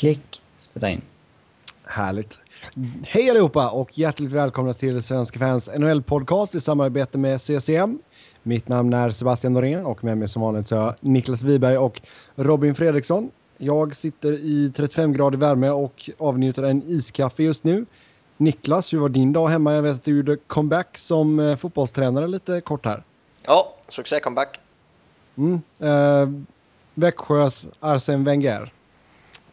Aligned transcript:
Klick, 0.00 0.42
spela 0.58 0.90
in. 0.90 1.02
Härligt. 1.84 2.38
Hej 3.06 3.30
allihopa 3.30 3.70
och 3.70 3.98
hjärtligt 3.98 4.32
välkomna 4.32 4.74
till 4.74 5.02
Svenska 5.02 5.38
fans 5.38 5.70
NHL-podcast 5.70 6.56
i 6.56 6.60
samarbete 6.60 7.18
med 7.18 7.40
CCM. 7.40 7.98
Mitt 8.42 8.68
namn 8.68 8.92
är 8.92 9.10
Sebastian 9.10 9.52
Norén 9.52 9.86
och 9.86 10.04
med 10.04 10.18
mig 10.18 10.28
som 10.28 10.42
vanligt 10.42 10.68
så 10.68 10.76
är 10.76 10.94
Niklas 11.00 11.42
Wiberg 11.42 11.78
och 11.78 12.00
Robin 12.34 12.74
Fredriksson. 12.74 13.30
Jag 13.58 13.94
sitter 13.94 14.32
i 14.32 14.72
35 14.76 15.12
grader 15.12 15.38
värme 15.38 15.70
och 15.70 16.10
avnjuter 16.18 16.62
en 16.62 16.82
iskaffe 16.82 17.42
just 17.42 17.64
nu. 17.64 17.86
Niklas, 18.36 18.92
hur 18.92 18.98
var 18.98 19.08
din 19.08 19.32
dag 19.32 19.48
hemma? 19.48 19.74
Jag 19.74 19.82
vet 19.82 19.94
att 19.96 20.04
du 20.04 20.16
gjorde 20.16 20.36
comeback 20.36 20.98
som 20.98 21.40
eh, 21.40 21.56
fotbollstränare 21.56 22.28
lite 22.28 22.60
kort 22.60 22.84
här. 22.84 23.02
Ja, 23.42 23.74
succé-comeback. 23.88 24.60
Mm. 25.36 25.60
Eh, 25.78 26.28
Växjös 26.94 27.68
Arsene 27.80 28.24
Wenger. 28.24 28.72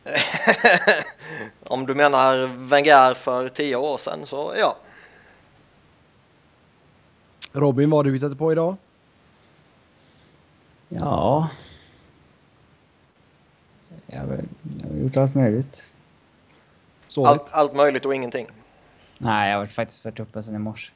Om 1.64 1.86
du 1.86 1.96
menar 1.96 2.47
Wenger 2.70 3.14
för 3.14 3.50
tio 3.50 3.75
år 3.75 3.97
sedan 3.97 4.25
så 4.25 4.54
ja. 4.57 4.78
Robin, 7.52 7.89
vad 7.89 7.97
har 7.97 8.04
du 8.04 8.14
hittat 8.14 8.38
på 8.38 8.52
idag? 8.52 8.75
Ja... 10.89 11.50
Jag 14.07 14.20
har, 14.20 14.28
jag 14.82 14.89
har 14.89 14.96
gjort 14.97 15.18
allt 15.18 15.36
möjligt. 15.36 15.86
Sovit? 17.08 17.28
Allt, 17.28 17.50
allt 17.52 17.75
möjligt 17.75 18.05
och 18.05 18.16
ingenting. 18.16 18.47
Nej, 19.18 19.52
jag 19.52 19.58
har 19.58 19.68
faktiskt 19.68 20.05
varit 20.05 20.19
uppe 20.19 20.44
sedan 20.44 20.55
i 20.55 20.60
morse. 20.60 20.92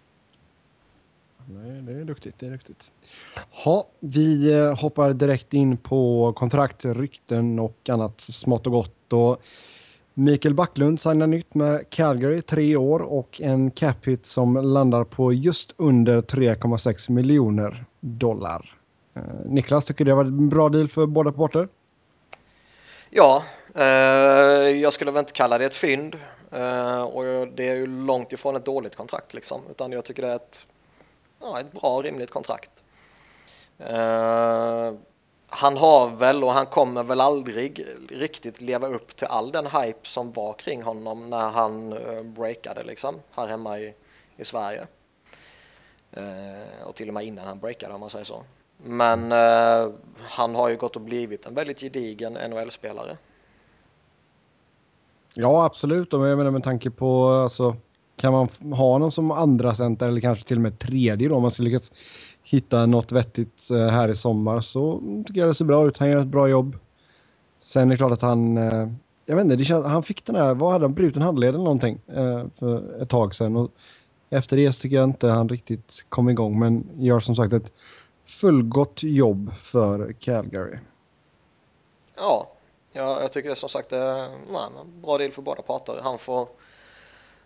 Nej, 1.46 1.82
det 1.82 1.92
är 1.92 2.06
duktigt. 2.06 2.40
Det 2.40 2.46
är 2.46 2.52
duktigt. 2.52 2.92
Ha, 3.52 3.88
vi 4.00 4.54
eh, 4.54 4.80
hoppar 4.80 5.14
direkt 5.14 5.54
in 5.54 5.78
på 5.78 6.34
kontrakt, 6.34 6.86
rykten 6.86 7.60
och 7.60 7.90
annat 7.90 8.22
smått 8.22 8.68
och 8.68 8.74
gott. 8.74 8.96
Och 9.14 9.42
Mikael 10.14 10.54
Backlund 10.54 11.02
signar 11.02 11.28
nytt 11.28 11.56
med 11.56 11.90
Calgary, 11.90 12.42
tre 12.42 12.76
år 12.76 13.00
och 13.00 13.42
en 13.42 13.72
cap 13.72 14.08
hit 14.08 14.26
som 14.26 14.56
landar 14.56 15.04
på 15.04 15.34
just 15.34 15.74
under 15.78 16.22
3,6 16.22 17.12
miljoner 17.12 17.86
dollar. 18.00 18.76
Eh, 19.14 19.22
Niklas, 19.46 19.86
tycker 19.86 20.06
det 20.06 20.14
var 20.14 20.26
en 20.26 20.50
bra 20.50 20.70
deal 20.70 20.88
för 20.88 21.06
båda 21.06 21.32
parter? 21.32 21.68
Ja, 23.10 23.44
eh, 23.76 23.84
jag 24.82 24.94
skulle 24.94 25.12
väl 25.12 25.20
inte 25.20 25.32
kalla 25.32 25.58
det 25.58 25.66
ett 25.66 25.76
fynd. 25.76 26.16
Eh, 26.52 27.02
och 27.02 27.48
det 27.48 27.70
är 27.70 27.76
ju 27.76 27.88
långt 27.88 28.34
ifrån 28.34 28.56
ett 28.56 28.66
dåligt 28.66 28.96
kontrakt 28.96 29.34
liksom. 29.34 29.62
Utan 29.70 29.92
jag 29.92 30.06
tycker 30.06 30.22
det 30.22 30.30
är 30.30 30.36
ett, 30.36 30.66
ja, 31.42 31.60
ett 31.60 31.72
bra 31.72 32.02
rimligt 32.02 32.32
kontrakt. 32.32 32.72
Eh, 33.78 34.94
han 35.54 35.78
har 35.78 36.16
väl 36.16 36.44
och 36.44 36.52
han 36.52 36.66
kommer 36.66 37.04
väl 37.04 37.22
aldrig 37.22 37.86
riktigt 38.10 38.62
leva 38.62 38.88
upp 38.88 39.16
till 39.16 39.28
all 39.28 39.52
den 39.52 39.66
hype 39.66 40.00
som 40.08 40.32
var 40.32 40.54
kring 40.54 40.84
honom 40.84 41.30
när 41.30 41.50
han 41.50 41.94
eh, 41.94 42.24
breakade 42.24 42.84
liksom 42.84 43.16
här 43.32 43.48
hemma 43.48 43.80
i, 43.80 43.94
i 44.38 44.46
Sverige. 44.46 44.88
Eh, 46.12 46.88
och 46.88 46.96
till 46.96 47.08
och 47.08 47.14
med 47.14 47.24
innan 47.24 47.48
han 47.48 47.60
breakade 47.60 47.94
om 47.94 48.00
man 48.00 48.10
säger 48.10 48.26
så. 48.26 48.44
Men 48.78 49.32
eh, 49.32 49.94
han 50.20 50.56
har 50.56 50.70
ju 50.70 50.78
gått 50.78 50.96
och 50.96 51.02
blivit 51.02 51.46
en 51.46 51.54
väldigt 51.54 51.80
gedigen 51.80 52.34
NHL-spelare. 52.34 53.18
Ja, 55.34 55.66
absolut. 55.66 56.14
Och 56.14 56.28
jag 56.28 56.38
menar 56.38 56.52
med 56.52 56.64
tanke 56.64 56.92
på, 56.92 57.30
alltså, 57.30 57.76
kan 58.16 58.34
man 58.34 58.50
ha 58.74 58.98
någon 58.98 59.12
som 59.12 59.32
andra 59.32 59.76
center 59.76 60.08
eller 60.08 60.22
kanske 60.22 60.48
till 60.48 60.58
och 60.58 60.62
med 60.62 60.80
tredje 60.80 61.30
då, 61.30 61.36
om 61.36 61.42
man 61.42 61.52
skulle 61.52 61.70
lyckas 61.70 61.94
hitta 62.44 62.86
något 62.86 63.12
vettigt 63.12 63.72
eh, 63.72 63.88
här 63.88 64.10
i 64.10 64.16
sommar 64.16 64.62
så 64.62 65.02
tycker 65.28 65.40
jag 65.40 65.50
det 65.50 65.54
ser 65.54 65.66
bra 65.66 65.88
ut. 65.88 65.98
Han 65.98 66.10
gör 66.10 66.20
ett 66.20 66.28
bra 66.28 66.48
jobb. 66.48 66.78
Sen 67.60 67.88
är 67.88 67.92
det 67.92 67.98
klart 67.98 68.12
att 68.12 68.22
han, 68.22 68.58
eh, 68.58 68.88
jag 69.26 69.36
vet 69.36 69.44
inte, 69.44 69.56
det 69.56 69.64
känns, 69.64 69.86
han 69.86 70.04
fick 70.04 70.26
den 70.26 70.36
här, 70.36 70.54
vad 70.54 70.72
hade 70.72 70.86
han, 70.86 70.94
bruten 70.94 71.22
handled 71.22 71.50
eller 71.50 71.64
någonting 71.64 72.02
eh, 72.08 72.46
för 72.54 73.02
ett 73.02 73.10
tag 73.10 73.36
sedan. 73.36 73.56
Och 73.56 73.72
efter 74.30 74.58
det 74.58 74.74
så 74.74 74.82
tycker 74.82 74.96
jag 74.96 75.04
inte 75.10 75.28
han 75.28 75.50
riktigt 75.50 76.06
kom 76.10 76.30
igång, 76.30 76.60
men 76.60 76.90
gör 76.98 77.20
som 77.20 77.36
sagt 77.36 77.54
ett 77.54 77.72
fullgott 78.26 79.04
jobb 79.04 79.54
för 79.56 80.14
Calgary. 80.20 80.78
Ja, 82.18 82.48
jag, 82.92 83.24
jag 83.24 83.32
tycker 83.32 83.56
som 83.56 83.70
sagt 83.70 83.90
det 83.90 83.98
är 83.98 84.24
en 84.24 85.02
bra 85.02 85.18
deal 85.18 85.32
för 85.32 85.42
båda 85.42 85.62
parter. 85.62 86.00
Han 86.04 86.18
får, 86.18 86.48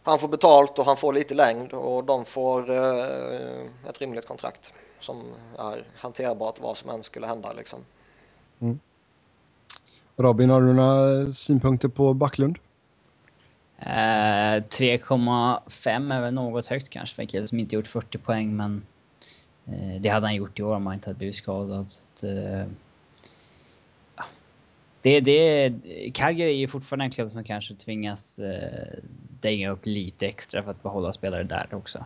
han 0.03 0.19
får 0.19 0.27
betalt 0.27 0.79
och 0.79 0.85
han 0.85 0.97
får 0.97 1.13
lite 1.13 1.33
längd 1.33 1.73
och 1.73 2.03
de 2.03 2.25
får 2.25 2.69
eh, 2.69 3.89
ett 3.89 4.01
rimligt 4.01 4.27
kontrakt 4.27 4.73
som 4.99 5.23
är 5.59 5.83
hanterbart 5.95 6.61
vad 6.61 6.77
som 6.77 6.89
än 6.89 7.03
skulle 7.03 7.27
hända. 7.27 7.53
Liksom. 7.53 7.79
Robin, 10.17 10.49
har 10.49 10.61
du 10.61 10.73
några 10.73 11.31
synpunkter 11.31 11.87
på 11.87 12.13
Backlund? 12.13 12.57
Eh, 13.79 13.85
3,5 13.87 16.13
är 16.13 16.21
väl 16.21 16.33
något 16.33 16.67
högt 16.67 16.89
kanske 16.89 17.15
för 17.15 17.21
en 17.21 17.27
kille 17.27 17.47
som 17.47 17.59
inte 17.59 17.75
gjort 17.75 17.87
40 17.87 18.17
poäng 18.17 18.55
men 18.55 18.85
eh, 19.65 20.01
det 20.01 20.09
hade 20.09 20.25
han 20.25 20.35
gjort 20.35 20.59
i 20.59 20.63
år 20.63 20.75
om 20.75 20.85
han 20.85 20.95
inte 20.95 21.09
hade 21.09 21.17
blivit 21.17 21.35
skadad. 21.35 21.89
Så 21.89 22.01
att, 22.01 22.23
eh, 22.23 22.65
det, 25.01 25.19
det, 25.19 25.73
Calgary 26.13 26.49
är 26.49 26.57
ju 26.57 26.67
fortfarande 26.67 27.05
en 27.05 27.11
klubb 27.11 27.31
som 27.31 27.43
kanske 27.43 27.75
tvingas 27.75 28.39
eh, 28.39 28.99
dänga 29.41 29.69
upp 29.69 29.85
lite 29.85 30.27
extra 30.27 30.63
för 30.63 30.71
att 30.71 30.83
behålla 30.83 31.13
spelare 31.13 31.43
där 31.43 31.67
också. 31.71 32.05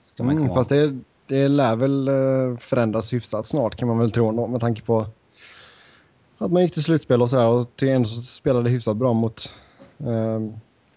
Ska 0.00 0.22
man 0.22 0.38
Mm, 0.38 0.54
fast 0.54 0.70
det, 0.70 0.98
det 1.30 1.48
lär 1.48 1.76
väl 1.76 2.08
eh, 2.08 2.58
förändras 2.58 3.12
hyfsat 3.12 3.46
snart 3.46 3.76
kan 3.76 3.88
man 3.88 3.98
väl 3.98 4.10
tro 4.10 4.28
ändå, 4.28 4.46
med 4.46 4.60
tanke 4.60 4.82
på 4.82 5.06
att 6.38 6.52
man 6.52 6.62
gick 6.62 6.72
till 6.72 6.84
slutspel 6.84 7.22
och 7.22 7.30
så 7.30 7.38
här 7.38 7.48
och 7.48 7.76
till 7.76 7.88
en 7.88 8.06
så 8.06 8.22
spelade 8.22 8.70
hyfsat 8.70 8.96
bra 8.96 9.12
mot 9.12 9.54
eh, 9.98 10.40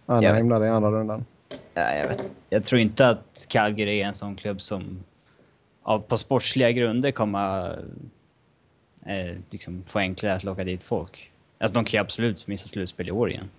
Anaheim 0.06 0.50
där 0.50 0.66
i 0.66 0.70
andra 0.70 0.92
rundan. 0.92 1.26
Ja, 1.74 1.96
jag, 1.96 2.08
vet. 2.08 2.22
jag 2.50 2.66
tror 2.66 2.82
inte 2.82 3.08
att 3.08 3.46
Calgary 3.48 4.02
är 4.02 4.08
en 4.08 4.14
sån 4.14 4.36
klubb 4.36 4.62
som 4.62 5.04
av, 5.84 6.00
på 6.00 6.18
sportsliga 6.18 6.72
grunder 6.72 7.12
kommer 7.12 7.80
eh, 9.06 9.38
liksom 9.50 9.84
få 9.88 10.00
enklare 10.00 10.36
att 10.36 10.44
locka 10.44 10.64
dit 10.64 10.84
folk. 10.84 11.32
Alltså 11.58 11.74
de 11.74 11.86
kan 11.86 11.92
ju 11.92 12.02
absolut 12.02 12.48
missa 12.48 12.68
slutspel 12.68 13.08
i 13.08 13.12
år 13.12 13.30
igen. 13.30 13.50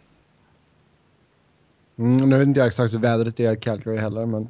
Mm, 1.99 2.17
nu 2.17 2.39
vet 2.39 2.49
inte 2.49 2.61
jag 2.61 2.67
exakt 2.67 2.95
hur 2.95 2.99
vädret 2.99 3.41
är 3.41 3.53
i 3.53 3.56
Calgary 3.56 3.99
heller, 3.99 4.27
men 4.27 4.49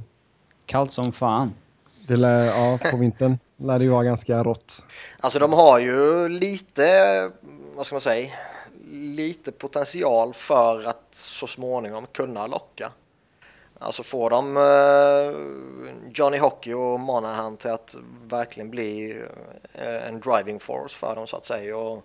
Kallt 0.67 0.93
som 0.93 1.13
fan 1.13 1.53
det 2.07 2.17
lär, 2.17 2.47
ja, 2.47 2.79
på 2.91 2.97
vintern 2.97 3.39
lär 3.57 3.79
det 3.79 3.85
ju 3.85 3.91
vara 3.91 4.05
ganska 4.05 4.43
rått. 4.43 4.83
Alltså 5.21 5.39
de 5.39 5.53
har 5.53 5.79
ju 5.79 6.29
lite, 6.29 7.31
vad 7.77 7.87
ska 7.87 7.95
man 7.95 8.01
säga, 8.01 8.29
lite 8.93 9.53
potential 9.53 10.35
för 10.35 10.85
att 10.85 11.07
så 11.11 11.47
småningom 11.47 12.07
kunna 12.07 12.47
locka. 12.47 12.93
Alltså 13.79 14.03
får 14.03 14.31
de 14.31 14.57
eh, 14.57 16.13
Johnny 16.15 16.39
Hockey 16.39 16.73
och 16.73 17.01
Monahan 17.01 17.57
till 17.57 17.71
att 17.71 17.97
verkligen 18.25 18.71
bli 18.71 19.21
eh, 19.73 20.09
en 20.09 20.21
driving 20.21 20.61
force 20.61 20.97
för 20.97 21.17
dem 21.17 21.27
så 21.27 21.37
att 21.37 21.45
säga. 21.45 21.77
Och 21.77 22.05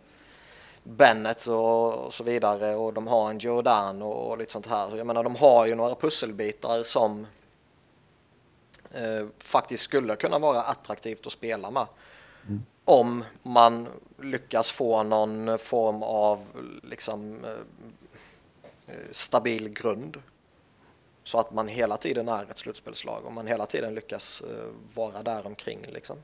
Bennett 0.83 1.47
och, 1.47 2.13
så 2.13 2.23
vidare 2.23 2.75
och 2.75 2.93
de 2.93 3.07
har 3.07 3.29
en 3.29 3.39
Jordan 3.39 4.01
och 4.01 4.37
lite 4.37 4.51
sånt 4.51 4.67
här. 4.67 4.97
Jag 4.97 5.07
menar 5.07 5.23
de 5.23 5.35
har 5.35 5.65
ju 5.65 5.75
några 5.75 5.95
pusselbitar 5.95 6.83
som 6.83 7.27
eh, 8.91 9.27
faktiskt 9.37 9.83
skulle 9.83 10.15
kunna 10.15 10.39
vara 10.39 10.61
attraktivt 10.61 11.27
att 11.27 11.33
spela 11.33 11.71
med. 11.71 11.87
Om 12.85 13.23
man 13.43 13.87
lyckas 14.21 14.71
få 14.71 15.03
någon 15.03 15.57
form 15.57 16.03
av 16.03 16.39
liksom 16.83 17.37
eh, 17.43 17.49
eh, 18.87 19.11
stabil 19.11 19.69
grund. 19.69 20.17
Så 21.23 21.39
att 21.39 21.53
man 21.53 21.67
hela 21.67 21.97
tiden 21.97 22.29
är 22.29 22.43
ett 22.51 22.59
slutspelslag 22.59 23.25
och 23.25 23.33
man 23.33 23.47
hela 23.47 23.65
tiden 23.65 23.95
lyckas 23.95 24.41
eh, 24.41 24.65
vara 24.93 25.23
där 25.23 25.47
omkring 25.47 25.79
liksom. 25.93 26.15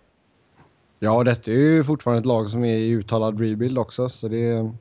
Ja, 1.00 1.24
detta 1.24 1.52
är 1.52 1.56
ju 1.56 1.84
fortfarande 1.84 2.20
ett 2.20 2.26
lag 2.26 2.50
som 2.50 2.66
är 2.66 2.78
i 2.78 2.90
uttalad 2.90 3.40
rebuild 3.40 3.78
också, 3.78 4.10
så 4.10 4.28
det, 4.28 4.72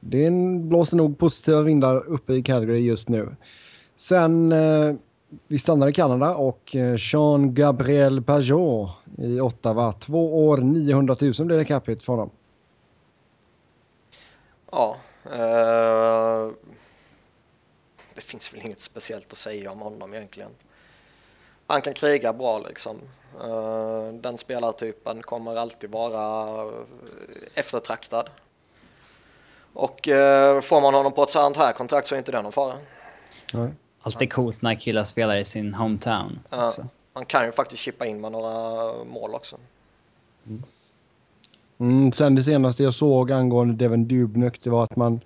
det 0.00 0.30
blåser 0.60 0.96
nog 0.96 1.18
positiva 1.18 1.62
vindar 1.62 2.06
uppe 2.06 2.32
i 2.32 2.42
Calgary 2.42 2.80
just 2.80 3.08
nu. 3.08 3.36
Sen, 3.96 4.52
eh, 4.52 4.94
vi 5.48 5.58
stannar 5.58 5.88
i 5.88 5.92
Kanada 5.92 6.34
och 6.34 6.76
eh, 6.76 6.94
Jean-Gabriel 6.98 8.22
Pajot 8.22 8.90
i 9.18 9.40
Ottawa. 9.40 9.92
Två 9.92 10.48
år, 10.48 10.56
900 10.56 11.16
000 11.20 11.32
blir 11.46 11.58
det 11.58 11.64
cap 11.64 11.84
för 11.84 12.06
honom. 12.06 12.30
Ja, 14.70 14.96
eh, 15.24 16.50
det 18.14 18.20
finns 18.20 18.54
väl 18.54 18.60
inget 18.64 18.80
speciellt 18.80 19.32
att 19.32 19.38
säga 19.38 19.70
om 19.70 19.80
honom 19.80 20.14
egentligen. 20.14 20.50
Han 21.66 21.82
kan 21.82 21.94
kriga 21.94 22.32
bra 22.32 22.58
liksom. 22.58 22.96
Eh, 23.44 24.12
den 24.12 24.38
spelartypen 24.38 25.22
kommer 25.22 25.56
alltid 25.56 25.90
vara 25.90 26.62
eh, 26.62 26.72
eftertraktad. 27.54 28.30
Och 29.72 30.08
eh, 30.08 30.60
får 30.60 30.80
man 30.80 30.94
honom 30.94 31.12
på 31.12 31.22
ett 31.22 31.30
sånt 31.30 31.56
här 31.56 31.72
kontrakt 31.72 32.08
så 32.08 32.14
är 32.14 32.18
inte 32.18 32.32
det 32.32 32.42
någon 32.42 32.52
fara. 32.52 32.74
Nej. 33.52 33.70
Alltid 34.02 34.32
coolt 34.32 34.62
när 34.62 34.74
killar 34.74 35.04
spelar 35.04 35.36
i 35.36 35.44
sin 35.44 35.74
hometown. 35.74 36.38
Ja, 36.50 36.74
man 37.14 37.24
kan 37.24 37.46
ju 37.46 37.52
faktiskt 37.52 37.82
chippa 37.82 38.06
in 38.06 38.20
med 38.20 38.32
några 38.32 39.04
mål 39.04 39.34
också. 39.34 39.56
Mm, 41.78 42.12
sen 42.12 42.34
det 42.34 42.42
senaste 42.42 42.82
jag 42.82 42.94
såg 42.94 43.32
angående 43.32 43.74
Devin 43.74 44.08
Dubnyk, 44.08 44.60
det 44.62 44.70
var 44.70 44.84
att 44.84 44.96
man 44.96 45.20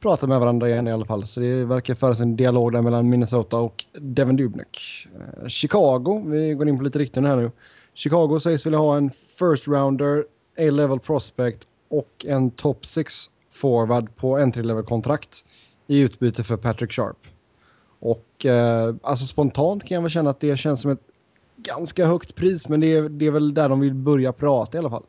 pratar 0.00 0.26
med 0.26 0.40
varandra 0.40 0.68
igen 0.68 0.88
i 0.88 0.92
alla 0.92 1.04
fall. 1.04 1.26
Så 1.26 1.40
det 1.40 1.64
verkar 1.64 1.94
föras 1.94 2.20
en 2.20 2.36
dialog 2.36 2.72
där 2.72 2.82
mellan 2.82 3.08
Minnesota 3.08 3.56
och 3.56 3.84
Devin 3.92 4.36
Dubnyk. 4.36 5.08
Eh, 5.14 5.48
Chicago, 5.48 6.22
vi 6.26 6.54
går 6.54 6.68
in 6.68 6.78
på 6.78 6.84
lite 6.84 6.98
riktigt 6.98 7.22
här 7.22 7.36
nu. 7.36 7.50
Chicago 7.94 8.38
sägs 8.40 8.66
vilja 8.66 8.78
ha 8.78 8.96
en 8.96 9.10
first 9.10 9.68
rounder, 9.68 10.24
A-level 10.58 10.98
prospect 10.98 11.60
och 11.88 12.24
en 12.28 12.50
top 12.50 12.86
6 12.86 13.14
forward 13.52 14.16
på 14.16 14.38
entry-level-kontrakt 14.38 15.44
i 15.86 16.00
utbyte 16.00 16.44
för 16.44 16.56
Patrick 16.56 16.92
Sharp. 16.92 17.16
Och 17.98 18.46
eh, 18.46 18.94
alltså 19.02 19.26
spontant 19.26 19.84
kan 19.84 19.94
jag 19.94 20.02
väl 20.02 20.10
känna 20.10 20.30
att 20.30 20.40
det 20.40 20.56
känns 20.56 20.82
som 20.82 20.90
ett 20.90 21.02
ganska 21.56 22.06
högt 22.06 22.34
pris, 22.34 22.68
men 22.68 22.80
det 22.80 22.86
är, 22.86 23.02
det 23.02 23.26
är 23.26 23.30
väl 23.30 23.54
där 23.54 23.68
de 23.68 23.80
vill 23.80 23.94
börja 23.94 24.32
prata 24.32 24.76
i 24.76 24.78
alla 24.78 24.90
fall. 24.90 25.02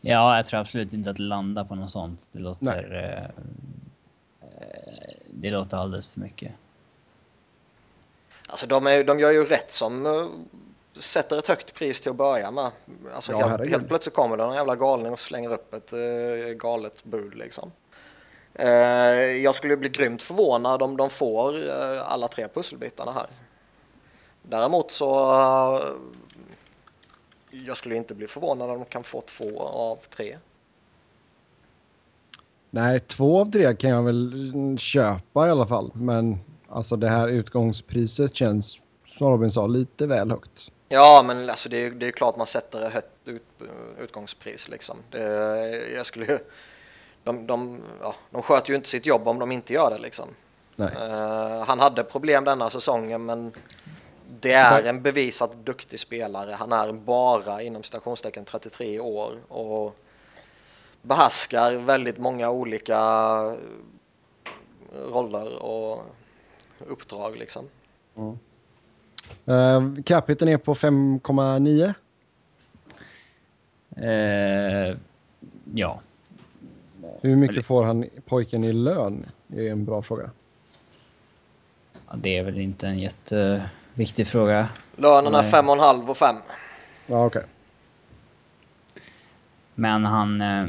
Ja, 0.00 0.36
jag 0.36 0.46
tror 0.46 0.60
absolut 0.60 0.92
inte 0.92 1.10
att 1.10 1.18
landa 1.18 1.64
på 1.64 1.74
något 1.74 1.90
sånt. 1.90 2.20
Det 2.32 2.38
låter... 2.38 2.94
Eh, 2.94 3.24
eh, 4.48 5.14
det 5.30 5.50
låter 5.50 5.76
alldeles 5.76 6.08
för 6.08 6.20
mycket. 6.20 6.52
Alltså 8.48 8.66
de, 8.66 8.86
är, 8.86 9.04
de 9.04 9.20
gör 9.20 9.30
ju 9.30 9.44
rätt 9.44 9.70
som 9.70 10.06
uh, 10.06 10.26
sätter 10.92 11.38
ett 11.38 11.48
högt 11.48 11.74
pris 11.74 12.00
till 12.00 12.10
att 12.10 12.16
börja 12.16 12.50
med. 12.50 12.70
Alltså 13.14 13.32
Ja, 13.32 13.46
helt, 13.46 13.70
helt 13.70 13.88
plötsligt 13.88 14.14
kommer 14.14 14.36
det 14.36 14.42
en 14.42 14.54
jävla 14.54 14.76
galning 14.76 15.12
och 15.12 15.20
slänger 15.20 15.52
upp 15.52 15.74
ett 15.74 15.92
uh, 15.92 16.54
galet 16.54 17.04
bud 17.04 17.34
liksom. 17.34 17.72
Eh, 18.60 19.36
jag 19.42 19.54
skulle 19.54 19.76
bli 19.76 19.88
grymt 19.88 20.22
förvånad 20.22 20.82
om 20.82 20.96
de 20.96 21.10
får 21.10 21.56
uh, 21.56 22.12
alla 22.12 22.28
tre 22.28 22.48
pusselbitarna 22.48 23.12
här. 23.12 23.26
Däremot 24.42 24.90
så 24.90 25.32
uh, 25.76 25.86
jag 27.50 27.76
skulle 27.76 27.94
inte 27.96 28.14
bli 28.14 28.26
förvånad 28.26 28.70
om 28.70 28.78
de 28.78 28.84
kan 28.84 29.04
få 29.04 29.20
två 29.20 29.62
av 29.62 29.96
tre. 29.96 30.38
Nej, 32.70 33.00
två 33.00 33.40
av 33.40 33.50
tre 33.50 33.76
kan 33.76 33.90
jag 33.90 34.02
väl 34.02 34.50
mm, 34.54 34.78
köpa 34.78 35.46
i 35.46 35.50
alla 35.50 35.66
fall. 35.66 35.90
Men 35.94 36.38
alltså 36.68 36.96
det 36.96 37.08
här 37.08 37.28
utgångspriset 37.28 38.34
känns, 38.34 38.80
som 39.04 39.30
Robin 39.30 39.50
sa, 39.50 39.66
lite 39.66 40.06
väl 40.06 40.30
högt. 40.30 40.72
Ja, 40.88 41.24
men 41.26 41.50
alltså 41.50 41.68
det, 41.68 41.76
är, 41.86 42.02
är 42.02 42.10
klart 42.10 42.36
man 42.36 42.46
sätter 42.46 42.82
ett 42.82 42.92
högt 42.92 43.28
ut, 43.28 43.42
utgångspris 44.00 44.68
liksom. 44.68 44.96
Det, 45.10 45.22
jag 45.94 46.06
skulle 46.06 46.26
ju- 46.26 46.38
de, 47.30 47.46
de, 47.46 47.80
ja, 48.00 48.14
de 48.30 48.42
sköter 48.42 48.70
ju 48.70 48.76
inte 48.76 48.88
sitt 48.88 49.06
jobb 49.06 49.28
om 49.28 49.38
de 49.38 49.52
inte 49.52 49.72
gör 49.72 49.90
det 49.90 49.98
liksom. 49.98 50.28
Nej. 50.76 50.92
Eh, 51.00 51.64
han 51.64 51.80
hade 51.80 52.04
problem 52.04 52.44
denna 52.44 52.70
säsongen, 52.70 53.24
men 53.24 53.52
det 54.40 54.52
är 54.52 54.82
en 54.82 55.02
bevisat 55.02 55.52
duktig 55.64 56.00
spelare. 56.00 56.56
Han 56.58 56.72
är 56.72 56.92
bara 56.92 57.62
inom 57.62 57.82
citationstecken 57.82 58.44
33 58.44 59.00
år 59.00 59.32
och 59.48 59.96
behärskar 61.02 61.74
väldigt 61.74 62.18
många 62.18 62.50
olika 62.50 62.98
roller 65.12 65.62
och 65.62 66.04
uppdrag 66.88 67.36
liksom. 67.36 67.68
Uh, 69.48 70.02
Capiten 70.04 70.48
är 70.48 70.56
på 70.56 70.74
5,9. 70.74 71.94
Eh, 73.96 74.96
ja. 75.74 76.00
Hur 77.20 77.36
mycket 77.36 77.66
får 77.66 77.84
han 77.84 78.04
pojken 78.26 78.64
i 78.64 78.72
lön? 78.72 79.26
Det 79.46 79.68
är 79.68 79.72
en 79.72 79.84
bra 79.84 80.02
fråga. 80.02 80.30
Ja, 82.08 82.16
Det 82.16 82.38
är 82.38 82.42
väl 82.42 82.58
inte 82.58 82.86
en 82.86 82.98
jätteviktig 82.98 84.28
fråga. 84.28 84.68
Lönen 84.96 85.34
är 85.34 85.42
fem 85.42 85.68
och 85.68 85.74
en 85.74 85.80
halv 85.80 86.10
och 86.10 86.16
fem. 86.16 86.36
Ja, 87.06 87.26
okej. 87.26 87.42
Men 89.74 90.04
han... 90.04 90.40
Eh, 90.40 90.66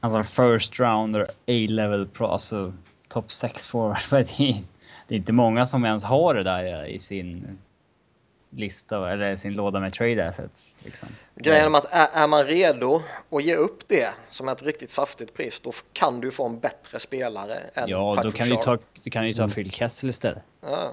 alltså 0.00 0.22
first 0.22 0.80
rounder, 0.80 1.22
A-level 1.46 2.08
pro, 2.08 2.26
alltså 2.26 2.72
top 3.08 3.32
6 3.32 3.66
forward. 3.66 3.98
Det 4.10 4.16
är, 4.40 4.62
det 5.08 5.14
är 5.14 5.18
inte 5.18 5.32
många 5.32 5.66
som 5.66 5.84
ens 5.84 6.04
har 6.04 6.34
det 6.34 6.42
där 6.42 6.86
i 6.86 6.98
sin 6.98 7.58
lista 8.50 9.12
eller 9.12 9.36
sin 9.36 9.54
låda 9.54 9.80
med 9.80 9.92
trade 9.92 10.28
assets. 10.28 10.74
Liksom. 10.84 11.08
Grejen 11.34 11.72
med 11.72 11.78
att 11.78 11.92
är, 11.92 12.22
är 12.22 12.28
man 12.28 12.44
redo 12.44 13.02
att 13.30 13.44
ge 13.44 13.54
upp 13.54 13.88
det 13.88 14.08
som 14.28 14.48
ett 14.48 14.62
riktigt 14.62 14.90
saftigt 14.90 15.34
pris, 15.34 15.60
då 15.60 15.72
kan 15.92 16.20
du 16.20 16.30
få 16.30 16.46
en 16.46 16.58
bättre 16.58 17.00
spelare 17.00 17.58
än 17.74 17.88
Ja, 17.88 18.20
då 18.22 18.30
kan 18.30 18.48
du 18.48 18.56
ta, 18.56 18.78
du 19.02 19.10
kan 19.10 19.28
ju 19.28 19.34
ta 19.34 19.48
Phil 19.48 19.70
Kessel 19.70 20.10
istället. 20.10 20.42
Ja. 20.60 20.90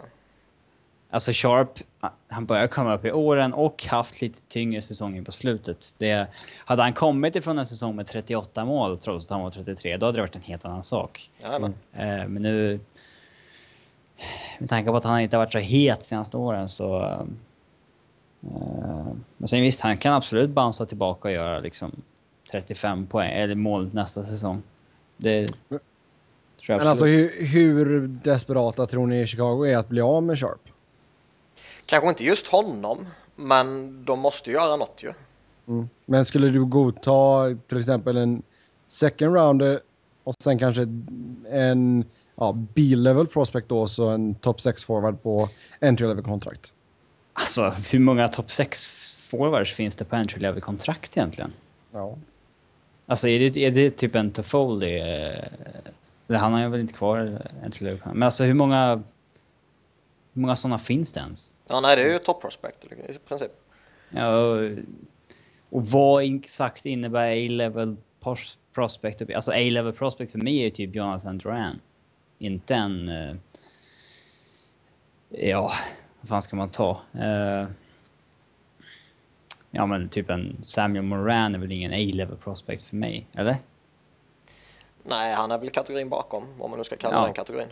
Alltså 1.10 1.32
Sharp, 1.34 1.80
han 2.28 2.46
börjar 2.46 2.68
komma 2.68 2.96
upp 2.96 3.06
i 3.06 3.12
åren 3.12 3.54
och 3.54 3.84
haft 3.84 4.22
lite 4.22 4.40
tyngre 4.50 4.82
säsonger 4.82 5.22
på 5.22 5.32
slutet. 5.32 5.94
Det, 5.98 6.28
hade 6.58 6.82
han 6.82 6.94
kommit 6.94 7.36
ifrån 7.36 7.60
en 7.60 7.66
säsong 7.66 7.96
med 7.96 8.08
38 8.08 8.66
mål 8.66 8.98
trots 8.98 9.26
att 9.26 9.32
han 9.32 9.42
var 9.42 9.52
33, 9.52 9.98
då 9.98 10.06
hade 10.06 10.18
det 10.18 10.22
varit 10.22 10.36
en 10.36 10.42
helt 10.42 10.66
annan 10.66 10.84
sak. 10.84 11.30
Jajamän. 11.44 11.74
Eh, 11.94 12.28
men 12.28 12.42
nu... 12.42 12.80
Med 14.60 14.70
tanke 14.70 14.92
på 14.92 14.98
att 14.98 15.04
han 15.04 15.20
inte 15.20 15.38
har 15.38 15.46
varit 15.46 15.54
så 15.54 15.60
het 15.60 16.06
senaste 16.06 16.38
åren 16.38 16.70
så... 16.70 17.04
Eh, 17.04 17.24
men 19.38 19.48
sen 19.48 19.62
visst, 19.62 19.80
han 19.80 19.98
kan 19.98 20.14
absolut 20.14 20.50
bouncea 20.50 20.86
tillbaka 20.86 21.28
och 21.28 21.34
göra 21.34 21.60
liksom 21.60 21.92
35 22.52 23.08
poäng, 23.08 23.32
eller 23.32 23.56
mål 23.56 23.90
nästa 23.94 24.26
säsong. 24.26 24.64
Det 25.18 25.48
tror 25.48 25.80
jag 26.66 26.78
Men 26.78 26.88
alltså 26.88 27.06
hur, 27.06 27.48
hur 27.48 28.08
desperata 28.08 28.88
tror 28.88 29.08
ni 29.08 29.28
Chicago 29.28 29.66
är 29.66 29.78
att 29.78 29.90
bli 29.90 30.02
av 30.02 30.24
med 30.24 30.40
Sharp? 30.40 30.70
Kanske 31.86 32.10
inte 32.10 32.24
just 32.24 32.48
honom, 32.48 33.08
men 33.36 34.06
de 34.06 34.20
måste 34.20 34.50
ju 34.50 34.56
göra 34.56 34.76
något 34.76 35.04
ju. 35.04 35.14
Mm. 35.68 35.90
Men 36.06 36.26
skulle 36.26 36.50
du 36.50 36.66
godta 36.66 37.46
till 37.68 37.78
exempel 37.78 38.18
en 38.18 38.44
second 38.86 39.36
rounder 39.36 39.80
och 40.24 40.36
sen 40.40 40.60
kanske 40.60 40.82
en 41.50 42.06
ja, 42.36 42.54
B-level 42.76 43.28
prospect 43.28 43.70
då, 43.70 43.88
så 43.88 44.08
en 44.08 44.36
top 44.36 44.62
6 44.62 44.84
forward 44.84 45.24
på 45.24 45.50
entry 45.82 46.08
level 46.08 46.24
kontrakt? 46.24 46.74
Alltså, 47.38 47.70
hur 47.70 48.00
många 48.00 48.28
top 48.28 48.52
6 48.52 48.88
forwards 49.30 49.74
finns 49.74 49.96
det 49.96 50.06
på 50.06 50.16
entry 50.16 50.40
level 50.40 50.62
kontrakt 50.62 51.18
egentligen? 51.18 51.54
Ja. 51.92 52.18
Alltså 53.06 53.28
är 53.28 53.40
det, 53.40 53.58
är 53.58 53.72
det 53.72 53.92
typ 53.92 54.16
en 54.16 54.32
Toffoli? 54.32 55.00
Eh, 55.00 55.44
eller 56.28 56.40
han 56.40 56.54
har 56.54 56.62
ju 56.62 56.68
väl 56.68 56.80
inte 56.80 56.94
kvar 56.94 57.42
entry 57.64 57.86
level 57.86 58.00
Men 58.14 58.24
alltså 58.24 58.44
hur 58.44 58.54
många... 58.54 59.04
Hur 60.34 60.42
många 60.42 60.56
sådana 60.56 60.80
finns 60.80 61.12
det 61.12 61.20
ens? 61.20 61.54
Ja, 61.68 61.80
nej, 61.80 61.96
det 61.96 62.02
är 62.02 62.14
ju 62.14 62.20
top 62.20 62.42
prospect 62.42 62.86
i 62.86 63.18
princip. 63.28 63.52
Ja, 64.10 64.38
och, 64.38 64.72
och 65.70 65.86
vad 65.88 66.36
exakt 66.36 66.86
innebär 66.86 67.32
A-level 67.32 67.96
pros- 68.20 68.58
prospect? 68.74 69.22
Alltså 69.36 69.52
A-level 69.52 69.94
prospect 69.94 70.32
för 70.32 70.40
mig 70.40 70.60
är 70.60 70.64
ju 70.64 70.70
typ 70.70 70.96
Jonathan 70.96 71.38
Duran. 71.38 71.80
Inte 72.40 72.76
en... 72.76 73.10
eh, 73.10 73.36
ja, 75.30 75.74
vad 76.26 76.30
fan 76.30 76.42
ska 76.42 76.56
man 76.56 76.70
ta? 76.70 77.02
Eh, 77.14 77.68
ja 79.72 79.86
men 79.86 80.10
typ 80.10 80.30
en 80.30 80.58
Samuel 80.66 81.04
Moran 81.06 81.56
är 81.56 81.60
väl 81.60 81.72
ingen 81.72 81.94
A-level 81.94 82.38
prospect 82.38 82.84
för 82.84 82.96
mig, 82.96 83.28
eller? 83.34 83.58
Nej, 85.04 85.34
han 85.34 85.52
är 85.52 85.58
väl 85.58 85.70
kategorin 85.70 86.10
bakom, 86.10 86.62
om 86.62 86.70
man 86.70 86.78
nu 86.78 86.84
ska 86.84 86.96
kalla 86.96 87.16
Ja. 87.16 87.24
den 87.26 87.34
kategorin. 87.34 87.68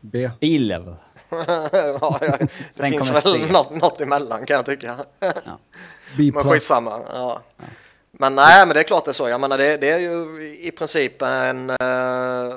B. 0.00 0.30
B-level? 0.40 0.94
ja, 1.30 1.38
ja, 1.72 2.18
det 2.20 2.48
Sen 2.72 2.90
finns 2.90 3.08
kommer 3.08 3.20
väl 3.38 3.46
C. 3.46 3.52
något, 3.52 3.70
något 3.82 4.00
emellan 4.00 4.46
kan 4.46 4.56
jag 4.56 4.66
tycka. 4.66 4.96
B 6.16 6.30
Men 6.34 6.44
skitsamma. 6.44 7.00
Ja. 7.14 7.40
Men 8.12 8.34
nej, 8.34 8.66
men 8.66 8.74
det 8.74 8.80
är 8.80 8.84
klart 8.84 9.04
det 9.04 9.10
är 9.10 9.12
så. 9.12 9.28
Jag 9.28 9.40
menar, 9.40 9.58
det, 9.58 9.76
det 9.76 9.90
är 9.90 9.98
ju 9.98 10.42
i 10.62 10.70
princip 10.70 11.22
en, 11.22 11.70
eh, 11.70 12.56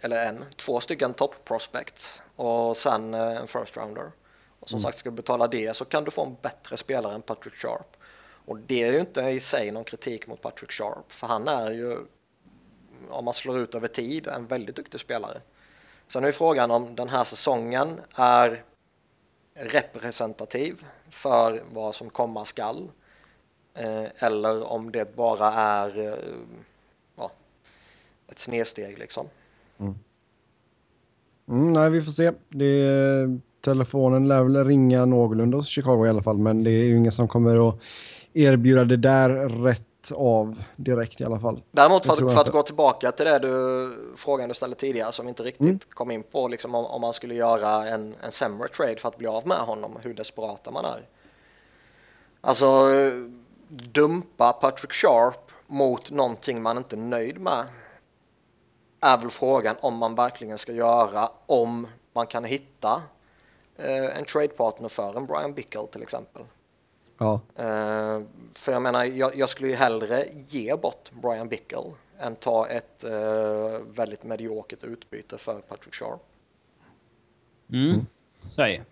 eller 0.00 0.26
en, 0.26 0.44
två 0.56 0.80
stycken 0.80 1.14
top 1.14 1.44
prospects 1.44 2.22
och 2.36 2.76
sen 2.76 3.14
eh, 3.14 3.36
en 3.36 3.46
first 3.46 3.76
rounder. 3.76 4.10
Och 4.62 4.70
som 4.70 4.82
sagt, 4.82 4.98
ska 4.98 5.10
du 5.10 5.16
betala 5.16 5.48
det 5.48 5.76
så 5.76 5.84
kan 5.84 6.04
du 6.04 6.10
få 6.10 6.24
en 6.26 6.36
bättre 6.42 6.76
spelare 6.76 7.14
än 7.14 7.22
Patrick 7.22 7.54
Sharp. 7.54 7.96
Och 8.44 8.58
det 8.58 8.82
är 8.82 8.92
ju 8.92 9.00
inte 9.00 9.20
i 9.20 9.40
sig 9.40 9.70
någon 9.70 9.84
kritik 9.84 10.26
mot 10.26 10.40
Patrick 10.40 10.72
Sharp, 10.72 11.12
för 11.12 11.26
han 11.26 11.48
är 11.48 11.70
ju, 11.70 11.98
om 13.10 13.24
man 13.24 13.34
slår 13.34 13.58
ut 13.58 13.74
över 13.74 13.88
tid, 13.88 14.26
en 14.26 14.46
väldigt 14.46 14.76
duktig 14.76 15.00
spelare. 15.00 15.40
Sen 16.08 16.22
är 16.22 16.28
ju 16.28 16.32
frågan 16.32 16.70
om 16.70 16.94
den 16.96 17.08
här 17.08 17.24
säsongen 17.24 18.00
är 18.14 18.62
representativ 19.54 20.84
för 21.10 21.62
vad 21.72 21.94
som 21.94 22.10
komma 22.10 22.44
skall. 22.44 22.90
Eh, 23.74 24.06
eller 24.16 24.62
om 24.62 24.92
det 24.92 25.16
bara 25.16 25.52
är 25.52 25.98
eh, 25.98 26.18
ja, 27.16 27.30
ett 28.28 28.38
snedsteg 28.38 28.98
liksom. 28.98 29.28
Mm, 31.48 31.72
nej, 31.72 31.90
vi 31.90 32.02
får 32.02 32.12
se. 32.12 32.32
Det, 32.48 33.40
telefonen 33.62 34.28
lär 34.28 34.42
väl 34.42 34.64
ringa 34.64 35.04
någorlunda 35.04 35.56
hos 35.56 35.68
Chicago 35.68 36.06
i 36.06 36.08
alla 36.08 36.22
fall, 36.22 36.38
men 36.38 36.64
det 36.64 36.70
är 36.70 36.84
ju 36.84 36.96
ingen 36.96 37.12
som 37.12 37.28
kommer 37.28 37.68
att 37.68 37.74
erbjuda 38.32 38.84
det 38.84 38.96
där 38.96 39.30
rätt 39.48 40.12
av 40.14 40.62
direkt 40.76 41.20
i 41.20 41.24
alla 41.24 41.40
fall. 41.40 41.60
Däremot 41.70 42.06
för, 42.06 42.28
för 42.28 42.40
att 42.40 42.52
gå 42.52 42.62
tillbaka 42.62 43.12
till 43.12 43.26
det 43.26 43.38
du, 43.38 44.14
frågan 44.16 44.48
du 44.48 44.54
ställde 44.54 44.76
tidigare 44.76 45.12
som 45.12 45.26
vi 45.26 45.28
inte 45.28 45.42
riktigt 45.42 45.60
Mm. 45.66 45.78
kom 45.88 46.10
in 46.10 46.22
på, 46.22 46.48
liksom 46.48 46.74
om, 46.74 46.86
om 46.86 47.00
man 47.00 47.12
skulle 47.12 47.34
göra 47.34 47.88
en, 47.88 48.14
en 48.24 48.32
sämre 48.32 48.68
trade 48.68 48.96
för 48.96 49.08
att 49.08 49.18
bli 49.18 49.26
av 49.26 49.46
med 49.46 49.58
honom, 49.58 49.98
hur 50.02 50.14
desperata 50.14 50.70
man 50.70 50.84
är. 50.84 51.08
Alltså, 52.40 52.66
dumpa 53.68 54.52
Patrick 54.52 54.92
Sharp 54.92 55.52
mot 55.66 56.10
någonting 56.10 56.62
man 56.62 56.78
inte 56.78 56.96
är 56.96 57.00
nöjd 57.00 57.40
med 57.40 57.64
är 59.00 59.18
väl 59.18 59.30
frågan 59.30 59.76
om 59.80 59.96
man 59.96 60.14
verkligen 60.14 60.58
ska 60.58 60.72
göra 60.72 61.28
om 61.46 61.86
man 62.12 62.26
kan 62.26 62.44
hitta 62.44 63.02
eh, 63.76 64.18
en 64.18 64.24
tradepartner 64.24 64.88
för 64.88 65.16
en 65.16 65.26
Brian 65.26 65.54
Bickle 65.54 65.86
till 65.86 66.02
exempel. 66.02 66.42
Ja. 67.18 67.40
Eh, 67.56 68.22
för 68.54 68.72
jag 68.72 68.82
menar, 68.82 69.04
jag, 69.04 69.36
jag, 69.36 69.48
skulle 69.48 69.70
ju 69.70 69.76
hellre 69.76 70.24
ge 70.48 70.76
bort 70.76 71.10
Brian 71.22 71.48
Bickle 71.48 71.92
än 72.18 72.36
ta 72.36 72.68
ett 72.68 73.04
eh, 73.04 73.80
väldigt 73.86 74.24
mediokert 74.24 74.84
utbyte 74.84 75.38
för 75.38 75.60
Patrick 75.60 75.94
Sharp. 75.94 76.20
Mm, 77.70 77.90
mm. 77.90 78.06
så 78.48 78.62
är 78.62 78.68
det 78.68 78.84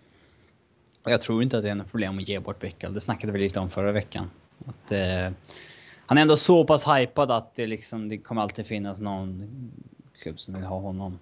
jag 1.03 1.21
tror 1.21 1.43
inte 1.43 1.57
att 1.57 1.63
det 1.63 1.69
är 1.69 1.75
något 1.75 1.91
problem 1.91 2.17
att 2.19 2.27
ge 2.27 2.39
bort 2.39 2.59
Bickle. 2.59 2.89
Det 2.89 3.01
snackade 3.01 3.33
vi 3.33 3.39
lite 3.39 3.59
om 3.59 3.69
förra 3.69 3.91
veckan. 3.91 4.29
Att, 4.65 4.91
eh, 4.91 5.31
han 6.05 6.17
är 6.17 6.21
ändå 6.21 6.37
så 6.37 6.65
pass 6.65 6.87
hypad 6.87 7.31
att 7.31 7.55
det, 7.55 7.67
liksom, 7.67 8.09
det 8.09 8.17
kommer 8.17 8.41
alltid 8.41 8.65
finnas 8.65 8.99
någon 8.99 9.49
klubb 10.21 10.39
som 10.39 10.53
vill 10.53 10.63
ha 10.63 10.79
honom. 10.79 11.19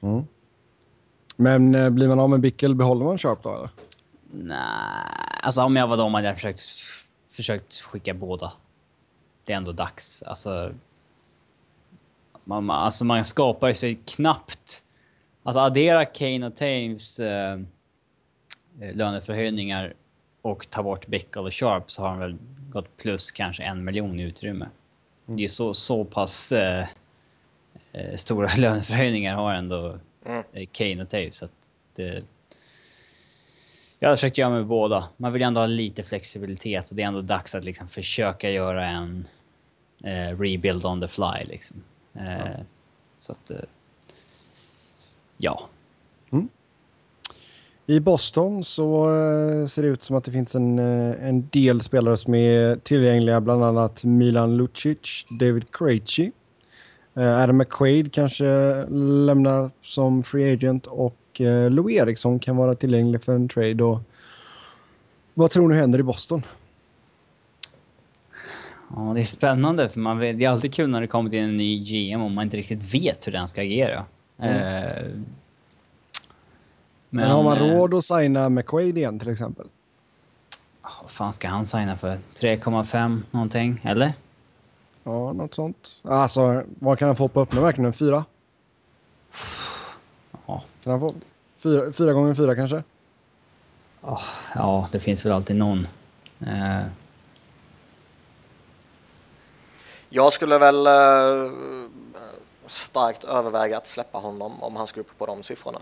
Mm. 0.00 0.24
Men 1.36 1.74
eh, 1.74 1.90
blir 1.90 2.08
man 2.08 2.20
av 2.20 2.30
med 2.30 2.40
Bickel, 2.40 2.74
behåller 2.74 3.04
man 3.04 3.18
Sharp 3.18 3.42
då 3.42 3.54
eller? 3.54 3.68
Nej, 4.30 4.58
alltså 5.42 5.62
om 5.62 5.76
jag 5.76 5.86
var 5.86 5.96
dem 5.96 6.14
hade 6.14 6.26
jag 6.26 6.36
försökt, 6.36 6.62
försökt 7.30 7.80
skicka 7.80 8.14
båda. 8.14 8.52
Det 9.44 9.52
är 9.52 9.56
ändå 9.56 9.72
dags. 9.72 10.22
Alltså, 10.22 10.72
man, 12.44 12.70
alltså 12.70 13.04
man 13.04 13.24
skapar 13.24 13.74
sig 13.74 13.98
knappt... 14.04 14.82
Alltså 15.42 15.60
addera 15.60 16.04
Kane 16.04 16.46
och 16.46 16.56
Tames 16.56 17.18
eh, 17.18 17.60
löneförhöjningar 18.78 19.94
och 20.42 20.70
ta 20.70 20.82
bort 20.82 21.06
Bickel 21.06 21.46
och 21.46 21.54
Sharp 21.54 21.90
så 21.90 22.02
har 22.02 22.08
han 22.08 22.18
väl 22.18 22.36
gått 22.70 22.96
plus 22.96 23.30
kanske 23.30 23.62
en 23.62 23.84
miljon 23.84 24.20
i 24.20 24.22
utrymme. 24.22 24.66
Mm. 25.26 25.36
Det 25.36 25.44
är 25.44 25.48
så, 25.48 25.74
så 25.74 26.04
pass 26.04 26.52
eh, 26.52 26.86
eh, 27.92 28.16
stora 28.16 28.54
löneförhöjningar 28.56 29.34
har 29.34 29.54
ändå 29.54 29.98
mm. 30.26 30.44
Eh, 30.52 30.66
Kane 30.72 31.02
och 31.02 31.10
Taves. 31.10 31.36
Så 31.36 31.44
att 31.44 31.52
det, 31.94 32.24
jag 33.98 34.08
har 34.08 34.16
försökt 34.16 34.38
göra 34.38 34.50
med 34.50 34.66
båda. 34.66 35.08
Man 35.16 35.32
vill 35.32 35.42
ändå 35.42 35.60
ha 35.60 35.66
lite 35.66 36.02
flexibilitet 36.02 36.90
och 36.90 36.96
det 36.96 37.02
är 37.02 37.06
ändå 37.06 37.22
dags 37.22 37.54
att 37.54 37.64
liksom 37.64 37.88
försöka 37.88 38.50
göra 38.50 38.86
en 38.86 39.26
eh, 40.04 40.38
rebuild 40.38 40.86
on 40.86 41.00
the 41.00 41.08
fly. 41.08 41.44
Liksom. 41.44 41.76
Eh, 42.14 42.38
ja. 42.38 42.46
Så 43.18 43.32
att... 43.32 43.50
Eh, 43.50 43.56
ja. 45.36 45.68
Mm. 46.30 46.48
I 47.86 48.00
Boston 48.00 48.64
så 48.64 49.04
eh, 49.04 49.66
ser 49.66 49.82
det 49.82 49.88
ut 49.88 50.02
som 50.02 50.16
att 50.16 50.24
det 50.24 50.32
finns 50.32 50.54
en, 50.54 50.78
eh, 50.78 51.28
en 51.28 51.48
del 51.48 51.80
spelare 51.80 52.16
som 52.16 52.34
är 52.34 52.76
tillgängliga, 52.76 53.40
bland 53.40 53.64
annat 53.64 54.04
Milan 54.04 54.56
Lucic, 54.56 55.24
David 55.40 55.72
Krejci. 55.72 56.32
Eh, 57.16 57.42
Adam 57.42 57.56
McQuaid 57.56 58.12
kanske 58.12 58.84
lämnar 59.26 59.70
som 59.82 60.22
free 60.22 60.52
agent 60.52 60.86
och 60.86 61.16
Lou 61.70 61.92
Eriksson 61.92 62.38
kan 62.38 62.56
vara 62.56 62.74
tillgänglig 62.74 63.22
för 63.22 63.34
en 63.34 63.48
trade. 63.48 63.84
Och 63.84 64.00
vad 65.34 65.50
tror 65.50 65.68
ni 65.68 65.76
händer 65.76 65.98
i 65.98 66.02
Boston? 66.02 66.42
Ja, 68.96 69.12
det 69.14 69.20
är 69.20 69.24
spännande 69.24 69.88
för 69.88 70.00
man 70.00 70.18
vet, 70.18 70.38
det 70.38 70.44
är 70.44 70.48
alltid 70.48 70.74
kul 70.74 70.90
när 70.90 71.00
det 71.00 71.06
kommer 71.06 71.30
till 71.30 71.38
en 71.38 71.56
ny 71.56 71.84
GM 71.84 72.22
om 72.22 72.34
man 72.34 72.44
inte 72.44 72.56
riktigt 72.56 72.94
vet 72.94 73.26
hur 73.26 73.32
den 73.32 73.48
ska 73.48 73.60
agera. 73.60 74.04
Mm. 74.38 75.26
Men, 77.10 77.24
Men 77.24 77.30
har 77.30 77.42
man 77.42 77.58
eh, 77.58 77.64
råd 77.64 77.94
att 77.94 78.04
signa 78.04 78.48
McQuaid 78.48 78.98
igen 78.98 79.18
till 79.18 79.30
exempel? 79.30 79.66
Vad 80.82 81.10
fan 81.10 81.32
ska 81.32 81.48
han 81.48 81.66
signa 81.66 81.96
för? 81.96 82.18
3,5 82.34 83.22
någonting, 83.30 83.80
eller? 83.84 84.12
Ja, 85.06 85.32
något 85.32 85.54
sånt. 85.54 85.96
Alltså, 86.02 86.62
vad 86.66 86.98
kan 86.98 87.08
han 87.08 87.16
få 87.16 87.28
på 87.28 87.40
öppna 87.40 87.60
marknaden? 87.60 87.92
Fyra? 87.92 88.24
Ja. 90.46 90.64
Kan 90.82 90.90
han 90.90 91.00
få 91.00 91.14
fyra, 91.56 91.92
fyra 91.92 92.12
gånger 92.12 92.34
fyra 92.34 92.54
kanske? 92.54 92.82
Oh, 94.02 94.22
ja, 94.54 94.88
det 94.92 95.00
finns 95.00 95.24
väl 95.24 95.32
alltid 95.32 95.56
någon. 95.56 95.88
Uh... 96.42 96.86
Jag 100.08 100.32
skulle 100.32 100.58
väl 100.58 100.86
uh, 100.86 101.52
starkt 102.66 103.24
överväga 103.24 103.78
att 103.78 103.86
släppa 103.86 104.18
honom 104.18 104.62
om 104.62 104.76
han 104.76 104.86
ska 104.86 105.00
upp 105.00 105.18
på 105.18 105.26
de 105.26 105.42
siffrorna. 105.42 105.78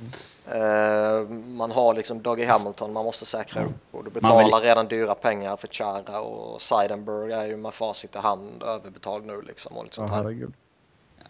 Uh, 0.00 1.30
man 1.30 1.70
har 1.70 1.94
liksom 1.94 2.22
Dougie 2.22 2.46
Hamilton 2.46 2.92
man 2.92 3.04
måste 3.04 3.26
säkra 3.26 3.64
upp 3.64 3.94
och 3.94 4.04
du 4.04 4.10
betalar 4.10 4.44
vill... 4.44 4.68
redan 4.68 4.88
dyra 4.88 5.14
pengar 5.14 5.56
för 5.56 5.68
Chara 5.68 6.20
och 6.20 6.62
Seidenberg 6.62 7.32
är 7.32 7.46
ju 7.46 7.56
med 7.56 7.74
facit 7.74 8.14
i 8.14 8.18
hand 8.18 8.62
överbetald 8.62 9.26
nu 9.26 9.42
liksom. 9.42 9.76
Och 9.76 9.84
liksom 9.84 10.04
oh, 10.04 10.48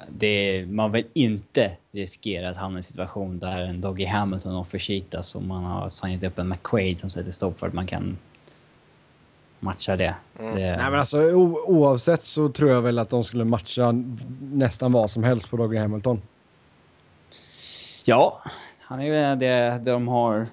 det, 0.08 0.66
man 0.68 0.92
vill 0.92 1.06
inte 1.12 1.76
riskera 1.92 2.48
att 2.48 2.56
hamna 2.56 2.78
i 2.78 2.80
en 2.80 2.82
situation 2.82 3.38
där 3.38 3.58
en 3.58 3.80
Dougie 3.80 4.08
Hamilton 4.08 4.54
offersheetas 4.54 5.34
och 5.34 5.42
man 5.42 5.64
har 5.64 5.88
signat 5.88 6.24
upp 6.24 6.38
en 6.38 6.48
McQuaid 6.48 7.00
som 7.00 7.10
sätter 7.10 7.32
stopp 7.32 7.58
för 7.58 7.66
att 7.66 7.72
man 7.72 7.86
kan 7.86 8.18
matcha 9.60 9.96
det. 9.96 10.14
Mm. 10.38 10.54
det... 10.54 10.76
Nej 10.76 10.90
men 10.90 10.94
alltså 10.94 11.32
oavsett 11.66 12.22
så 12.22 12.48
tror 12.48 12.70
jag 12.70 12.82
väl 12.82 12.98
att 12.98 13.10
de 13.10 13.24
skulle 13.24 13.44
matcha 13.44 13.94
nästan 14.40 14.92
vad 14.92 15.10
som 15.10 15.24
helst 15.24 15.50
på 15.50 15.56
Dougie 15.56 15.80
Hamilton. 15.80 16.22
Ja, 18.04 18.42
han 18.80 19.00
är 19.00 19.04
ju 19.04 19.36
det, 19.36 19.82
de 19.84 20.08
har. 20.08 20.46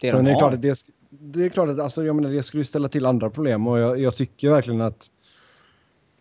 Det 0.00 0.10
Sen 0.10 0.24
de 0.24 0.30
är 0.30 0.34
det, 0.34 0.38
klart 0.38 0.54
att 0.54 0.62
det, 0.62 0.84
det 1.10 1.44
är 1.44 1.48
klart 1.48 1.68
att 1.68 1.80
alltså, 1.80 2.04
jag 2.04 2.16
menar, 2.16 2.30
det 2.30 2.42
skulle 2.42 2.64
ställa 2.64 2.88
till 2.88 3.06
andra 3.06 3.30
problem 3.30 3.66
och 3.66 3.78
jag, 3.78 4.00
jag 4.00 4.16
tycker 4.16 4.50
verkligen 4.50 4.80
att 4.80 5.10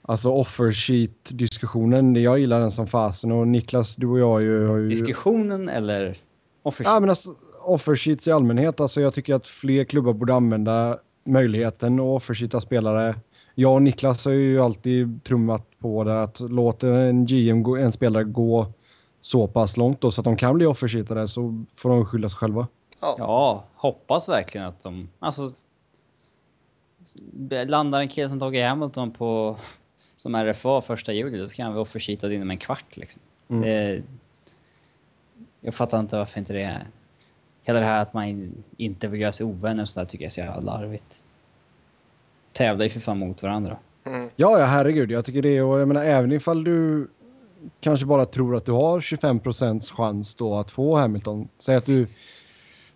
Alltså 0.09 0.31
offer 0.31 0.71
sheet 0.71 1.29
diskussionen 1.31 2.15
jag 2.15 2.39
gillar 2.39 2.59
den 2.59 2.71
som 2.71 2.87
fasen 2.87 3.31
och 3.31 3.47
Niklas, 3.47 3.95
du 3.95 4.07
och 4.07 4.19
jag 4.19 4.41
ju, 4.41 4.67
har 4.67 4.77
ju... 4.77 4.89
Diskussionen 4.89 5.69
eller 5.69 6.17
offer 6.63 6.83
sheet? 6.83 6.93
Ja, 6.93 6.99
men 6.99 7.09
alltså 7.09 7.29
offer 7.61 7.95
sheets 7.95 8.27
i 8.27 8.31
allmänhet. 8.31 8.79
Alltså 8.79 9.01
jag 9.01 9.13
tycker 9.13 9.35
att 9.35 9.47
fler 9.47 9.83
klubbar 9.83 10.13
borde 10.13 10.33
använda 10.33 10.97
möjligheten 11.25 11.99
att 11.99 12.05
offersheeta 12.05 12.61
spelare. 12.61 13.15
Jag 13.55 13.73
och 13.73 13.81
Niklas 13.81 14.25
har 14.25 14.31
ju 14.31 14.59
alltid 14.59 15.23
trummat 15.23 15.67
på 15.79 16.03
det 16.03 16.21
att 16.21 16.39
låta 16.39 16.87
en 16.87 17.25
GM, 17.25 17.65
en 17.65 17.91
spelare 17.91 18.23
gå 18.23 18.73
så 19.21 19.47
pass 19.47 19.77
långt 19.77 20.01
då 20.01 20.11
så 20.11 20.21
att 20.21 20.25
de 20.25 20.35
kan 20.35 20.55
bli 20.55 20.65
offersheetade 20.65 21.27
så 21.27 21.65
får 21.75 21.89
de 21.89 22.05
skylla 22.05 22.29
sig 22.29 22.37
själva. 22.37 22.67
Ja. 23.01 23.15
ja, 23.17 23.63
hoppas 23.75 24.29
verkligen 24.29 24.67
att 24.67 24.83
de... 24.83 25.09
Alltså... 25.19 25.53
Landar 27.49 27.99
en 27.99 28.09
kille 28.09 28.29
som 28.29 28.39
Tage 28.39 28.67
Hamilton 28.67 29.11
på... 29.11 29.57
Som 30.15 30.35
RFA 30.35 30.81
första 30.81 31.13
juli, 31.13 31.37
då 31.37 31.49
ska 31.49 31.63
han 31.63 31.73
vara 31.73 31.81
offersheetad 31.81 32.33
inom 32.33 32.49
en 32.49 32.57
kvart 32.57 32.97
liksom. 32.97 33.21
Mm. 33.47 33.61
Det, 33.61 34.03
jag 35.61 35.75
fattar 35.75 35.99
inte 35.99 36.17
varför 36.17 36.39
inte 36.39 36.53
det 36.53 36.63
är... 36.63 36.87
Hela 37.63 37.79
det 37.79 37.85
här 37.85 38.01
att 38.01 38.13
man 38.13 38.53
inte 38.77 39.07
vill 39.07 39.21
göra 39.21 39.31
sig 39.31 39.45
ovänner 39.45 39.83
och 39.83 39.89
sådär 39.89 40.05
tycker 40.05 40.25
jag 40.25 40.29
är 40.29 40.33
så 40.33 40.39
jävla 40.39 40.59
larvigt. 40.59 41.21
Tävlar 42.53 42.85
ju 42.85 42.91
för 42.91 42.99
fan 42.99 43.17
mot 43.17 43.43
varandra. 43.43 43.77
Mm. 44.03 44.29
Ja, 44.35 44.59
ja, 44.59 44.65
herregud. 44.65 45.11
Jag 45.11 45.25
tycker 45.25 45.41
det. 45.41 45.61
Och 45.61 45.79
jag 45.79 45.87
menar, 45.87 46.03
även 46.03 46.31
ifall 46.31 46.63
du 46.63 47.07
kanske 47.79 48.05
bara 48.05 48.25
tror 48.25 48.55
att 48.55 48.65
du 48.65 48.71
har 48.71 49.01
25 49.01 49.39
procents 49.39 49.91
chans 49.91 50.35
då 50.35 50.55
att 50.55 50.71
få 50.71 50.95
Hamilton. 50.95 51.49
Säg 51.57 51.75
att 51.75 51.85
du 51.85 52.07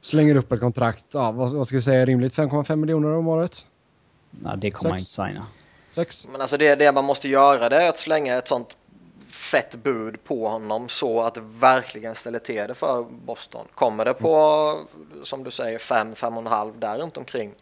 slänger 0.01 0.35
upp 0.35 0.51
ett 0.51 0.59
kontrakt, 0.59 1.05
ja, 1.11 1.31
vad, 1.31 1.51
vad 1.51 1.67
ska 1.67 1.75
vi 1.75 1.81
säga, 1.81 2.05
rimligt 2.05 2.33
5,5 2.33 2.75
miljoner 2.75 3.11
om 3.11 3.27
året? 3.27 3.65
Nej, 4.31 4.57
det 4.57 4.71
kommer 4.71 4.89
man 4.89 4.99
inte 4.99 5.11
signa. 5.11 5.45
Sex? 5.87 6.27
Men 6.31 6.41
alltså 6.41 6.57
det, 6.57 6.75
det 6.75 6.91
man 6.91 7.05
måste 7.05 7.29
göra 7.29 7.69
det 7.69 7.83
är 7.83 7.89
att 7.89 7.97
slänga 7.97 8.37
ett 8.37 8.47
sånt 8.47 8.77
fett 9.27 9.75
bud 9.83 10.23
på 10.23 10.47
honom 10.47 10.89
så 10.89 11.21
att 11.21 11.33
det 11.33 11.41
verkligen 11.41 12.15
ställer 12.15 12.39
till 12.39 12.67
det 12.67 12.73
för 12.73 13.05
Boston. 13.25 13.67
Kommer 13.75 14.05
det 14.05 14.13
på, 14.13 14.75
som 15.23 15.43
du 15.43 15.51
säger, 15.51 15.77
5-5,5 15.77 16.79
där 16.79 16.97
runt 16.97 17.17
omkring 17.17 17.53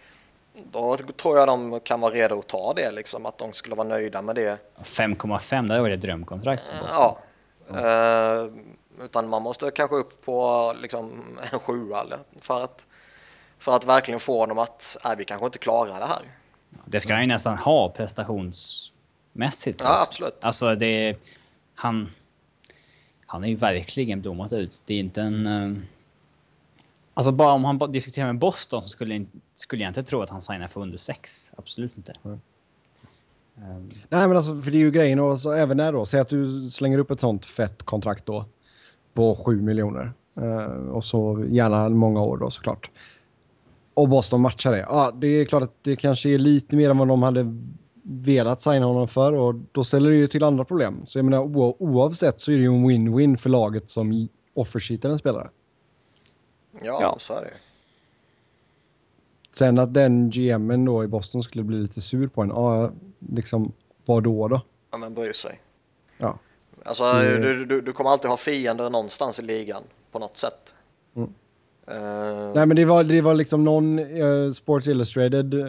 då 0.72 0.98
tror 0.98 1.38
jag 1.38 1.48
de 1.48 1.80
kan 1.80 2.02
vara 2.02 2.14
redo 2.14 2.40
att 2.40 2.48
ta 2.48 2.74
det, 2.74 2.92
liksom, 2.92 3.26
att 3.26 3.38
de 3.38 3.54
skulle 3.54 3.76
vara 3.76 3.88
nöjda 3.88 4.22
med 4.22 4.36
det. 4.36 4.58
5,5, 4.84 5.68
det 5.68 5.82
var 5.82 5.90
ett 5.90 6.02
drömkontrakt. 6.02 6.64
Ja. 6.90 7.18
Uh, 7.72 8.52
utan 9.04 9.30
man 9.30 9.42
måste 9.42 9.72
kanske 9.72 9.96
upp 9.96 10.26
på 10.26 10.74
liksom, 10.82 11.24
en 11.54 11.60
sjua 11.60 12.06
för 12.40 12.64
att, 12.64 12.88
för 13.60 13.76
att 13.76 13.86
verkligen 13.86 14.20
få 14.20 14.46
dem 14.46 14.60
att 14.60 14.98
nej, 15.06 15.16
vi 15.18 15.26
kanske 15.26 15.46
inte 15.46 15.60
klarar 15.60 16.00
det 16.00 16.06
här. 16.06 16.22
Det 16.86 17.00
ska 17.00 17.14
han 17.14 17.22
ju 17.22 17.28
nästan 17.28 17.58
ha 17.58 17.90
prestationsmässigt. 17.90 19.82
Ja, 19.84 20.02
absolut. 20.02 20.46
Alltså 20.46 20.76
det... 20.76 21.18
Han... 21.76 22.12
Han 23.26 23.44
är 23.44 23.48
ju 23.48 23.56
verkligen 23.56 24.22
blommat 24.22 24.54
ut. 24.54 24.82
Det 24.86 24.94
är 24.94 25.00
inte 25.00 25.22
en... 25.22 25.88
Alltså 27.14 27.32
bara 27.32 27.54
om 27.54 27.64
han 27.64 27.92
diskuterar 27.92 28.26
med 28.26 28.40
Boston 28.40 28.82
så 28.82 28.90
skulle, 28.90 29.26
skulle 29.56 29.84
jag 29.84 29.90
inte 29.90 30.04
tro 30.04 30.22
att 30.22 30.30
han 30.30 30.42
signar 30.42 30.68
för 30.68 30.82
under 30.82 30.98
sex. 30.98 31.52
Absolut 31.58 31.98
inte. 31.98 32.14
Mm. 32.26 32.40
Um. 33.56 33.90
Nej 34.10 34.28
men 34.28 34.38
alltså 34.38 34.62
för 34.62 34.72
det 34.72 34.78
är 34.78 34.80
ju 34.80 34.92
grejen 34.92 35.20
och 35.20 35.40
så 35.40 35.52
även 35.52 35.78
där 35.78 35.94
då. 35.94 36.06
Säg 36.06 36.20
att 36.20 36.30
du 36.30 36.70
slänger 36.70 36.98
upp 36.98 37.12
ett 37.12 37.20
sånt 37.20 37.46
fett 37.46 37.84
kontrakt 37.84 38.26
då. 38.26 38.46
På 39.14 39.36
7 39.36 39.62
miljoner. 39.62 40.14
Uh, 40.42 40.90
och 40.90 41.04
så 41.04 41.46
gärna 41.50 41.90
många 41.90 42.22
år 42.22 42.38
då 42.38 42.50
såklart. 42.50 42.90
och 43.94 44.10
Boston 44.10 44.42
matchar 44.42 44.72
det. 44.72 44.86
Ja, 44.90 45.12
det 45.16 45.28
är 45.28 45.46
klart 45.46 45.64
att 45.64 45.76
det 45.82 45.96
kanske 45.96 46.30
är 46.30 46.38
lite 46.38 46.76
mer 46.76 46.90
än 46.90 46.98
vad 46.98 47.08
de 47.08 47.24
hade 47.24 47.58
velat 48.04 48.62
signa 48.62 48.86
honom 48.86 49.08
för 49.08 49.34
och 49.34 49.56
då 49.72 49.84
ställer 49.84 50.10
det 50.10 50.16
ju 50.16 50.28
till 50.28 50.44
andra 50.44 50.66
problem. 50.66 51.02
Så 51.06 51.20
jag 51.20 51.26
menar 51.26 51.58
oavsett 51.82 52.42
så 52.42 52.52
är 52.52 52.56
det 52.56 52.62
ju 52.62 52.68
en 52.68 52.90
win-win 52.90 53.38
för 53.38 53.50
laget 53.50 53.90
som 53.90 54.28
offersheetar 54.54 55.10
en 55.10 55.18
spelare. 55.18 55.50
Ja, 56.72 57.02
Ja. 57.02 57.16
så 57.20 57.34
är 57.34 57.42
det. 57.42 57.54
Sen 59.52 59.80
att 59.80 59.94
den 59.94 60.30
GMen 60.30 60.86
då 60.86 61.04
i 61.04 61.08
Boston 61.08 61.44
skulle 61.44 61.64
bli 61.64 61.78
lite 61.78 62.02
sur 62.02 62.28
på 62.28 62.42
en, 62.42 62.50
ja, 62.50 62.92
liksom 63.32 63.72
vad 64.06 64.24
då 64.24 64.48
då? 64.48 64.62
Ja, 64.92 64.98
men 64.98 65.14
bryr 65.14 65.34
sig. 65.34 65.60
Ja. 66.18 66.38
Alltså, 66.86 67.04
Det- 67.14 67.38
du, 67.42 67.66
du, 67.66 67.82
du 67.82 67.94
kommer 67.94 68.10
alltid 68.10 68.30
ha 68.30 68.38
fiender 68.38 68.90
någonstans 68.90 69.40
i 69.40 69.42
ligan 69.42 69.84
på 70.12 70.20
något 70.20 70.38
sätt. 70.38 70.74
Mm. 71.16 71.30
Eh, 71.88 72.52
Nej 72.56 72.66
men 72.66 72.76
det 72.76 72.86
var, 72.86 73.04
det 73.04 73.22
var 73.22 73.34
liksom 73.34 73.64
någon, 73.64 74.00
eh, 74.00 74.52
Sports 74.54 74.88
Illustrated 74.88 75.54
eh, 75.54 75.68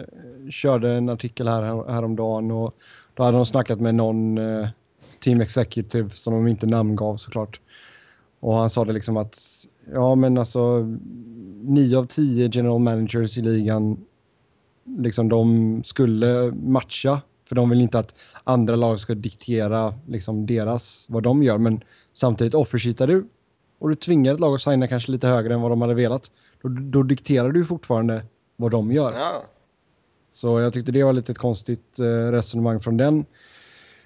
körde 0.51 0.89
en 0.91 1.09
artikel 1.09 1.47
här, 1.47 1.91
häromdagen 1.91 2.51
och 2.51 2.73
då 3.13 3.23
hade 3.23 3.37
de 3.37 3.45
snackat 3.45 3.79
med 3.79 3.95
någon 3.95 4.39
team 5.19 5.41
executive 5.41 6.09
som 6.09 6.33
de 6.33 6.47
inte 6.47 6.65
namngav 6.67 7.17
såklart. 7.17 7.59
Och 8.39 8.55
han 8.55 8.69
sa 8.69 8.85
det 8.85 8.93
liksom 8.93 9.17
att, 9.17 9.35
ja 9.91 10.15
men 10.15 10.37
alltså, 10.37 10.79
nio 11.63 11.97
av 11.97 12.05
tio 12.05 12.49
general 12.53 12.79
managers 12.79 13.37
i 13.37 13.41
ligan, 13.41 14.05
liksom 14.97 15.29
de 15.29 15.81
skulle 15.83 16.51
matcha. 16.51 17.21
För 17.47 17.55
de 17.55 17.69
vill 17.69 17.81
inte 17.81 17.99
att 17.99 18.15
andra 18.43 18.75
lag 18.75 18.99
ska 18.99 19.15
diktera 19.15 19.93
liksom 20.07 20.45
deras, 20.45 21.05
vad 21.09 21.23
de 21.23 21.43
gör. 21.43 21.57
Men 21.57 21.81
samtidigt 22.13 22.53
offersheetar 22.53 23.07
du 23.07 23.27
och 23.79 23.89
du 23.89 23.95
tvingar 23.95 24.33
ett 24.33 24.39
lag 24.39 24.55
att 24.55 24.61
signa 24.61 24.87
kanske 24.87 25.11
lite 25.11 25.27
högre 25.27 25.53
än 25.53 25.61
vad 25.61 25.71
de 25.71 25.81
hade 25.81 25.93
velat. 25.93 26.31
Då, 26.61 26.69
då 26.69 27.03
dikterar 27.03 27.51
du 27.51 27.65
fortfarande 27.65 28.25
vad 28.55 28.71
de 28.71 28.91
gör. 28.91 29.11
ja. 29.17 29.43
Så 30.31 30.59
jag 30.59 30.73
tyckte 30.73 30.91
det 30.91 31.03
var 31.03 31.13
lite 31.13 31.31
ett 31.31 31.37
konstigt 31.37 31.99
eh, 31.99 32.05
resonemang 32.05 32.79
från 32.79 32.97
den 32.97 33.25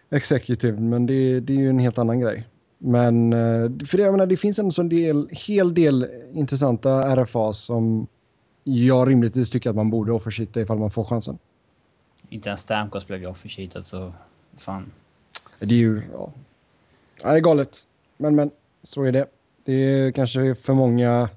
executive, 0.10 0.80
men 0.80 1.06
det, 1.06 1.40
det 1.40 1.54
är 1.54 1.58
ju 1.58 1.70
en 1.70 1.80
helt 1.80 1.98
annan 1.98 2.20
grej. 2.20 2.48
Men 2.78 3.34
eh, 3.34 3.86
för 3.86 3.98
det, 3.98 4.04
jag 4.04 4.12
menar, 4.12 4.26
det 4.26 4.38
finns 4.38 4.60
en 4.60 4.72
sån 4.72 4.90
del, 4.90 5.30
hel 5.32 5.74
del 5.74 6.08
intressanta 6.34 7.16
RFA 7.16 7.54
som 7.54 8.08
jag 8.64 9.10
rimligtvis 9.10 9.50
tycker 9.50 9.70
att 9.70 9.76
man 9.76 9.90
borde 9.90 10.12
offershitta 10.12 10.62
ifall 10.62 10.78
man 10.78 10.92
får 10.92 11.04
chansen. 11.04 11.38
Inte 12.30 12.50
ens 12.50 12.62
Stamkos 12.62 13.08
blev 13.08 13.20
ju 13.20 13.28
offersheetad 13.28 13.84
så... 13.84 14.14
Fan. 14.58 14.92
Det 15.60 15.76
är 15.76 15.80
ju, 15.80 16.02
ja. 16.14 16.32
ja. 17.24 17.32
Det 17.32 17.38
är 17.38 17.40
galet. 17.40 17.88
Men, 18.18 18.36
men, 18.36 18.52
så 18.84 19.04
är 19.04 19.12
det. 19.12 19.26
Det 19.64 19.74
är 19.74 20.12
kanske 20.12 20.56
för 20.56 20.74
många 20.74 21.30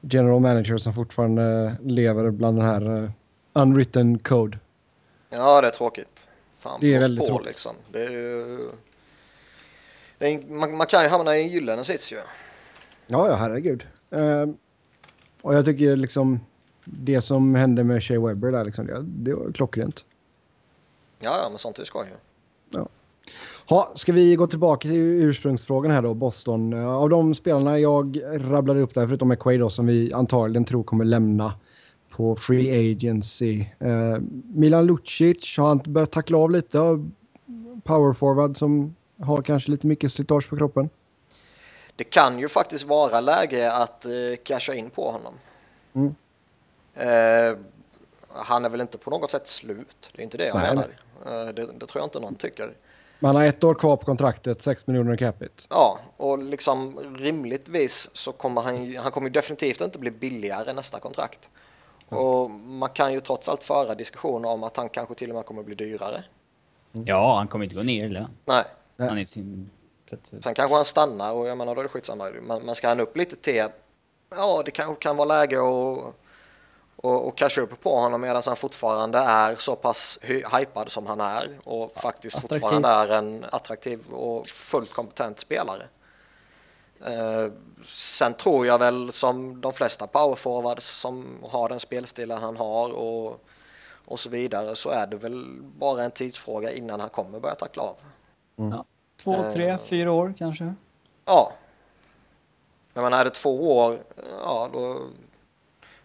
general 0.00 0.40
managers 0.40 0.82
som 0.82 0.94
fortfarande 0.94 1.76
lever 1.82 2.30
bland 2.30 2.58
den 2.58 2.66
här 2.66 3.04
eh, 3.04 3.10
unwritten 3.52 4.18
code. 4.18 4.58
ja, 5.30 5.60
det 5.60 5.66
är 5.66 5.70
tråkigt. 5.70 6.28
Fan, 6.54 6.78
Det 6.80 6.94
är 6.94 7.00
väldigt 7.00 7.20
på, 7.20 7.26
tråkigt. 7.26 7.46
Liksom. 7.46 7.72
Det 7.92 8.02
är 8.02 8.10
ju... 8.10 8.58
är, 10.26 10.52
man, 10.52 10.76
man 10.76 10.86
kan 10.86 11.02
ju 11.02 11.08
hamna 11.08 11.36
i 11.36 11.42
en 11.42 11.48
gyllene 11.48 11.84
sits 11.84 12.12
ju. 12.12 12.16
Ja, 13.06 13.28
ja, 13.28 13.34
herregud. 13.34 13.86
Eh, 14.10 14.46
och 15.42 15.54
jag 15.54 15.64
tycker 15.64 15.96
liksom 15.96 16.40
det 16.84 17.20
som 17.20 17.54
hände 17.54 17.84
med 17.84 18.02
Shea 18.02 18.20
Webber 18.20 18.52
där, 18.52 18.64
liksom, 18.64 18.86
det, 18.86 19.02
det 19.02 19.34
var 19.34 19.52
klockrent. 19.52 20.04
Ja, 21.20 21.38
ja, 21.42 21.48
men 21.50 21.58
sånt 21.58 21.78
är 21.78 21.84
skoj 21.84 22.06
ju. 22.10 22.16
Ha, 23.66 23.92
ska 23.94 24.12
vi 24.12 24.34
gå 24.34 24.46
tillbaka 24.46 24.88
till 24.88 24.98
ursprungsfrågan 24.98 25.92
här 25.92 26.02
då, 26.02 26.14
Boston. 26.14 26.72
Eh, 26.72 26.94
Av 26.96 27.08
de 27.08 27.34
spelarna 27.34 27.78
jag 27.78 28.20
rabblade 28.34 28.80
upp 28.80 28.94
där, 28.94 29.06
förutom 29.06 29.28
McQuaid 29.28 29.60
då, 29.60 29.70
som 29.70 29.86
vi 29.86 30.12
antagligen 30.12 30.64
tror 30.64 30.82
kommer 30.82 31.04
lämna 31.04 31.54
på 32.10 32.36
Free 32.36 32.92
Agency. 32.92 33.64
Eh, 33.78 34.18
Milan 34.54 34.86
Lucic, 34.86 35.58
har 35.58 35.68
han 35.68 35.80
börjat 35.86 36.12
tackla 36.12 36.38
av 36.38 36.50
lite 36.50 36.78
power 37.84 38.12
forward 38.12 38.56
som 38.56 38.94
har 39.22 39.42
kanske 39.42 39.70
lite 39.70 39.86
mycket 39.86 40.12
slitage 40.12 40.48
på 40.48 40.56
kroppen? 40.56 40.90
Det 41.96 42.04
kan 42.04 42.38
ju 42.38 42.48
faktiskt 42.48 42.84
vara 42.84 43.20
läge 43.20 43.72
att 43.72 44.04
eh, 44.04 44.12
casha 44.44 44.74
in 44.74 44.90
på 44.90 45.10
honom. 45.10 45.34
Mm. 45.92 46.14
Eh, 46.94 47.58
han 48.28 48.64
är 48.64 48.68
väl 48.68 48.80
inte 48.80 48.98
på 48.98 49.10
något 49.10 49.30
sätt 49.30 49.46
slut. 49.46 50.10
Det 50.12 50.22
är 50.22 50.24
inte 50.24 50.38
det 50.38 50.46
jag 50.46 50.56
Nej, 50.56 50.68
menar. 50.68 50.88
Eh, 51.26 51.54
det, 51.54 51.66
det 51.66 51.86
tror 51.86 52.00
jag 52.00 52.06
inte 52.06 52.20
någon 52.20 52.34
tycker. 52.34 52.70
Man 53.18 53.36
har 53.36 53.44
ett 53.44 53.64
år 53.64 53.74
kvar 53.74 53.96
på 53.96 54.04
kontraktet, 54.04 54.62
6 54.62 54.86
miljoner 54.86 55.16
capita. 55.16 55.62
Ja, 55.70 55.98
och 56.16 56.38
liksom 56.38 56.98
rimligtvis 57.18 58.10
så 58.12 58.32
kommer 58.32 58.60
han 58.60 58.84
ju, 58.84 58.98
han 58.98 59.10
kommer 59.10 59.28
ju 59.28 59.32
definitivt 59.32 59.80
inte 59.80 59.98
bli 59.98 60.10
billigare 60.10 60.72
nästa 60.72 61.00
kontrakt. 61.00 61.50
Och 62.08 62.50
man 62.50 62.88
kan 62.88 63.12
ju 63.12 63.20
trots 63.20 63.48
allt 63.48 63.64
föra 63.64 63.94
diskussioner 63.94 64.48
om 64.48 64.62
att 64.62 64.76
han 64.76 64.88
kanske 64.88 65.14
till 65.14 65.30
och 65.30 65.36
med 65.36 65.46
kommer 65.46 65.62
bli 65.62 65.74
dyrare. 65.74 66.24
Ja, 66.92 67.36
han 67.36 67.48
kommer 67.48 67.64
inte 67.64 67.76
gå 67.76 67.82
ner 67.82 68.04
i 68.04 68.08
lön. 68.08 68.30
Nej, 68.44 68.64
Nej. 68.96 69.08
Han 69.08 69.18
är 69.18 69.24
sin... 69.24 69.70
sen 70.40 70.54
kanske 70.54 70.74
han 70.74 70.84
stannar 70.84 71.32
och 71.32 71.48
jag 71.48 71.58
menar 71.58 71.74
då 71.74 71.80
är 71.80 71.82
det 71.82 71.88
skitsamma. 71.88 72.28
Men, 72.42 72.62
men 72.62 72.74
ska 72.74 72.88
han 72.88 73.00
upp 73.00 73.16
lite 73.16 73.36
till, 73.36 73.66
ja 74.30 74.62
det 74.64 74.70
kanske 74.70 75.02
kan 75.02 75.16
vara 75.16 75.28
läge 75.28 75.56
att 75.58 76.14
och, 76.96 77.26
och 77.26 77.36
casha 77.36 77.60
upp 77.60 77.80
på 77.82 78.00
honom 78.00 78.20
medan 78.20 78.42
han 78.46 78.56
fortfarande 78.56 79.18
är 79.18 79.56
så 79.56 79.76
pass 79.76 80.18
hy- 80.22 80.58
hypad 80.58 80.90
som 80.90 81.06
han 81.06 81.20
är 81.20 81.58
och 81.64 81.92
faktiskt 81.92 82.36
attraktiv. 82.36 82.60
fortfarande 82.60 82.88
är 82.88 83.18
en 83.18 83.44
attraktiv 83.52 84.10
och 84.10 84.48
fullt 84.48 84.92
kompetent 84.92 85.40
spelare. 85.40 85.86
Eh, 87.06 87.52
sen 87.84 88.34
tror 88.34 88.66
jag 88.66 88.78
väl 88.78 89.12
som 89.12 89.60
de 89.60 89.72
flesta 89.72 90.06
powerforwards 90.06 90.86
som 91.00 91.38
har 91.42 91.68
den 91.68 91.80
spelstilen 91.80 92.38
han 92.38 92.56
har 92.56 92.92
och, 92.92 93.40
och 94.04 94.20
så 94.20 94.30
vidare 94.30 94.76
så 94.76 94.90
är 94.90 95.06
det 95.06 95.16
väl 95.16 95.58
bara 95.62 96.04
en 96.04 96.10
tidsfråga 96.10 96.72
innan 96.72 97.00
han 97.00 97.08
kommer 97.08 97.40
börja 97.40 97.54
tackla 97.54 97.82
av. 97.82 97.96
Ja. 98.70 98.84
Två, 99.22 99.34
Eh. 99.34 99.52
tre, 99.52 99.78
fyra 99.88 100.12
år 100.12 100.34
kanske. 100.38 100.74
Ja. 101.24 101.52
Jag 102.94 103.02
menar 103.02 103.20
är 103.20 103.24
det 103.24 103.30
två 103.30 103.76
år, 103.78 103.98
ja 104.44 104.70
då, 104.72 104.98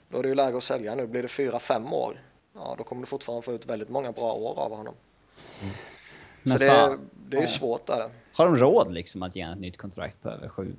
då 0.10 0.18
är 0.18 0.22
det 0.24 0.30
ju 0.30 0.36
läge 0.36 0.58
att 0.58 0.64
sälja 0.64 0.96
nu. 0.96 1.08
Blir 1.08 1.22
det 1.22 1.28
fyra, 1.28 1.60
fem 1.60 1.94
år, 1.94 2.22
ja 2.56 2.76
då 2.78 2.84
kommer 2.84 3.02
du 3.02 3.06
fortfarande 3.06 3.42
få 3.46 3.52
ut 3.54 3.66
väldigt 3.66 3.90
många 3.90 4.12
bra 4.12 4.34
år 4.34 4.60
av 4.60 4.76
honom. 4.76 4.94
Men 6.44 6.60
så 6.60 6.66
det, 6.66 6.70
så- 6.70 6.76
är- 6.76 6.98
det 7.30 7.38
är 7.38 7.42
ju 7.42 7.48
ja. 7.48 7.52
svårt 7.52 7.86
där. 7.86 8.10
Har 8.34 8.46
de 8.46 8.56
råd 8.58 8.94
liksom 8.94 9.24
att 9.24 9.36
ge 9.36 9.42
ett 9.42 9.60
nytt 9.60 9.78
kontrakt 9.78 10.22
på 10.22 10.30
över 10.30 10.50
sju? 10.50 10.76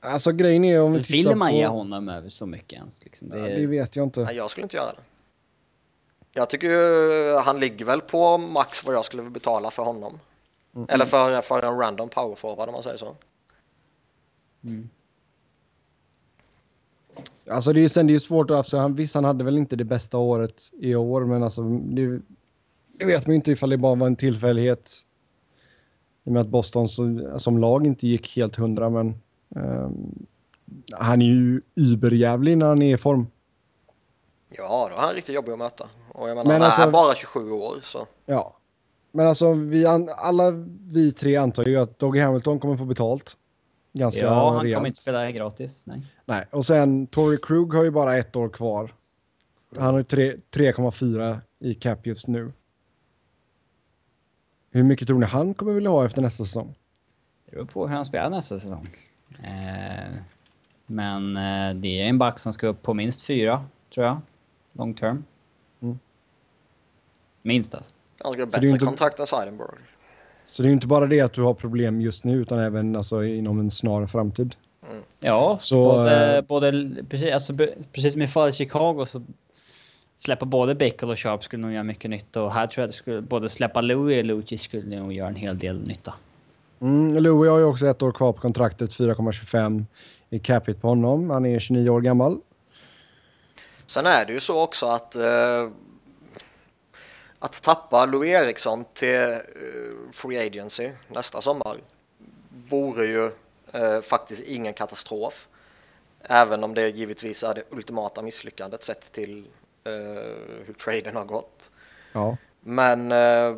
Alltså 0.00 0.32
grejen 0.32 0.64
är 0.64 0.80
om 0.82 0.92
vi 0.92 1.04
tittar 1.04 1.28
Vill 1.30 1.36
man 1.36 1.50
på... 1.50 1.56
ge 1.56 1.66
honom 1.66 2.08
över 2.08 2.28
så 2.28 2.46
mycket 2.46 2.72
ens? 2.72 3.04
Liksom? 3.04 3.28
Det, 3.28 3.38
Ja, 3.38 3.56
det 3.56 3.66
vet 3.66 3.96
jag 3.96 4.02
inte. 4.06 4.20
Nej, 4.20 4.36
jag 4.36 4.50
skulle 4.50 4.62
inte 4.62 4.76
göra 4.76 4.90
det. 4.92 5.02
Jag 6.32 6.50
tycker 6.50 6.66
ju 6.70 7.36
han 7.38 7.60
ligger 7.60 7.84
väl 7.84 8.00
på 8.00 8.38
max 8.38 8.84
vad 8.86 8.94
jag 8.94 9.04
skulle 9.04 9.22
betala 9.22 9.70
för 9.70 9.82
honom. 9.82 10.20
Eller 10.88 11.04
för, 11.04 11.40
för 11.40 11.62
en 11.62 11.78
random 11.78 12.08
powerforward 12.08 12.68
om 12.68 12.72
man 12.72 12.82
säger 12.82 12.96
så. 12.96 13.16
Mm. 14.64 14.88
Alltså 17.50 17.72
det 17.72 17.84
är 17.84 17.88
sen 17.88 18.06
det 18.06 18.14
är 18.14 18.18
svårt 18.18 18.50
att... 18.50 18.56
Alltså, 18.56 18.78
han, 18.78 18.94
visst, 18.94 19.14
han 19.14 19.24
hade 19.24 19.44
väl 19.44 19.58
inte 19.58 19.76
det 19.76 19.84
bästa 19.84 20.18
året 20.18 20.62
i 20.72 20.94
år, 20.94 21.24
men 21.24 21.42
alltså... 21.42 21.62
Det, 21.62 22.20
det 22.98 23.04
vet 23.04 23.26
man 23.26 23.32
ju 23.32 23.36
inte 23.36 23.52
ifall 23.52 23.70
det 23.70 23.76
bara 23.76 23.94
var 23.94 24.06
en 24.06 24.16
tillfällighet. 24.16 24.92
I 26.24 26.28
och 26.28 26.32
med 26.32 26.40
att 26.42 26.48
Boston 26.48 26.88
så, 26.88 27.34
som 27.38 27.58
lag 27.58 27.86
inte 27.86 28.06
gick 28.08 28.36
helt 28.36 28.56
hundra, 28.56 28.90
men... 28.90 29.14
ehm, 29.56 30.26
han 30.92 31.22
är 31.22 31.26
ju 31.26 31.60
überjävlig 31.74 32.58
när 32.58 32.66
han 32.66 32.82
är 32.82 32.94
i 32.94 32.98
form. 32.98 33.26
Ja, 34.48 34.88
då 34.90 34.96
är 34.96 35.00
han 35.00 35.14
riktigt 35.14 35.34
jobbig 35.34 35.52
att 35.52 35.58
möta. 35.58 35.84
Och 36.12 36.28
jag 36.28 36.36
menar, 36.36 36.48
Men 36.48 36.52
han 36.52 36.62
alltså- 36.62 36.82
är 36.82 36.90
bara 36.90 37.14
27 37.14 37.50
år 37.50 37.74
så. 37.82 38.06
Ja. 38.26 38.55
Men 39.16 39.26
alltså, 39.26 39.52
vi 39.52 39.86
an, 39.86 40.08
alla 40.16 40.50
vi 40.90 41.12
tre 41.12 41.36
antar 41.36 41.64
ju 41.64 41.76
att 41.76 41.98
Doggy 41.98 42.20
Hamilton 42.20 42.58
kommer 42.60 42.76
få 42.76 42.84
betalt. 42.84 43.36
Ganska 43.92 44.20
ja, 44.20 44.50
han 44.52 44.62
rejält. 44.62 44.78
kommer 44.78 44.88
inte 44.88 45.00
spela 45.00 45.30
gratis. 45.30 45.82
Nej. 45.86 46.02
Nej, 46.24 46.44
och 46.50 46.64
sen 46.64 47.06
Tory 47.06 47.38
Krug 47.42 47.74
har 47.74 47.84
ju 47.84 47.90
bara 47.90 48.16
ett 48.16 48.36
år 48.36 48.48
kvar. 48.48 48.94
Han 49.76 49.86
har 49.86 49.98
ju 49.98 50.04
tre- 50.04 50.36
3,4 50.50 51.38
i 51.58 51.74
cap 51.74 52.06
just 52.06 52.28
nu. 52.28 52.48
Hur 54.70 54.82
mycket 54.82 55.08
tror 55.08 55.18
ni 55.18 55.26
han 55.26 55.54
kommer 55.54 55.72
vilja 55.72 55.90
ha 55.90 56.04
efter 56.04 56.22
nästa 56.22 56.44
säsong? 56.44 56.74
Det 57.46 57.52
beror 57.52 57.64
på 57.64 57.86
hur 57.86 57.94
han 57.94 58.04
spelar 58.04 58.30
nästa 58.30 58.58
säsong. 58.58 58.88
Eh, 59.42 60.14
men 60.86 61.36
eh, 61.36 61.74
det 61.74 62.00
är 62.02 62.04
en 62.04 62.18
back 62.18 62.40
som 62.40 62.52
ska 62.52 62.66
upp 62.66 62.82
på 62.82 62.94
minst 62.94 63.22
fyra, 63.22 63.64
tror 63.94 64.06
jag. 64.06 64.20
Long 64.72 64.94
term. 64.94 65.24
Mm. 65.80 65.98
Minst 67.42 67.74
alltså. 67.74 67.95
Han 68.22 68.32
ska 68.32 68.42
ha 68.42 68.48
Så 68.48 68.60
det 68.60 68.66
är 68.66 68.72
bättre 68.72 68.86
inte- 68.90 69.22
än 69.22 69.26
Seidenberg. 69.26 69.68
Så 70.42 70.62
det 70.62 70.66
är 70.66 70.68
ju 70.68 70.74
inte 70.74 70.86
bara 70.86 71.06
det 71.06 71.20
att 71.20 71.32
du 71.32 71.42
har 71.42 71.54
problem 71.54 72.00
just 72.00 72.24
nu 72.24 72.32
utan 72.32 72.58
även 72.58 72.96
alltså, 72.96 73.24
inom 73.24 73.60
en 73.60 73.70
snar 73.70 74.06
framtid. 74.06 74.54
Ja, 75.20 75.56
Så, 75.60 75.82
både, 75.92 76.36
eh, 76.36 76.42
både, 76.42 76.88
precis, 77.08 77.32
alltså, 77.32 77.54
precis 77.92 78.12
som 78.12 78.22
i 78.22 78.28
fallet 78.28 78.54
Chicago 78.54 79.06
så 79.06 79.22
släppa 80.18 80.46
både 80.46 80.74
Bickel 80.74 81.10
och 81.10 81.18
Sharp 81.18 81.44
skulle 81.44 81.62
nog 81.62 81.72
göra 81.72 81.82
mycket 81.82 82.10
nytta 82.10 82.42
och 82.42 82.52
här 82.52 82.66
tror 82.66 82.82
jag 82.82 82.88
att 82.88 82.94
skulle, 82.94 83.20
både 83.20 83.48
släppa 83.48 83.80
Louis 83.80 84.18
och 84.18 84.24
Lucic 84.24 84.62
skulle 84.62 85.00
nog 85.00 85.12
göra 85.12 85.28
en 85.28 85.36
hel 85.36 85.58
del 85.58 85.86
nytta. 85.86 86.14
Mm, 86.80 87.22
Louis 87.22 87.50
har 87.50 87.58
ju 87.58 87.64
också 87.64 87.86
ett 87.86 88.02
år 88.02 88.12
kvar 88.12 88.32
på 88.32 88.40
kontraktet, 88.40 88.90
4,25 88.90 89.84
i 90.30 90.38
cap 90.38 90.68
hit 90.68 90.80
på 90.82 90.88
honom. 90.88 91.30
Han 91.30 91.46
är 91.46 91.58
29 91.58 91.90
år 91.90 92.00
gammal. 92.00 92.38
Sen 93.86 94.06
är 94.06 94.26
det 94.26 94.32
ju 94.32 94.40
så 94.40 94.62
också 94.64 94.86
att 94.86 95.16
eh, 95.16 95.22
att 97.46 97.62
tappa 97.62 98.06
Louis 98.06 98.30
Eriksson 98.30 98.84
till 98.94 99.32
eh, 99.32 99.40
Free 100.12 100.46
Agency 100.46 100.90
nästa 101.08 101.40
sommar 101.40 101.76
vore 102.68 103.06
ju 103.06 103.30
eh, 103.72 104.00
faktiskt 104.00 104.42
ingen 104.42 104.74
katastrof. 104.74 105.48
Även 106.22 106.64
om 106.64 106.74
det 106.74 106.88
givetvis 106.88 107.42
är 107.42 107.54
det 107.54 107.62
ultimata 107.70 108.22
misslyckandet 108.22 108.84
sett 108.84 109.12
till 109.12 109.46
eh, 109.84 109.92
hur 110.66 110.74
traden 110.74 111.16
har 111.16 111.24
gått. 111.24 111.70
Ja. 112.12 112.36
Men 112.60 113.12
eh, 113.12 113.56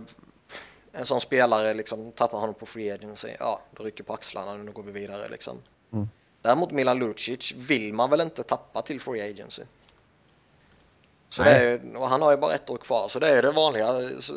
en 0.93 1.07
sån 1.07 1.21
spelare 1.21 1.75
liksom 1.75 2.13
tappar 2.13 2.39
honom 2.39 2.55
på 2.55 2.67
free 2.67 2.91
agency, 2.91 3.29
ja 3.39 3.61
då 3.71 3.85
rycker 3.85 4.05
på 4.05 4.15
axlarna 4.15 4.57
nu 4.57 4.73
går 4.73 4.83
vi 4.83 4.93
vidare 4.93 5.29
liksom. 5.29 5.63
Mm. 5.93 6.09
Däremot 6.43 6.71
Milan 6.71 6.99
Lucic 6.99 7.53
vill 7.57 7.95
man 7.95 8.11
väl 8.11 8.21
inte 8.21 8.43
tappa 8.43 8.83
till 8.83 9.01
free 9.01 9.31
agency. 9.31 9.63
Så 11.31 11.43
är, 11.43 11.81
och 11.97 12.09
han 12.09 12.23
har 12.23 12.31
ju 12.31 12.37
bara 12.37 12.55
ett 12.55 12.71
år 12.71 12.77
kvar 12.77 13.09
så 13.09 13.19
det 13.19 13.29
är 13.29 13.43
det 13.43 13.53
vanliga 13.53 13.87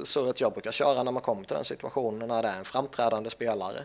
surret 0.05 0.41
jag 0.41 0.53
brukar 0.53 0.71
köra 0.71 1.03
när 1.03 1.11
man 1.11 1.21
kommer 1.21 1.43
till 1.43 1.55
den 1.55 1.65
situationen 1.65 2.27
när 2.27 2.41
det 2.41 2.47
är 2.47 2.57
en 2.57 2.65
framträdande 2.65 3.29
spelare. 3.29 3.77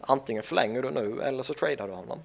Antingen 0.00 0.42
förlänger 0.42 0.82
du 0.82 0.90
nu 0.90 1.22
eller 1.22 1.42
så 1.42 1.54
tradar 1.54 1.88
du 1.88 1.94
honom. 1.94 2.18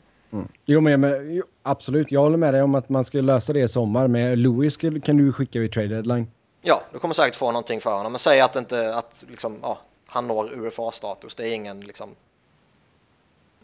Jo, 0.66 0.82
men, 0.82 1.02
men 1.02 1.44
absolut. 1.64 2.12
Jag 2.12 2.22
håller 2.22 2.38
med 2.38 2.54
dig 2.54 2.62
om 2.62 2.76
att 2.76 2.90
man 2.90 3.04
ska 3.04 3.22
lösa 3.22 3.54
det 3.54 3.60
i 3.60 3.68
sommar. 3.68 4.08
Men 4.08 4.42
Louis 4.42 4.78
kan 4.78 5.18
du 5.18 5.34
skicka 5.34 5.60
vid 5.60 5.74
trade 5.74 5.88
deadline. 5.88 6.32
Ja, 6.62 6.82
du 6.92 7.00
kommer 7.00 7.14
säkert 7.14 7.36
få 7.36 7.52
någonting 7.52 7.82
för 7.82 7.98
honom. 7.98 8.12
Men 8.12 8.20
säg 8.20 8.42
att 8.42 8.56
inte 8.56 8.96
att 8.96 9.24
liksom, 9.28 9.60
ja, 9.62 9.78
han 10.06 10.28
når 10.28 10.54
UFA-status. 10.54 11.36
Det 11.36 11.48
är 11.48 11.54
ingen 11.54 11.82
liksom. 11.82 12.10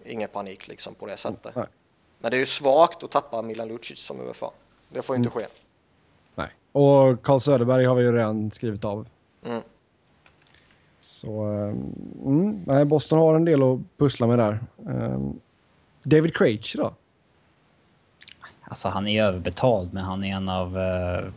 Ingen 0.05 0.29
panik 0.29 0.67
liksom 0.67 0.95
på 0.95 1.05
det 1.05 1.17
sättet. 1.17 1.55
Nej. 1.55 1.65
Men 2.19 2.31
det 2.31 2.37
är 2.37 2.39
ju 2.39 2.45
svagt 2.45 3.03
att 3.03 3.11
tappa 3.11 3.41
Milan 3.41 3.67
Lucic 3.67 3.99
som 3.99 4.29
UFA. 4.29 4.51
Det 4.89 5.01
får 5.01 5.15
ju 5.15 5.17
inte 5.17 5.29
ske. 5.29 5.45
Och 6.71 7.21
Carl 7.23 7.39
Söderberg 7.39 7.85
har 7.85 7.95
vi 7.95 8.03
ju 8.03 8.11
redan 8.11 8.51
skrivit 8.51 8.85
av. 8.85 9.07
Mm. 9.45 9.61
Så 10.99 11.43
ehm, 11.43 11.95
mm, 12.25 12.63
nej, 12.65 12.85
Boston 12.85 13.19
har 13.19 13.35
en 13.35 13.45
del 13.45 13.63
att 13.63 13.79
pussla 13.97 14.27
med 14.27 14.39
där. 14.39 14.59
Ehm, 14.89 15.39
David 16.03 16.35
Krejci 16.35 16.77
då? 16.77 16.93
Alltså 18.61 18.89
han 18.89 19.07
är 19.07 19.23
överbetald, 19.23 19.93
men 19.93 20.03
han 20.03 20.23
är 20.23 20.35
en 20.35 20.49
av 20.49 20.77
eh, 20.77 21.31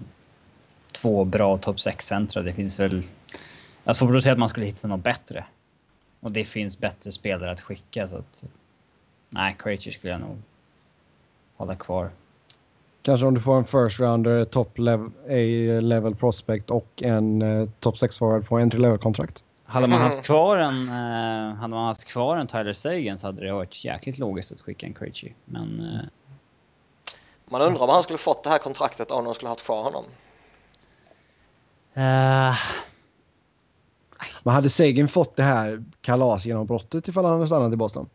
två 0.93 1.25
bra 1.25 1.59
topp 1.59 1.77
6-centra. 1.77 2.43
Det 2.43 2.53
finns 2.53 2.81
väl... 2.81 3.03
Jag 3.85 3.89
har 3.89 3.95
svårt 3.95 4.17
att 4.17 4.23
säga 4.23 4.33
att 4.33 4.39
man 4.39 4.49
skulle 4.49 4.67
hitta 4.67 4.89
något 4.89 5.03
bättre. 5.05 5.45
Och 6.21 6.33
det 6.33 6.45
finns 6.45 6.79
bättre 6.79 7.13
spelare 7.13 7.51
att 7.51 7.61
skicka, 7.61 8.09
så 8.09 8.17
att... 8.17 8.45
Nej, 9.31 9.57
Krejci 9.59 9.93
skulle 9.93 10.13
jag 10.13 10.21
nog 10.21 10.43
hålla 11.57 11.75
kvar. 11.75 12.11
Kanske 13.05 13.27
om 13.27 13.35
du 13.35 13.41
får 13.41 13.57
en 13.57 13.65
first 13.65 14.01
rounder, 14.01 14.45
top 14.45 14.79
level, 14.79 15.11
A-level 15.29 16.15
prospect 16.15 16.71
och 16.71 17.03
en 17.03 17.43
uh, 17.43 17.69
top 17.81 17.99
6 17.99 18.19
forward 18.19 18.47
på 18.47 18.59
entry 18.59 18.81
level 18.81 18.99
kontrakt. 18.99 19.45
Hade 19.65 19.87
man 19.87 20.01
haft 20.01 20.23
kvar 20.23 20.57
en, 20.57 20.89
eh, 20.89 21.55
hade 21.57 21.75
man 21.75 21.87
haft 21.87 22.05
kvar 22.05 22.37
en 22.37 22.47
Tyler 22.47 22.73
Sagan 22.73 23.19
så 23.19 23.27
hade 23.27 23.47
det 23.47 23.53
varit 23.53 23.85
jäkligt 23.85 24.19
logiskt 24.19 24.53
att 24.53 24.61
skicka 24.61 24.87
en 24.87 24.95
Krejci. 24.95 25.35
Men... 25.45 25.81
eh, 25.81 26.01
Man 27.51 27.61
undrar 27.63 27.83
om 27.83 27.89
han 27.89 28.03
skulle 28.03 28.19
fått 28.19 28.45
det 28.45 28.51
här 28.51 28.59
kontraktet 28.59 29.11
om 29.11 29.25
de 29.25 29.35
skulle 29.35 29.49
haft 29.49 29.65
kvar 29.65 29.83
honom. 29.83 30.05
eh, 31.95 32.57
Men 34.43 34.55
hade 34.55 34.71
Sagan 34.71 35.09
fått 35.09 35.37
det 35.37 35.43
här 35.43 35.85
kalasgenombrottet 36.01 37.09
ifall 37.09 37.25
han 37.25 37.35
hade 37.35 37.47
stannat 37.47 37.73
i 37.73 37.77
Boston? 37.77 38.09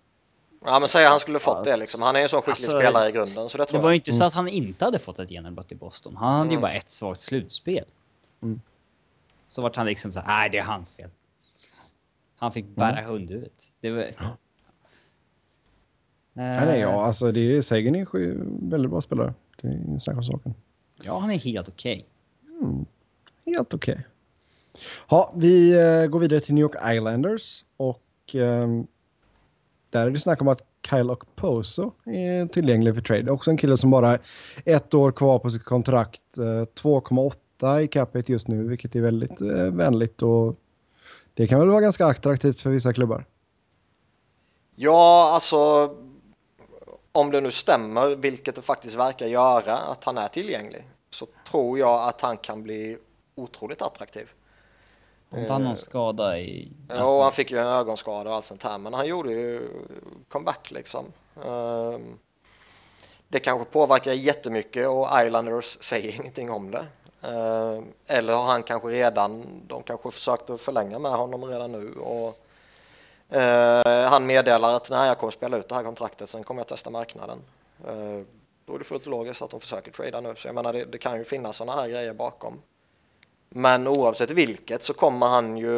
Ja, 0.65 0.80
men 0.80 0.88
säg 0.89 1.04
att 1.06 1.12
han 1.12 1.19
skulle 1.19 1.39
fått 1.39 1.63
det 1.63 1.78
liksom. 1.78 2.02
Han 2.02 2.15
är 2.15 2.19
ju 2.19 2.24
en 2.24 2.30
sån 2.30 2.41
skicklig 2.41 2.65
Alltså, 2.65 2.80
spelare 2.80 3.10
i 3.10 3.12
grunden 3.12 3.50
så 3.50 3.58
det 3.58 3.63
Det 3.63 3.67
tror 3.69 3.82
var 3.82 3.89
ju 3.89 3.95
jag. 3.95 4.00
inte 4.00 4.12
så 4.12 4.24
att 4.24 4.34
han 4.34 4.48
inte 4.48 4.86
hade 4.86 5.00
fått 5.00 5.19
ett 5.19 5.32
genombrott 5.32 5.72
i 5.72 5.76
Boston. 5.76 6.15
Han 6.15 6.36
hade 6.38 6.50
ju 6.50 6.52
Mm. 6.52 6.62
bara 6.62 6.74
ett 6.74 6.91
svagt 6.91 7.22
slutspel. 7.22 7.86
Mm. 8.43 8.62
Så 9.48 9.62
vart 9.62 9.76
han 9.76 9.86
liksom 9.86 10.13
så 10.13 10.19
här, 10.19 10.28
nej 10.28 10.50
det 10.50 10.58
är 10.58 10.63
hans 10.63 10.91
fel. 10.91 11.10
Han 12.38 12.52
fick 12.54 12.65
bära 12.65 13.02
hundhuvudet. 13.02 13.63
Det 13.80 13.91
var... 13.91 14.02
Ja. 14.02 14.08
Eh, 14.26 14.32
Nej, 16.65 16.80
ja, 16.80 17.06
alltså 17.06 17.32
det 17.32 17.39
är, 17.58 17.62
Sagan 17.62 17.95
är 17.95 18.15
en 18.15 18.69
väldigt 18.69 18.91
bra 18.91 19.02
spelare. 19.02 19.34
Det 19.62 19.67
är 19.67 19.72
ingen 19.72 20.00
snack 20.00 20.15
om 20.17 20.24
saken. 20.24 20.54
Ja, 21.04 21.19
han 21.19 21.32
är 21.32 21.38
helt 21.38 21.69
okej. 21.69 22.06
Helt 23.45 23.74
okej. 23.74 24.06
Ja, 25.10 25.34
vi 25.36 25.72
eh, 26.02 26.06
går 26.08 26.19
vidare 26.19 26.39
till 26.39 26.54
New 26.54 26.62
York 26.62 26.76
Islanders 26.95 27.65
och 27.78 28.02
ehm, 28.34 28.88
där 29.89 30.08
är 30.08 30.12
det 30.12 30.19
snack 30.19 30.41
om 30.41 30.47
att 30.47 30.62
Kyle 30.89 31.10
Okposo 31.10 31.91
är 32.06 32.47
tillgänglig 32.47 32.95
för 32.95 33.02
trade. 33.02 33.32
Också 33.32 33.52
en 33.52 33.58
kille 33.58 33.78
som 33.78 33.91
bara 33.91 34.17
ett 34.65 34.93
år 34.93 35.12
kvar 35.12 35.39
på 35.39 35.49
sitt 35.49 35.63
kontrakt. 35.63 36.38
Eh, 36.38 36.43
2,8 36.43 37.80
i 37.80 37.88
capita 37.88 38.32
just 38.32 38.47
nu, 38.47 38.63
vilket 38.63 38.95
är 38.95 39.02
väldigt 39.02 39.41
eh, 39.41 39.47
vänligt 39.47 40.21
och 40.21 40.56
det 41.34 41.47
kan 41.47 41.60
väl 41.60 41.69
vara 41.69 41.82
ganska 41.82 42.06
attraktivt 42.06 42.62
för 42.62 42.69
vissa 42.69 42.93
klubbar. 42.93 43.25
Ja, 44.75 45.32
alltså 45.34 45.89
om 47.12 47.32
det 47.32 47.41
nu 47.41 47.52
stämmer, 47.52 48.15
vilket 48.15 48.56
det 48.56 48.62
faktiskt 48.62 48.95
verkar 48.95 49.28
göra, 49.28 49.78
att 49.78 50.04
han 50.04 50.17
är 50.17 50.28
tillgänglig, 50.28 50.88
så 51.10 51.28
tror 51.52 51.80
jag 51.80 52.10
att 52.10 52.21
han 52.21 52.38
kan 52.38 52.63
bli 52.63 52.97
otroligt 53.36 53.82
attraktiv. 53.82 54.30
Har 55.30 55.39
inte 55.39 55.54
han 55.54 55.63
någon 55.63 55.78
skada 55.78 56.39
i... 56.39 56.72
Ja, 56.88 57.15
och 57.15 57.24
han 57.24 57.32
fick 57.32 57.52
ju 57.52 57.58
en 57.60 57.68
ögonskada 57.68 58.30
och 58.30 58.36
allt 58.36 58.46
sånt 58.46 58.63
här, 58.63 58.78
men 58.78 58.94
han 58.94 59.08
gjorde 59.08 59.32
ju 59.32 59.70
comeback 60.30 60.72
liksom. 60.72 61.06
Ehm, 61.46 62.20
Det 63.28 63.39
kanske 63.39 63.65
påverkar 63.65 64.12
jättemycket 64.13 64.88
och 64.88 65.08
Islanders 65.26 65.78
säger 65.82 66.15
ingenting 66.15 66.52
om 66.52 66.72
det. 66.72 66.86
Ehm, 67.22 67.86
Eller 68.08 68.34
har 68.34 68.44
han 68.44 68.63
kanske 68.63 68.88
redan, 68.88 69.46
de 69.68 69.84
kanske 69.84 70.12
försökte 70.12 70.58
förlänga 70.58 71.00
med 71.00 71.12
honom 71.12 71.46
redan 71.46 71.72
nu 71.72 71.94
och 71.94 72.38
eh, 73.38 74.10
han 74.10 74.26
meddelar 74.26 74.76
att 74.76 74.89
nej, 74.89 75.08
jag 75.08 75.18
kommer 75.18 75.32
spela 75.32 75.58
ut 75.58 75.70
det 75.70 75.76
här 75.76 75.84
kontraktet, 75.84 76.30
sen 76.30 76.44
kommer 76.44 76.60
jag 76.60 76.68
testa 76.68 76.89
marknaden. 76.89 77.39
Eh, 77.88 78.26
Då 78.65 78.76
är 78.76 78.80
det 78.80 78.86
fullt 78.86 79.06
logiskt 79.06 79.42
att 79.42 79.50
de 79.50 79.60
försöker 79.60 79.92
trada 79.92 80.22
nu, 80.22 80.34
så 80.36 80.48
jag 80.48 80.56
menar 80.56 80.74
det, 80.74 80.86
det 80.86 80.98
kan 80.98 81.18
ju 81.18 81.24
finnas 81.24 81.58
sådana 81.58 81.82
här 81.82 81.88
grejer 81.89 82.13
bakom. 82.13 82.62
Men 83.50 83.88
oavsett 83.88 84.32
vilket 84.32 84.84
så 84.84 84.94
kommer 84.94 85.28
han 85.28 85.58
ju 85.58 85.72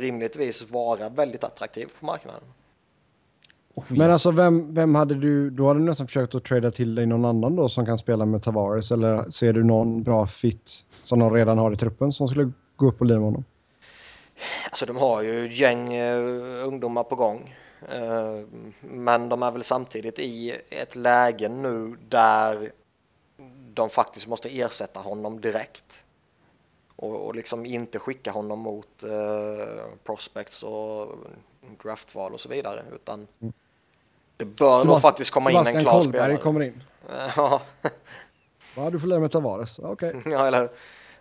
rimligtvis 0.00 0.70
vara 0.70 1.08
väldigt 1.08 1.44
attraktiv 1.44 1.86
på 2.00 2.06
marknaden. 2.06 2.42
Men 3.88 4.10
alltså 4.10 4.30
vem, 4.30 4.74
vem 4.74 4.94
hade 4.94 5.14
du, 5.14 5.50
då 5.50 5.68
hade 5.68 5.80
du 5.80 5.84
nästan 5.84 6.06
försökt 6.06 6.34
att 6.34 6.44
trada 6.44 6.70
till 6.70 6.94
dig 6.94 7.06
någon 7.06 7.24
annan 7.24 7.56
då 7.56 7.68
som 7.68 7.86
kan 7.86 7.98
spela 7.98 8.26
med 8.26 8.42
Tavares 8.42 8.90
eller 8.90 9.30
ser 9.30 9.52
du 9.52 9.64
någon 9.64 10.02
bra 10.02 10.26
fit 10.26 10.84
som 11.02 11.18
de 11.18 11.34
redan 11.34 11.58
har 11.58 11.72
i 11.72 11.76
truppen 11.76 12.12
som 12.12 12.28
skulle 12.28 12.52
gå 12.76 12.88
upp 12.88 13.00
och 13.00 13.06
lira 13.06 13.18
med 13.18 13.24
honom? 13.24 13.44
Alltså 14.64 14.86
de 14.86 14.96
har 14.96 15.22
ju 15.22 15.46
ett 15.46 15.58
gäng 15.58 15.94
eh, 15.94 16.66
ungdomar 16.66 17.04
på 17.04 17.14
gång. 17.14 17.54
Eh, 17.92 18.46
men 18.80 19.28
de 19.28 19.42
är 19.42 19.50
väl 19.50 19.62
samtidigt 19.62 20.18
i 20.18 20.54
ett 20.70 20.96
läge 20.96 21.48
nu 21.48 21.96
där 22.08 22.70
de 23.74 23.88
faktiskt 23.88 24.26
måste 24.26 24.60
ersätta 24.60 25.00
honom 25.00 25.40
direkt. 25.40 26.04
Och, 26.96 27.26
och 27.26 27.34
liksom 27.34 27.66
inte 27.66 27.98
skicka 27.98 28.30
honom 28.30 28.58
mot 28.58 29.02
eh, 29.02 29.84
prospects 30.04 30.62
och 30.62 31.08
draftval 31.82 32.32
och 32.32 32.40
så 32.40 32.48
vidare. 32.48 32.82
Utan 32.94 33.26
det 34.36 34.44
bör 34.44 34.84
nog 34.84 34.96
Sebast- 34.96 35.00
faktiskt 35.00 35.30
komma 35.30 35.50
in 35.50 35.56
en 35.56 35.64
Sebastian 35.64 35.82
klar 35.84 35.92
Kollberg 36.02 36.22
spelare. 36.22 36.42
kommer 36.42 36.60
in. 36.62 36.82
Ja, 37.36 37.62
Ja, 38.76 38.90
du 38.90 39.00
får 39.00 39.08
lära 39.08 39.20
med 39.20 39.32
Tavares. 39.32 39.78
Okej. 39.78 40.14
Ja, 40.26 40.46
eller 40.46 40.60
hur? 40.60 40.68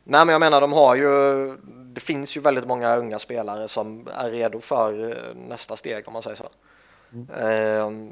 Nej, 0.03 0.25
men 0.25 0.29
jag 0.33 0.39
menar, 0.39 0.61
de 0.61 0.73
har 0.73 0.95
ju. 0.95 1.57
Det 1.93 2.01
finns 2.01 2.37
ju 2.37 2.41
väldigt 2.41 2.67
många 2.67 2.95
unga 2.95 3.19
spelare 3.19 3.67
som 3.67 4.07
är 4.13 4.29
redo 4.29 4.59
för 4.59 5.09
eh, 5.11 5.35
nästa 5.35 5.75
steg 5.75 6.07
om 6.07 6.13
man 6.13 6.21
säger 6.21 6.35
så. 6.37 6.49
Ehm, 7.37 8.11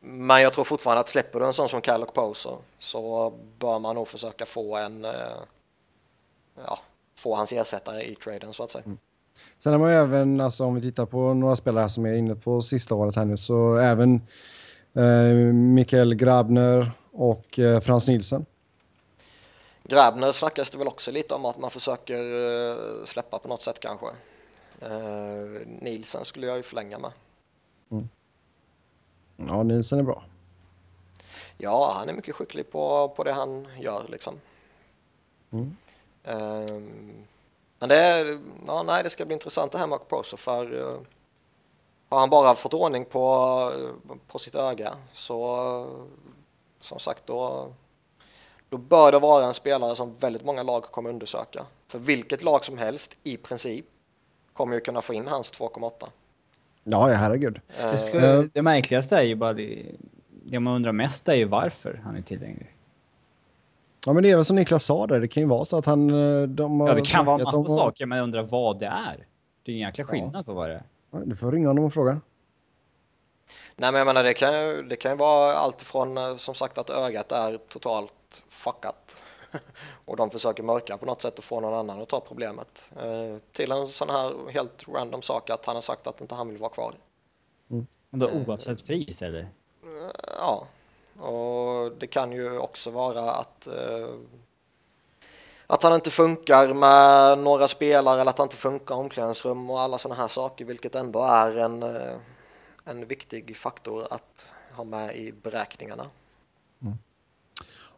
Men 0.00 0.42
jag 0.42 0.52
tror 0.52 0.64
fortfarande 0.64 1.00
att 1.00 1.08
släpper 1.08 1.40
du 1.40 1.46
en 1.46 1.54
sån 1.54 1.68
som 1.68 1.82
Kyle 1.82 2.06
Poser 2.14 2.56
så 2.78 3.30
bör 3.58 3.78
man 3.78 3.94
nog 3.94 4.08
försöka 4.08 4.46
få 4.46 4.76
en. 4.76 5.04
eh, 5.04 5.10
Ja, 6.66 6.78
få 7.24 7.34
hans 7.34 7.52
ersättare 7.52 8.02
i 8.02 8.14
traden 8.14 8.52
så 8.52 8.62
att 8.62 8.70
säga. 8.70 8.84
Sen 9.58 9.72
har 9.72 9.80
man 9.80 9.90
ju 9.90 9.96
även, 9.96 10.40
alltså 10.40 10.64
om 10.64 10.74
vi 10.74 10.80
tittar 10.80 11.06
på 11.06 11.34
några 11.34 11.56
spelare 11.56 11.88
som 11.88 12.06
är 12.06 12.14
inne 12.14 12.34
på 12.34 12.62
sista 12.62 12.94
året 12.94 13.16
här 13.16 13.24
nu, 13.24 13.36
så 13.36 13.76
även 13.76 14.20
eh, 14.94 15.52
Mikael 15.52 16.14
Grabner 16.14 16.90
och 17.12 17.58
eh, 17.58 17.80
Frans 17.80 18.08
Nielsen. 18.08 18.46
Grabner 19.84 20.32
snackas 20.32 20.70
det 20.70 20.78
väl 20.78 20.88
också 20.88 21.10
lite 21.10 21.34
om 21.34 21.44
att 21.44 21.58
man 21.58 21.70
försöker 21.70 22.20
eh, 22.70 23.04
släppa 23.04 23.38
på 23.38 23.48
något 23.48 23.62
sätt 23.62 23.80
kanske. 23.80 24.06
Eh, 24.80 25.66
Nielsen 25.80 26.24
skulle 26.24 26.46
jag 26.46 26.56
ju 26.56 26.62
förlänga 26.62 26.98
med. 26.98 27.12
Ja, 29.36 29.62
Nielsen 29.62 29.98
är 29.98 30.02
bra. 30.02 30.24
Ja, 31.58 31.94
han 31.98 32.08
är 32.08 32.12
mycket 32.12 32.34
skicklig 32.34 32.70
på, 32.70 33.08
på 33.16 33.24
det 33.24 33.32
han 33.32 33.68
gör 33.80 34.06
liksom. 34.08 34.34
Mm. 35.52 35.76
Ehm, 36.24 37.12
men 37.78 37.88
det, 37.88 37.96
är, 37.96 38.38
ja, 38.66 38.82
nej, 38.82 39.02
det 39.02 39.10
ska 39.10 39.24
bli 39.24 39.34
intressant 39.34 39.72
det 39.72 39.78
här 39.78 39.86
med 39.86 40.08
Proso 40.08 40.36
för 40.36 40.78
eh, 40.78 40.94
har 42.08 42.20
han 42.20 42.30
bara 42.30 42.54
fått 42.54 42.74
ordning 42.74 43.04
på, 43.04 43.72
på 44.26 44.38
sitt 44.38 44.54
öga 44.54 44.96
så 45.12 45.86
som 46.80 46.98
sagt 46.98 47.26
då, 47.26 47.68
då 48.68 48.76
bör 48.76 49.12
det 49.12 49.18
vara 49.18 49.46
en 49.46 49.54
spelare 49.54 49.96
som 49.96 50.14
väldigt 50.18 50.44
många 50.44 50.62
lag 50.62 50.82
kommer 50.82 51.10
undersöka. 51.10 51.66
För 51.86 51.98
vilket 51.98 52.42
lag 52.42 52.64
som 52.64 52.78
helst, 52.78 53.16
i 53.22 53.36
princip, 53.36 53.84
kommer 54.52 54.74
ju 54.74 54.80
kunna 54.80 55.00
få 55.00 55.14
in 55.14 55.26
hans 55.26 55.52
2,8. 55.52 55.90
Ja, 56.84 57.10
ja 57.10 57.16
herregud. 57.16 57.60
Det, 57.66 57.82
Eh, 57.82 57.98
skulle, 57.98 58.48
det 58.52 58.62
märkligaste 58.62 59.16
är 59.16 59.22
ju 59.22 59.34
bara 59.34 59.52
det, 59.52 59.82
det 60.28 60.60
man 60.60 60.74
undrar 60.74 60.92
mest 60.92 61.28
är 61.28 61.34
ju 61.34 61.44
varför 61.44 62.00
han 62.04 62.16
är 62.16 62.22
tillgänglig. 62.22 62.73
Ja, 64.06 64.12
men 64.12 64.22
det 64.22 64.30
är 64.30 64.36
väl 64.36 64.44
som 64.44 64.56
Niklas 64.56 64.84
sa 64.84 65.06
där. 65.06 65.20
Det 65.20 65.28
kan 65.28 65.42
ju 65.42 65.48
vara 65.48 65.64
så 65.64 65.76
att 65.78 65.86
han... 65.86 66.10
eh, 66.42 66.48
De 66.48 66.80
har 66.80 66.88
Ja, 66.88 66.94
det 66.94 67.02
kan 67.02 67.24
vara 67.26 67.36
snackat 67.38 67.54
massa 67.54 67.70
om- 67.72 67.76
saker, 67.76 68.06
men 68.06 68.18
jag 68.18 68.24
undrar 68.24 68.42
vad 68.42 68.78
det 68.80 68.86
är. 68.86 69.26
Det 69.62 69.72
är 69.72 69.74
en 69.74 69.80
jäkla 69.80 70.04
skillnad 70.04 70.46
på 70.46 70.52
vad 70.52 70.68
det 70.68 70.74
är. 70.74 70.82
Ja, 71.10 71.18
Du 71.24 71.36
får 71.36 71.52
ringa 71.52 71.68
honom 71.68 71.84
och 71.84 71.92
fråga. 71.92 72.20
Nej 73.76 73.92
men 73.92 73.98
jag 73.98 74.06
menar 74.06 74.22
det 74.22 74.34
kan 74.34 74.54
ju, 74.60 74.82
det 74.82 74.96
kan 74.96 75.10
ju 75.12 75.16
vara 75.18 75.54
allt 75.54 75.82
ifrån 75.82 76.18
eh, 76.18 76.36
som 76.36 76.54
sagt 76.54 76.78
att 76.78 76.90
ögat 76.90 77.32
är 77.32 77.58
totalt 77.68 78.42
fuckat 78.48 79.16
och 80.04 80.16
de 80.16 80.30
försöker 80.30 80.62
mörka 80.62 80.96
på 80.96 81.06
något 81.06 81.22
sätt 81.22 81.38
och 81.38 81.44
få 81.44 81.60
någon 81.60 81.74
annan 81.74 82.02
att 82.02 82.08
ta 82.08 82.20
problemet. 82.20 82.82
Eh, 82.96 83.38
till 83.52 83.72
en 83.72 83.86
sån 83.86 84.10
här 84.10 84.50
helt 84.50 84.88
random 84.88 85.22
sak 85.22 85.50
att 85.50 85.66
han 85.66 85.74
har 85.76 85.82
sagt 85.82 86.06
att 86.06 86.20
inte 86.20 86.34
han 86.34 86.48
vill 86.48 86.56
vara 86.58 86.70
kvar. 86.70 86.94
Och 88.10 88.18
då 88.18 88.30
oavsett 88.30 88.86
pris 88.86 89.22
eller? 89.22 89.48
Ja, 90.38 90.66
och 91.18 91.92
det 91.98 92.06
kan 92.06 92.32
ju 92.32 92.58
också 92.58 92.90
vara 92.90 93.32
att 93.32 93.66
eh, 93.66 94.14
att 95.66 95.82
han 95.82 95.94
inte 95.94 96.10
funkar 96.10 96.74
med 96.74 97.38
några 97.38 97.68
spelare 97.68 98.20
eller 98.20 98.30
att 98.30 98.38
han 98.38 98.44
inte 98.44 98.56
funkar 98.56 98.94
i 98.94 98.98
omklädningsrum 98.98 99.70
och 99.70 99.80
alla 99.80 99.98
sådana 99.98 100.20
här 100.20 100.28
saker 100.28 100.64
vilket 100.64 100.94
ändå 100.94 101.22
är 101.22 101.58
en, 101.58 101.82
eh, 101.82 102.12
en 102.84 103.06
viktig 103.06 103.56
faktor 103.56 104.06
att 104.10 104.46
ha 104.72 104.84
med 104.84 105.16
i 105.16 105.32
beräkningarna. 105.32 106.06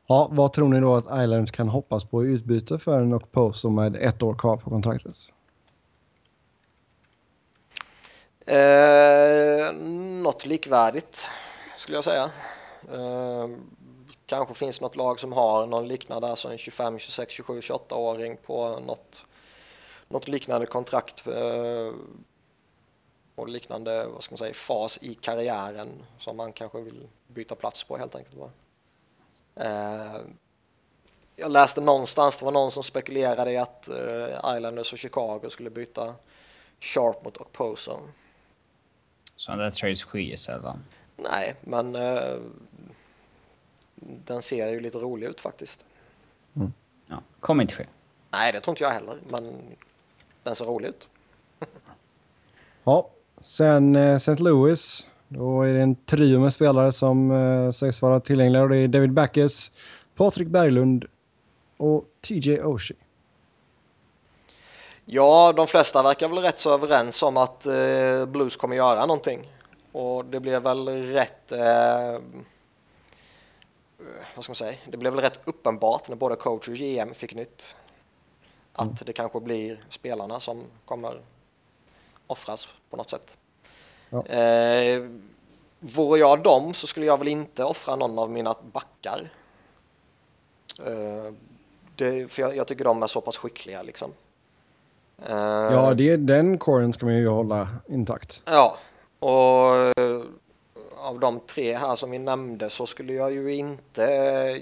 Ja, 0.06 0.28
vad 0.30 0.52
tror 0.52 0.68
ni 0.68 0.80
då 0.80 0.96
att 0.96 1.04
Islanders 1.04 1.50
kan 1.50 1.68
hoppas 1.68 2.04
på 2.04 2.24
i 2.24 2.28
utbyte 2.28 2.78
för 2.78 3.00
en 3.00 3.14
Okposo 3.14 3.70
med 3.70 3.96
ett 3.96 4.22
år 4.22 4.34
kvar 4.34 4.56
på 4.56 4.70
kontraktet? 4.70 5.16
Eh, 8.46 9.72
något 10.22 10.46
likvärdigt 10.46 11.30
skulle 11.76 11.96
jag 11.96 12.04
säga. 12.04 12.30
Eh, 12.92 13.48
kanske 14.26 14.54
finns 14.54 14.80
något 14.80 14.96
lag 14.96 15.20
som 15.20 15.32
har 15.32 15.66
någon 15.66 15.88
liknande, 15.88 16.28
alltså 16.28 16.48
en 16.48 16.58
25, 16.58 16.98
26, 16.98 17.32
27, 17.32 17.60
28-åring 17.60 18.36
på 18.36 18.80
något, 18.80 19.24
något 20.08 20.28
liknande 20.28 20.66
kontrakt 20.66 21.26
eh, 21.26 21.92
och 23.34 23.48
liknande 23.48 24.06
vad 24.06 24.22
ska 24.22 24.32
man 24.32 24.38
säga, 24.38 24.54
fas 24.54 24.98
i 25.02 25.14
karriären 25.14 25.88
som 26.18 26.36
man 26.36 26.52
kanske 26.52 26.80
vill 26.80 27.08
byta 27.26 27.54
plats 27.54 27.84
på 27.84 27.96
helt 27.96 28.14
enkelt. 28.14 28.36
Bara. 28.36 28.50
Eh, 29.54 30.20
jag 31.36 31.50
läste 31.50 31.80
någonstans, 31.80 32.38
det 32.38 32.44
var 32.44 32.52
någon 32.52 32.70
som 32.70 32.82
spekulerade 32.82 33.52
i 33.52 33.56
att 33.56 33.88
eh, 33.88 34.56
Islanders 34.56 34.92
och 34.92 34.98
Chicago 34.98 35.48
skulle 35.48 35.70
byta 35.70 36.14
Sharp 36.80 37.24
mot 37.24 37.36
Okposo. 37.36 37.98
Sådana 39.36 39.62
där 39.62 39.70
trades 39.70 40.00
sker 40.00 40.36
sällan. 40.36 40.84
Nej, 41.16 41.54
men 41.60 41.94
eh, 41.94 42.36
den 44.00 44.42
ser 44.42 44.68
ju 44.68 44.80
lite 44.80 44.98
rolig 44.98 45.26
ut 45.26 45.40
faktiskt. 45.40 45.84
Ja, 47.06 47.22
kommer 47.40 47.62
inte 47.62 47.74
ske. 47.74 47.86
Nej, 48.30 48.52
det 48.52 48.60
tror 48.60 48.72
inte 48.72 48.84
jag 48.84 48.90
heller, 48.90 49.16
men 49.28 49.62
den 50.42 50.54
ser 50.54 50.64
rolig 50.64 50.88
ut. 50.88 51.08
Ja, 52.84 53.10
sen 53.40 53.96
eh, 53.96 54.14
St. 54.14 54.34
Louis. 54.34 55.06
Då 55.28 55.62
är 55.62 55.74
det 55.74 55.80
en 55.80 55.94
trio 55.94 56.40
med 56.40 56.52
spelare 56.52 56.92
som 56.92 57.30
eh, 57.30 57.70
sägs 57.70 58.02
vara 58.02 58.20
tillgängliga. 58.20 58.62
Och 58.62 58.68
det 58.68 58.76
är 58.76 58.88
David 58.88 59.12
Backes, 59.12 59.72
Patrik 60.14 60.48
Berglund 60.48 61.04
och 61.76 62.04
TJ 62.20 62.62
Oshie. 62.62 62.96
Ja, 65.04 65.52
de 65.56 65.66
flesta 65.66 66.02
verkar 66.02 66.28
väl 66.28 66.38
rätt 66.38 66.58
så 66.58 66.74
överens 66.74 67.22
om 67.22 67.36
att 67.36 67.66
eh, 67.66 68.26
Blues 68.26 68.56
kommer 68.56 68.76
göra 68.76 69.00
någonting. 69.06 69.50
Och 69.92 70.24
det 70.24 70.40
blev 70.40 70.62
väl 70.62 70.88
rätt... 70.88 71.52
Eh, 71.52 72.20
vad 74.34 74.44
ska 74.44 74.50
man 74.50 74.54
säga? 74.56 74.78
Det 74.86 74.96
blev 74.96 75.12
väl 75.12 75.22
rätt 75.22 75.40
uppenbart 75.44 76.08
när 76.08 76.16
både 76.16 76.36
coach 76.36 76.68
och 76.68 76.74
GM 76.74 77.14
fick 77.14 77.34
nytt. 77.34 77.76
Att 78.72 79.06
det 79.06 79.12
kanske 79.12 79.40
blir 79.40 79.80
spelarna 79.88 80.40
som 80.40 80.64
kommer 80.84 81.20
offras 82.26 82.68
på 82.90 82.96
något 82.96 83.10
sätt. 83.10 83.36
Ja. 84.10 84.26
Eh, 84.26 85.02
vore 85.80 86.20
jag 86.20 86.42
dem 86.42 86.74
så 86.74 86.86
skulle 86.86 87.06
jag 87.06 87.18
väl 87.18 87.28
inte 87.28 87.64
offra 87.64 87.96
någon 87.96 88.18
av 88.18 88.30
mina 88.30 88.54
backar. 88.72 89.30
Eh, 90.86 91.32
det, 91.96 92.32
för 92.32 92.42
jag, 92.42 92.56
jag 92.56 92.66
tycker 92.66 92.84
de 92.84 93.02
är 93.02 93.06
så 93.06 93.20
pass 93.20 93.36
skickliga 93.36 93.82
liksom. 93.82 94.12
Eh, 95.26 95.36
Ja, 95.36 95.94
det, 95.94 96.16
den 96.16 96.58
coren 96.58 96.92
ska 96.92 97.06
man 97.06 97.14
ju 97.16 97.28
hålla 97.28 97.68
intakt. 97.88 98.42
Ja, 98.44 98.78
och 99.18 99.76
eh, 99.76 100.22
av 100.96 101.20
de 101.20 101.40
tre 101.40 101.76
här 101.76 101.96
som 101.96 102.10
vi 102.10 102.18
nämnde 102.18 102.70
så 102.70 102.86
skulle 102.86 103.12
jag 103.12 103.32
ju 103.32 103.54
inte 103.54 104.02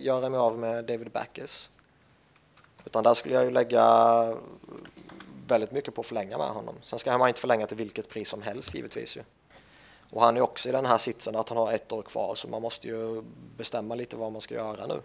göra 0.01 0.29
mig 0.29 0.40
av 0.40 0.59
med 0.59 0.85
David 0.85 1.11
Backes. 1.11 1.70
Utan 2.85 3.05
där 3.05 3.14
skulle 3.14 3.35
jag 3.35 3.44
ju 3.44 3.51
lägga 3.51 4.35
väldigt 5.47 5.73
mycket 5.73 5.94
på 5.94 6.01
att 6.01 6.07
förlänga 6.07 6.38
med 6.38 6.49
honom. 6.49 6.75
Sen 6.83 6.99
ska 6.99 7.18
man 7.18 7.29
inte 7.29 7.40
förlänga 7.40 7.66
till 7.66 7.77
vilket 7.77 8.09
pris 8.09 8.29
som 8.29 8.42
helst 8.42 8.75
givetvis 8.75 9.16
ju. 9.16 9.20
Och 10.11 10.23
han 10.23 10.37
är 10.37 10.40
också 10.40 10.68
i 10.68 10.73
den 10.73 10.87
här 10.87 10.99
sitsen 10.99 11.37
att 11.37 11.49
han 11.49 11.59
har 11.59 11.73
ett 11.73 11.92
år 11.92 12.03
kvar 12.03 12.35
så 12.35 12.49
man 12.49 12.62
måste 12.62 12.88
ju 12.88 13.23
bestämma 13.57 13.94
lite 13.94 14.16
vad 14.16 14.33
man 14.33 14.40
ska 14.40 14.55
göra 14.55 14.87
nu. 14.87 15.01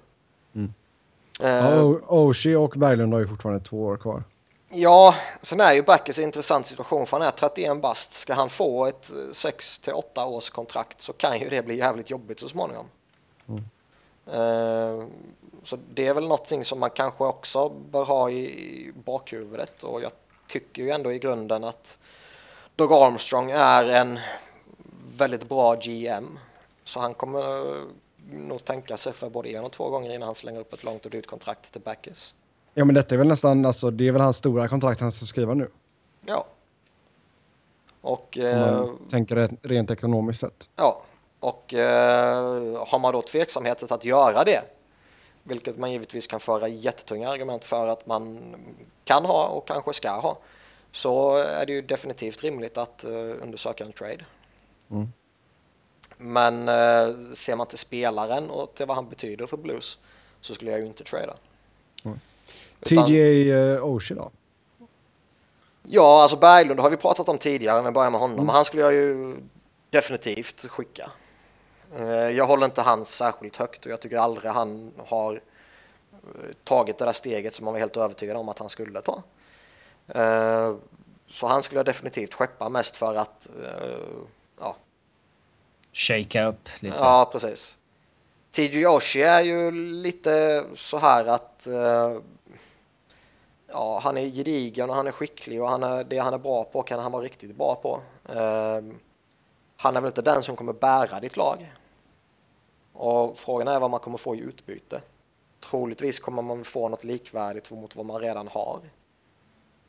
Mm. 0.56 0.74
Eh, 1.44 1.84
Oshie 2.08 2.58
och 2.58 2.74
Berglund 2.76 3.14
har 3.14 3.20
ju 3.20 3.28
fortfarande 3.28 3.66
två 3.66 3.84
år 3.84 3.98
kvar. 3.98 4.24
Ja, 4.72 5.16
sen 5.42 5.60
är 5.60 5.74
ju 5.74 5.84
Backes 5.84 6.20
i 6.20 6.22
en 6.22 6.28
intressant 6.28 6.68
situation 6.68 7.08
för 7.08 7.18
han 7.20 7.28
är 7.28 7.32
31 7.32 7.82
bast. 7.82 8.14
Ska 8.14 8.34
han 8.34 8.50
få 8.50 8.86
ett 8.86 9.12
6 9.32 9.80
till 9.80 9.94
8 9.94 10.26
års 10.26 10.50
kontrakt 10.50 11.02
så 11.02 11.14
kan 11.14 11.40
ju 11.40 11.50
det 11.50 11.62
bli 11.62 11.78
jävligt 11.78 12.10
jobbigt 12.10 12.40
så 12.40 12.50
småningom. 12.50 12.86
Eh, 14.32 15.04
så 15.64 15.78
det 15.94 16.08
är 16.08 16.14
väl 16.14 16.24
någonting 16.24 16.66
som 16.66 16.80
man 16.80 16.90
kanske 16.90 17.24
också 17.24 17.70
bör 17.70 18.06
ha 18.06 18.30
i, 18.30 18.40
i 18.40 18.92
bakhuvudet 19.06 19.84
och 19.84 20.02
jag 20.02 20.12
tycker 20.48 20.82
ju 20.82 20.90
ändå 20.90 21.12
i 21.12 21.20
grunden 21.20 21.64
att 21.64 21.98
Doug 22.76 22.92
Armstrong 22.92 23.52
är 23.52 23.84
en 23.84 24.20
väldigt 25.18 25.50
bra 25.50 25.76
GM. 25.76 26.40
Så 26.84 27.00
han 27.00 27.14
kommer 27.14 27.76
eh, 27.78 27.84
nog 28.32 28.66
tänka 28.66 28.98
sig 28.98 29.14
för 29.14 29.30
både 29.30 29.50
en 29.50 29.64
och 29.64 29.72
två 29.72 29.90
gånger 29.90 30.14
innan 30.14 30.26
han 30.26 30.36
slänger 30.36 30.60
upp 30.60 30.74
ett 30.74 30.84
långt 30.84 31.06
och 31.06 31.12
dyrt 31.12 31.28
kontrakt 31.28 31.72
till 31.72 31.82
Backes. 31.82 32.36
Ja, 32.74 32.86
men 32.86 32.96
detta 32.96 33.16
är 33.16 33.20
väl 33.20 33.28
nästan, 33.28 33.66
alltså 33.66 33.92
det 33.92 34.08
är 34.08 34.12
väl 34.12 34.22
hans 34.22 34.38
stora 34.38 34.68
kontrakt 34.68 35.02
han 35.02 35.12
ska 35.12 35.26
skriva 35.26 35.54
nu. 35.54 35.68
Ja. 36.26 36.46
Och, 38.02 38.38
eh, 38.38 38.86
tänker 39.10 39.50
rent 39.62 39.92
ekonomiskt 39.92 40.40
sett. 40.40 40.70
ja. 40.76 41.02
och 41.40 41.74
eh, 41.74 42.88
har 42.88 43.00
man 43.00 43.14
då 43.14 43.22
tveksamheter 43.22 43.94
att 43.94 44.06
göra 44.06 44.44
det, 44.44 44.62
vilket 45.44 45.78
man 45.78 45.92
givetvis 45.92 46.28
kan 46.28 46.40
föra 46.40 46.68
jättetunga 46.68 47.30
argument 47.30 47.64
för 47.64 47.88
att 47.88 48.08
man 48.08 48.56
kan 49.06 49.26
ha 49.26 49.48
och 49.48 49.68
kanske 49.68 49.94
ska 49.94 50.12
ha, 50.12 50.38
så 50.92 51.38
är 51.38 51.66
det 51.66 51.74
ju 51.74 51.82
definitivt 51.82 52.44
rimligt 52.44 52.78
att 52.78 53.04
eh, 53.04 53.12
undersöka 53.12 53.84
en 53.84 53.92
trade. 53.92 54.26
Mm. 54.92 55.08
Men 56.18 56.70
eh, 56.70 57.34
ser 57.34 57.56
man 57.56 57.68
till 57.68 57.78
spelaren 57.78 58.50
och 58.50 58.74
till 58.76 58.86
vad 58.86 58.96
han 58.96 59.10
betyder 59.10 59.46
för 59.46 59.58
Blues 59.58 60.00
så 60.42 60.54
skulle 60.54 60.72
jag 60.72 60.80
ju 60.80 60.86
inte 60.86 61.04
trada. 61.04 61.34
TJ 62.84 63.52
uh, 63.54 63.84
Oshie 63.86 64.16
då? 64.18 64.32
Ja, 65.84 66.22
alltså 66.22 66.38
Berglund 66.38 66.80
har 66.80 66.90
vi 66.90 66.98
pratat 66.98 67.30
om 67.30 67.38
tidigare, 67.38 67.82
men 67.82 67.94
börjar 67.94 68.10
med 68.10 68.20
honom. 68.20 68.50
Han 68.50 68.66
skulle 68.66 68.82
jag 68.84 68.94
ju 68.94 69.36
definitivt 69.90 70.66
skicka. 70.70 71.12
Eh, 71.98 72.06
Jag 72.10 72.46
håller 72.46 72.66
inte 72.66 72.82
han 72.82 73.06
särskilt 73.06 73.56
högt 73.56 73.86
och 73.86 73.92
jag 73.92 74.00
tycker 74.00 74.18
aldrig 74.18 74.52
han 74.52 74.92
har 75.08 75.34
eh, 75.34 75.40
tagit 76.64 76.98
det 76.98 77.06
där 77.06 77.12
steget 77.14 77.56
som 77.56 77.66
man 77.66 77.74
var 77.74 77.80
helt 77.80 77.98
övertygad 77.98 78.38
om 78.38 78.50
att 78.50 78.60
han 78.60 78.70
skulle 78.70 79.02
ta. 79.02 79.24
Eh, 80.08 80.76
Så 81.28 81.48
han 81.48 81.64
skulle 81.64 81.80
jag 81.80 81.86
definitivt 81.86 82.34
skeppa 82.34 82.70
mest 82.70 82.96
för 82.96 83.16
att, 83.16 83.48
eh, 83.64 83.98
ja, 84.60 84.76
Shake 85.94 86.44
up 86.48 86.70
lite. 86.80 86.98
Ja, 86.98 87.30
precis. 87.32 87.78
TJ 88.52 88.88
Oshie 88.88 89.30
är 89.30 89.42
ju 89.42 89.72
lite 89.72 90.66
så 90.76 90.98
här 90.98 91.26
att 91.26 91.68
eh, 91.68 92.18
ja, 93.72 94.00
han 94.04 94.18
är 94.18 94.26
gedigen 94.26 94.90
och 94.90 94.96
han 94.96 95.08
är 95.08 95.12
skicklig 95.12 95.62
och 95.62 95.70
han 95.70 95.84
är, 95.84 96.04
det 96.04 96.18
han 96.18 96.34
är 96.34 96.38
bra 96.38 96.64
på 96.64 96.82
kan 96.82 97.00
han 97.00 97.12
vara 97.12 97.24
riktigt 97.24 97.56
bra 97.56 97.76
på. 97.76 98.02
Eh, 98.34 98.82
han 99.78 99.96
är 99.96 100.02
väl 100.02 100.06
inte 100.06 100.22
den 100.22 100.44
som 100.44 100.56
kommer 100.56 100.74
bära 100.74 101.20
ditt 101.20 101.38
lag. 101.38 101.76
Och 102.94 103.38
frågan 103.38 103.68
är 103.68 103.80
vad 103.80 103.90
man 103.90 104.00
kommer 104.00 104.18
få 104.18 104.36
i 104.36 104.40
utbyte. 104.40 105.02
Troligtvis 105.60 106.20
kommer 106.20 106.42
man 106.42 106.64
få 106.64 106.90
något 106.90 107.04
likvärdigt 107.04 107.72
mot 107.72 107.96
vad 107.96 108.06
man 108.06 108.20
redan 108.20 108.48
har. 108.48 108.80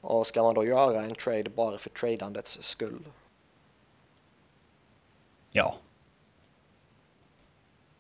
Och 0.00 0.26
ska 0.26 0.42
man 0.42 0.54
då 0.54 0.64
göra 0.64 1.02
en 1.02 1.14
trade 1.14 1.50
bara 1.50 1.78
för 1.78 1.90
tradandets 1.90 2.62
skull? 2.62 3.04
Ja. 5.50 5.76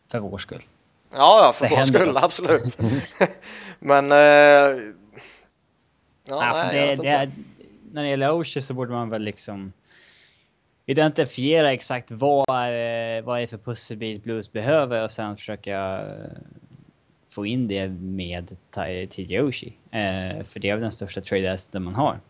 För 0.08 0.18
vår 0.18 0.38
skull. 0.38 0.64
Ja, 1.12 1.44
ja 1.44 1.52
för 1.52 1.64
Det 1.64 1.70
vår 1.70 1.76
händer 1.76 2.00
skull, 2.00 2.16
absolut. 2.16 2.78
Men... 3.78 4.12
Eh, 4.12 4.99
ja, 6.30 6.44
alltså 6.44 6.66
nej, 6.66 6.96
det, 6.96 7.02
det 7.02 7.30
när 7.92 8.02
det 8.02 8.08
gäller 8.08 8.32
Oshie 8.32 8.62
så 8.62 8.74
borde 8.74 8.92
man 8.92 9.10
väl 9.10 9.22
liksom 9.22 9.72
identifiera 10.86 11.72
exakt 11.72 12.10
vad 12.10 12.50
är, 12.50 13.22
vad 13.22 13.40
är 13.40 13.46
för 13.46 13.58
pusselbit 13.58 14.24
Blues 14.24 14.52
behöver 14.52 15.04
och 15.04 15.12
sen 15.12 15.36
försöka 15.36 16.00
eh, 16.00 16.38
få 17.30 17.46
in 17.46 17.68
det 17.68 17.88
med 17.88 18.56
TJ 19.10 19.40
Oshie. 19.40 19.72
Eh, 19.90 20.44
för 20.46 20.60
det 20.60 20.70
är 20.70 20.74
väl 20.74 20.82
den 20.82 20.92
största 20.92 21.20
trade 21.20 21.52
asseten 21.52 21.82
man 21.82 21.94
har. 21.94 22.20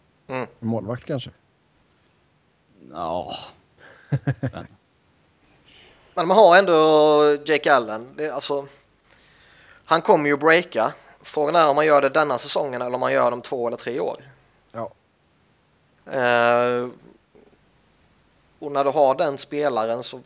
Målvakt 0.60 1.04
kanske? 1.04 1.30
Ja. 2.92 3.36
Men 6.14 6.28
man 6.28 6.36
har 6.36 6.58
ändå 6.58 6.72
Jake 7.46 7.72
Allen. 7.72 8.06
Det, 8.16 8.30
alltså, 8.30 8.66
han 9.84 10.02
kommer 10.02 10.28
ju 10.28 10.36
breaka. 10.36 10.94
Frågan 11.22 11.56
är 11.56 11.68
om 11.68 11.76
man 11.76 11.87
gör 11.87 12.02
det 12.02 12.09
denna 12.09 12.38
säsongen 12.38 12.83
eller 12.83 12.94
om 12.94 13.00
man 13.00 13.12
gör 13.12 13.30
det 13.30 13.35
om 13.35 13.42
två 13.42 13.66
eller 13.66 13.76
tre 13.76 14.00
år. 14.00 14.20
Ja. 14.72 14.90
Eh, 16.12 16.88
och 18.59 18.72
när 18.72 18.85
du 18.85 18.90
har 18.90 19.14
den 19.14 19.38
spelaren 19.38 20.02
så 20.02 20.20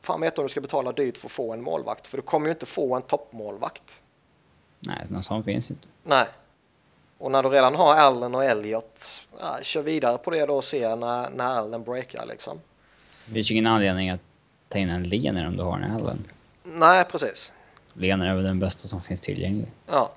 fan 0.00 0.20
vet 0.20 0.34
du 0.34 0.40
om 0.40 0.46
du 0.46 0.50
ska 0.50 0.60
betala 0.60 0.92
dyrt 0.92 1.18
för 1.18 1.26
att 1.26 1.32
få 1.32 1.52
en 1.52 1.62
målvakt. 1.62 2.06
För 2.06 2.16
du 2.16 2.22
kommer 2.22 2.46
ju 2.46 2.52
inte 2.52 2.66
få 2.66 2.94
en 2.94 3.02
toppmålvakt. 3.02 4.00
Nej, 4.80 5.06
någon 5.08 5.22
sån 5.22 5.44
finns 5.44 5.70
inte. 5.70 5.88
Nej. 6.02 6.26
Och 7.18 7.30
när 7.30 7.42
du 7.42 7.48
redan 7.48 7.74
har 7.74 7.94
Allen 7.94 8.34
och 8.34 8.44
Elliot, 8.44 9.04
ja, 9.40 9.58
kör 9.62 9.82
vidare 9.82 10.18
på 10.18 10.30
det 10.30 10.46
då 10.46 10.56
och 10.56 10.64
se 10.64 10.94
när, 10.94 11.30
när 11.30 11.44
Allen 11.44 11.84
breakar 11.84 12.26
liksom. 12.26 12.60
Det 13.26 13.32
finns 13.32 13.50
ju 13.50 13.54
ingen 13.54 13.66
anledning 13.66 14.10
att 14.10 14.20
ta 14.68 14.78
in 14.78 14.88
en 14.88 15.02
Lener 15.02 15.46
om 15.46 15.56
du 15.56 15.62
har 15.62 15.78
en 15.78 15.90
Allen. 15.90 16.24
Nej, 16.62 17.04
precis. 17.04 17.52
Lener 17.98 18.30
är 18.30 18.34
väl 18.34 18.44
den 18.44 18.58
bästa 18.58 18.88
som 18.88 19.02
finns 19.02 19.20
tillgänglig. 19.20 19.66
Ja. 19.86 20.12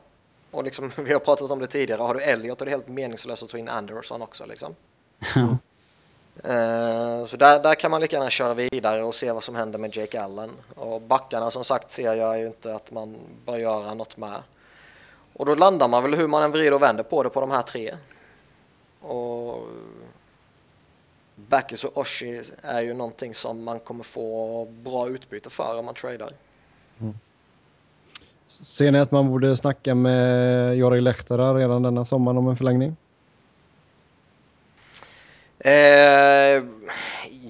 Och 0.52 0.64
liksom, 0.64 0.92
vi 0.98 1.14
har 1.14 1.20
pratat 1.20 1.52
om 1.52 1.60
det 1.60 1.68
tidigare, 1.68 2.02
har 2.02 2.14
du 2.14 2.22
Elliot 2.22 2.62
är 2.62 2.66
det 2.66 2.72
helt 2.72 2.88
meningslöst 2.88 3.44
att 3.44 3.50
ta 3.50 3.58
in 3.58 3.70
Anderson 3.70 4.22
också 4.22 4.46
liksom. 4.46 4.76
Eh, 6.44 7.26
så 7.26 7.38
där, 7.38 7.64
där 7.64 7.76
kan 7.76 7.92
man 7.92 8.02
lika 8.02 8.16
gärna 8.16 8.30
köra 8.30 8.54
vidare 8.54 9.04
och 9.04 9.16
se 9.16 9.32
vad 9.32 9.44
som 9.44 9.56
händer 9.56 9.80
med 9.80 9.96
Jake 9.96 10.22
Allen. 10.22 10.52
Och 10.76 11.02
backarna 11.02 11.52
som 11.52 11.64
sagt 11.64 11.92
ser 11.92 12.14
jag 12.14 12.40
ju 12.40 12.48
inte 12.48 12.76
att 12.76 12.92
man 12.92 13.18
bör 13.46 13.58
göra 13.58 13.94
något 13.94 14.18
med. 14.18 14.44
Och 15.34 15.46
då 15.46 15.56
landar 15.56 15.88
man 15.88 16.04
väl 16.04 16.16
hur 16.16 16.28
man 16.28 16.44
än 16.44 16.52
vrider 16.52 16.74
och 16.74 16.82
vänder 16.82 17.04
på 17.04 17.24
det 17.24 17.30
på 17.30 17.42
de 17.42 17.52
här 17.52 17.62
tre. 17.62 17.96
Och 19.02 19.68
Backes 21.36 21.84
och 21.84 21.98
Oshie 21.98 22.44
är 22.62 22.82
ju 22.82 22.94
någonting 22.94 23.36
som 23.36 23.64
man 23.64 23.80
kommer 23.80 24.04
få 24.04 24.66
bra 24.66 25.10
utbyte 25.10 25.50
för 25.50 25.80
om 25.80 25.86
man 25.86 25.96
tradar. 25.96 26.34
Ser 28.52 28.92
ni 28.92 29.00
att 29.00 29.12
man 29.12 29.30
borde 29.30 29.58
snacka 29.58 29.96
med 29.96 30.76
Jori 30.78 31.02
Lehtara 31.02 31.54
redan 31.54 31.82
denna 31.82 32.06
sommaren 32.06 32.38
om 32.38 32.48
en 32.48 32.58
förlängning? 32.58 32.96
Eh, 35.60 36.64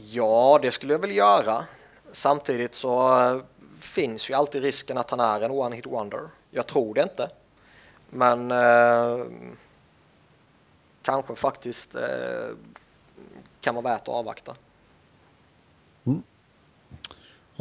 ja, 0.10 0.60
det 0.62 0.72
skulle 0.72 0.94
jag 0.94 1.00
väl 1.00 1.16
göra. 1.16 1.66
Samtidigt 2.12 2.76
så 2.76 3.10
finns 3.80 4.30
ju 4.30 4.34
alltid 4.34 4.62
risken 4.62 4.98
att 4.98 5.10
han 5.10 5.20
är 5.20 5.42
en 5.42 5.52
one-hit 5.52 5.90
wonder. 5.90 6.22
Jag 6.52 6.68
tror 6.68 6.94
det 6.94 7.02
inte. 7.02 7.30
Men 8.10 8.52
eh, 8.52 9.26
kanske 11.02 11.36
faktiskt 11.36 11.96
eh, 11.96 12.56
kan 13.62 13.76
vara 13.76 13.84
värt 13.84 14.02
att 14.02 14.10
avvakta. 14.10 14.56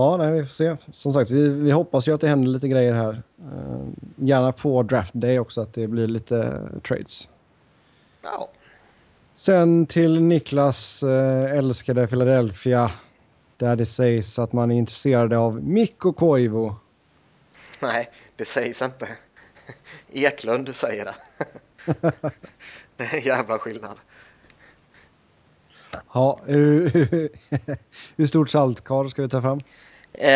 Ja, 0.00 0.16
nej, 0.16 0.32
vi 0.32 0.42
får 0.42 0.50
se. 0.50 0.76
Som 0.92 1.12
sagt, 1.12 1.30
vi, 1.30 1.48
vi 1.48 1.70
hoppas 1.70 2.08
ju 2.08 2.14
att 2.14 2.20
det 2.20 2.28
händer 2.28 2.48
lite 2.48 2.68
grejer 2.68 2.92
här. 2.92 3.22
Eh, 3.38 3.86
gärna 4.16 4.52
på 4.52 4.82
draft 4.82 5.10
day 5.14 5.38
också, 5.38 5.60
att 5.60 5.74
det 5.74 5.86
blir 5.86 6.06
lite 6.06 6.68
trades. 6.82 7.28
Ja, 8.22 8.50
Sen 9.34 9.86
till 9.86 10.22
Niklas 10.22 11.02
eh, 11.02 11.58
älskade 11.58 12.06
Philadelphia. 12.06 12.90
Där 13.56 13.76
det 13.76 13.86
sägs 13.86 14.38
att 14.38 14.52
man 14.52 14.70
är 14.70 14.74
intresserad 14.74 15.32
av 15.32 15.62
Mikko 15.62 16.12
Koivu. 16.12 16.72
nej, 17.82 18.10
det 18.36 18.44
sägs 18.44 18.82
inte. 18.82 19.08
Eklund 20.12 20.74
säger 20.74 21.04
det. 21.04 21.14
det 22.96 23.04
är 23.04 23.16
en 23.16 23.24
jävla 23.24 23.58
skillnad. 23.58 23.98
Ja, 26.14 26.40
hur, 26.44 26.90
hur 28.16 28.26
stort 28.26 28.50
saltkar 28.50 29.08
ska 29.08 29.22
vi 29.22 29.28
ta 29.28 29.42
fram? 29.42 29.60
Eh, 30.14 30.30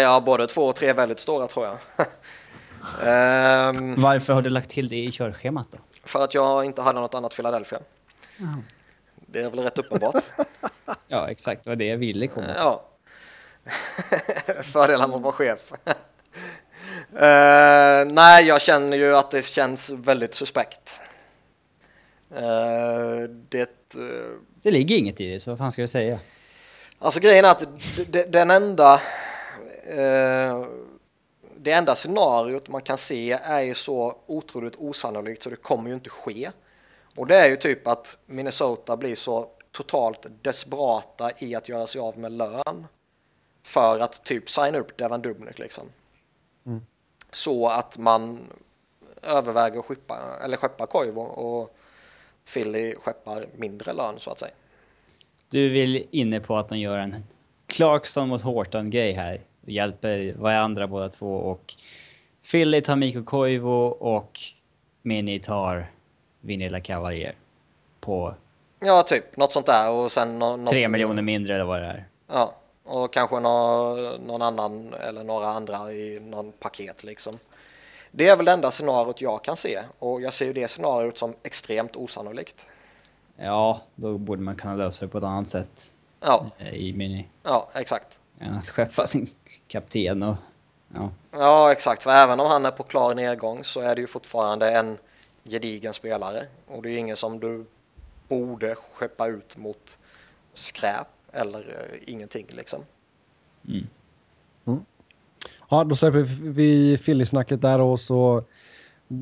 ja, 0.00 0.20
både 0.20 0.46
två 0.46 0.66
och 0.66 0.76
tre 0.76 0.92
väldigt 0.92 1.20
stora 1.20 1.46
tror 1.46 1.66
jag. 1.66 1.76
Ehm, 3.04 4.02
Varför 4.02 4.32
har 4.32 4.42
du 4.42 4.50
lagt 4.50 4.70
till 4.70 4.88
det 4.88 4.96
i 4.96 5.12
körschemat 5.12 5.66
då? 5.70 5.78
För 6.04 6.24
att 6.24 6.34
jag 6.34 6.64
inte 6.64 6.82
hade 6.82 7.00
något 7.00 7.14
annat 7.14 7.36
Philadelphia. 7.36 7.78
Det 9.26 9.40
är 9.42 9.50
väl 9.50 9.58
rätt 9.60 9.78
uppenbart. 9.78 10.24
Ja, 11.08 11.30
exakt. 11.30 11.64
Det 11.64 11.70
var 11.70 11.76
det 11.76 11.84
jag 11.84 11.96
ville 11.96 12.26
komma. 12.26 12.46
ja. 12.56 12.84
Fördelar 14.62 15.08
med 15.08 15.16
att 15.16 15.22
vara 15.22 15.32
chef. 15.32 15.72
Eh, 17.16 18.04
nej, 18.12 18.44
jag 18.46 18.62
känner 18.62 18.96
ju 18.96 19.16
att 19.16 19.30
det 19.30 19.46
känns 19.46 19.90
väldigt 19.90 20.34
suspekt. 20.34 21.00
Eh, 22.36 23.28
det... 23.48 23.60
eh, 23.94 24.38
Det 24.62 24.70
ligger 24.70 24.96
inget 24.96 25.20
i 25.20 25.28
det, 25.34 25.40
så 25.40 25.50
vad 25.50 25.58
fan 25.58 25.72
ska 25.72 25.80
jag 25.80 25.90
säga? 25.90 26.18
Alltså 26.98 27.20
grejen 27.20 27.44
är 27.44 27.50
att 27.50 27.66
den 28.32 28.50
enda 28.50 29.00
eh, 29.84 30.64
det 31.56 31.72
enda 31.72 31.94
scenariot 31.94 32.68
man 32.68 32.80
kan 32.80 32.98
se 32.98 33.32
är 33.32 33.60
ju 33.60 33.74
så 33.74 34.16
otroligt 34.26 34.76
osannolikt 34.76 35.42
så 35.42 35.50
det 35.50 35.56
kommer 35.56 35.88
ju 35.88 35.94
inte 35.94 36.10
ske. 36.10 36.50
Och 37.16 37.26
det 37.26 37.36
är 37.36 37.48
ju 37.48 37.56
typ 37.56 37.86
att 37.86 38.18
Minnesota 38.26 38.96
blir 38.96 39.14
så 39.14 39.48
totalt 39.72 40.26
desperata 40.42 41.30
i 41.38 41.54
att 41.54 41.68
göra 41.68 41.86
sig 41.86 42.00
av 42.00 42.18
med 42.18 42.32
lön 42.32 42.86
för 43.62 43.98
att 43.98 44.24
typ 44.24 44.50
signa 44.50 44.78
upp 44.78 44.96
Devan 44.96 45.22
Dubnik 45.22 45.58
liksom. 45.58 45.84
Så 47.30 47.68
att 47.68 47.98
man 47.98 48.40
överväger 49.22 49.78
att 49.78 49.84
skeppa, 49.84 50.18
eller 50.44 50.56
skeppa 50.56 50.86
Koivu 50.86 51.20
och 51.20 51.76
Philly 52.54 52.94
skeppar 52.94 53.46
mindre 53.56 53.92
lön 53.92 54.14
så 54.18 54.30
att 54.30 54.38
säga. 54.38 54.54
Du 55.54 55.68
vill 55.68 56.06
inne 56.10 56.40
på 56.40 56.56
att 56.56 56.68
de 56.68 56.78
gör 56.78 56.98
en 56.98 57.24
Clarkson 57.66 58.28
mot 58.28 58.42
Horton-grej 58.42 59.12
här. 59.12 59.40
Hjälper 59.66 60.34
varandra 60.38 60.86
båda 60.86 61.08
två 61.08 61.34
och 61.36 61.74
Philly 62.50 62.80
tar 62.80 62.96
Mikko 62.96 63.24
Koivu 63.24 63.68
och 63.88 64.40
Mini 65.02 65.40
tar 65.40 65.90
Vinilla 66.40 66.80
Cavalier. 66.80 67.34
På 68.00 68.34
Ja, 68.80 69.02
typ 69.02 69.36
något 69.36 69.52
sånt 69.52 69.66
där 69.66 69.90
och 69.90 70.12
sen 70.12 70.38
något, 70.38 70.70
tre 70.70 70.88
miljoner 70.88 71.22
mindre 71.22 71.54
eller 71.54 71.64
vad 71.64 71.80
det 71.80 71.86
är. 71.86 72.04
Ja, 72.28 72.54
och 72.84 73.12
kanske 73.12 73.40
nå, 73.40 73.94
någon 74.26 74.42
annan 74.42 74.94
eller 75.08 75.24
några 75.24 75.46
andra 75.46 75.92
i 75.92 76.20
någon 76.20 76.52
paket 76.52 77.04
liksom. 77.04 77.38
Det 78.10 78.28
är 78.28 78.36
väl 78.36 78.46
det 78.46 78.52
enda 78.52 78.70
scenariot 78.70 79.20
jag 79.20 79.44
kan 79.44 79.56
se 79.56 79.80
och 79.98 80.20
jag 80.20 80.32
ser 80.32 80.46
ju 80.46 80.52
det 80.52 80.68
scenariot 80.68 81.18
som 81.18 81.34
extremt 81.42 81.96
osannolikt. 81.96 82.66
Ja, 83.36 83.82
då 83.94 84.18
borde 84.18 84.42
man 84.42 84.56
kunna 84.56 84.76
lösa 84.76 85.04
det 85.04 85.08
på 85.10 85.18
ett 85.18 85.24
annat 85.24 85.48
sätt 85.48 85.90
Ja, 86.20 86.50
eh, 86.58 86.74
i 86.74 86.92
Mini. 86.92 87.28
ja, 87.42 87.68
exakt. 87.74 88.18
Än 88.38 88.54
att 88.54 88.68
skeppa 88.68 89.06
sin 89.06 89.30
kapten 89.68 90.22
och... 90.22 90.36
Ja. 90.94 91.10
Ja, 91.30 91.72
exakt. 91.72 92.02
För 92.02 92.10
även 92.10 92.40
om 92.40 92.46
han 92.46 92.66
är 92.66 92.70
på 92.70 92.82
klar 92.82 93.14
nedgång 93.14 93.64
så 93.64 93.80
är 93.80 93.94
det 93.94 94.00
ju 94.00 94.06
fortfarande 94.06 94.70
en 94.70 94.98
gedigen 95.44 95.94
spelare 95.94 96.46
och 96.66 96.82
det 96.82 96.90
är 96.90 96.98
ingen 96.98 97.16
som 97.16 97.40
du 97.40 97.64
borde 98.28 98.74
skeppa 98.74 99.26
ut 99.26 99.56
mot 99.56 99.98
skräp 100.54 101.06
eller 101.32 101.58
eh, 101.58 102.12
ingenting 102.12 102.46
liksom. 102.50 102.80
Mm. 103.68 103.86
Ja, 105.70 105.84
då 105.84 105.96
släpper 105.96 106.18
vi 106.50 106.98
Philly-snacket 106.98 107.62
där 107.62 107.80
och 107.80 108.00
så 108.00 108.44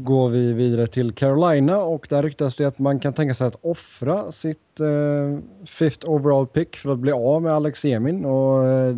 går 0.05 0.29
vi 0.29 0.53
vidare 0.53 0.87
till 0.87 1.13
Carolina 1.13 1.79
och 1.79 2.07
där 2.11 2.23
ryktas 2.23 2.57
det 2.57 2.65
att 2.65 2.79
man 2.79 3.01
kan 3.01 3.13
tänka 3.13 3.35
sig 3.35 3.47
att 3.47 3.65
offra 3.65 4.33
sitt 4.33 4.81
eh, 4.81 5.38
fifth 5.67 6.11
overall 6.11 6.47
pick 6.47 6.77
för 6.77 6.90
att 6.90 6.99
bli 6.99 7.13
av 7.13 7.43
med 7.43 7.53
Alex 7.53 7.85
Emin 7.85 8.25
och 8.25 8.69
eh, 8.69 8.97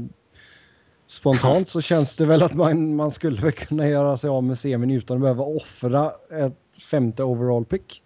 spontant 1.07 1.68
så 1.68 1.80
känns 1.80 2.16
det 2.16 2.26
väl 2.26 2.42
att 2.42 2.55
man, 2.55 2.97
man 2.97 3.11
skulle 3.11 3.42
väl 3.42 3.53
kunna 3.53 3.88
göra 3.88 4.16
sig 4.16 4.30
av 4.30 4.45
med 4.45 4.59
Semin 4.59 4.90
utan 4.90 5.16
att 5.16 5.20
behöva 5.20 5.45
offra 5.45 6.12
ett 6.30 6.82
femte 6.90 7.22
overall 7.22 7.64
pick. 7.64 8.03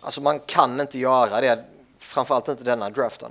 Alltså 0.00 0.22
man 0.22 0.40
kan 0.46 0.80
inte 0.80 0.98
göra 0.98 1.40
det, 1.40 1.64
framförallt 1.98 2.48
inte 2.48 2.64
denna 2.64 2.90
draften. 2.90 3.30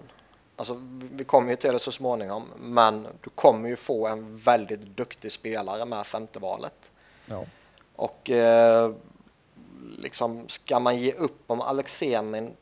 Alltså 0.55 0.81
vi 1.11 1.23
kommer 1.23 1.49
ju 1.49 1.55
till 1.55 1.71
det 1.71 1.79
så 1.79 1.91
småningom, 1.91 2.43
men 2.59 3.07
du 3.21 3.29
kommer 3.29 3.69
ju 3.69 3.75
få 3.75 4.07
en 4.07 4.37
väldigt 4.37 4.81
duktig 4.81 5.31
spelare 5.31 5.85
med 5.85 6.05
femte 6.05 6.39
valet. 6.39 6.91
Ja. 7.25 7.45
Och 7.95 8.29
eh, 8.29 8.91
liksom 9.97 10.49
ska 10.49 10.79
man 10.79 10.97
ge 10.97 11.13
upp 11.13 11.43
om 11.47 11.61
Alexemin 11.61 12.55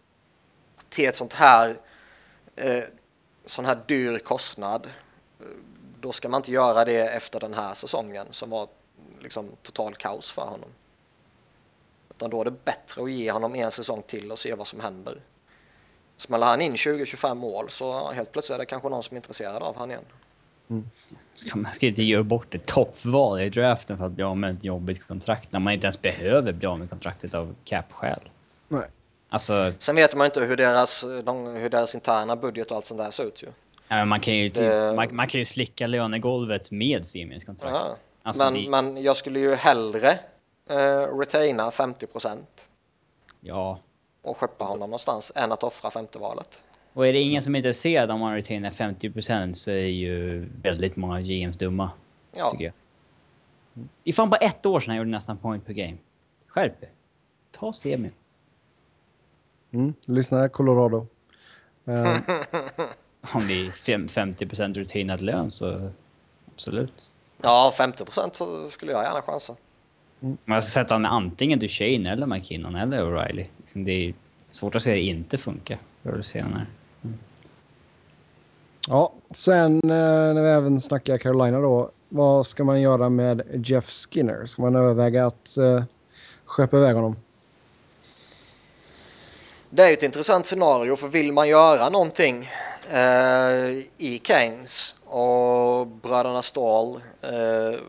till 0.89 1.09
ett 1.09 1.17
sånt 1.17 1.33
här 1.33 1.77
eh, 2.55 2.83
sån 3.45 3.65
här 3.65 3.79
dyr 3.87 4.17
kostnad, 4.17 4.87
eh, 5.39 5.45
då 5.99 6.11
ska 6.11 6.29
man 6.29 6.39
inte 6.39 6.51
göra 6.51 6.85
det 6.85 7.07
efter 7.07 7.39
den 7.39 7.53
här 7.53 7.73
säsongen 7.73 8.27
som 8.31 8.49
var 8.49 8.67
liksom 9.19 9.49
total 9.61 9.95
kaos 9.95 10.31
för 10.31 10.41
honom. 10.41 10.69
Utan 12.09 12.29
då 12.29 12.41
är 12.41 12.45
det 12.45 12.65
bättre 12.65 13.03
att 13.03 13.11
ge 13.11 13.31
honom 13.31 13.55
en 13.55 13.71
säsong 13.71 14.03
till 14.07 14.31
och 14.31 14.39
se 14.39 14.53
vad 14.53 14.67
som 14.67 14.79
händer. 14.79 15.21
Smäller 16.17 16.47
han 16.47 16.61
in 16.61 16.75
20-25 16.75 17.35
mål 17.35 17.69
så 17.69 18.11
helt 18.11 18.31
plötsligt 18.31 18.55
är 18.55 18.59
det 18.59 18.65
kanske 18.65 18.89
någon 18.89 19.03
som 19.03 19.15
är 19.15 19.19
intresserad 19.19 19.63
av 19.63 19.75
han 19.77 19.91
igen. 19.91 20.05
Ska 21.35 21.55
man 21.55 21.73
ska 21.73 21.85
inte 21.87 22.03
göra 22.03 22.23
bort 22.23 22.55
ett 22.55 22.65
toppval 22.65 23.41
i 23.41 23.49
draften 23.49 23.97
för 23.97 24.05
att 24.05 24.11
bli 24.11 24.23
av 24.23 24.37
med 24.37 24.55
ett 24.57 24.63
jobbigt 24.63 25.07
kontrakt 25.07 25.51
när 25.51 25.59
man 25.59 25.73
inte 25.73 25.85
ens 25.85 26.01
behöver 26.01 26.51
bli 26.51 26.67
av 26.67 26.79
med 26.79 26.89
kontraktet 26.89 27.33
av 27.33 27.55
cap-skäl. 27.65 28.29
Nej. 28.67 28.83
Alltså, 29.29 29.73
Sen 29.77 29.95
vet 29.95 30.15
man 30.15 30.25
inte 30.25 30.41
hur 30.41 30.57
deras, 30.57 31.05
de, 31.23 31.45
hur 31.47 31.69
deras 31.69 31.95
interna 31.95 32.35
budget 32.35 32.71
och 32.71 32.77
allt 32.77 32.85
sånt 32.85 32.97
där 33.01 33.11
ser 33.11 33.23
ut 33.23 33.43
ju. 33.43 33.47
ja, 33.87 33.95
men 33.95 34.07
man 34.07 34.19
kan 34.19 34.33
ju, 34.33 34.49
typ, 34.49 34.55
Det- 34.63 34.93
man, 34.95 35.15
man 35.15 35.27
kan 35.27 35.39
ju 35.39 35.45
slicka 35.45 35.87
lönegolvet 35.87 36.71
med 36.71 37.05
Siemens 37.05 37.43
kontrakt. 37.45 37.75
Ja. 37.75 37.95
Alltså, 38.23 38.43
men, 38.43 38.53
det- 38.53 38.69
men 38.69 39.03
jag 39.03 39.15
skulle 39.15 39.39
ju 39.39 39.55
hellre 39.55 40.11
eh, 40.69 41.17
retaina 41.19 41.69
50% 41.71 42.37
Ja. 43.41 43.79
och 44.21 44.37
skeppa 44.37 44.65
honom 44.65 44.79
någonstans 44.89 45.31
än 45.35 45.51
att 45.51 45.63
offra 45.63 45.91
femte 45.91 46.19
valet. 46.19 46.63
Och 46.93 47.07
är 47.07 47.13
det 47.13 47.19
ingen 47.19 47.43
som 47.43 47.55
är 47.55 47.59
intresserad 47.59 48.11
om 48.11 48.19
man 48.19 48.35
retainar 48.35 48.71
50% 48.71 49.53
så 49.53 49.71
är 49.71 49.75
ju 49.75 50.45
väldigt 50.61 50.95
många 50.95 51.21
GMs 51.21 51.57
dumma. 51.57 51.91
Ja, 52.35 52.51
Tycker 52.51 52.65
jag. 52.65 52.73
Det 54.03 54.09
är 54.09 54.13
fan 54.13 54.29
bara 54.29 54.37
ett 54.37 54.65
år 54.65 54.79
sedan 54.79 54.95
jag 54.95 55.01
gjorde 55.01 55.11
nästan 55.11 55.37
point 55.37 55.65
per 55.65 55.73
game. 55.73 55.97
Skärp 56.47 56.83
er. 56.83 56.89
Ta 57.51 57.73
semi. 57.73 58.11
Mm. 59.71 59.93
Lyssna 60.07 60.37
här, 60.37 60.47
Colorado. 60.47 61.07
Eh, 61.85 62.17
Om 63.33 63.47
det 63.47 63.65
är 63.67 63.71
fem- 63.71 64.07
50% 64.07 64.73
retainad 64.73 65.21
lön 65.21 65.51
så 65.51 65.91
absolut. 66.55 67.11
ja 67.41 67.73
50% 67.79 68.29
så 68.33 68.69
skulle 68.69 68.91
jag 68.91 69.03
gärna 69.03 69.21
chansa. 69.21 69.55
Men 70.19 70.37
jag 70.45 70.63
ska 70.63 70.71
sätta 70.71 70.99
med 70.99 71.13
antingen 71.13 71.59
Duchene 71.59 72.11
eller 72.11 72.25
McKinnon 72.25 72.75
eller 72.75 73.03
O'Reilly. 73.03 73.45
Liksom 73.57 73.83
Det 73.83 73.91
är 73.91 74.13
svårt 74.51 74.75
att 74.75 74.83
se 74.83 74.91
det 74.91 75.01
inte 75.01 75.37
funka 75.37 75.79
förr 76.03 76.13
eller 76.13 76.23
senare 76.23 76.65
ja, 78.87 79.13
sen 79.33 79.75
eh, 79.83 80.33
när 80.33 80.43
vi 80.43 80.49
även 80.49 80.81
snackar 80.81 81.17
Carolina 81.17 81.59
då. 81.59 81.91
Vad 82.09 82.47
ska 82.47 82.63
man 82.63 82.81
göra 82.81 83.09
med 83.09 83.61
Jeff 83.65 83.89
Skinner? 83.89 84.45
Ska 84.45 84.61
man 84.61 84.75
överväga 84.75 85.25
att 85.25 85.57
eh, 85.57 85.83
skeppa 86.45 86.77
iväg 86.77 86.95
honom? 86.95 87.15
Det 89.69 89.83
är 89.83 89.93
ett 89.93 90.03
intressant 90.03 90.47
scenario 90.47 90.95
för 90.95 91.07
vill 91.07 91.33
man 91.33 91.49
göra 91.49 91.89
någonting 91.89 92.49
eh, 92.91 93.69
i 93.97 94.21
Keynes 94.23 94.95
och 95.05 95.87
bröderna 95.87 96.41
Stahl 96.41 97.01
eh, 97.21 97.79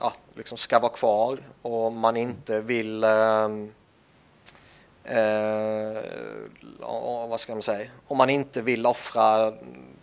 ja, 0.00 0.12
liksom 0.34 0.58
ska 0.58 0.78
vara 0.78 0.92
kvar 0.92 1.38
och 1.62 1.92
man 1.92 2.16
inte 2.16 2.60
vill 2.60 3.04
eh, 3.04 3.48
eh, 5.08 6.02
vad 7.28 7.40
ska 7.40 7.52
man 7.52 7.62
säga 7.62 7.90
om 8.06 8.16
man 8.16 8.30
inte 8.30 8.62
vill 8.62 8.86
offra 8.86 9.54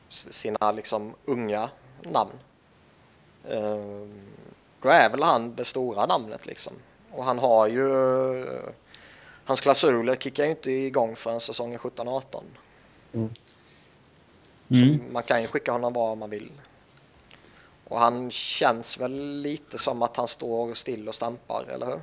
sina 0.09 0.71
liksom 0.71 1.13
unga 1.25 1.69
namn 2.01 2.31
eh, 3.49 4.07
då 4.81 4.89
är 4.89 5.09
väl 5.09 5.23
han 5.23 5.55
det 5.55 5.65
stora 5.65 6.05
namnet 6.05 6.45
liksom 6.45 6.73
och 7.11 7.23
han 7.23 7.39
har 7.39 7.67
ju 7.67 7.89
Hans 9.45 9.61
klausuler 9.61 10.15
kickar 10.15 10.43
ju 10.43 10.49
inte 10.49 10.71
igång 10.71 11.15
förrän 11.15 11.39
säsongen 11.39 11.79
17-18. 11.79 12.43
Mm. 13.13 13.29
Så 14.69 15.11
man 15.11 15.23
kan 15.23 15.41
ju 15.41 15.47
skicka 15.47 15.71
honom 15.71 15.93
var 15.93 16.15
man 16.15 16.29
vill. 16.29 16.51
Och 17.87 17.99
han 17.99 18.31
känns 18.31 18.99
väl 18.99 19.41
lite 19.41 19.77
som 19.77 20.01
att 20.01 20.17
han 20.17 20.27
står 20.27 20.73
still 20.73 21.07
och 21.07 21.15
stampar, 21.15 21.65
eller 21.73 21.85
hur? 21.85 21.99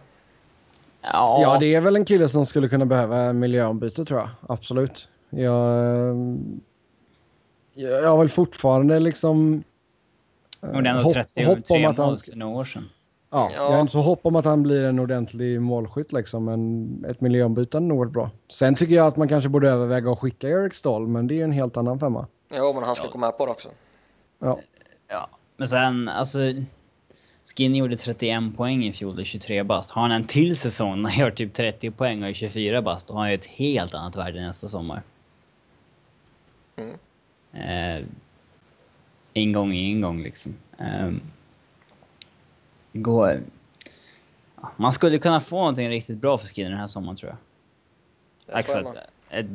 Ja, 1.02 1.38
Ja, 1.42 1.56
det 1.60 1.74
är 1.74 1.80
väl 1.80 1.96
en 1.96 2.04
kille 2.04 2.28
som 2.28 2.46
skulle 2.46 2.68
kunna 2.68 2.86
behöva 2.86 3.32
miljöombyte 3.32 4.04
tror 4.04 4.20
jag. 4.20 4.28
Absolut. 4.48 5.08
Jag, 5.30 5.78
eh, 6.08 6.14
jag 7.74 8.10
har 8.10 8.18
väl 8.18 8.28
fortfarande 8.28 9.00
liksom... 9.00 9.64
eh, 10.62 10.68
det 10.70 10.76
är 10.78 10.84
ändå 10.84 11.02
hopp, 11.02 11.12
33 11.12 11.44
hopp 11.44 11.58
om 11.70 11.84
att 11.84 11.98
han... 11.98 12.16
ska- 12.16 12.34
några 12.34 12.56
år 12.58 12.64
sedan. 12.64 12.84
Ja, 13.30 13.50
Ja. 13.56 13.62
jag 13.64 13.72
har 13.72 13.80
inte 13.80 13.92
så 13.92 14.00
hopp 14.00 14.26
om 14.26 14.36
att 14.36 14.44
han 14.44 14.62
blir 14.62 14.84
en 14.84 14.98
ordentlig 14.98 15.60
målskytt 15.60 16.12
liksom, 16.12 16.44
men 16.44 17.04
ett 17.08 17.20
miljöombyte 17.20 17.76
hade 17.76 17.86
nog 17.86 18.12
bra. 18.12 18.30
Sen 18.48 18.74
tycker 18.74 18.94
jag 18.94 19.06
att 19.06 19.16
man 19.16 19.28
kanske 19.28 19.48
borde 19.48 19.70
överväga 19.70 20.10
att 20.10 20.18
skicka 20.18 20.48
Eric 20.48 20.74
Stahl, 20.74 21.08
men 21.08 21.26
det 21.26 21.34
är 21.34 21.36
ju 21.36 21.42
en 21.44 21.52
helt 21.52 21.76
annan 21.76 21.98
femma. 21.98 22.26
Jo, 22.54 22.72
men 22.74 22.82
han 22.82 22.94
ska 22.94 23.08
Ja. 23.12 23.18
med 23.18 23.38
på 23.38 23.46
det 23.46 23.52
också. 23.52 23.68
Ja, 24.38 24.58
Ja, 25.08 25.28
men 25.56 25.68
sen 25.68 26.08
alltså... 26.08 26.38
Skinny 27.44 27.78
gjorde 27.78 27.96
31 27.96 28.56
poäng 28.56 28.84
i 28.84 28.92
fjol 28.92 29.20
i 29.20 29.24
23 29.24 29.62
bast. 29.62 29.90
Har 29.90 30.02
han 30.02 30.12
en 30.12 30.26
till 30.26 30.56
säsong 30.56 31.02
när 31.02 31.10
han 31.10 31.18
gör 31.18 31.30
typ 31.30 31.54
30 31.54 31.90
poäng 31.90 32.22
och 32.22 32.28
är 32.28 32.34
24 32.34 32.82
bast, 32.82 33.08
då 33.08 33.14
har 33.14 33.20
han 33.20 33.28
ju 33.30 33.34
ett 33.34 33.46
helt 33.46 33.94
annat 33.94 34.16
värde 34.16 34.40
nästa 34.40 34.68
sommar. 34.68 35.02
Mm. 36.76 36.98
Eh, 37.52 38.06
en 39.34 39.52
gång 39.52 39.72
i 39.72 39.92
en 39.92 40.00
gång 40.00 40.22
liksom. 40.22 40.54
Eh, 40.78 41.10
går... 42.92 43.42
Man 44.76 44.92
skulle 44.92 45.18
kunna 45.18 45.40
få 45.40 45.56
någonting 45.56 45.88
riktigt 45.88 46.18
bra 46.18 46.38
för 46.38 46.46
Skinny 46.46 46.68
den 46.68 46.78
här 46.78 46.86
sommaren 46.86 47.16
tror 47.16 47.30
jag. 48.46 48.56
Det 48.56 48.62
tror 48.62 48.84
jag. 48.84 48.96
Ett, 49.40 49.46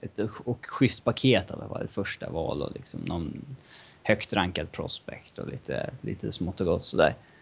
ett 0.00 0.18
och 0.44 0.66
schysst 0.66 1.04
paket 1.04 1.50
i 1.50 1.52
alla 1.52 1.68
fall. 1.68 1.88
Första 1.88 2.30
val 2.30 2.62
och 2.62 2.72
liksom 2.74 3.00
någon 3.00 3.56
högt 4.02 4.32
rankad 4.32 4.72
prospect 4.72 5.38
och 5.38 5.48
lite, 5.48 5.90
lite 6.00 6.32
smått 6.32 6.60
och 6.60 6.66
gott 6.66 6.84
sådär. 6.84 7.08
Eh, 7.08 7.33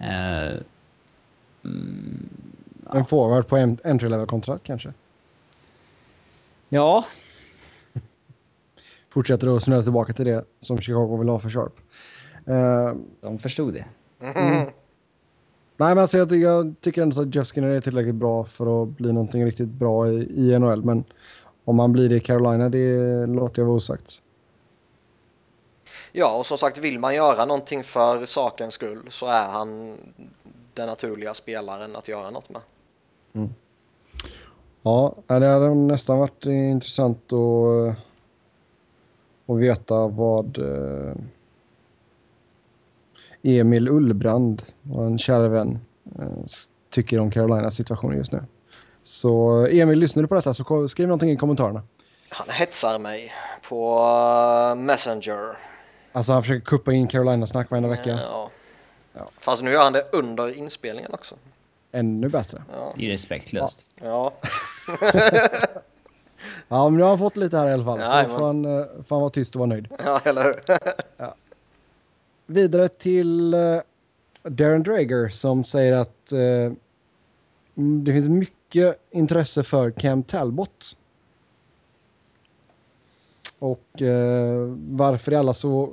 mm, 0.00 0.64
en 2.92 3.04
forward 3.04 3.46
på 3.46 3.56
en 3.56 3.78
entry 3.84 4.08
level-kontrakt 4.08 4.62
kanske. 4.62 4.92
ja, 6.68 7.04
Fortsätter 9.10 9.56
att 9.56 9.62
snurra 9.62 9.82
tillbaka 9.82 10.12
till 10.12 10.26
det 10.26 10.44
som 10.60 10.78
Chicago 10.78 11.16
vill 11.16 11.28
ha 11.28 11.38
för 11.38 11.50
Sharp. 11.50 11.80
Eh, 12.46 12.92
de 13.20 13.38
förstod 13.38 13.74
det. 13.74 13.84
Mhm. 14.18 14.66
Nej, 15.76 15.94
men 15.94 15.98
alltså 15.98 16.18
jag, 16.18 16.32
jag 16.32 16.74
tycker 16.80 17.02
ändå 17.02 17.20
att 17.20 17.34
Jeff 17.34 17.46
Skinner 17.46 17.68
är 17.68 17.80
tillräckligt 17.80 18.14
bra 18.14 18.44
för 18.44 18.82
att 18.82 18.88
bli 18.88 19.12
någonting 19.12 19.44
riktigt 19.44 19.68
bra 19.68 20.08
i, 20.08 20.32
i 20.36 20.58
NHL. 20.58 20.84
Men 20.84 21.04
om 21.64 21.78
han 21.78 21.92
blir 21.92 22.08
det 22.08 22.16
i 22.16 22.20
Carolina, 22.20 22.68
det 22.68 23.26
låter 23.26 23.62
jag 23.62 23.66
vara 23.66 23.76
osagt. 23.76 24.22
Ja, 26.12 26.36
och 26.36 26.46
som 26.46 26.58
sagt, 26.58 26.78
vill 26.78 26.98
man 26.98 27.14
göra 27.14 27.44
någonting 27.44 27.84
för 27.84 28.26
sakens 28.26 28.74
skull 28.74 29.06
så 29.08 29.26
är 29.26 29.48
han 29.48 29.96
den 30.74 30.86
naturliga 30.86 31.34
spelaren 31.34 31.96
att 31.96 32.08
göra 32.08 32.30
något 32.30 32.48
med. 32.48 32.62
Ja, 34.82 35.14
det 35.26 35.46
hade 35.46 35.74
nästan 35.74 36.18
varit 36.18 36.46
intressant 36.46 37.32
att, 37.32 37.96
att 39.46 39.58
veta 39.58 40.06
vad 40.08 40.58
eh, 40.58 41.14
Emil 43.42 43.88
Ullbrand, 43.88 44.62
vår 44.82 45.18
kära 45.18 45.48
vän, 45.48 45.78
eh, 46.18 46.28
tycker 46.90 47.20
om 47.20 47.30
Carolinas 47.30 47.74
situation 47.74 48.16
just 48.16 48.32
nu. 48.32 48.42
Så 49.02 49.50
Emil, 49.70 49.98
lyssnar 49.98 50.22
du 50.22 50.28
på 50.28 50.34
detta 50.34 50.54
så 50.54 50.88
skriv 50.88 51.08
någonting 51.08 51.30
i 51.30 51.36
kommentarerna. 51.36 51.82
Han 52.28 52.48
hetsar 52.48 52.98
mig 52.98 53.32
på 53.68 53.98
eh, 54.70 54.74
Messenger. 54.74 55.69
Alltså 56.12 56.32
han 56.32 56.42
försöker 56.42 56.64
kuppa 56.64 56.92
in 56.92 57.08
Carolina-snack 57.08 57.70
varenda 57.70 57.88
vecka. 57.88 58.10
Ja. 58.10 58.50
Fast 59.38 59.62
nu 59.62 59.70
gör 59.70 59.82
han 59.82 59.92
det 59.92 60.04
under 60.12 60.56
inspelningen 60.58 61.14
också. 61.14 61.34
Ännu 61.92 62.28
bättre. 62.28 62.62
Ja. 62.72 62.94
Det 62.96 63.06
är 63.06 63.12
respektlöst. 63.12 63.84
Ja, 64.02 64.32
Ja, 66.68 66.88
men 66.88 66.96
nu 66.96 67.02
har 67.02 67.08
han 67.10 67.18
fått 67.18 67.36
lite 67.36 67.58
här 67.58 67.68
i 67.68 67.72
alla 67.72 67.84
fall. 67.84 68.00
Jajamän. 68.00 68.30
Så 68.30 68.38
får 68.38 68.46
han, 68.46 68.64
eh, 68.64 68.86
får 69.06 69.16
han 69.16 69.20
vara 69.20 69.30
tyst 69.30 69.54
och 69.54 69.58
vara 69.58 69.68
nöjd. 69.68 69.88
ja 70.04 70.20
eller 70.24 70.42
hur? 70.42 70.54
Vidare 72.46 72.88
till 72.88 73.54
eh, 73.54 73.60
Darren 74.42 74.82
Drager 74.82 75.28
som 75.28 75.64
säger 75.64 75.92
att 75.92 76.32
eh, 76.32 76.72
mm, 77.76 78.04
det 78.04 78.12
finns 78.12 78.28
mycket 78.28 79.00
intresse 79.10 79.62
för 79.62 79.90
Cam 79.90 80.22
Talbot. 80.22 80.96
Och 83.60 84.02
eh, 84.02 84.76
varför 84.90 85.32
är 85.32 85.38
alla 85.38 85.54
så 85.54 85.92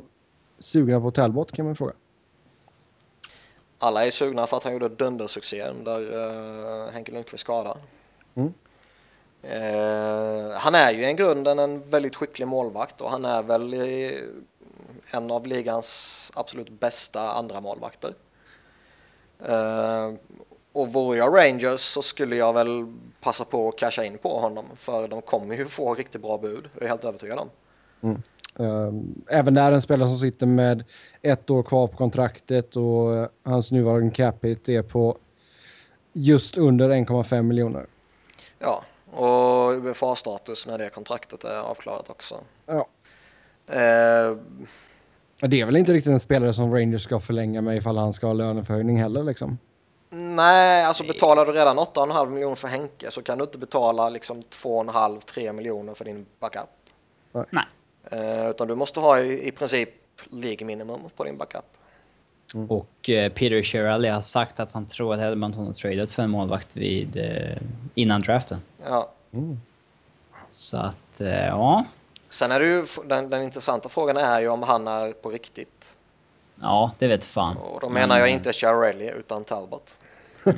sugna 0.60 1.02
på 1.02 1.12
Talbot 1.12 1.52
kan 1.52 1.66
man 1.66 1.76
fråga. 1.76 1.94
Alla 3.80 4.06
är 4.06 4.12
sugna 4.12 4.48
för 4.48 4.58
att 4.58 4.64
han 4.64 4.74
gjorde 4.74 4.90
dundersuccé 4.90 5.64
under 5.64 6.02
uh, 6.02 6.92
Henke 6.92 7.12
Lundqvists 7.12 7.44
skada. 7.44 7.78
Mm. 8.36 8.54
Eh, 9.42 10.58
han 10.58 10.76
är 10.76 10.92
ju 10.92 11.10
i 11.10 11.14
grunden 11.14 11.60
en 11.60 11.90
väldigt 11.90 12.16
skicklig 12.16 12.48
målvakt 12.48 13.02
och 13.02 13.10
han 13.12 13.26
är 13.26 13.44
väl 13.44 13.74
i, 13.74 14.24
en 15.12 15.32
av 15.32 15.48
ligans 15.48 16.32
absolut 16.36 16.70
bästa 16.70 17.32
andra 17.32 17.62
målvakter. 17.62 18.14
Eh, 19.46 20.14
och 20.78 20.94
vore 20.94 21.18
jag 21.18 21.38
Rangers 21.38 21.80
så 21.80 22.02
skulle 22.02 22.36
jag 22.36 22.54
väl 22.54 22.86
passa 23.22 23.46
på 23.46 23.70
att 23.70 23.78
casha 23.78 24.06
in 24.06 24.18
på 24.18 24.40
honom 24.40 24.66
för 24.76 25.08
de 25.08 25.22
kommer 25.22 25.56
ju 25.56 25.66
få 25.66 25.94
riktigt 25.96 26.22
bra 26.22 26.38
bud, 26.38 26.70
det 26.74 26.80
är 26.80 26.84
jag 26.84 26.90
helt 26.90 27.04
övertygad 27.04 27.40
om. 27.40 27.50
Eh, 28.60 28.94
även 29.40 29.54
där 29.54 29.72
en 29.72 29.82
spelare 29.82 30.10
som 30.10 30.18
sitter 30.18 30.46
med 30.46 30.84
ett 31.22 31.50
år 31.50 31.64
kvar 31.64 31.88
på 31.88 31.98
kontraktet 31.98 32.76
och 32.76 33.16
eh, 33.16 33.28
hans 33.44 33.72
nuvarande 33.72 34.12
cap 34.12 34.46
hit 34.46 34.70
är 34.70 34.82
på 34.82 35.18
just 36.14 36.58
under 36.58 36.90
1,5 36.90 37.42
miljoner. 37.42 37.86
Ja, 38.60 38.84
och 39.12 39.86
UFA-status 39.86 40.68
när 40.68 40.78
det 40.78 40.90
kontraktet 40.90 41.44
är 41.44 41.60
avklarat 41.60 42.10
också. 42.10 42.36
Ja. 42.66 42.88
Och 45.42 45.50
Det 45.50 45.62
är 45.62 45.66
väl 45.66 45.76
inte 45.76 45.94
riktigt 45.94 46.14
en 46.14 46.20
spelare 46.20 46.54
som 46.54 46.74
Rangers 46.74 47.04
ska 47.04 47.20
förlänga 47.20 47.62
med 47.62 47.78
ifall 47.78 47.98
han 47.98 48.14
ska 48.14 48.28
ha 48.28 48.34
löneförhöjning 48.34 48.98
heller 49.02 49.24
liksom. 49.24 49.58
Nej, 50.10 50.86
alltså 50.86 51.04
betalar 51.04 51.46
du 51.46 51.52
redan 51.52 51.80
8,5 51.80 52.30
miljoner 52.30 52.56
för 52.56 52.68
Henke 52.68 53.12
så 53.12 53.22
kan 53.22 53.38
du 53.38 53.44
inte 53.44 53.58
betala 53.58 54.10
liksom 54.10 54.42
2,5-3 54.42 55.54
miljoner 55.54 55.94
för 55.94 56.06
din 56.06 56.26
backup. 56.40 56.70
Nej. 57.50 57.66
Eh, 58.12 58.50
utan 58.50 58.68
du 58.68 58.76
måste 58.76 59.00
ha 59.00 59.20
i, 59.20 59.48
i 59.48 59.52
princip 59.52 59.90
League 60.30 60.68
minimum 60.68 61.00
på 61.16 61.24
din 61.24 61.38
backup. 61.38 61.66
Och 62.70 63.10
eh, 63.10 63.32
Peter 63.32 63.64
Shirley 63.64 64.12
har 64.12 64.22
sagt 64.22 64.60
att 64.60 64.72
han 64.72 64.86
tror 64.86 65.14
att 65.14 65.20
Edmonton 65.20 65.66
har 65.66 65.74
tradat 65.74 66.12
för 66.12 66.24
en 66.24 66.30
målvakt 66.30 66.76
vid, 66.76 67.18
eh, 67.18 67.58
innan 67.96 68.22
draften. 68.22 68.62
Ja. 68.86 69.12
Så 70.52 70.78
att, 70.78 71.22
eh, 71.22 71.46
ja. 71.46 71.86
Sen 72.30 72.52
är 72.52 72.60
det 72.60 72.66
ju, 72.66 72.86
den, 73.06 73.30
den 73.30 73.44
intressanta 73.44 73.90
frågan 73.90 74.18
är 74.18 74.40
ju 74.40 74.50
om 74.50 74.64
han 74.64 74.88
är 74.88 75.12
på 75.12 75.30
riktigt. 75.30 75.97
Ja, 76.62 76.92
det 77.00 77.08
vet 77.08 77.24
fan. 77.24 77.58
Och 77.58 77.80
då 77.80 77.90
menar 77.90 78.20
jag 78.20 78.30
inte 78.30 78.54
Chiarelli 78.54 79.12
utan 79.12 79.44
Talbot. 79.44 79.96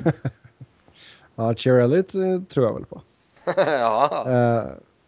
Ja, 1.36 1.56
Chiarelli 1.56 1.98
eh, 1.98 2.42
tror 2.50 2.66
jag 2.66 2.74
väl 2.74 2.86
på. 2.86 3.02
ja, 3.66 4.26
Eh, 4.28 4.64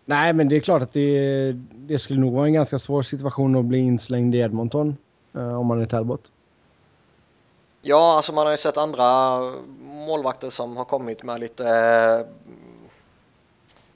nej, 0.05 0.33
men 0.33 0.49
det 0.49 0.55
är 0.55 0.59
klart 0.59 0.81
att 0.81 0.93
det, 0.93 1.51
det 1.73 1.97
skulle 1.97 2.19
nog 2.19 2.33
vara 2.33 2.45
en 2.45 2.53
ganska 2.53 2.77
svår 2.77 3.01
situation 3.01 3.55
att 3.55 3.65
bli 3.65 3.79
inslängd 3.79 4.35
i 4.35 4.37
Edmonton 4.37 4.97
eh, 5.35 5.59
om 5.59 5.67
man 5.67 5.81
är 5.81 5.85
Talbot. 5.85 6.31
ja, 7.81 8.15
alltså 8.15 8.33
man 8.33 8.45
har 8.45 8.51
ju 8.51 8.57
sett 8.57 8.77
andra 8.77 9.39
målvakter 9.81 10.49
som 10.49 10.77
har 10.77 10.85
kommit 10.85 11.23
med 11.23 11.39
lite 11.39 11.63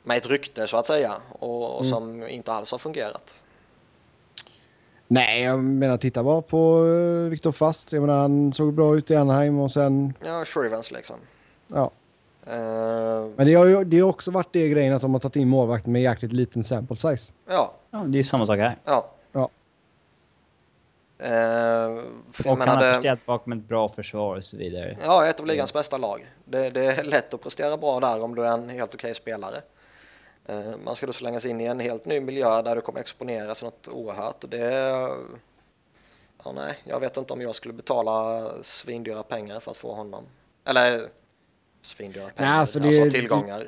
med 0.03 0.17
ett 0.17 0.27
rykte 0.27 0.67
så 0.67 0.77
att 0.77 0.87
säga 0.87 1.13
och, 1.39 1.77
och 1.77 1.85
som 1.85 2.27
inte 2.27 2.53
alls 2.53 2.71
har 2.71 2.77
fungerat. 2.77 3.43
Nej, 5.07 5.43
jag 5.43 5.59
menar 5.63 5.97
titta 5.97 6.23
bara 6.23 6.41
på 6.41 6.77
uh, 6.77 7.29
Viktor 7.29 7.51
Fast. 7.51 7.91
Jag 7.91 8.01
menar, 8.01 8.17
han 8.17 8.53
såg 8.53 8.73
bra 8.73 8.97
ut 8.97 9.11
i 9.11 9.15
Anaheim 9.15 9.59
och 9.59 9.71
sen... 9.71 10.13
Ja, 10.25 10.45
Shrivens 10.45 10.91
liksom. 10.91 11.15
Ja. 11.67 11.91
Eh, 12.47 13.27
Men 13.35 13.47
det 13.47 13.53
har 13.53 13.65
ju 13.65 13.83
det 13.83 13.99
har 13.99 14.09
också 14.09 14.31
varit 14.31 14.53
det 14.53 14.69
grejen 14.69 14.93
att 14.93 15.01
de 15.01 15.13
har 15.13 15.19
tagit 15.19 15.35
in 15.35 15.47
målvakter 15.47 15.89
med 15.89 16.01
jäkligt 16.01 16.31
liten 16.33 16.63
sample 16.63 16.95
size. 16.95 17.33
ja, 17.49 17.73
Ja, 17.91 17.97
det 17.97 18.15
är 18.15 18.17
ju 18.17 18.23
samma 18.23 18.45
sak 18.45 18.57
här. 18.57 18.77
ja. 18.85 19.11
Ja. 19.31 19.49
Eh, 21.17 21.29
för 22.31 22.45
jag 22.45 22.53
Och 22.53 22.57
han 22.57 22.67
har 22.67 22.91
presterat 22.93 23.25
bakom 23.25 23.53
ett 23.53 23.67
bra 23.67 23.89
försvar 23.89 24.35
och 24.35 24.43
så 24.43 24.57
vidare. 24.57 24.97
ja, 25.03 25.25
ett 25.25 25.39
av 25.39 25.45
ligans 25.45 25.73
bästa 25.73 25.97
lag. 25.97 26.25
Det, 26.45 26.69
det 26.69 26.85
är 26.85 27.03
lätt 27.03 27.33
att 27.33 27.41
prestera 27.41 27.77
bra 27.77 27.99
där 27.99 28.23
om 28.23 28.35
du 28.35 28.45
är 28.45 28.51
en 28.51 28.69
helt 28.69 28.93
okej 28.95 29.15
spelare. 29.15 29.61
Eh, 30.45 30.77
man 30.85 30.95
ska 30.95 31.05
då 31.07 31.13
slängas 31.13 31.45
in 31.45 31.61
i 31.61 31.65
en 31.65 31.79
helt 31.79 32.05
ny 32.05 32.19
miljö 32.19 32.61
där 32.61 32.75
du 32.75 32.81
kommer 32.81 32.99
exponeras 32.99 33.63
något 33.63 33.87
oerhört. 33.87 34.45
Det, 34.49 34.59
ja, 36.43 36.51
nej, 36.55 36.77
jag 36.83 36.99
vet 36.99 37.17
inte 37.17 37.33
om 37.33 37.41
jag 37.41 37.55
skulle 37.55 37.73
betala 37.73 38.49
svindyra 38.63 39.23
pengar 39.23 39.59
för 39.59 39.71
att 39.71 39.77
få 39.77 39.93
honom. 39.93 40.23
Eller 40.65 41.07
svindyra 41.81 42.29
pengar, 42.35 42.51
alltså 42.53 42.79
alltså, 42.83 43.03
det- 43.03 43.11
tillgångar. 43.11 43.67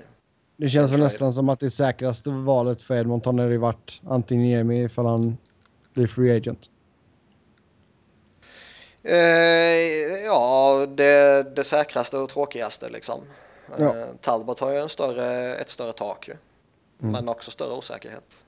Det 0.60 0.70
känns 0.70 0.92
väl 0.92 1.00
nästan 1.00 1.34
som 1.34 1.50
att 1.50 1.60
det 1.60 1.70
säkraste 1.70 2.30
valet 2.30 2.82
för 2.82 2.96
Edmonton 2.96 3.40
hade 3.40 3.58
varit 3.58 4.02
Antiniemi 4.08 4.84
ifall 4.84 5.06
han 5.06 5.38
blir 5.94 6.08
free 6.08 6.38
agent. 6.38 6.70
Eh, 9.04 9.16
ja, 10.26 10.86
det, 10.90 11.44
det 11.56 11.64
säkraste 11.64 12.18
och 12.18 12.30
tråkigaste 12.30 12.90
liksom. 12.90 13.22
Eh, 13.78 13.84
Ja. 13.84 14.06
Talbot 14.22 14.60
har 14.60 14.72
ju 14.72 14.78
en 14.80 14.90
större, 14.90 15.56
ett 15.56 15.70
större 15.70 15.94
tak 15.94 16.28
ju. 16.28 16.34
Men 16.98 17.30
också 17.30 17.52
större 17.52 17.74
osäkerhet. 17.74 18.44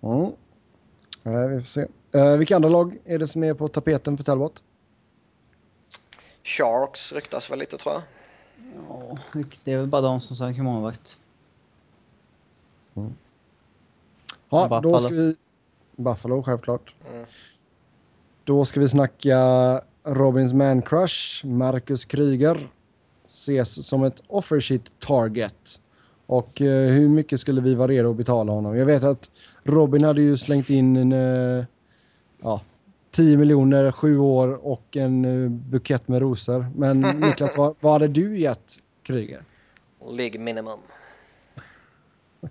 Mm. 0.00 0.32
Eh, 1.24 1.48
vi 1.48 1.58
får 1.58 1.66
se. 1.66 1.86
Eh, 2.12 2.36
vilka 2.36 2.56
andra 2.56 2.68
lag 2.68 2.98
är 3.04 3.18
det 3.18 3.26
som 3.26 3.44
är 3.44 3.54
på 3.54 3.68
tapeten 3.68 4.16
för 4.16 4.24
Talbot? 4.24 4.62
Sharks 6.44 7.12
ryktas 7.12 7.50
väl 7.50 7.58
lite 7.58 7.78
tror 7.78 7.94
jag. 7.94 8.02
Ja, 8.88 9.18
det 9.64 9.72
är 9.72 9.76
väl 9.76 9.86
bara 9.86 10.02
de 10.02 10.20
som 10.20 10.36
söker 10.36 10.62
målvakt. 10.62 11.16
Ja, 14.52 14.68
då 14.68 14.80
Buffalo. 14.80 14.98
ska 14.98 15.08
vi... 15.08 15.36
Buffalo, 15.96 16.42
självklart. 16.42 16.94
Mm. 17.10 17.26
Då 18.44 18.64
ska 18.64 18.80
vi 18.80 18.88
snacka 18.88 19.38
Robins 20.02 20.52
man 20.52 20.82
crush, 20.82 21.46
Marcus 21.46 22.04
Kryger. 22.04 22.70
Ses 23.24 23.86
som 23.86 24.04
ett 24.04 24.22
offer 24.26 24.60
sheet 24.60 24.92
target. 24.98 25.80
Och 26.32 26.60
eh, 26.60 26.90
hur 26.90 27.08
mycket 27.08 27.40
skulle 27.40 27.60
vi 27.60 27.74
vara 27.74 27.88
redo 27.88 28.10
att 28.10 28.16
betala 28.16 28.52
honom? 28.52 28.76
Jag 28.76 28.86
vet 28.86 29.04
att 29.04 29.30
Robin 29.62 30.04
hade 30.04 30.22
ju 30.22 30.36
slängt 30.36 30.70
in 30.70 30.96
en, 30.96 31.12
eh, 31.12 31.64
ja, 32.42 32.60
10 33.10 33.36
miljoner, 33.36 33.92
sju 33.92 34.18
år 34.18 34.66
och 34.66 34.96
en 34.96 35.24
eh, 35.24 35.50
bukett 35.50 36.08
med 36.08 36.20
rosor. 36.20 36.66
Men 36.76 37.00
Niklas, 37.20 37.56
vad, 37.56 37.74
vad 37.80 37.92
hade 37.92 38.08
du 38.08 38.38
gett 38.38 38.78
Kryger? 39.02 39.44
League 40.10 40.40
minimum. 40.40 40.78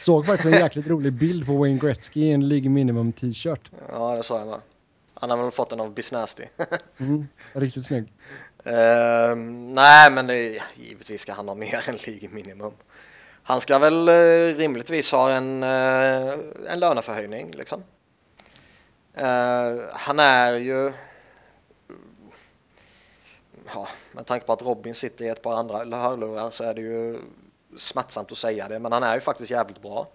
Såg 0.00 0.26
faktiskt 0.26 0.54
en 0.54 0.60
jäkligt 0.60 0.86
rolig 0.86 1.12
bild 1.12 1.46
på 1.46 1.56
Wayne 1.56 1.78
Gretzky 1.78 2.20
i 2.20 2.32
en 2.32 2.48
League 2.48 2.70
Minimum 2.70 3.12
t-shirt. 3.12 3.70
Ja, 3.88 4.16
det 4.16 4.22
sa 4.22 4.38
jag 4.38 4.48
med. 4.48 4.60
Han 5.14 5.30
har 5.30 5.36
väl 5.36 5.50
fått 5.50 5.70
den 5.70 5.80
av 5.80 5.94
Bisnasty. 5.94 6.44
Mm, 6.98 7.26
riktigt 7.52 7.84
snygg. 7.84 8.12
Uh, 8.66 9.36
nej, 9.74 10.10
men 10.10 10.26
det 10.26 10.62
givetvis 10.74 11.20
ska 11.20 11.32
han 11.32 11.48
ha 11.48 11.54
mer 11.54 11.84
än 11.88 11.96
League 12.06 12.28
minimum. 12.28 12.72
Han 13.42 13.60
ska 13.60 13.78
väl 13.78 14.08
uh, 14.08 14.56
rimligtvis 14.56 15.12
ha 15.12 15.30
en, 15.30 15.62
uh, 15.62 16.38
en 16.68 16.80
löneförhöjning 16.80 17.50
liksom. 17.50 17.84
Ehm, 19.14 19.80
han 19.92 20.18
är 20.18 20.52
ju... 20.52 20.92
Ja, 23.74 23.88
med 24.12 24.26
tanke 24.26 24.46
på 24.46 24.52
att 24.52 24.62
Robin 24.62 24.94
sitter 24.94 25.24
i 25.24 25.28
ett 25.28 25.42
par 25.42 25.58
andra 25.58 25.96
hörlurar 25.96 26.50
så 26.50 26.64
är 26.64 26.74
det 26.74 26.80
ju 26.80 27.18
smärtsamt 27.76 28.32
att 28.32 28.38
säga 28.38 28.68
det, 28.68 28.78
men 28.78 28.92
han 28.92 29.02
är 29.02 29.14
ju 29.14 29.20
faktiskt 29.20 29.50
jävligt 29.50 29.82
bra. 29.82 30.08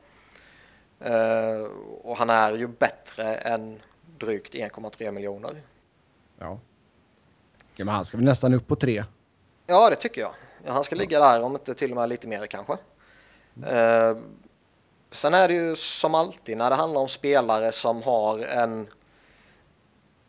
Ehm, 1.00 1.66
och 2.04 2.18
han 2.18 2.30
är 2.30 2.52
ju 2.54 2.68
bättre 2.68 3.36
än 3.36 3.82
drygt 4.18 4.54
1,3 4.54 5.12
miljoner. 5.12 5.62
Ja 6.40 6.60
ja. 7.80 7.86
Men 7.86 7.96
han 7.96 8.06
ska 8.06 8.18
väl 8.18 8.26
nästan 8.26 8.54
upp 8.54 8.68
på 8.68 8.76
tre. 8.76 9.04
Ja, 9.66 9.90
det 9.90 9.96
tycker 9.96 10.22
jag. 10.22 10.34
Ja, 10.66 10.74
han 10.74 10.84
ska 10.84 10.96
ligga 10.96 11.20
där, 11.20 11.42
om 11.42 11.52
inte 11.52 11.76
till 11.76 11.92
och 11.92 11.98
med 11.98 12.10
lite 12.10 12.28
mer 12.28 12.48
kanske. 12.48 12.78
Eh, 13.66 14.18
sen 15.12 15.34
är 15.34 15.48
det 15.48 15.54
ju 15.54 15.76
som 15.76 16.16
alltid 16.16 16.58
när 16.58 16.70
det 16.70 16.76
handlar 16.76 17.02
om 17.02 17.08
spelare 17.08 17.72
som 17.72 18.04
har 18.04 18.40
en, 18.40 18.88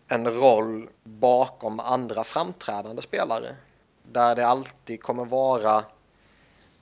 en 0.09 0.29
roll 0.29 0.89
bakom 1.05 1.81
andra 1.81 2.25
framträdande 2.25 3.03
spelare. 3.03 3.57
Där 4.03 4.37
det 4.37 4.47
alltid 4.47 5.03
kommer 5.03 5.25
vara 5.25 5.85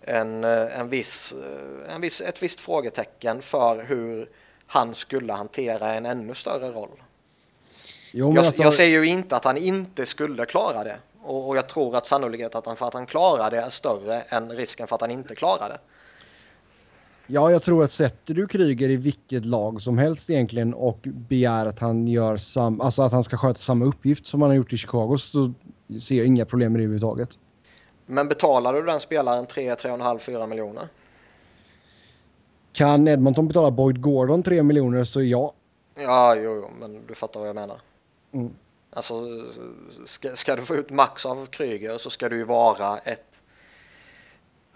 en, 0.01 0.45
eh, 0.45 0.81
en 0.81 0.89
viss, 0.89 1.33
eh, 1.33 1.95
en 1.95 2.01
viss, 2.01 2.21
ett 2.21 2.43
visst 2.43 2.61
frågetecken 2.61 3.43
för 3.43 3.85
hur 3.85 4.31
han 4.67 4.95
skulle 4.95 5.33
hantera 5.33 5.95
en 5.95 6.07
ännu 6.07 6.35
större 6.35 6.71
roll. 6.71 7.03
Jo, 8.19 8.35
Jag, 8.35 8.45
alltså, 8.45 8.63
jag 8.63 8.75
ser 8.75 8.87
ju 8.87 9.07
inte 9.07 9.37
att 9.37 9.45
han 9.45 9.57
inte 9.57 10.07
skulle 10.07 10.47
klara 10.47 10.85
det. 10.85 10.97
Och, 11.23 11.49
och 11.49 11.57
jag 11.57 11.69
tror 11.69 11.97
att 11.97 12.07
sannolikheten 12.07 12.59
att 12.59 12.67
han, 12.67 12.77
för 12.77 12.87
att 12.87 12.95
han 12.95 13.07
klarar 13.07 13.51
det 13.51 13.57
är 13.57 13.69
större 13.69 14.21
än 14.21 14.53
risken 14.53 14.87
för 14.87 14.95
att 14.95 15.01
han 15.01 15.11
inte 15.11 15.35
klarar 15.35 15.69
det. 15.69 15.79
ja, 17.27 17.51
jag 17.51 17.63
tror 17.63 17.85
att 17.85 17.93
sätter 17.93 18.35
du 18.35 18.47
Kryger 18.47 18.89
i 18.89 18.97
vilket 18.97 19.45
lag 19.45 19.83
som 19.83 19.99
helst 19.99 20.31
egentligen 20.31 20.75
och 20.75 20.99
begär 21.03 21.67
att 21.67 21.79
han 21.79 22.09
gör 22.09 22.37
sam, 22.37 22.81
alltså 22.81 23.03
att 23.03 23.13
han 23.13 23.23
ska 23.23 23.37
sköta 23.37 23.59
samma 23.61 23.85
uppgift 23.85 24.27
som 24.27 24.43
han 24.43 24.51
har 24.51 24.57
gjort 24.57 24.73
i 24.73 24.77
Chicago 24.77 25.17
så 25.19 25.53
ser 26.01 26.17
jag 26.17 26.27
inga 26.27 26.45
problem 26.45 26.73
med 26.73 26.81
det 26.81 26.85
överhuvudtaget. 26.85 27.39
Men 28.07 28.29
betalar 28.29 28.73
du 28.73 28.83
den 28.83 29.01
spelaren 29.01 29.47
3, 29.47 29.75
3,5, 29.75 30.19
4 30.19 30.47
miljoner? 30.47 30.89
Kan 32.73 33.09
Edmonton 33.09 33.49
betala 33.49 33.71
Boyd 33.71 34.01
Gordon 34.01 34.43
3 34.43 34.63
miljoner 34.63 35.05
så 35.05 35.23
ja. 35.23 35.53
Ja, 35.99 36.35
jo, 36.35 36.55
jo, 36.63 36.69
men 36.81 37.07
du 37.07 37.15
fattar 37.15 37.41
vad 37.41 37.49
jag 37.49 37.55
menar. 37.57 37.77
Mm. 38.33 38.53
Alltså, 38.91 39.15
ska, 40.07 40.37
ska 40.37 40.57
du 40.57 40.63
få 40.63 40.75
ut 40.77 40.91
max 40.91 41.27
av 41.27 41.47
Kryger 41.47 41.99
så 41.99 42.11
ska 42.11 42.29
du 42.29 42.37
ju 42.37 42.45
vara 42.45 42.99
ett 42.99 43.43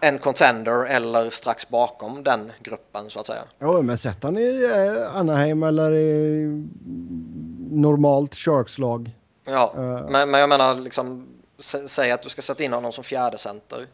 en 0.03 0.17
contender 0.19 0.85
eller 0.85 1.29
strax 1.29 1.69
bakom 1.69 2.23
den 2.23 2.51
gruppen 2.63 3.09
så 3.09 3.19
att 3.19 3.27
säga. 3.27 3.43
Ja, 3.59 3.81
men 3.81 3.97
sätt 3.97 4.17
han 4.23 4.37
i 4.37 4.63
eh, 4.75 5.15
Anaheim 5.17 5.63
eller 5.63 5.93
i 5.95 6.43
normalt 7.71 8.35
Sharks-lag. 8.35 9.11
Ja, 9.45 9.73
Eh. 9.77 10.09
men, 10.09 10.31
men 10.31 10.39
jag 10.39 10.49
menar 10.49 10.75
liksom, 10.75 11.27
sä- 11.57 11.87
säg 11.87 12.11
att 12.11 12.23
du 12.23 12.29
ska 12.29 12.41
sätta 12.41 12.63
in 12.63 12.73
honom 12.73 12.91
som 12.91 13.03
fjärde 13.03 13.37
center. 13.37 13.87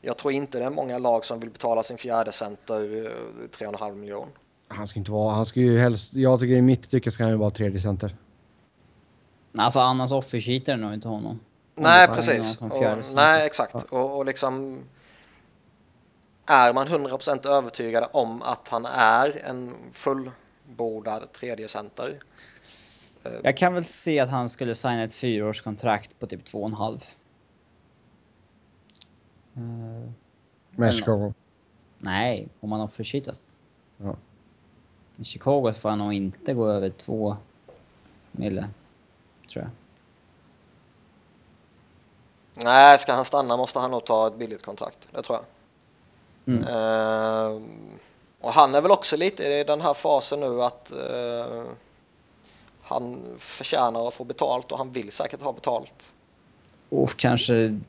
Jag 0.00 0.16
tror 0.16 0.32
inte 0.32 0.58
det 0.58 0.64
är 0.64 0.70
många 0.70 0.98
lag 0.98 1.24
som 1.24 1.40
vill 1.40 1.50
betala 1.50 1.82
sin 1.82 1.98
fjärde 1.98 2.32
center 2.32 3.06
eh, 3.06 3.58
3,5 3.58 3.94
miljon. 3.94 4.28
Han 4.68 4.86
ska 4.86 4.98
inte 4.98 5.12
vara... 5.12 5.34
Han 5.34 5.46
ska 5.46 5.60
ju 5.60 5.78
helst... 5.78 6.14
Jag 6.14 6.40
tycker 6.40 6.54
i 6.54 6.62
mitt 6.62 6.90
tycke 6.90 7.10
ska 7.10 7.22
han 7.22 7.32
ju 7.32 7.38
vara 7.38 7.50
tredje 7.50 7.80
center. 7.80 8.16
Alltså 9.54 9.80
annars 9.80 10.12
offersheetar 10.12 10.76
nog 10.76 10.94
inte 10.94 11.08
honom. 11.08 11.40
Nej, 11.74 12.08
precis. 12.08 12.62
Och, 12.62 12.82
nej, 13.14 13.46
exakt. 13.46 13.74
Och, 13.74 14.16
och 14.18 14.24
liksom... 14.24 14.78
Är 16.46 16.74
man 16.74 16.88
100% 16.88 17.46
övertygad 17.48 18.08
om 18.12 18.42
att 18.42 18.68
han 18.68 18.86
är 18.86 19.42
en 19.44 19.74
fullbordad 19.92 21.32
tredje 21.32 21.68
center 21.68 22.18
Jag 23.42 23.56
kan 23.56 23.74
väl 23.74 23.84
se 23.84 24.20
att 24.20 24.30
han 24.30 24.48
skulle 24.48 24.74
signa 24.74 25.02
ett 25.02 25.12
fyraårskontrakt 25.12 26.18
på 26.18 26.26
typ 26.26 26.44
två 26.44 26.60
och 26.60 26.68
en 26.68 26.74
halv. 26.74 27.04
Eh, 29.54 30.10
Med 30.70 30.94
Chicago. 30.94 31.34
nej, 31.98 32.48
om 32.60 32.72
han 32.72 32.80
offersheetas. 32.80 33.50
Ja. 33.96 34.16
I 35.16 35.24
Chicago 35.24 35.74
får 35.80 35.88
han 35.88 35.98
nog 35.98 36.12
inte 36.12 36.54
gå 36.54 36.68
över 36.68 36.90
två 36.90 37.36
mille. 38.32 38.68
Tror 39.52 39.64
jag. 39.64 39.70
Nej, 42.64 42.98
ska 42.98 43.12
han 43.12 43.24
stanna 43.24 43.56
måste 43.56 43.78
han 43.78 43.90
nog 43.90 44.04
ta 44.04 44.26
ett 44.26 44.36
billigt 44.36 44.62
kontrakt. 44.62 45.08
Det 45.10 45.22
tror 45.22 45.38
jag. 45.38 45.44
Mm. 46.54 46.64
Eh, 46.64 47.62
och 48.40 48.52
han 48.52 48.74
är 48.74 48.80
väl 48.80 48.90
också 48.90 49.16
lite 49.16 49.44
i 49.44 49.64
den 49.64 49.80
här 49.80 49.94
fasen 49.94 50.40
nu 50.40 50.62
att 50.62 50.92
eh, 50.92 51.62
han 52.82 53.22
förtjänar 53.38 54.08
att 54.08 54.14
få 54.14 54.24
betalt 54.24 54.72
och 54.72 54.78
han 54.78 54.92
vill 54.92 55.12
säkert 55.12 55.42
ha 55.42 55.52
betalt. 55.52 56.12
Och 56.88 57.16
kanske... 57.16 57.80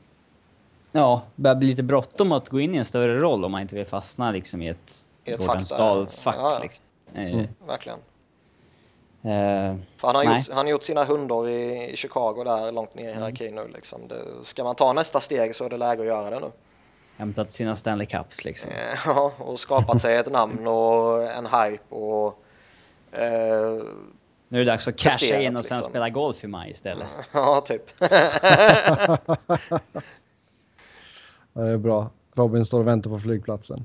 Ja, 0.92 1.22
börjar 1.36 1.54
bli 1.54 1.68
lite 1.68 1.82
bråttom 1.82 2.32
att 2.32 2.48
gå 2.48 2.60
in 2.60 2.74
i 2.74 2.78
en 2.78 2.84
större 2.84 3.18
roll 3.20 3.44
om 3.44 3.52
man 3.52 3.60
inte 3.60 3.74
vill 3.74 3.86
fastna 3.86 4.30
liksom 4.30 4.62
i 4.62 4.68
ett 4.68 5.04
I 5.24 5.30
ett 5.30 5.38
Gordon 5.38 5.56
fack. 5.56 5.66
Stahl-fack. 5.66 6.36
Ja, 6.38 6.52
ja. 6.52 6.58
Liksom. 6.62 6.84
Eh, 7.14 7.32
Mm. 7.32 7.48
Verkligen. 7.66 7.98
Eh, 9.22 9.76
För 9.96 10.06
han 10.06 10.16
har, 10.16 10.24
Nej. 10.24 10.36
gjort, 10.38 10.48
han 10.48 10.66
har 10.66 10.70
gjort 10.70 10.82
sina 10.82 11.04
hundar 11.04 11.48
i, 11.48 11.90
i 11.92 11.96
Chicago 11.96 12.44
där 12.44 12.72
långt 12.72 12.94
ner 12.94 13.10
i 13.10 13.12
hierarkin 13.12 13.54
nu. 13.54 13.68
Liksom. 13.74 14.08
Det, 14.08 14.16
ska 14.42 14.64
man 14.64 14.74
ta 14.74 14.92
nästa 14.92 15.20
steg 15.20 15.54
så 15.54 15.64
är 15.64 15.70
det 15.70 15.76
läge 15.76 16.00
att 16.00 16.06
göra 16.06 16.30
det 16.30 16.40
nu. 16.40 16.52
hämtat 17.16 17.52
sina 17.52 17.76
Stanley 17.76 18.06
Cups 18.06 18.44
liksom. 18.44 18.70
Eh, 18.70 18.76
Ja, 19.06 19.32
och 19.38 19.58
skapat 19.60 20.00
sig 20.02 20.16
ett 20.16 20.32
namn 20.32 20.66
och 20.66 21.22
en 21.22 21.46
hype 21.46 21.94
och 21.94 22.42
eh, 23.12 23.82
Nu 24.48 24.60
är 24.60 24.64
det 24.64 24.70
dags 24.70 24.88
att 24.88 24.96
casha 24.96 25.36
in 25.36 25.56
och 25.56 25.64
sen 25.64 25.76
liksom. 25.76 25.90
spela 25.90 26.10
golf 26.10 26.44
i 26.44 26.46
maj 26.46 26.70
istället. 26.70 27.08
ja, 27.32 27.60
typ. 27.66 27.82
Ja, 31.54 31.62
det 31.62 31.70
är 31.70 31.76
bra. 31.78 32.10
Robin 32.34 32.64
står 32.64 32.80
och 32.80 32.86
väntar 32.86 33.10
på 33.10 33.18
flygplatsen. 33.18 33.84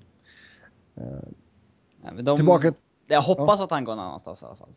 Ja, 2.04 2.12
de, 2.22 2.36
Tillbaka... 2.38 2.74
Jag 3.08 3.22
hoppas 3.22 3.60
att 3.60 3.72
han 3.72 3.84
går 3.84 3.96
någon 3.96 4.06
annanstans 4.06 4.42
i 4.42 4.46
alla 4.46 4.56
fall. 4.56 4.70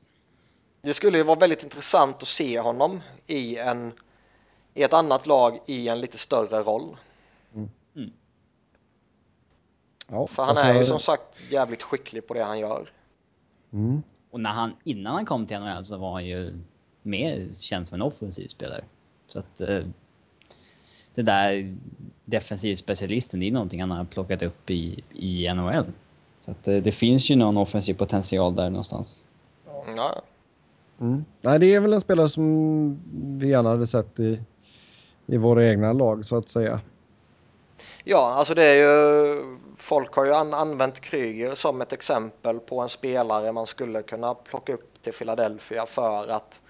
Det 0.82 0.94
skulle 0.94 1.18
ju 1.18 1.24
vara 1.24 1.38
väldigt 1.38 1.62
intressant 1.62 2.22
att 2.22 2.28
se 2.28 2.60
honom 2.60 3.00
i, 3.26 3.56
en, 3.58 3.92
i 4.74 4.82
ett 4.82 4.92
annat 4.92 5.26
lag 5.26 5.60
i 5.66 5.88
en 5.88 6.00
lite 6.00 6.18
större 6.18 6.62
roll. 6.62 6.96
Ja, 10.10 10.26
För 10.26 10.42
han 10.42 10.50
alltså, 10.50 10.66
är 10.66 10.74
ju 10.74 10.84
som 10.84 11.00
sagt 11.00 11.42
jävligt 11.50 11.82
skicklig 11.82 12.26
på 12.26 12.34
det 12.34 12.44
han 12.44 12.58
gör. 12.58 12.88
Mm. 13.72 14.02
Och 14.30 14.40
när 14.40 14.50
han, 14.50 14.76
innan 14.84 15.14
han 15.14 15.26
kom 15.26 15.46
till 15.46 15.58
NHL 15.58 15.84
så 15.84 15.96
var 15.96 16.12
han 16.12 16.26
ju 16.26 16.58
mer 17.02 17.48
känd 17.60 17.86
som 17.86 17.94
en 17.94 18.02
offensiv 18.02 18.48
spelare. 18.48 18.84
Så 19.28 19.38
att 19.38 19.60
eh, 19.60 19.84
det 21.14 21.22
där 21.22 21.76
defensivspecialisten, 22.24 23.40
det 23.40 23.46
är 23.46 23.52
någonting 23.52 23.80
han 23.80 23.90
har 23.90 24.04
plockat 24.04 24.42
upp 24.42 24.70
i, 24.70 25.04
i 25.14 25.54
NHL. 25.54 25.86
Så 26.44 26.50
att 26.50 26.68
eh, 26.68 26.76
det 26.76 26.92
finns 26.92 27.30
ju 27.30 27.36
någon 27.36 27.56
offensiv 27.56 27.94
potential 27.94 28.54
där 28.54 28.70
någonstans. 28.70 29.24
Ja, 29.96 30.22
Mm. 31.00 31.24
Nej, 31.40 31.58
det 31.58 31.74
är 31.74 31.80
väl 31.80 31.92
en 31.92 32.00
spelare 32.00 32.28
som 32.28 33.38
vi 33.38 33.48
gärna 33.48 33.68
hade 33.68 33.86
sett 33.86 34.20
i, 34.20 34.40
i 35.26 35.36
våra 35.36 35.68
egna 35.68 35.92
lag, 35.92 36.24
så 36.24 36.36
att 36.36 36.48
säga. 36.48 36.80
Ja, 38.04 38.34
alltså 38.34 38.54
det 38.54 38.64
är 38.64 38.74
ju... 38.74 39.42
Folk 39.76 40.14
har 40.14 40.24
ju 40.24 40.34
an, 40.34 40.54
använt 40.54 41.00
Kryger 41.00 41.54
som 41.54 41.80
ett 41.80 41.92
exempel 41.92 42.60
på 42.60 42.80
en 42.80 42.88
spelare 42.88 43.52
man 43.52 43.66
skulle 43.66 44.02
kunna 44.02 44.34
plocka 44.34 44.74
upp 44.74 45.02
till 45.02 45.12
Philadelphia 45.12 45.86
för 45.86 46.28
att 46.28 46.60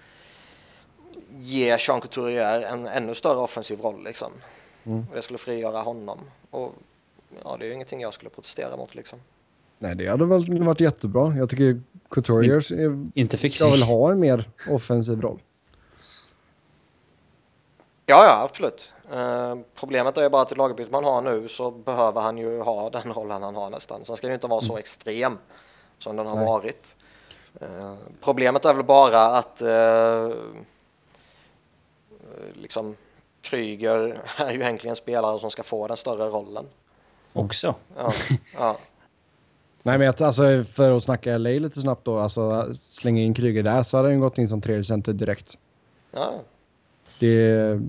ge 1.39 1.77
Sean 1.77 2.01
Couturier 2.01 2.61
en 2.61 2.87
ännu 2.87 3.15
större 3.15 3.37
offensiv 3.37 3.79
roll. 3.81 4.03
Liksom. 4.03 4.31
Mm. 4.83 5.05
Det 5.13 5.21
skulle 5.21 5.37
frigöra 5.37 5.79
honom. 5.81 6.19
Och 6.49 6.73
ja, 7.43 7.57
det 7.59 7.65
är 7.65 7.67
ju 7.67 7.73
ingenting 7.73 8.01
jag 8.01 8.13
skulle 8.13 8.29
protestera 8.29 8.77
mot. 8.77 8.95
Liksom. 8.95 9.19
Nej, 9.81 9.95
det 9.95 10.07
hade 10.07 10.25
väl 10.25 10.63
varit 10.63 10.79
jättebra. 10.81 11.33
Jag 11.37 11.49
tycker 11.49 11.81
Couturier 12.09 12.73
är- 12.73 13.09
Inte 13.13 13.37
fick 13.37 13.55
ska 13.55 13.69
väl 13.69 13.83
ha 13.83 14.11
en 14.11 14.19
mer 14.19 14.49
offensiv 14.69 15.21
roll. 15.21 15.39
Ja, 18.05 18.25
ja, 18.25 18.41
absolut. 18.49 18.91
Eh, 19.13 19.55
problemet 19.75 20.17
är 20.17 20.21
ju 20.23 20.29
bara 20.29 20.41
att 20.41 20.51
i 20.51 20.55
lagerbytet 20.55 20.91
man 20.91 21.03
har 21.03 21.21
nu 21.21 21.47
så 21.47 21.71
behöver 21.71 22.21
han 22.21 22.37
ju 22.37 22.61
ha 22.61 22.89
den 22.89 23.13
rollen 23.13 23.43
han 23.43 23.55
har 23.55 23.69
nästan. 23.69 24.05
Sen 24.05 24.17
ska 24.17 24.27
det 24.27 24.31
ju 24.31 24.35
inte 24.35 24.47
vara 24.47 24.61
så 24.61 24.77
extrem 24.77 25.37
som 25.99 26.15
den 26.15 26.27
har 26.27 26.35
Nej. 26.35 26.45
varit. 26.45 26.95
Eh, 27.61 27.93
problemet 28.23 28.65
är 28.65 28.73
väl 28.73 28.83
bara 28.85 29.21
att 29.25 29.61
eh, 29.61 30.29
liksom 32.53 32.95
Kryger 33.41 34.17
är 34.37 34.51
ju 34.51 34.61
egentligen 34.61 34.91
en 34.91 34.95
spelare 34.95 35.39
som 35.39 35.51
ska 35.51 35.63
få 35.63 35.87
den 35.87 35.97
större 35.97 36.25
rollen. 36.29 36.65
också. 37.33 37.75
Ja, 37.97 38.13
ja. 38.57 38.77
Nej, 39.83 39.97
men 39.97 40.05
jag- 40.05 40.21
alltså, 40.21 40.63
för 40.63 40.95
att 40.97 41.03
snacka 41.03 41.37
LA 41.37 41.49
lite 41.49 41.81
snabbt 41.81 42.05
då, 42.05 42.17
alltså 42.17 42.73
slänga 42.73 43.21
in 43.21 43.33
Kryger 43.33 43.63
där 43.63 43.83
så 43.83 43.97
hade 43.97 44.09
han 44.09 44.19
gått 44.19 44.37
in 44.37 44.47
som 44.47 44.61
tredje 44.61 44.83
center 44.83 45.13
direkt. 45.13 45.57
ja. 46.11 46.31
Det, 47.19 47.79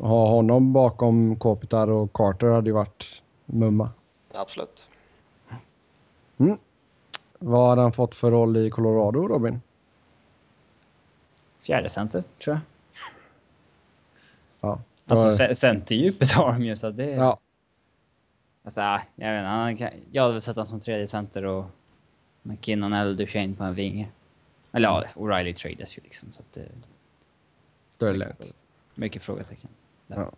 ha 0.00 0.28
honom 0.28 0.72
bakom 0.72 1.36
Kopitar 1.36 1.90
och 1.90 2.12
Carter 2.12 2.46
hade 2.46 2.66
ju 2.70 2.74
varit 2.74 3.22
mumma. 3.46 3.88
absolut. 4.34 4.86
Vad 7.38 7.68
hade 7.68 7.82
han 7.82 7.92
fått 7.92 8.14
för 8.14 8.30
roll 8.30 8.56
i 8.56 8.70
Colorado, 8.70 9.28
Robin? 9.28 9.60
Fjärde 11.62 11.90
center, 11.90 12.24
tror 12.44 12.54
jag. 12.56 12.60
Ja. 14.60 14.80
Alltså 15.06 15.54
centerdjupet 15.54 16.32
har 16.32 16.52
de 16.52 16.62
ju 16.64 16.76
så 16.76 16.86
att 16.86 16.96
det... 16.96 17.10
ja. 17.10 17.38
Alltså, 18.64 18.80
jag 18.80 19.32
vet 19.32 19.40
inte, 19.40 19.48
han 19.48 19.76
kan, 19.76 19.90
jag 20.10 20.22
hade 20.22 20.34
väl 20.34 20.42
sett 20.42 20.56
honom 20.56 20.66
som 20.66 20.80
tredje 20.80 21.08
center 21.08 21.44
och 21.44 21.64
McKinnon 22.42 22.92
eller 22.92 23.14
Duchene 23.14 23.54
på 23.54 23.64
en 23.64 23.74
vinge. 23.74 24.08
Eller 24.72 24.88
ja, 24.88 25.04
O'Reilly 25.14 25.54
tradas 25.54 25.98
ju 25.98 26.02
liksom 26.04 26.28
så 26.32 26.40
att 26.40 26.52
det... 26.54 26.68
Då 27.98 28.06
är 28.06 28.12
det 28.12 28.18
lätt. 28.18 28.54
Mycket 28.96 29.22
frågetecken. 29.22 29.70
Ja. 30.06 30.32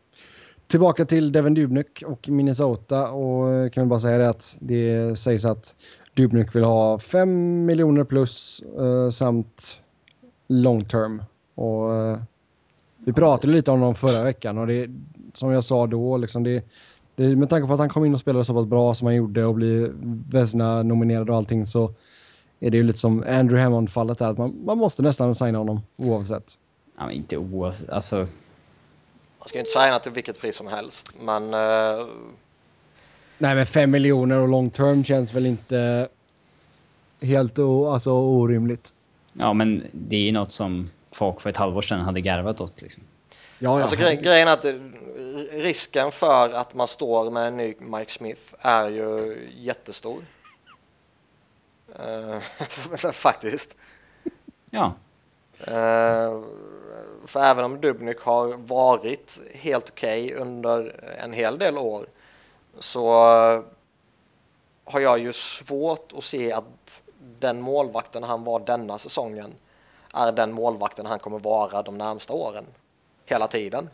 Tillbaka 0.66 1.04
till 1.04 1.32
Devin 1.32 1.54
Dubnyk 1.54 2.02
och 2.06 2.28
Minnesota 2.28 3.10
och 3.10 3.72
kan 3.72 3.82
väl 3.82 3.88
bara 3.88 4.00
säga 4.00 4.18
det 4.18 4.28
att 4.28 4.56
det 4.60 5.18
sägs 5.18 5.44
att 5.44 5.76
Dubnyk 6.14 6.54
vill 6.54 6.64
ha 6.64 6.98
5 6.98 7.64
miljoner 7.64 8.04
plus 8.04 8.62
eh, 8.78 9.08
samt 9.10 9.80
long 10.48 10.84
term. 10.84 11.22
Och 11.54 11.94
eh, 11.94 12.18
vi 12.96 13.12
pratade 13.12 13.52
lite 13.52 13.70
om 13.70 13.80
dem 13.80 13.94
förra 13.94 14.22
veckan 14.22 14.58
och 14.58 14.66
det 14.66 14.90
som 15.34 15.52
jag 15.52 15.64
sa 15.64 15.86
då 15.86 16.16
liksom 16.16 16.42
det, 16.42 16.64
det 17.16 17.36
med 17.36 17.50
tanke 17.50 17.66
på 17.66 17.72
att 17.72 17.78
han 17.80 17.88
kom 17.88 18.04
in 18.04 18.14
och 18.14 18.20
spelade 18.20 18.44
så 18.44 18.54
pass 18.54 18.66
bra 18.66 18.94
som 18.94 19.06
han 19.06 19.14
gjorde 19.14 19.44
och 19.44 19.54
blir 19.54 19.92
Vesna 20.30 20.82
nominerad 20.82 21.30
och 21.30 21.36
allting 21.36 21.66
så 21.66 21.94
är 22.60 22.70
det 22.70 22.76
ju 22.76 22.82
lite 22.82 22.98
som 22.98 23.24
Andrew 23.28 23.62
Hammond-fallet 23.62 24.18
där 24.18 24.30
att 24.30 24.38
man, 24.38 24.64
man 24.64 24.78
måste 24.78 25.02
nästan 25.02 25.34
signa 25.34 25.58
honom 25.58 25.80
oavsett. 25.96 26.58
Ja, 26.98 27.06
men 27.06 27.14
inte 27.14 27.36
oavsett, 27.36 27.90
alltså... 27.90 28.16
Man 29.38 29.48
ska 29.48 29.58
ju 29.58 29.60
inte 29.60 29.72
säga 29.72 29.98
till 29.98 30.12
vilket 30.12 30.40
pris 30.40 30.56
som 30.56 30.66
helst, 30.66 31.14
men 31.20 31.54
eh, 31.54 32.06
Nej, 33.38 33.54
men 33.54 33.66
5 33.66 33.90
miljoner 33.90 34.40
och 34.40 34.48
long 34.48 34.70
term 34.70 35.04
känns 35.04 35.34
väl 35.34 35.46
inte 35.46 36.08
helt 37.22 37.58
o, 37.58 37.86
alltså, 37.86 38.12
orimligt. 38.12 38.90
Ja, 39.32 39.52
men 39.52 39.82
det 39.92 40.16
är 40.16 40.20
ju 40.20 40.32
något 40.32 40.52
som 40.52 40.90
folk 41.12 41.40
för 41.40 41.50
ett 41.50 41.56
halvår 41.56 41.82
sedan 41.82 42.00
hade 42.00 42.20
garvat 42.20 42.60
åt 42.60 42.82
liksom. 42.82 43.02
Ja, 43.62 43.78
ja. 43.78 43.82
Alltså 43.82 43.96
gre 43.96 44.14
grejen 44.14 44.48
är 44.48 44.52
att 44.52 44.62
det, 44.62 44.72
risken 45.50 46.12
för 46.12 46.50
att 46.50 46.74
man 46.74 46.88
står 46.88 47.30
med 47.30 47.46
en 47.46 47.56
ny 47.56 47.74
Mike 47.78 48.12
Smith 48.12 48.54
är 48.58 48.90
ju 48.90 49.38
jättestor. 49.56 50.22
Eh, 51.98 52.40
faktiskt. 53.12 53.74
Ja, 54.70 54.94
Eh, 55.66 56.40
för 57.26 57.40
även 57.40 57.64
om 57.64 57.80
Dubnyk 57.80 58.20
har 58.20 58.56
varit 58.56 59.38
helt 59.54 59.90
okej 59.90 60.34
under 60.34 61.04
en 61.18 61.32
hel 61.32 61.58
del 61.58 61.78
år 61.78 62.06
så 62.78 63.08
har 64.84 65.00
jag 65.00 65.18
ju 65.18 65.32
svårt 65.32 66.12
att 66.16 66.24
se 66.24 66.52
att 66.52 67.02
den 67.18 67.60
målvakten 67.60 68.22
han 68.22 68.44
var 68.44 68.60
denna 68.60 68.98
säsongen 68.98 69.54
är 70.14 70.32
den 70.32 70.52
målvakten 70.52 71.06
han 71.06 71.18
kommer 71.18 71.38
vara 71.38 71.82
de 71.82 71.98
närmsta 71.98 72.32
åren. 72.32 72.64
Hela 73.26 73.46
tiden. 73.48 73.88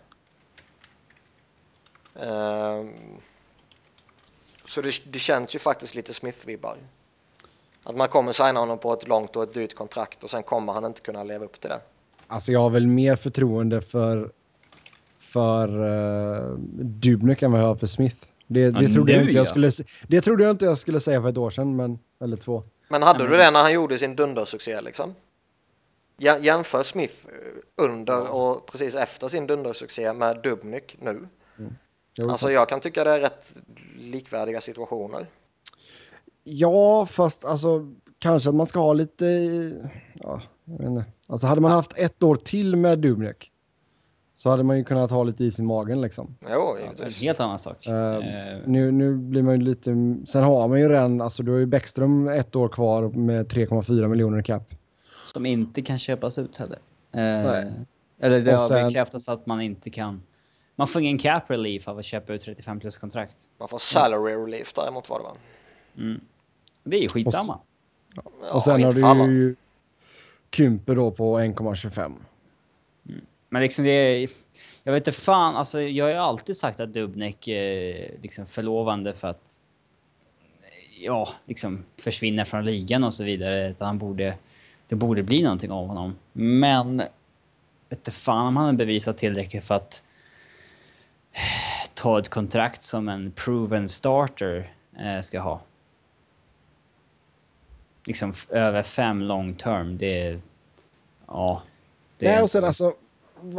Ehm, 2.21 2.93
Så 4.67 4.81
det, 4.81 5.01
det 5.13 5.19
känns 5.19 5.55
ju 5.55 5.59
faktiskt 5.59 5.95
lite 5.95 6.13
Smith-vibbar. 6.13 6.77
Att 7.85 7.97
man 7.97 8.09
kommer 8.09 8.33
signa 8.33 8.61
honom 8.61 8.79
på 8.79 8.93
ett 8.93 9.09
långt 9.09 9.37
och 9.37 9.43
ett 9.43 9.55
dyrt 9.55 9.75
kontrakt 9.75 10.25
och 10.25 10.31
sen 10.31 10.43
kommer 10.43 10.73
han 10.73 10.85
inte 10.85 11.01
kunna 11.01 11.23
leva 11.25 11.45
upp 11.45 11.61
till 11.61 11.71
det. 11.71 11.81
Alltså 12.27 12.53
jag 12.53 12.61
har 12.61 12.71
väl 12.71 12.87
mer 12.87 13.17
förtroende 13.17 13.81
för, 13.81 14.31
för 15.19 15.69
uh, 15.81 16.59
Dubnik 16.79 17.43
än 17.43 17.53
vad 17.53 17.61
jag 17.61 17.67
har 17.67 17.77
för 17.77 17.87
Smith. 17.87 18.17
Det, 18.47 18.71
det, 18.71 18.85
Ja, 18.85 18.95
trodde 18.95 19.13
jag 19.13 19.23
inte 19.23 19.35
jag 19.37 19.47
ja. 19.47 19.51
skulle, 19.51 19.71
det 20.07 20.21
trodde 20.21 20.45
jag 20.45 20.51
inte 20.51 20.65
jag 20.65 20.79
skulle 20.79 21.01
säga 21.01 21.23
för 21.23 21.29
ett 21.29 21.39
år 21.39 21.51
sedan, 21.51 21.77
men, 21.77 21.99
eller 22.21 22.37
två. 22.37 22.63
Men 22.89 23.03
hade 23.03 23.29
du 23.29 23.37
det 23.37 23.51
när 23.51 23.61
han 23.63 23.73
gjorde 23.73 23.99
sin 23.99 24.17
dundersuccé 24.17 24.81
liksom? 24.81 25.15
Ja- 26.19 26.39
Jämför 26.39 26.83
Smith 26.83 27.15
eh, 27.27 27.85
under 27.85 28.35
och 28.35 28.67
precis 28.67 28.95
efter 28.97 29.29
sin 29.29 29.47
dundersuccé 29.47 30.13
med 30.13 30.41
Dubnyk 30.43 30.97
nu. 31.03 31.29
Jo, 32.15 32.31
Alltså 32.31 32.51
jag 32.51 32.69
kan 32.69 32.81
tycka 32.81 33.05
det 33.05 33.11
är 33.11 33.21
rätt 33.21 33.53
likvärdiga 33.99 34.61
situationer. 34.61 35.27
Ja, 36.45 37.07
fast 37.11 37.45
alltså 37.45 37.87
kanske 38.19 38.49
att 38.49 38.55
man 38.55 38.67
ska 38.67 38.79
ha 38.81 38.93
lite... 38.93 39.25
Ja, 40.15 40.43
jag 40.65 40.79
vet 40.79 40.87
inte. 40.87 41.05
Alltså 41.27 41.47
hade 41.47 41.61
man 41.61 41.71
haft 41.71 41.99
ett 41.99 42.23
år 42.23 42.37
till 42.37 42.77
med 42.77 42.99
Dubnik 42.99 43.53
så 44.35 44.51
hade 44.51 44.63
man 44.63 44.79
ju 44.79 44.85
kunnat 44.85 45.11
ha 45.11 45.23
lite 45.23 45.45
is 45.45 45.59
i 45.59 45.63
magen 45.63 46.01
liksom. 46.01 46.37
Jo, 46.51 46.77
En 46.77 46.83
givetvis. 46.83 47.23
helt 47.23 47.41
annan 47.41 47.59
sak. 47.59 47.87
Eh, 47.87 47.95
Eh, 47.95 48.59
Nu, 48.67 48.91
nu 48.93 49.15
blir 49.15 49.43
man 49.43 49.55
ju 49.55 49.61
lite... 49.61 49.91
Sen 50.29 50.45
har 50.45 50.69
man 50.69 50.81
ju 50.81 50.89
redan... 50.89 51.21
Alltså 51.21 51.43
du 51.43 51.53
har 51.53 51.59
ju 51.59 51.67
Bäckström 51.67 52.29
ett 52.29 52.57
år 52.57 52.69
kvar 52.69 53.03
med 53.09 53.47
3,4 53.53 54.09
miljoner 54.09 54.39
i 54.39 54.43
cap. 54.43 54.63
Som 55.29 55.47
inte 55.47 55.83
kan 55.83 55.99
köpas 55.99 56.39
ut 56.39 56.57
heller. 56.57 56.79
Eh, 57.13 57.21
Nej. 57.21 57.65
Eller 58.21 58.41
det 58.41 58.53
Och 58.53 58.59
har 58.59 58.67
sen- 58.67 58.87
bekräftats 58.87 59.29
att 59.29 59.47
man 59.47 59.61
inte 59.61 59.91
kan. 59.91 60.23
Man 60.77 60.89
får 60.89 61.03
ingen 61.03 61.19
cap 61.19 61.51
relief 61.51 61.89
av 61.89 61.99
att 61.99 62.05
köpa 62.05 62.33
ut 62.33 62.43
35 62.43 62.81
plus 62.81 62.99
kontrakt. 62.99 63.35
Man 63.59 63.69
får 63.69 63.79
salary 63.79 64.35
relief 64.35 64.73
däremot 64.75 65.11
var 65.11 65.19
det 65.19 65.25
va? 65.25 65.33
Mm. 65.97 66.21
Det 66.85 66.97
är 66.97 67.01
ju 67.01 67.09
skitsamma. 67.09 67.61
Ja, 68.15 68.23
och 68.53 68.63
sen 68.63 68.83
har 68.85 69.27
du 69.27 69.33
ju 69.33 69.57
Kymper 70.57 70.97
då 70.97 71.11
på 71.11 71.39
1,25. 71.39 72.13
Men 73.49 73.63
liksom 73.63 73.85
det 73.85 73.91
är, 73.91 74.31
Jag 74.83 74.93
vet 74.93 75.07
inte 75.09 75.21
fan, 75.21 75.57
alltså 75.57 75.81
jag 75.81 76.05
har 76.05 76.11
ju 76.11 76.17
alltid 76.19 76.57
sagt 76.57 76.81
att 76.81 76.93
Dubnek 76.93 77.49
är 77.49 78.15
liksom 78.23 78.47
förlovande 78.47 79.15
för 79.15 79.29
att 79.29 79.63
ja, 81.01 81.29
liksom 81.47 81.85
försvinner 81.97 82.45
från 82.45 82.65
ligan 82.65 83.05
och 83.05 83.15
så 83.15 83.25
vidare. 83.25 83.71
Att 83.71 83.81
han 83.81 83.99
borde, 83.99 84.35
det 84.89 84.95
borde 84.95 85.23
bli 85.23 85.43
någonting 85.43 85.71
av 85.71 85.87
honom. 85.87 86.17
Men 86.33 87.03
vet 87.89 87.99
inte 87.99 88.11
fan 88.11 88.47
om 88.47 88.57
han 88.57 88.67
har 88.67 88.73
bevisat 88.73 89.19
tillräckligt 89.19 89.65
för 89.65 89.75
att 89.75 90.03
ta 91.95 92.19
ett 92.19 92.29
kontrakt 92.29 92.83
som 92.83 93.09
en 93.09 93.33
proven 93.33 93.89
starter 93.89 94.73
eh, 94.99 95.23
ska 95.23 95.41
ha. 95.41 95.61
Liksom 98.05 98.35
över 98.49 98.83
fem 98.83 99.23
long 99.23 99.55
term, 99.55 99.99
det 99.99 100.23
är... 100.23 100.41
Ja. 101.27 101.63
Det 102.19 102.27
Nej, 102.27 102.43
och 102.43 102.51
sen 102.51 102.65
alltså, 102.65 102.93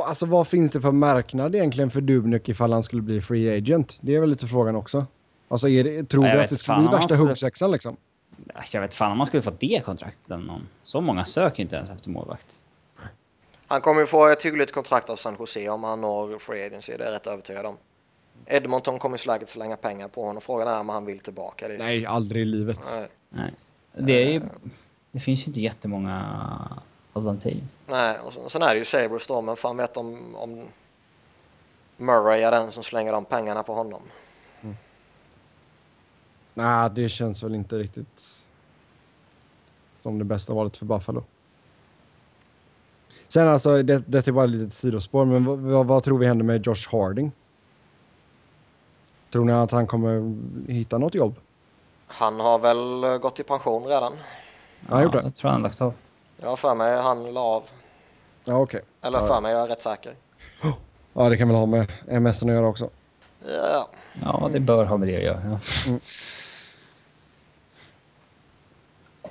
alltså 0.07 0.25
vad 0.25 0.47
finns 0.47 0.71
det 0.71 0.81
för 0.81 0.91
marknad 0.91 1.55
egentligen 1.55 1.89
för 1.89 2.01
Dubnik 2.01 2.49
ifall 2.49 2.73
han 2.73 2.83
skulle 2.83 3.01
bli 3.01 3.21
free 3.21 3.57
agent? 3.57 3.97
Det 4.01 4.15
är 4.15 4.19
väl 4.19 4.29
lite 4.29 4.47
frågan 4.47 4.75
också. 4.75 5.05
Alltså 5.47 5.69
är 5.69 5.83
det, 5.83 6.03
tror 6.03 6.23
Nej, 6.23 6.35
du 6.35 6.41
att 6.41 6.49
det 6.49 6.55
skulle 6.55 6.75
fan 6.75 6.87
bli 6.87 6.97
värsta 6.97 7.15
huggsexan 7.15 7.71
liksom? 7.71 7.97
Jag 8.71 8.81
vet 8.81 8.93
fan 8.93 9.11
om 9.11 9.17
man 9.17 9.27
skulle 9.27 9.43
fått 9.43 9.59
det 9.59 9.81
kontraktet 9.85 10.31
av 10.31 10.39
någon. 10.39 10.67
Så 10.83 11.01
många 11.01 11.25
söker 11.25 11.63
inte 11.63 11.75
ens 11.75 11.89
efter 11.89 12.09
målvakt. 12.09 12.59
Han 13.67 13.81
kommer 13.81 14.01
ju 14.01 14.07
få 14.07 14.27
ett 14.27 14.45
hyggligt 14.45 14.71
kontrakt 14.71 15.09
av 15.09 15.15
San 15.15 15.35
Jose 15.39 15.69
om 15.69 15.83
han 15.83 16.01
når 16.01 16.39
free 16.39 16.65
agency, 16.65 16.97
det 16.97 17.03
är 17.03 17.07
jag 17.07 17.15
rätt 17.15 17.27
övertygad 17.27 17.65
om. 17.65 17.77
Edmonton 18.45 18.99
kommer 18.99 19.17
säkert 19.17 19.49
slänga 19.49 19.77
pengar 19.77 20.07
på 20.07 20.25
honom. 20.25 20.41
Frågan 20.41 20.67
är 20.67 20.79
om 20.79 20.89
han 20.89 21.05
vill 21.05 21.19
tillbaka 21.19 21.67
dit. 21.67 21.79
Nej, 21.79 22.05
aldrig 22.05 22.41
i 22.41 22.45
livet. 22.45 22.89
Nej. 22.93 23.07
Nej. 23.29 23.53
Det 23.97 24.23
är 24.23 24.31
ju... 24.31 24.41
Det 25.11 25.19
finns 25.19 25.43
ju 25.43 25.45
inte 25.45 25.61
jättemånga 25.61 26.39
alternativ. 27.13 27.63
Nej, 27.87 28.19
och 28.19 28.33
sen, 28.33 28.49
sen 28.49 28.61
är 28.61 28.69
det 28.69 28.77
ju 28.77 28.85
Sabres 28.85 29.27
då, 29.27 29.41
men 29.41 29.55
fan 29.55 29.77
vet 29.77 29.97
om, 29.97 30.35
om 30.35 30.65
Murray 31.97 32.41
är 32.41 32.51
den 32.51 32.71
som 32.71 32.83
slänger 32.83 33.11
de 33.11 33.25
pengarna 33.25 33.63
på 33.63 33.73
honom. 33.73 34.01
Nej, 36.59 36.89
det 36.95 37.09
känns 37.09 37.43
väl 37.43 37.55
inte 37.55 37.77
riktigt 37.77 38.21
som 39.95 40.19
det 40.19 40.25
bästa 40.25 40.53
valet 40.53 40.77
för 40.77 40.85
Buffalo. 40.85 41.23
Sen 43.27 43.47
alltså, 43.47 43.83
det, 43.83 44.03
det 44.07 44.27
är 44.27 44.31
bara 44.31 44.45
ett 44.45 44.51
litet 44.51 44.73
sidospår, 44.73 45.25
men 45.25 45.45
vad, 45.45 45.59
vad, 45.59 45.87
vad 45.87 46.03
tror 46.03 46.17
vi 46.17 46.27
händer 46.27 46.45
med 46.45 46.67
Josh 46.67 46.89
Harding? 46.91 47.31
Tror 49.31 49.45
ni 49.45 49.53
att 49.53 49.71
han 49.71 49.87
kommer 49.87 50.37
hitta 50.71 50.97
något 50.97 51.15
jobb? 51.15 51.35
Han 52.07 52.39
har 52.39 52.59
väl 52.59 53.17
gått 53.19 53.39
i 53.39 53.43
pension 53.43 53.85
redan. 53.85 54.13
Ja, 54.79 54.95
han 54.95 55.03
gjorde 55.03 55.17
det. 55.17 55.23
Jag 55.23 55.35
tror 55.35 55.51
han 55.51 55.61
lagt 55.61 55.81
av. 55.81 55.93
Jag 56.41 56.49
har 56.49 56.55
för 56.55 56.75
mig 56.75 57.01
han 57.01 57.33
la 57.33 57.41
av. 57.41 57.63
Ja, 58.45 58.57
okej. 58.57 58.81
Eller 59.01 59.19
Ja, 59.19 59.27
för 59.27 59.41
mig, 59.41 59.51
jag 59.51 59.63
är 59.63 59.67
rätt 59.67 59.81
säker. 59.81 60.13
Ja, 61.13 61.29
det 61.29 61.37
kan 61.37 61.47
väl 61.47 61.57
ha 61.57 61.65
med 61.65 61.91
MS 62.07 62.43
att 62.43 62.49
göra 62.49 62.67
också. 62.67 62.89
Ja, 63.45 63.89
Ja, 64.23 64.49
det 64.53 64.59
bör 64.59 64.85
ha 64.85 64.97
med 64.97 65.07
det 65.07 65.17
att 65.17 65.23
göra. 65.23 65.41
Ja. 65.85 65.93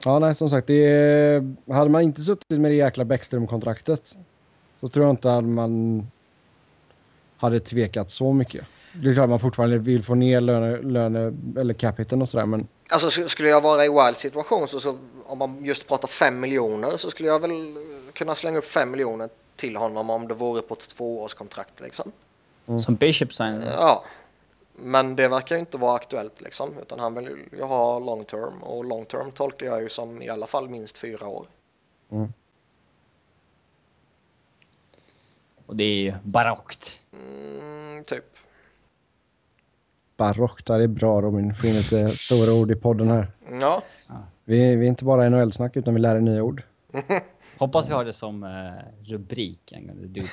Ja, 0.04 0.18
nej, 0.18 0.34
som 0.34 0.48
sagt, 0.48 0.66
det 0.66 1.42
hade 1.72 1.90
man 1.90 2.02
inte 2.02 2.22
suttit 2.22 2.60
med 2.60 2.70
det 2.70 2.74
jäkla 2.74 3.04
Bäckström-kontraktet 3.04 4.16
så 4.76 4.88
tror 4.88 5.06
jag 5.06 5.12
inte 5.12 5.32
att 5.36 5.44
man 5.44 6.06
hade 7.36 7.60
tvekat 7.60 8.10
så 8.10 8.32
mycket. 8.32 8.64
Det 8.92 9.10
är 9.10 9.14
klart 9.14 9.28
man 9.28 9.40
fortfarande 9.40 9.78
vill 9.78 10.02
få 10.04 10.14
ner 10.14 10.40
löne, 10.40 10.76
löne 10.82 11.32
eller 11.60 11.74
capiten 11.74 12.22
och 12.22 12.28
sådär, 12.28 12.46
men 12.46 12.68
Alltså 12.90 13.08
sk- 13.08 13.26
skulle 13.28 13.48
jag 13.48 13.60
vara 13.60 13.84
i 13.84 13.88
wild 13.88 14.16
situation 14.16 14.68
så, 14.68 14.80
så 14.80 14.96
om 15.26 15.38
man 15.38 15.64
just 15.64 15.88
pratar 15.88 16.08
5 16.08 16.40
miljoner 16.40 16.96
så 16.96 17.10
skulle 17.10 17.28
jag 17.28 17.38
väl 17.40 17.50
kunna 18.12 18.34
slänga 18.34 18.58
upp 18.58 18.64
5 18.64 18.90
miljoner 18.90 19.28
till 19.56 19.76
honom 19.76 20.10
om 20.10 20.28
det 20.28 20.34
vore 20.34 20.62
på 20.62 20.74
ett 20.74 20.88
tvåårskontrakt 20.88 21.80
liksom. 21.80 22.12
Som 22.84 22.94
Bishop 22.94 23.32
signade. 23.34 23.72
Ja, 23.76 24.04
men 24.80 25.16
det 25.16 25.28
verkar 25.28 25.54
ju 25.54 25.60
inte 25.60 25.78
vara 25.78 25.94
aktuellt 25.94 26.40
liksom 26.40 26.78
utan 26.82 27.00
han 27.00 27.14
vill 27.14 27.46
ju 27.52 27.62
ha 27.62 27.98
long 27.98 28.24
term 28.24 28.62
och 28.62 28.84
long 28.84 29.04
term 29.04 29.30
tolkar 29.30 29.66
jag 29.66 29.82
ju 29.82 29.88
som 29.88 30.22
i 30.22 30.28
alla 30.28 30.46
fall 30.46 30.68
minst 30.68 30.98
fyra 30.98 31.28
år. 31.28 31.46
Och 35.66 35.76
det 35.76 35.84
är 35.84 35.96
ju 35.96 36.14
barockt. 36.22 37.00
Mm, 37.12 38.04
typ. 38.04 38.24
barockt, 40.16 40.66
det 40.66 40.74
är 40.74 40.88
bra 40.88 41.20
Robin. 41.20 41.54
Få 41.54 41.66
in 41.66 41.74
lite 41.74 42.16
stora 42.16 42.52
ord 42.52 42.70
i 42.70 42.74
podden 42.76 43.08
här. 43.08 43.32
Ja, 43.60 43.82
Vi, 44.44 44.76
vi 44.76 44.86
är 44.86 44.88
inte 44.88 45.04
bara 45.04 45.28
NHL-snack 45.28 45.76
utan 45.76 45.94
vi 45.94 46.00
lär 46.00 46.16
er 46.16 46.20
nya 46.20 46.42
ord. 46.42 46.62
Hoppas 47.58 47.88
vi 47.88 47.92
har 47.92 48.04
det 48.04 48.12
som 48.12 48.42
eh, 48.42 49.10
rubrik 49.12 49.72
angående 49.72 50.06
Dubnik. 50.06 50.30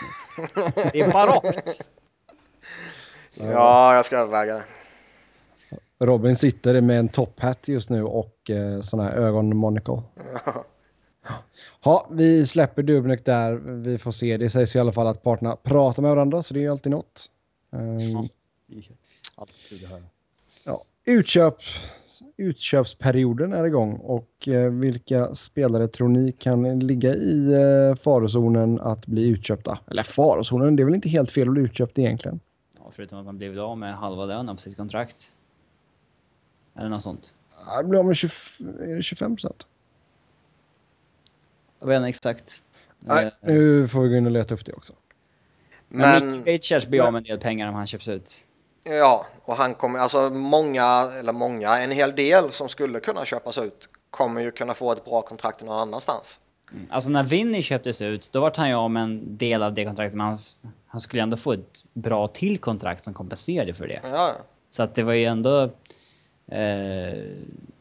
Det 0.93 0.99
är 0.99 1.11
barockt! 1.11 1.81
ja 3.37 3.95
jag 3.95 4.05
ska 4.05 4.17
överväga 4.17 4.55
det. 4.55 4.63
Robin 5.99 6.35
sitter 6.35 6.81
med 6.81 6.99
en 6.99 7.09
top 7.09 7.39
hat 7.39 7.67
just 7.67 7.89
nu 7.89 8.03
och 8.03 8.49
eh, 8.49 8.81
sån 8.81 8.99
här 8.99 9.11
ögonmonocle. 9.11 10.01
Ja, 11.83 12.07
vi 12.11 12.47
släpper 12.47 12.83
Dubnik 12.83 13.25
där. 13.25 13.53
Vi 13.53 13.97
får 13.97 14.11
se. 14.11 14.37
Det 14.37 14.49
sägs 14.49 14.75
i 14.75 14.79
alla 14.79 14.91
fall 14.91 15.07
att 15.07 15.23
parterna 15.23 15.55
pratar 15.55 16.01
med 16.01 16.11
varandra, 16.11 16.41
så 16.41 16.53
det 16.53 16.59
är 16.59 16.61
ju 16.61 16.71
alltid 16.71 16.91
något. 16.91 17.25
Höra. 19.87 20.03
ja, 20.63 20.83
utköp, 21.05 21.55
utköpsperioden 22.37 23.53
är 23.53 23.63
igång 23.63 23.93
och 23.93 24.47
eh, 24.47 24.71
vilka 24.71 25.35
spelare 25.35 25.87
tror 25.87 26.07
ni 26.07 26.31
kan 26.31 26.79
ligga 26.79 27.15
i 27.15 27.53
eh, 27.53 27.95
farozonen 27.95 28.79
att 28.81 29.05
bli 29.07 29.27
utköpta? 29.27 29.79
Eller 29.87 30.03
farozonen, 30.03 30.75
det 30.75 30.83
är 30.83 30.85
väl 30.85 30.95
inte 30.95 31.09
helt 31.09 31.31
fel 31.31 31.47
att 31.47 31.53
bli 31.53 31.63
utköpt 31.63 31.99
egentligen. 31.99 32.39
Förutom 32.95 33.19
att 33.19 33.25
man 33.25 33.37
blivit 33.37 33.59
av 33.59 33.77
med 33.77 33.95
halva 33.97 34.25
lönen 34.25 34.55
på 34.55 34.61
sitt 34.61 34.77
kontrakt. 34.77 35.31
Eller 36.75 36.89
något 36.89 37.03
sånt. 37.03 37.33
Ja, 37.67 37.81
Det 37.81 37.87
blir 37.87 37.99
av 37.99 38.05
med 38.05 38.15
20, 38.17 38.27
är 38.79 38.95
det 38.95 39.01
25 39.03 39.35
procent. 39.35 39.67
Jag 41.79 41.87
vet 41.87 41.97
inte 41.97 42.09
exakt. 42.09 42.61
Nej, 42.99 43.25
Eh, 43.25 43.31
nu 43.41 43.87
får 43.87 44.01
vi 44.01 44.09
gå 44.09 44.15
in 44.15 44.25
och 44.25 44.31
leta 44.31 44.53
upp 44.55 44.65
det 44.65 44.73
också. 44.73 44.93
Men 45.87 46.25
Men 46.25 46.37
Nick 46.37 46.47
Richards 46.47 46.87
blir 46.87 47.01
av 47.01 47.13
med 47.13 47.19
en 47.19 47.23
del 47.23 47.39
pengar 47.39 47.67
om 47.69 47.75
han 47.75 47.87
köps 47.87 48.07
ut. 48.07 48.43
ja, 48.83 49.25
och 49.45 49.55
han 49.55 49.75
kommer, 49.75 49.99
alltså 49.99 50.29
många, 50.29 50.83
eller 51.19 51.33
många, 51.33 51.77
en 51.79 51.91
hel 51.91 52.15
del 52.15 52.51
som 52.51 52.69
skulle 52.69 52.99
kunna 52.99 53.25
köpas 53.25 53.57
ut 53.57 53.89
kommer 54.09 54.41
ju 54.41 54.51
kunna 54.51 54.73
få 54.73 54.91
ett 54.91 55.05
bra 55.05 55.21
kontrakt 55.21 55.63
någon 55.63 55.79
annanstans. 55.79 56.39
Mm. 56.71 56.87
Alltså 56.89 57.09
när 57.09 57.23
Vinny 57.23 57.63
köptes 57.63 58.01
ut, 58.01 58.29
då 58.31 58.39
vart 58.39 58.57
han 58.57 58.69
ju 58.69 58.75
av 58.75 58.91
med 58.91 59.03
en 59.03 59.37
del 59.37 59.63
av 59.63 59.73
det 59.73 59.85
kontraktet, 59.85 60.17
men 60.17 60.25
han, 60.25 60.39
han 60.95 61.01
skulle 61.01 61.21
ändå 61.23 61.37
få 61.37 61.53
ett 61.53 61.83
bra 61.93 62.27
till 62.27 62.57
kontrakt 62.59 63.03
som 63.03 63.13
kompenserade 63.13 63.73
för 63.73 63.87
det. 63.87 63.99
Ja, 64.03 64.33
Så 64.69 64.83
att 64.83 64.95
det 64.95 65.03
var 65.03 65.13
ju 65.13 65.25
ändå... 65.25 65.63
Eh, 66.47 67.23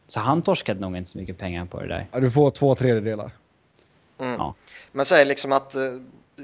så 0.07 0.19
han 0.19 0.41
torskade 0.41 0.79
nog 0.79 0.97
inte 0.97 1.09
så 1.11 1.17
mycket 1.17 1.37
pengar 1.37 1.65
på 1.65 1.81
det 1.81 1.87
där. 1.87 2.07
Ja, 2.11 2.19
du 2.19 2.31
får 2.31 2.51
två 2.51 2.75
tredjedelar. 2.75 3.31
mm. 4.19 4.33
Ja. 4.37 4.53
Men 4.91 5.05
säg 5.05 5.25
liksom 5.25 5.51
att... 5.51 5.75
eh, 5.75 5.81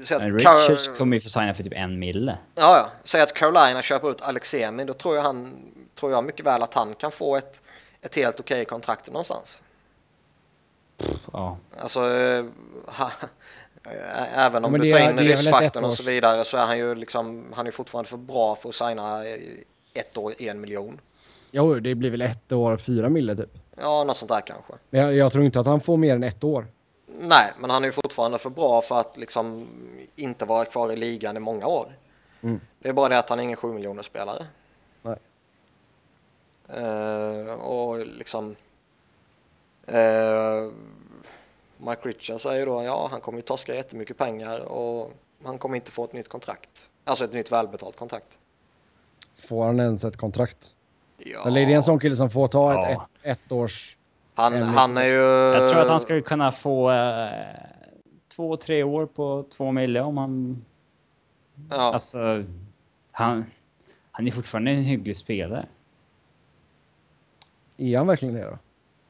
Säg 0.04 0.18
Men 0.18 0.28
att, 0.28 0.34
Richards 0.36 0.88
Car- 0.88 0.96
kommer 0.98 1.16
ju 1.16 1.20
få 1.20 1.28
signa 1.28 1.54
för 1.54 1.62
typ 1.62 1.72
en 1.76 1.98
mille. 1.98 2.38
ja, 2.54 2.76
ja. 2.76 2.88
Säg 3.04 3.20
att 3.22 3.32
Carolina 3.34 3.82
köper 3.82 4.10
ut 4.10 4.22
Alexemi, 4.22 4.84
då 4.84 4.92
tror 4.92 5.16
jag, 5.16 5.22
han, 5.22 5.54
tror 5.94 6.12
jag 6.12 6.24
mycket 6.24 6.46
väl 6.46 6.62
att 6.62 6.74
han 6.74 6.94
kan 6.94 7.10
få 7.10 7.36
ett, 7.36 7.62
ett 8.00 8.16
helt 8.16 8.40
okej 8.40 8.64
kontrakt 8.64 9.06
någonstans. 9.06 9.62
Ja. 11.32 11.56
Alltså, 11.80 12.10
eh, 12.10 12.44
ha, 12.86 13.10
även 14.34 14.64
om 14.64 14.72
men 14.72 14.80
du 14.80 14.90
tar 14.90 15.10
in 15.10 15.18
riskfaktorn 15.18 15.84
och 15.84 15.94
så 15.94 16.02
vidare 16.02 16.44
så 16.44 16.56
är 16.56 16.66
han 16.66 16.78
ju 16.78 16.94
liksom, 16.94 17.44
han 17.54 17.66
är 17.66 17.70
fortfarande 17.70 18.10
för 18.10 18.16
bra 18.16 18.56
för 18.56 18.68
att 18.68 18.74
signa 18.74 19.24
ett 19.94 20.16
år, 20.16 20.34
en 20.38 20.60
miljon. 20.60 21.00
Jo, 21.50 21.74
det 21.74 21.94
blir 21.94 22.10
väl 22.10 22.22
ett 22.22 22.52
år, 22.52 22.76
fyra 22.76 23.08
mille 23.08 23.36
typ. 23.36 23.58
Ja, 23.76 24.04
något 24.04 24.16
sånt 24.16 24.28
där 24.28 24.40
kanske. 24.40 24.72
Men 24.90 25.00
jag, 25.00 25.14
jag 25.14 25.32
tror 25.32 25.44
inte 25.44 25.60
att 25.60 25.66
han 25.66 25.80
får 25.80 25.96
mer 25.96 26.14
än 26.14 26.22
ett 26.22 26.44
år. 26.44 26.66
Nej, 27.20 27.52
men 27.58 27.70
han 27.70 27.84
är 27.84 27.88
ju 27.88 27.92
fortfarande 27.92 28.38
för 28.38 28.50
bra 28.50 28.80
för 28.80 29.00
att 29.00 29.16
liksom 29.16 29.68
inte 30.16 30.44
vara 30.44 30.64
kvar 30.64 30.92
i 30.92 30.96
ligan 30.96 31.36
i 31.36 31.40
många 31.40 31.66
år. 31.66 31.96
Mm. 32.40 32.60
Det 32.78 32.88
är 32.88 32.92
bara 32.92 33.08
det 33.08 33.18
att 33.18 33.28
han 33.28 33.38
är 33.38 33.42
ingen 33.42 33.56
7 33.56 33.72
miljoner 33.72 34.02
spelare. 34.02 34.46
Nej. 35.02 35.16
Eh, 36.68 37.52
och 37.52 38.06
liksom... 38.06 38.56
Uh, 39.88 40.72
Mike 41.88 42.08
Richards 42.08 42.42
säger 42.42 42.66
då 42.66 42.82
ja, 42.82 43.08
han 43.10 43.20
kommer 43.20 43.38
ju 43.38 43.42
torska 43.42 43.74
jättemycket 43.74 44.18
pengar 44.18 44.60
och 44.60 45.12
han 45.44 45.58
kommer 45.58 45.76
inte 45.76 45.90
få 45.90 46.04
ett 46.04 46.12
nytt 46.12 46.28
kontrakt. 46.28 46.90
Alltså 47.04 47.24
ett 47.24 47.32
nytt 47.32 47.52
välbetalt 47.52 47.96
kontrakt. 47.96 48.38
Får 49.34 49.64
han 49.64 49.80
ens 49.80 50.04
ett 50.04 50.16
kontrakt? 50.16 50.74
Ja, 51.16 51.46
Eller 51.46 51.60
är 51.60 51.66
det 51.66 51.72
en 51.72 51.82
sån 51.82 51.98
kille 51.98 52.16
som 52.16 52.30
får 52.30 52.48
ta 52.48 52.72
ett, 52.72 52.90
Ja. 52.98 53.08
ett, 53.22 53.36
ett 53.44 53.52
års... 53.52 53.96
han, 54.34 54.52
han 54.62 54.96
är 54.96 55.04
ju... 55.04 55.20
Jag 55.58 55.70
tror 55.72 55.82
att 55.82 55.88
han 55.88 56.00
skulle 56.00 56.20
kunna 56.22 56.52
få 56.52 56.90
eh, 56.92 57.28
två, 58.36 58.56
tre 58.56 58.82
år 58.82 59.06
på 59.06 59.44
två 59.56 59.72
mille 59.72 60.00
om 60.00 60.16
han... 60.16 60.64
Ja, 61.70 61.76
Alltså, 61.76 62.44
han, 63.10 63.44
han 64.10 64.28
är 64.28 64.32
fortfarande 64.32 64.70
en 64.70 64.82
hygglig 64.82 65.16
spelare. 65.16 65.66
Är 67.76 67.98
han 67.98 68.06
verkligen 68.06 68.34
det 68.34 68.42
då? 68.42 68.58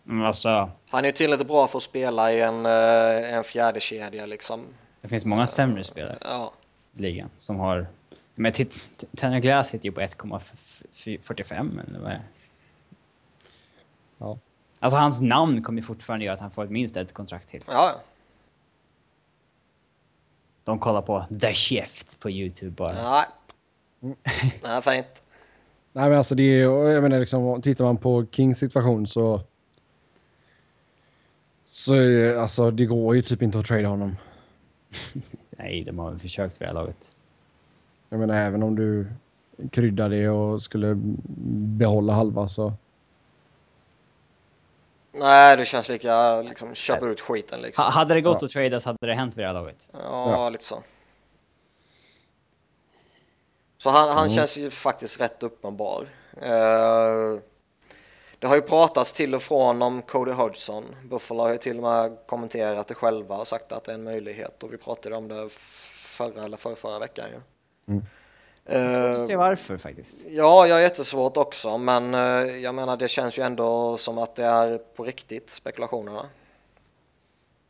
Alltså, 0.08 0.70
han 0.90 1.00
är 1.04 1.06
ju 1.06 1.12
tillräckligt 1.12 1.48
bra 1.48 1.66
för 1.66 1.78
att 1.78 1.82
spela 1.82 2.32
i 2.32 2.40
en, 2.40 2.66
eh, 2.66 3.34
en 3.34 3.44
fjärde 3.44 3.80
kedja 3.80 4.26
liksom. 4.26 4.64
det 5.00 5.08
finns 5.08 5.24
många 5.24 5.46
sämre 5.46 5.84
spelare 5.84 6.18
Ja. 6.20 6.52
i 6.96 7.02
ligan 7.02 7.30
som 7.36 7.58
har... 7.58 7.86
Men 8.34 8.52
titt- 8.52 9.04
Tanner 9.16 9.38
Glass 9.40 9.68
sitter 9.68 9.84
ju 9.84 9.92
på 9.92 10.00
1,45 10.00 11.80
eller 11.88 11.98
vad 12.00 12.10
är? 12.12 12.22
Ja. 14.18 14.38
Alltså 14.78 14.96
hans 14.96 15.20
namn 15.20 15.62
kommer 15.62 15.80
ju 15.80 15.86
fortfarande 15.86 16.24
göra 16.24 16.34
att 16.34 16.40
han 16.40 16.50
får 16.50 16.64
ett 16.64 16.70
minst 16.70 16.96
ett 16.96 17.14
kontrakt 17.14 17.48
till. 17.50 17.62
Ja. 17.66 17.92
De 20.64 20.78
kollar 20.78 21.02
på 21.02 21.26
The 21.40 21.54
Shift 21.54 22.20
på 22.20 22.30
YouTube 22.30 22.70
bara. 22.70 22.92
Nej. 22.92 23.24
Nej, 24.62 24.82
fint. 24.82 25.22
Nej 25.92 26.08
men 26.08 26.18
alltså 26.18 26.34
det 26.34 26.42
är 26.42 26.62
jag 26.92 27.02
menar 27.02 27.18
liksom, 27.18 27.62
tittar 27.62 27.84
man 27.84 27.96
på 27.96 28.26
Kings 28.30 28.58
situation 28.58 29.06
så... 29.06 29.40
Så 31.74 31.94
är- 31.94 32.36
alltså 32.36 32.70
det 32.70 32.86
går 32.86 33.16
ju 33.16 33.22
typ 33.22 33.42
inte 33.42 33.58
att 33.58 33.66
trada 33.66 33.88
honom. 33.88 34.16
Nej, 35.50 35.84
de 35.84 35.98
har 35.98 36.10
väl 36.10 36.20
försökt 36.20 36.54
vid 36.54 36.60
det 36.60 36.66
här 36.66 36.74
laget. 36.74 37.10
Jag 38.08 38.20
menar 38.20 38.34
även 38.34 38.62
om 38.62 38.74
du 38.76 39.06
kryddar 39.70 40.08
det 40.10 40.28
och 40.28 40.62
skulle 40.62 40.94
behålla 41.78 42.12
halva 42.12 42.48
så... 42.48 42.72
Nej, 45.12 45.56
det 45.56 45.64
känns 45.64 45.88
lika 45.88 46.42
liksom 46.42 46.74
köpa 46.74 47.06
ut 47.06 47.20
skiten 47.20 47.60
liksom. 47.60 47.84
Ha, 47.84 47.90
hade 47.90 48.14
det 48.14 48.20
gått 48.20 48.38
Ja. 48.42 48.46
att 48.46 48.52
trada 48.52 48.80
så 48.80 48.88
hade 48.88 49.06
det 49.06 49.14
hänt 49.14 49.36
vid 49.36 49.42
det 49.44 49.46
här 49.46 49.54
laget. 49.54 49.88
Ja, 49.92 49.98
Ja. 50.32 50.50
lite 50.50 50.64
så. 50.64 50.82
Så 53.78 53.90
han, 53.90 54.08
han 54.08 54.26
Mm. 54.26 54.36
känns 54.36 54.58
ju 54.58 54.70
faktiskt 54.70 55.20
rätt 55.20 55.42
uppenbar. 55.42 56.06
Eh, 56.42 57.38
det 58.42 58.48
har 58.48 58.56
ju 58.56 58.62
pratats 58.62 59.12
till 59.12 59.34
och 59.34 59.42
från 59.42 59.82
om 59.82 60.02
Cody 60.02 60.32
Hodgson. 60.32 60.84
Buffalo 61.04 61.42
har 61.42 61.52
ju 61.52 61.58
till 61.58 61.76
och 61.76 61.82
med 61.82 62.16
kommenterat 62.26 62.86
det 62.86 62.94
själva 62.94 63.36
och 63.36 63.48
sagt 63.48 63.72
att 63.72 63.84
det 63.84 63.92
är 63.92 63.94
en 63.94 64.04
möjlighet 64.04 64.62
och 64.62 64.72
vi 64.72 64.76
pratade 64.76 65.16
om 65.16 65.28
det 65.28 65.48
förra 65.52 66.44
eller 66.44 66.56
förra, 66.56 66.76
förra 66.76 66.98
veckan 66.98 67.26
ju. 67.30 67.40
Mm. 67.94 68.04
Jag 68.64 69.12
Eh, 69.20 69.26
se 69.26 69.36
varför 69.36 69.78
faktiskt. 69.78 70.14
Ja, 70.28 70.66
jag 70.66 70.74
har 70.74 70.80
jättesvårt 70.80 71.36
också, 71.36 71.78
men 71.78 72.14
eh, 72.14 72.20
jag 72.56 72.74
menar 72.74 72.96
det 72.96 73.08
känns 73.08 73.38
ju 73.38 73.42
ändå 73.42 73.98
som 73.98 74.18
att 74.18 74.34
det 74.34 74.44
är 74.44 74.78
på 74.78 75.04
riktigt 75.04 75.50
spekulationerna. 75.50 76.28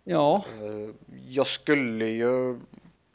Ja, 0.04 0.44
Eh, 0.60 0.94
Jag 1.28 1.46
skulle 1.46 2.06
ju 2.06 2.60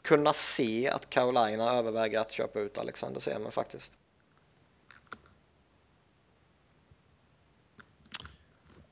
kunna 0.02 0.32
se 0.32 0.88
att 0.88 1.10
Carolina 1.10 1.72
överväger 1.72 2.20
att 2.20 2.32
köpa 2.32 2.60
ut 2.60 2.78
Alexander 2.78 3.20
Semen 3.20 3.50
faktiskt. 3.50 3.92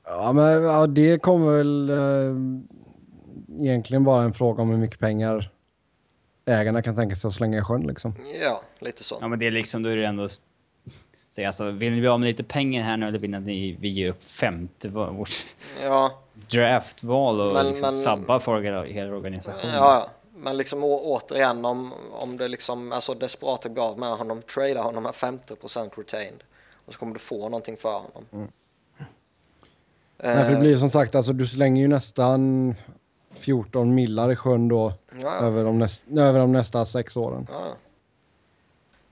Ja 0.09 0.33
men 0.33 0.63
ja, 0.63 0.87
det 0.87 1.21
kommer 1.21 1.51
väl 1.57 1.89
eh, 1.89 3.61
egentligen 3.65 4.03
bara 4.03 4.23
en 4.23 4.33
fråga 4.33 4.61
om 4.61 4.69
hur 4.69 4.77
mycket 4.77 4.99
pengar 4.99 5.51
ägarna 6.45 6.81
kan 6.81 6.95
tänka 6.95 7.15
sig 7.15 7.27
att 7.27 7.33
slänga 7.33 7.57
i 7.57 7.61
sjön 7.61 7.81
liksom. 7.87 8.15
Ja, 8.41 8.61
lite 8.79 9.03
så. 9.03 9.17
ja 9.21 9.27
men 9.27 9.39
det 9.39 9.47
är 9.47 9.51
liksom, 9.51 9.83
då 9.83 9.89
är 9.89 9.95
det 9.95 10.05
ändå... 10.05 10.29
Så 11.29 11.47
alltså, 11.47 11.71
vill 11.71 11.91
ni 11.93 11.99
bli 11.99 12.07
av 12.09 12.19
med 12.19 12.27
lite 12.27 12.43
pengar 12.43 12.83
här 12.83 12.97
nu 12.97 13.07
eller 13.07 13.19
vill 13.19 13.31
ni 13.31 13.37
att 13.37 13.43
ni, 13.43 13.77
vi 13.79 13.89
ger 13.89 14.09
upp 14.09 14.23
femte 14.39 14.87
vårt 14.89 15.45
Ja, 15.83 16.11
draftval 16.51 17.41
och 17.41 17.53
Men- 17.53 17.67
liksom 17.67 17.81
men- 17.95 18.03
sabbar 18.03 18.39
för 18.39 18.61
hela 18.85 19.15
organisationen? 19.15 19.73
ja, 19.75 19.93
ja. 19.99 20.09
men 20.35 20.57
liksom 20.57 20.83
å, 20.83 20.99
återigen 21.03 21.65
om, 21.65 21.93
om 22.11 22.37
det 22.37 22.47
liksom 22.47 22.91
är 22.91 22.99
så 22.99 23.13
desperat 23.13 23.65
att 23.65 23.71
bli 23.71 23.81
av 23.81 23.99
med 23.99 24.09
honom, 24.09 24.41
trada 24.41 24.81
honom 24.81 25.03
med 25.03 25.11
50% 25.11 25.89
retained 25.97 26.43
och 26.85 26.93
så 26.93 26.99
kommer 26.99 27.13
du 27.13 27.19
få 27.19 27.43
någonting 27.49 27.77
för 27.77 27.93
honom. 27.93 28.47
Nej, 30.17 30.37
Eh, 30.37 30.45
för 30.45 30.51
det 30.51 30.59
blir 30.59 30.69
ju 30.69 30.79
som 30.79 30.89
sagt, 30.89 31.15
alltså 31.15 31.33
du 31.33 31.47
slänger 31.47 31.81
ju 31.81 31.87
nästan 31.87 32.75
14 33.33 33.95
millar 33.95 34.31
i 34.31 34.35
sjön 34.35 34.67
då 34.67 34.93
ja, 35.23 35.33
över, 35.33 35.63
de 35.63 35.79
näst, 35.79 36.05
över 36.17 36.39
de 36.39 36.51
nästa 36.51 36.85
sex 36.85 37.17
åren. 37.17 37.47
Ja. 37.51 37.65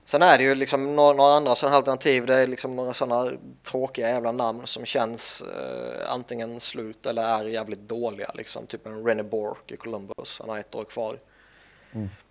Sen 0.04 0.22
är 0.22 0.38
det 0.38 0.44
ju 0.44 0.54
liksom 0.54 0.96
några, 0.96 1.12
några 1.12 1.34
andra 1.34 1.54
sådana 1.54 1.76
alternativ. 1.76 2.26
Det 2.26 2.34
är 2.34 2.46
liksom 2.46 2.76
några 2.76 2.92
sådana 2.92 3.30
tråkiga 3.70 4.08
jävla 4.08 4.32
namn 4.32 4.60
som 4.64 4.84
känns 4.84 5.42
eh, 5.42 6.12
antingen 6.12 6.60
slut 6.60 7.06
eller 7.06 7.22
är 7.22 7.44
jävligt 7.44 7.88
dåliga. 7.88 8.30
Liksom. 8.34 8.66
Typ 8.66 8.86
en 8.86 9.04
René 9.04 9.22
Bork 9.22 9.70
i 9.72 9.76
Columbus. 9.76 10.38
Han 10.40 10.48
har 10.48 10.58
ett 10.58 10.74
år 10.74 10.84
kvar. 10.84 11.18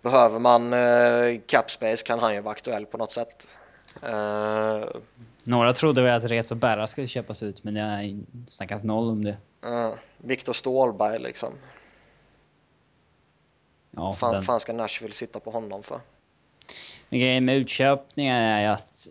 Behöver 0.02 0.38
man 0.38 0.72
eh, 0.72 1.40
cap 1.46 1.70
space 1.70 2.06
kan 2.06 2.18
han 2.18 2.34
ju 2.34 2.40
vara 2.40 2.52
aktuell 2.52 2.86
på 2.86 2.98
något 2.98 3.12
sätt. 3.12 3.46
Eh, 4.02 4.84
Några 5.46 5.72
trodde 5.72 6.02
väl 6.02 6.24
att 6.24 6.30
Rezo 6.30 6.54
Berra 6.54 6.86
skulle 6.86 7.08
köpas 7.08 7.42
ut 7.42 7.64
men 7.64 7.74
det 7.74 7.80
har 7.80 8.20
snackats 8.48 8.84
noll 8.84 9.08
om 9.08 9.24
det. 9.24 9.36
eh, 9.64 9.90
Viktor 10.18 10.52
Stålberg 10.52 11.18
liksom. 11.18 11.48
Ja, 13.90 14.12
Fan, 14.12 14.32
den. 14.32 14.42
fan 14.42 14.60
ska 14.60 14.72
Nashville 14.72 15.12
sitta 15.12 15.40
på 15.40 15.50
honom 15.50 15.82
för? 15.82 16.00
Men 17.08 17.20
grejen 17.20 17.44
med 17.44 17.56
utköpningar 17.56 18.40
är 18.60 18.68
att 18.68 19.08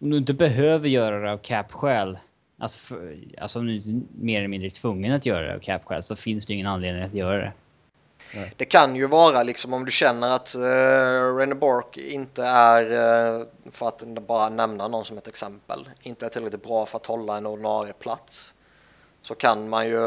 om 0.00 0.10
du 0.10 0.16
inte 0.18 0.32
behöver 0.32 0.88
göra 0.88 1.20
det 1.20 1.32
av 1.32 1.38
cap-skäl, 1.38 2.18
alltså, 2.58 2.78
för, 2.78 3.18
alltså 3.38 3.58
om 3.58 3.66
du 3.66 3.76
är 3.76 3.82
mer 4.20 4.38
eller 4.38 4.48
mindre 4.48 4.70
tvungen 4.70 5.12
att 5.12 5.26
göra 5.26 5.46
det 5.46 5.54
av 5.54 5.58
cap-skäl 5.60 6.02
så 6.02 6.16
finns 6.16 6.46
det 6.46 6.54
ingen 6.54 6.66
anledning 6.66 7.02
att 7.02 7.14
göra 7.14 7.36
det. 7.38 7.52
Det 8.56 8.64
kan 8.64 8.96
ju 8.96 9.06
vara 9.06 9.42
liksom 9.42 9.72
om 9.72 9.84
du 9.84 9.90
känner 9.90 10.30
att 10.30 10.54
eh, 10.54 10.60
uh, 10.60 11.36
René 11.36 11.54
Bork 11.54 11.96
inte 11.96 12.44
är, 12.44 12.84
uh, 13.40 13.46
för 13.70 13.88
att 13.88 14.02
bara 14.06 14.48
nämna 14.48 14.88
någon 14.88 15.04
som 15.04 15.18
ett 15.18 15.28
exempel, 15.28 15.88
inte 16.00 16.26
är 16.26 16.30
tillräckligt 16.30 16.62
bra 16.62 16.86
för 16.86 16.96
att 16.96 17.06
hålla 17.06 17.36
en 17.36 17.46
ordinarie 17.46 17.92
plats. 17.92 18.54
Så 19.22 19.34
kan 19.34 19.68
man 19.68 19.86
ju 19.86 20.00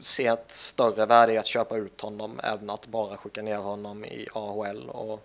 se 0.00 0.26
ett 0.26 0.52
större 0.52 1.06
värde 1.06 1.32
i 1.32 1.38
att 1.38 1.46
köpa 1.46 1.76
ut 1.76 2.00
honom 2.00 2.40
än 2.42 2.70
att 2.70 2.86
bara 2.86 3.16
skicka 3.16 3.42
ner 3.42 3.58
honom 3.58 4.04
i 4.04 4.28
AHL 4.32 4.88
och, 4.88 5.20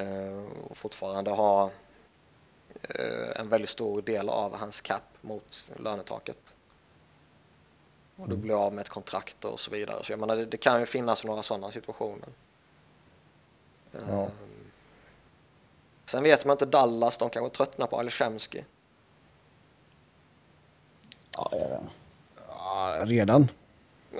uh, 0.00 0.44
och 0.70 0.76
fortfarande 0.76 1.30
ha 1.30 1.70
en 3.36 3.48
väldigt 3.48 3.70
stor 3.70 4.02
del 4.02 4.28
av 4.28 4.56
hans 4.56 4.80
cap 4.80 5.02
mot 5.20 5.70
lönetaket. 5.76 6.54
Och 8.16 8.28
du 8.28 8.36
blir 8.36 8.66
av 8.66 8.72
med 8.72 8.82
ett 8.82 8.88
kontrakt 8.88 9.44
och 9.44 9.60
så 9.60 9.70
vidare. 9.70 10.04
Så 10.04 10.12
jag 10.12 10.20
menar, 10.20 10.36
det, 10.36 10.46
det 10.46 10.56
kan 10.56 10.80
ju 10.80 10.86
finnas 10.86 11.24
några 11.24 11.42
sådana 11.42 11.70
situationer. 11.72 12.28
Ja. 13.92 13.98
Ehm, 14.22 14.30
Sen 16.06 16.22
vet 16.22 16.44
man 16.44 16.54
inte 16.54 16.66
Dallas, 16.66 17.18
de 17.18 17.30
kanske 17.30 17.56
tröttnar 17.56 17.86
på 17.86 17.98
Alshemski. 17.98 18.64
Ja, 21.36 21.48
jag 21.52 21.68
vet. 21.68 21.80
Ja, 22.58 22.96
redan. 23.04 23.48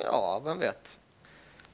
Ja, 0.04 0.40
vem 0.44 0.58
vet. 0.58 0.98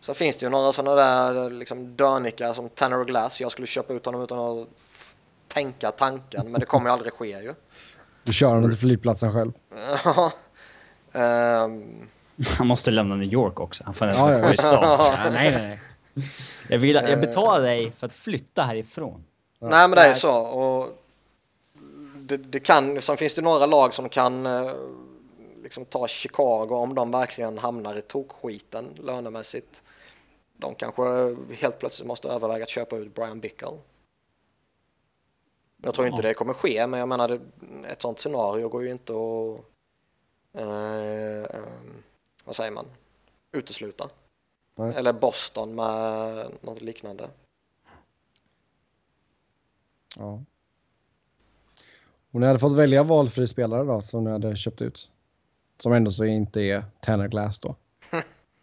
Sen 0.00 0.14
finns 0.14 0.36
det 0.36 0.46
ju 0.46 0.50
några 0.50 0.72
sådana 0.72 0.94
där 0.94 1.50
liksom 1.50 1.96
dörnikar 1.96 2.54
som 2.54 2.68
Tanner 2.68 3.04
Glass. 3.04 3.40
Jag 3.40 3.52
skulle 3.52 3.66
köpa 3.66 3.92
ut 3.92 4.06
honom 4.06 4.22
utan 4.22 4.38
att 4.38 4.68
tänka 5.48 5.90
tanken, 5.90 6.50
men 6.52 6.60
det 6.60 6.66
kommer 6.66 6.86
ju 6.90 6.92
aldrig 6.92 7.12
ske 7.12 7.26
ju. 7.42 7.54
Du 8.22 8.32
kör 8.32 8.48
honom 8.48 8.70
till 8.70 8.78
flygplatsen 8.78 9.32
själv. 9.32 9.52
Ja. 10.04 10.32
Ehm, 11.12 12.08
Han 12.46 12.66
måste 12.66 12.90
lämna 12.90 13.14
New 13.16 13.32
York 13.32 13.60
också. 13.60 13.84
Han 13.84 13.94
får 13.94 14.06
Ja, 14.06 14.32
ja. 14.32 14.54
Ja, 14.58 15.30
nej, 15.30 15.50
nej, 15.50 15.78
nej. 16.14 16.30
Jag, 16.68 16.78
vill, 16.78 16.94
jag 16.94 17.20
betalar 17.20 17.60
dig 17.62 17.92
för 17.98 18.06
att 18.06 18.12
flytta 18.12 18.62
härifrån. 18.62 19.24
Nej 19.58 19.88
men 19.88 19.90
det 19.90 20.02
är 20.02 20.14
så. 20.14 20.40
Och 20.40 20.88
det, 22.14 22.36
det 22.36 22.60
kan, 22.60 23.02
sen 23.02 23.16
finns 23.16 23.34
det 23.34 23.42
några 23.42 23.66
lag 23.66 23.94
som 23.94 24.08
kan 24.08 24.46
eh, 24.46 24.70
liksom 25.62 25.84
ta 25.84 26.08
Chicago 26.08 26.68
om 26.74 26.94
de 26.94 27.10
verkligen 27.10 27.58
hamnar 27.58 27.98
i 27.98 28.02
tokskiten 28.02 28.88
lönemässigt. 29.02 29.82
De 30.56 30.74
kanske 30.74 31.02
helt 31.54 31.78
plötsligt 31.78 32.08
måste 32.08 32.28
överväga 32.28 32.62
att 32.62 32.70
köpa 32.70 32.96
ut 32.96 33.14
Brian 33.14 33.40
Bickle. 33.40 33.68
Jag 35.82 35.94
tror 35.94 36.06
inte 36.06 36.22
Ja. 36.22 36.28
det 36.28 36.34
kommer 36.34 36.52
ske, 36.54 36.86
men 36.86 37.00
jag 37.00 37.08
menar 37.08 37.40
ett 37.88 38.02
sånt 38.02 38.20
scenario 38.20 38.68
går 38.68 38.82
ju 38.82 38.90
inte 38.90 39.12
att 39.12 39.64
eh, 40.52 41.60
vad 42.44 42.56
säger 42.56 42.70
man, 42.70 42.86
utesluta. 43.52 44.10
Nej. 44.74 44.94
Eller 44.94 45.12
Boston 45.12 45.74
med 45.74 46.50
något 46.60 46.80
liknande. 46.80 47.28
Ja. 50.16 50.40
Om 52.32 52.40
ni 52.40 52.46
hade 52.46 52.58
fått 52.58 52.78
välja 52.78 53.02
valfri 53.02 53.46
spelare 53.46 53.84
då, 53.84 54.00
som 54.00 54.24
ni 54.24 54.30
hade 54.30 54.56
köpt 54.56 54.82
ut. 54.82 55.10
Som 55.78 55.92
ändå 55.92 56.10
så 56.10 56.24
inte 56.24 56.60
är 56.60 56.84
Tanner 57.00 57.28
Glass 57.28 57.60
då. 57.60 57.76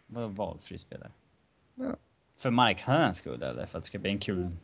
Vadå 0.06 0.26
valfri 0.26 0.78
spelare? 0.78 1.10
Ja. 1.74 1.96
För 2.36 2.50
marknadens 2.50 3.16
skull 3.16 3.42
eller 3.42 3.66
för 3.66 3.78
att 3.78 3.84
det 3.84 3.88
ska 3.88 3.98
bli 3.98 4.10
en 4.10 4.20
kul... 4.20 4.56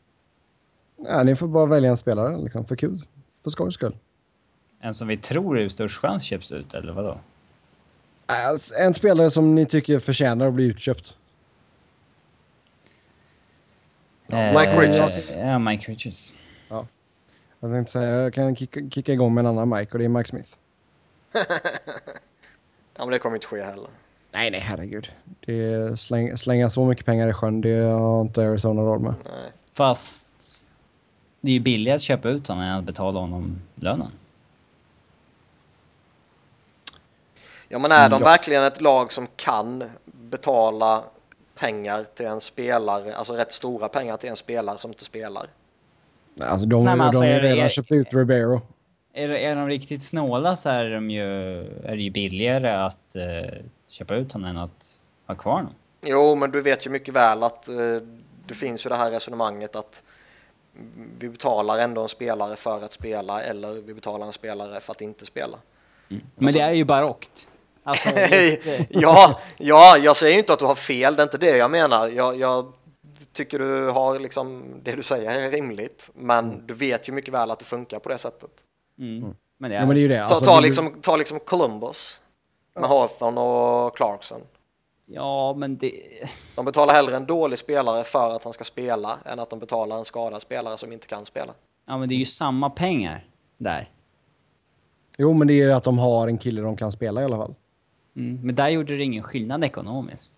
Nej, 0.97 1.25
ni 1.25 1.37
får 1.37 1.49
bara 1.49 1.67
välja 1.67 1.91
en 1.91 1.97
spelare 1.97 2.37
liksom, 2.37 2.65
för 2.65 2.77
kul. 2.77 2.99
För 3.43 3.51
skojs 3.51 3.75
skull. 3.75 3.97
En 4.85 4.95
som 4.95 5.09
vi 5.09 5.17
tror 5.17 5.59
är 5.59 5.69
störst 5.69 5.97
chans 5.99 6.23
köps 6.25 6.53
ut 6.53 6.75
eller 6.75 6.93
vadå? 6.93 7.19
Alltså, 8.27 8.75
En 8.75 8.95
spelare 8.95 9.31
som 9.31 9.55
ni 9.55 9.67
tycker 9.67 9.99
förtjänar 9.99 10.49
att 10.49 10.55
bli 10.55 10.65
utköpt. 10.65 11.17
Mike 14.27 14.81
Richards. 14.81 15.31
Eh, 15.31 15.47
Ja, 15.49 15.59
Mike 15.59 15.93
Richards. 15.93 16.33
Jag 17.61 17.71
tänkte 17.73 17.93
säga, 17.93 18.11
jag 18.17 18.35
kan 18.35 18.57
kicka, 18.57 18.81
kicka 18.91 19.13
igång 19.13 19.35
med 19.35 19.43
en 19.43 19.47
annan 19.59 19.69
Mike 19.69 19.93
och 19.93 19.99
det 19.99 20.05
är 20.05 20.09
Mike 20.09 20.29
Smith. 20.29 20.49
Ja, 22.97 23.05
men 23.05 23.11
det 23.11 23.19
kommer 23.19 23.37
inte 23.37 23.47
ske 23.47 23.63
heller. 23.63 23.89
Nej, 24.33 24.51
nej, 24.51 24.61
herregud. 24.61 25.09
Det 25.41 25.65
är 25.65 25.97
släng, 25.97 26.37
slänga 26.37 26.71
så 26.71 26.87
mycket 26.87 27.07
pengar 27.07 27.29
i 27.29 27.33
sjön, 27.33 27.61
det 27.61 27.83
har 27.83 28.21
inte 28.21 28.49
Arizona 28.49 28.83
råd 28.83 29.01
med. 29.01 29.15
Nej. 29.25 29.53
Fast 29.73 30.27
det 31.41 31.51
är 31.51 31.53
ju 31.53 31.61
billigare 31.61 31.97
att 31.97 32.03
köpa 32.03 32.29
ut 32.29 32.49
honom 32.49 32.63
än 32.65 32.79
att 32.79 32.85
betala 32.85 33.21
honom 33.21 33.61
lönen. 33.75 34.11
Ja, 37.75 37.79
men 37.79 37.93
är 37.93 38.09
de 38.09 38.21
Ja. 38.21 38.25
verkligen 38.29 38.63
ett 38.65 38.81
lag 38.81 39.13
som 39.13 39.27
kan 39.37 39.85
betala 40.05 41.03
pengar 41.55 42.05
till 42.15 42.27
en 42.27 42.41
spelare, 42.41 43.15
alltså 43.17 43.33
rätt 43.33 43.53
stora 43.53 43.89
pengar 43.89 44.17
till 44.17 44.31
en 44.31 44.37
spelare 44.37 44.79
som 44.79 44.91
inte 44.91 45.05
spelar? 45.05 45.47
Nej, 46.35 46.49
Alltså 46.49 46.67
de, 46.67 46.85
Nej, 46.85 46.97
men 46.97 47.07
alltså, 47.07 47.21
de 47.23 47.27
har 47.27 47.35
är 47.35 47.41
redan 47.43 47.65
är- 47.65 47.69
köpt 47.69 47.93
ut 47.93 48.15
Ribeiro. 48.15 48.61
Är, 49.13 49.29
är 49.29 49.55
de 49.57 49.69
riktigt 49.69 50.03
snåla 50.05 50.57
så 50.57 50.69
är, 50.69 50.91
de 50.91 51.11
ju, 51.11 51.61
är 51.85 51.97
det 51.97 52.03
ju 52.03 52.11
billigare 52.11 52.71
att 52.87 53.17
eh, 53.17 53.63
köpa 53.89 54.15
ut 54.15 54.33
honom 54.33 54.51
än 54.51 54.57
att 54.57 54.95
ha 55.27 55.35
kvar 55.35 55.53
honom. 55.53 55.75
Jo, 56.03 56.35
men 56.35 56.51
du 56.51 56.61
vet 56.61 56.87
ju 56.87 56.91
mycket 56.91 57.15
väl 57.15 57.43
att 57.43 57.69
eh, 57.69 57.75
det 58.47 58.55
finns 58.55 58.87
ju 58.87 58.89
det 58.91 58.97
här 58.97 59.11
resonemanget 59.11 59.77
att 59.77 60.03
vi 61.19 61.29
betalar 61.29 61.79
ändå 61.79 62.03
en 62.03 62.09
spelare 62.09 62.57
för 62.57 62.85
att 62.85 62.93
spela 62.93 63.43
eller 63.43 63.73
vi 63.73 63.95
betalar 63.95 64.27
en 64.27 64.33
spelare 64.33 64.81
för 64.81 64.93
att 64.93 65.01
inte 65.01 65.27
spela. 65.27 65.59
Men 66.37 66.53
det 66.53 66.61
är 66.61 66.73
ju 66.73 66.85
barockt. 66.85 67.49
Alltså, 67.85 68.09
ja, 68.89 69.41
ja, 69.59 69.97
jag 69.99 70.17
säger 70.17 70.33
ju 70.33 70.39
inte 70.39 70.53
att 70.53 70.59
du 70.59 70.65
har 70.65 70.75
fel, 70.75 71.17
det 71.17 71.23
är 71.23 71.25
inte 71.25 71.39
det 71.39 71.57
jag 71.57 71.71
menar. 71.71 72.09
Jag, 72.09 72.39
jag 72.39 72.73
tycker 73.33 73.59
du 73.59 73.91
har 73.91 74.19
liksom, 74.19 74.65
det 74.83 74.93
du 74.97 75.03
säger 75.03 75.41
är 75.41 75.51
rimligt, 75.51 76.11
men 76.15 76.67
du 76.67 76.75
vet 76.75 77.09
ju 77.09 77.13
mycket 77.13 77.35
väl 77.35 77.51
att 77.51 77.59
det 77.59 77.65
funkar 77.65 77.99
på 77.99 78.09
det 78.09 78.19
sättet. 78.19 78.51
mm. 78.99 79.35
Men 79.59 79.71
det 79.71 79.77
är, 79.77 79.81
Ja, 79.81 79.87
men 79.87 79.95
det 79.95 80.01
är 80.01 80.03
ju 80.03 80.09
det. 80.09 80.19
Ta, 80.19 80.35
Alltså, 80.35 80.45
ta, 80.45 80.61
liksom, 80.61 81.01
ta 81.01 81.17
liksom 81.17 81.41
Columbus 81.41 82.21
med 82.75 82.89
Hawthorne 82.89 83.41
och 83.41 83.97
Clarkson. 83.97 84.41
Ja, 85.07 85.55
men 85.55 85.79
det... 85.79 85.93
De 86.55 86.65
betalar 86.65 86.95
hellre 86.95 87.17
en 87.17 87.27
dålig 87.27 87.59
spelare 87.59 88.05
för 88.05 88.37
att 88.37 88.45
han 88.45 88.53
ska 88.53 88.65
spela 88.65 89.19
än 89.25 89.39
att 89.39 89.51
de 89.51 89.59
betalar 89.59 89.99
en 89.99 90.05
skadad 90.05 90.43
spelare 90.43 90.79
som 90.79 90.93
inte 90.93 91.07
kan 91.07 91.25
spela. 91.25 91.53
Ja, 91.87 91.99
men 91.99 92.09
det 92.09 92.15
är 92.15 92.17
ju 92.17 92.27
samma 92.27 92.71
pengar 92.71 93.25
där. 93.59 93.91
Jo, 95.19 95.33
men 95.33 95.47
det 95.49 95.55
är 95.55 95.67
ju 95.67 95.73
att 95.73 95.85
de 95.85 95.99
har 95.99 96.29
en 96.29 96.39
kille 96.39 96.63
de 96.63 96.77
kan 96.77 96.93
spela 96.93 97.23
i 97.23 97.25
alla 97.25 97.37
fall. 97.37 97.55
Mm. 98.17 98.39
Men 98.43 98.55
där 98.55 98.69
gjorde 98.69 98.97
det 98.97 99.03
ingen 99.05 99.23
skillnad 99.23 99.65
ekonomiskt. 99.65 100.35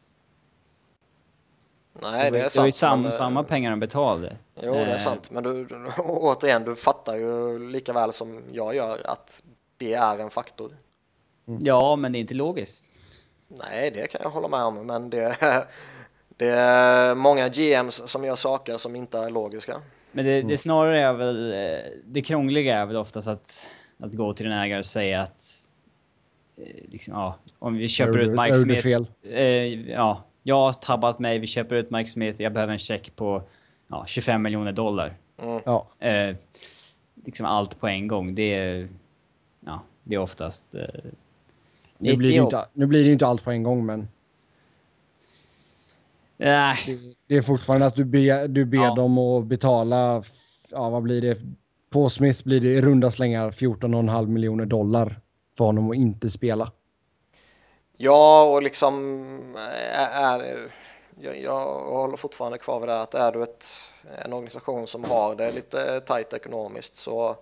Nej, 2.03 2.31
det 2.31 2.39
är 2.39 2.43
det 2.43 2.57
var 2.59 2.66
ju 2.66 2.72
sant. 2.72 2.74
sam, 2.74 3.03
men, 3.03 3.11
eh, 3.12 3.16
samma 3.18 3.43
pengar 3.43 3.70
de 3.70 3.81
betalade. 3.81 4.37
Jo, 4.62 4.72
det 4.72 4.79
är 4.81 4.87
Eh, 4.91 4.97
sant. 4.97 5.31
Men 5.31 5.43
du, 5.45 5.66
återigen, 5.99 6.64
du 6.64 6.74
fattar 6.77 7.16
ju 7.16 7.59
lika 7.70 7.93
väl 7.93 8.12
som 8.12 8.43
jag 8.53 8.74
gör 8.74 9.01
att 9.07 9.43
det 9.77 9.95
är 9.95 10.18
en 10.18 10.31
faktor. 10.31 10.72
Ja, 11.61 11.97
men 11.97 12.12
det 12.12 12.18
är 12.18 12.20
inte 12.20 12.35
logiskt. 12.35 12.85
Nej, 13.49 13.91
det 13.91 14.07
kan 14.11 14.20
jag 14.24 14.31
hålla 14.31 14.49
med 14.49 14.61
om, 14.62 14.87
men 14.87 15.11
det, 15.11 15.37
det 16.37 16.49
är 16.51 17.14
många 17.14 17.49
GMs 17.49 18.09
som 18.11 18.24
gör 18.24 18.35
saker 18.37 18.79
som 18.79 18.97
inte 18.97 19.18
är 19.18 19.31
logiska. 19.31 19.81
Men 20.12 20.24
det, 20.24 20.43
det 20.43 20.59
snarare 20.59 21.01
är 21.03 21.12
väl... 21.12 21.53
eh, 21.53 21.93
Det 22.05 22.22
krångliga 22.22 22.79
är 22.79 22.87
väl 22.87 22.97
oftast 22.97 23.29
att, 23.29 23.66
att 23.99 24.12
gå 24.12 24.35
till 24.35 24.47
en 24.47 24.53
ägare 24.53 24.79
och 24.79 24.87
säga 24.87 25.22
att... 25.22 25.55
eh, 26.57 26.90
Liksom, 26.90 27.14
ja, 27.14 27.36
om 27.59 27.74
vi 27.76 27.88
köper 27.88 28.18
Jag 28.18 28.22
ut 28.28 28.38
Mike 28.40 28.57
Smith... 28.57 28.82
fel. 28.82 29.07
Eh, 29.22 29.42
ja, 29.90 30.24
jag 30.42 30.57
har 30.57 30.72
tabbat 30.72 31.18
mig, 31.18 31.38
vi 31.38 31.46
köper 31.46 31.76
ut 31.76 31.90
Mike 31.90 32.11
Smith, 32.11 32.42
jag 32.42 32.52
behöver 32.52 32.72
en 32.72 32.78
check 32.78 33.16
på 33.16 33.42
ja, 33.88 34.04
25 34.07 34.42
miljoner 34.42 34.72
dollar. 34.72 35.14
Ja, 35.64 35.88
Eh, 35.98 36.36
liksom 37.24 37.46
allt 37.46 37.80
på 37.80 37.88
en 37.88 38.09
gång, 38.09 38.34
det 38.34 38.54
är... 38.54 38.88
Ja, 39.61 39.82
det 40.04 40.14
är 40.14 40.18
oftast... 40.18 40.62
Eh, 40.74 40.80
nu 41.98 42.16
blir, 42.16 42.30
det 42.30 42.36
inte, 42.44 42.59
nu 42.72 42.86
blir 42.86 43.04
det 43.04 43.12
inte 43.12 43.26
allt 43.26 43.44
på 43.44 43.50
en 43.50 43.62
gång, 43.62 43.86
men 43.86 44.09
Nej, 46.36 46.76
det 47.26 47.36
är 47.36 47.42
fortfarande 47.42 47.86
att 47.86 47.94
du 47.94 48.04
ber, 48.04 48.48
du 48.48 48.64
ber 48.64 48.78
Ja. 48.78 48.94
dem 48.94 49.18
att 49.18 49.44
betala, 49.46 50.22
ja 50.70 50.90
vad 50.90 51.02
blir 51.02 51.20
det? 51.22 51.38
På 51.90 52.11
Smith 52.11 52.44
blir 52.44 52.61
det 52.61 52.68
i 52.68 52.80
runda 52.80 53.11
slängar 53.11 53.50
14,5 53.50 54.26
miljoner 54.26 54.66
dollar 54.66 55.20
för 55.57 55.64
honom 55.64 55.90
att 55.90 55.96
inte 55.96 56.30
spela. 56.30 56.72
Ja, 57.96 58.42
och 58.54 58.62
liksom 58.62 58.94
är, 59.57 60.40
är 60.40 60.70
jag, 61.20 61.40
jag 61.42 61.64
håller 61.84 62.16
fortfarande 62.16 62.59
kvar 62.59 62.80
vid 62.80 62.88
det 62.88 63.00
att 63.00 63.14
är 63.14 63.32
du 63.32 63.42
ett, 63.42 63.66
en 64.24 64.32
organisation 64.32 64.86
som 64.86 65.04
har 65.04 65.34
det 65.34 65.52
lite 65.52 66.00
tajt 66.00 66.32
ekonomiskt 66.32 66.96
så 66.96 67.36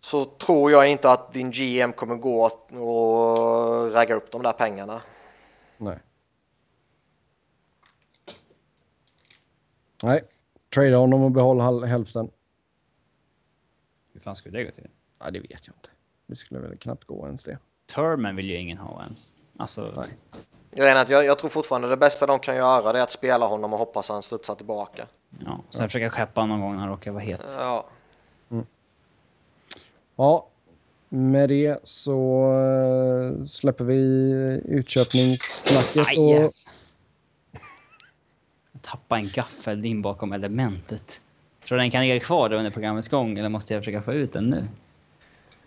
så 0.00 0.24
tror 0.24 0.70
jag 0.70 0.90
inte 0.90 1.10
att 1.10 1.32
din 1.32 1.50
GM 1.50 1.92
kommer 1.92 2.14
gå 2.16 2.44
och 2.70 3.92
ragga 3.94 4.14
upp 4.14 4.30
de 4.30 4.42
där 4.42 4.52
pengarna. 4.52 5.02
Nej. 5.76 5.98
Nej, 10.02 10.22
trade 10.74 10.96
honom 10.96 11.22
och 11.24 11.30
behålla 11.30 11.64
hal- 11.64 11.84
hälften. 11.84 12.30
hur 14.12 14.20
fan 14.20 14.36
skulle 14.36 14.58
det 14.58 14.64
gå 14.64 14.70
till? 14.70 14.88
Ja, 15.18 15.30
det 15.30 15.40
vet 15.40 15.66
jag 15.66 15.76
inte. 15.76 15.90
Det 16.28 16.36
skulle 16.36 16.60
väl 16.60 16.76
knappt 16.76 17.04
gå 17.04 17.26
ens 17.26 17.44
det. 17.44 17.58
Termen 17.94 18.36
vill 18.36 18.50
ju 18.50 18.56
ingen 18.56 18.78
ha 18.78 19.02
ens. 19.02 19.32
Alltså, 19.56 19.92
Nej. 19.96 20.08
Jag, 20.74 20.90
är 20.90 21.02
att 21.02 21.08
jag, 21.08 21.24
jag 21.24 21.38
tror 21.38 21.50
fortfarande 21.50 21.88
det 21.88 21.96
bästa 21.96 22.26
de 22.26 22.38
kan 22.38 22.56
göra 22.56 22.92
det 22.92 22.98
är 22.98 23.02
att 23.02 23.12
spela 23.12 23.46
honom 23.46 23.72
och 23.72 23.78
hoppas 23.78 24.10
att 24.10 24.14
han 24.14 24.22
studsar 24.22 24.54
tillbaka. 24.54 25.06
ja. 25.44 25.60
Sen 25.70 25.88
försöka 25.88 26.10
skeppa 26.10 26.46
någon 26.46 26.60
gång 26.60 26.72
när 26.72 26.80
han 26.80 26.88
råkar 26.88 27.10
vara 27.10 27.22
het. 27.22 27.40
Ja, 27.58 27.86
Ja, 30.16 30.48
med 31.08 31.48
det 31.48 31.80
så 31.84 32.50
eh, 32.52 33.44
släpper 33.44 33.84
vi 33.84 34.02
utköpningssnacket 34.64 36.06
Aj, 36.06 36.18
och. 36.18 36.52
Jag 38.72 38.82
tappade 38.82 39.20
en 39.20 39.28
gaffel 39.28 39.84
in 39.84 40.02
bakom 40.02 40.32
elementet. 40.32 41.20
Tror 41.64 41.78
du 41.78 41.82
den 41.82 41.90
kan 41.90 42.02
ligga 42.02 42.20
kvar 42.20 42.52
under 42.52 42.70
programmets 42.70 43.08
gång 43.08 43.38
eller 43.38 43.48
måste 43.48 43.74
jag 43.74 43.80
försöka 43.80 44.02
få 44.02 44.12
ut 44.12 44.32
den 44.32 44.44
nu? 44.44 44.64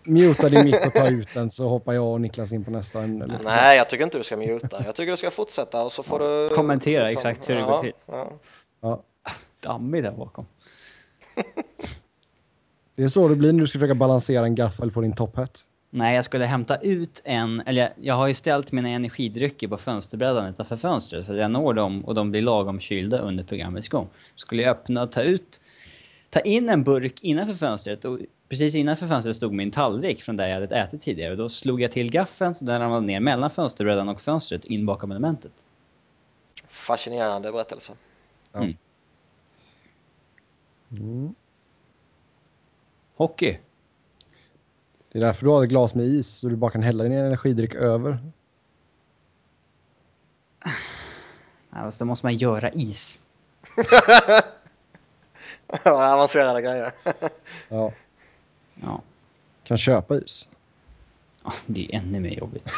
Muta 0.04 0.48
din 0.48 0.64
mick 0.64 0.86
och 0.86 0.92
ta 0.92 1.08
ut 1.08 1.34
den 1.34 1.50
så 1.50 1.68
hoppar 1.68 1.92
jag 1.92 2.12
och 2.12 2.20
Niklas 2.20 2.52
in 2.52 2.64
på 2.64 2.70
nästa 2.70 3.02
ämne. 3.02 3.26
lite 3.26 3.42
snabbt. 3.42 3.56
nej, 3.56 3.76
jag 3.76 3.90
tycker 3.90 4.04
inte 4.04 4.18
du 4.18 4.24
ska 4.24 4.36
muta. 4.36 4.82
Jag 4.84 4.94
tycker 4.94 5.10
du 5.10 5.16
ska 5.16 5.30
fortsätta 5.30 5.84
och 5.84 5.92
så 5.92 6.02
får 6.02 6.18
du 6.18 6.54
Kommentera 6.54 7.08
exakt 7.08 7.48
hur 7.48 7.54
det 7.54 7.62
går 7.62 7.70
ja, 7.70 7.80
till. 7.82 7.92
Ja. 8.06 8.32
Ja. 8.80 9.02
Dammig 9.60 10.02
där 10.02 10.12
bakom. 10.12 10.46
Det 12.96 13.02
är 13.02 13.08
så 13.08 13.28
det 13.28 13.36
blir 13.36 13.52
när 13.52 13.60
du 13.60 13.66
ska 13.66 13.78
försöka 13.78 13.94
balansera 13.94 14.44
en 14.44 14.54
gaffel 14.54 14.90
på 14.90 15.00
din 15.00 15.12
top 15.12 15.36
hat. 15.36 15.64
Nej, 15.90 16.14
jag 16.14 16.24
skulle 16.24 16.44
hämta 16.44 16.76
ut 16.76 17.22
en, 17.24 17.60
eller 17.60 17.82
jag, 17.82 17.90
jag 18.00 18.14
har 18.14 18.26
ju 18.26 18.34
ställt 18.34 18.72
mina 18.72 18.88
energidrycker 18.88 19.68
på 19.68 19.78
fönsterbrädan 19.78 20.46
utanför 20.46 20.76
fönstret 20.76 21.24
så 21.24 21.34
jag 21.34 21.50
når 21.50 21.74
dem 21.74 22.04
och 22.04 22.14
de 22.14 22.30
blir 22.30 22.42
lagom 22.42 22.80
kylda 22.80 23.18
under 23.18 23.44
programmets 23.44 23.88
gång. 23.88 24.08
Skulle 24.36 24.62
jag 24.62 24.70
öppna 24.70 25.02
och 25.02 25.12
ta 25.12 25.22
ut, 25.22 25.60
ta 26.32 26.40
in 26.40 26.68
en 26.68 26.84
burk 26.84 27.20
innanför 27.22 27.54
fönstret 27.54 28.04
och 28.04 28.18
precis 28.48 28.74
innanför 28.74 29.08
fönstret 29.08 29.36
stod 29.36 29.52
min 29.52 29.70
tallrik 29.70 30.22
från 30.22 30.36
där 30.36 30.48
jag 30.48 30.60
hade 30.60 30.76
ätit 30.76 31.02
tidigare 31.02 31.30
och 31.30 31.36
då 31.36 31.48
slog 31.48 31.80
jag 31.80 31.92
till 31.92 32.10
gaffeln 32.10 32.54
så 32.54 32.64
den 32.64 32.80
ramlade 32.80 33.06
ner 33.06 33.20
mellan 33.20 33.50
fönsterbrädan 33.50 34.08
och 34.08 34.20
fönstret 34.20 34.64
in 34.64 34.86
bakom 34.86 35.10
elementet. 35.10 35.52
Fascinerande 36.66 37.52
berättelse. 37.52 37.92
Mm. 40.90 41.34
Hockey. 43.16 43.58
Det 45.12 45.18
är 45.18 45.22
därför 45.22 45.46
du 45.46 45.50
har 45.50 45.64
ett 45.64 45.70
glas 45.70 45.94
med 45.94 46.06
is, 46.06 46.28
så 46.28 46.48
du 46.48 46.56
bara 46.56 46.70
kan 46.70 46.82
hälla 46.82 47.04
din 47.04 47.12
energidryck 47.12 47.74
över. 47.74 48.18
Ja, 51.74 51.78
fast 51.78 51.98
då 51.98 52.04
måste 52.04 52.26
man 52.26 52.36
göra 52.36 52.70
is. 52.70 53.20
Avancerade 55.84 56.62
grejer. 56.62 56.90
Ja, 57.68 57.92
Ja. 58.82 59.02
kan 59.64 59.78
köpa 59.78 60.16
is. 60.16 60.48
Ja, 61.44 61.52
det 61.66 61.84
är 61.94 61.98
ännu 61.98 62.20
mer 62.20 62.30
jobbigt. 62.30 62.68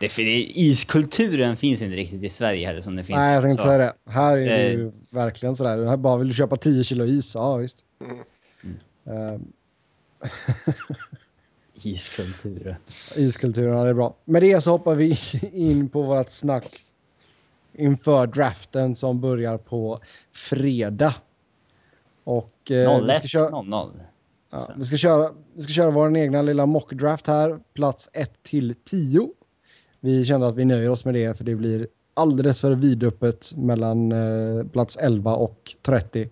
det, 0.00 0.06
är 0.06 0.10
för 0.10 0.22
det, 0.22 0.58
iskulturen 0.60 1.56
finns 1.56 1.80
inte 1.82 1.96
riktigt 1.96 2.22
i 2.22 2.30
Sverige 2.30 2.66
heller 2.66 2.80
som 2.80 2.96
det 2.96 3.04
finns 3.04 3.16
Nej, 3.16 3.34
jag 3.34 3.42
tänkte 3.42 3.64
säga 3.64 3.78
det. 3.78 4.10
Här 4.10 4.38
är 4.38 4.44
det 4.58 4.64
Eh. 4.64 4.70
ju 4.72 4.92
verkligen 5.10 5.56
sådär. 5.56 5.84
Här 5.86 5.96
bara 5.96 6.16
vill 6.16 6.28
du 6.28 6.34
köpa 6.34 6.56
10 6.56 6.84
kilo 6.84 7.04
is? 7.04 7.34
Ja, 7.34 7.56
visst. 7.56 7.84
Eh, 9.06 9.38
Iskulturen. 11.74 12.74
iskulturen, 13.16 13.76
ja, 13.76 13.84
det 13.84 13.90
är 13.90 13.94
bra. 13.94 14.14
Med 14.24 14.42
det 14.42 14.60
så 14.60 14.70
hoppar 14.70 14.94
vi 14.94 15.18
in 15.52 15.88
på 15.88 16.02
vårt 16.02 16.30
snack 16.30 16.84
inför 17.74 18.26
draften 18.26 18.96
som 18.96 19.20
börjar 19.20 19.58
på 19.58 19.98
fredag. 20.32 21.14
Och 22.24 22.70
eh, 22.70 23.00
vi, 23.00 23.08
01 23.08 23.16
ska 23.18 23.28
köra, 23.28 23.62
00. 23.62 23.92
ja, 24.50 24.68
vi, 24.76 24.84
ska 24.84 24.96
köra, 24.96 25.30
vi 25.54 25.60
ska 25.60 25.72
köra 25.72 25.90
vår 25.90 26.16
egna 26.16 26.42
lilla 26.42 26.66
mockdraft 26.66 27.26
här, 27.26 27.58
plats 27.74 28.10
1 28.12 28.42
till 28.42 28.74
10. 28.84 29.28
Vi 30.00 30.24
kände 30.24 30.46
att 30.46 30.56
vi 30.56 30.64
nöjer 30.64 30.90
oss 30.90 31.04
med 31.04 31.14
det 31.14 31.36
för 31.36 31.44
det 31.44 31.54
blir 31.54 31.88
alldeles 32.14 32.60
för 32.60 32.74
vidöppet 32.74 33.52
mellan 33.56 34.12
eh, 34.12 34.66
plats 34.66 34.96
11 34.96 35.34
och 35.34 35.76
30. 35.82 36.30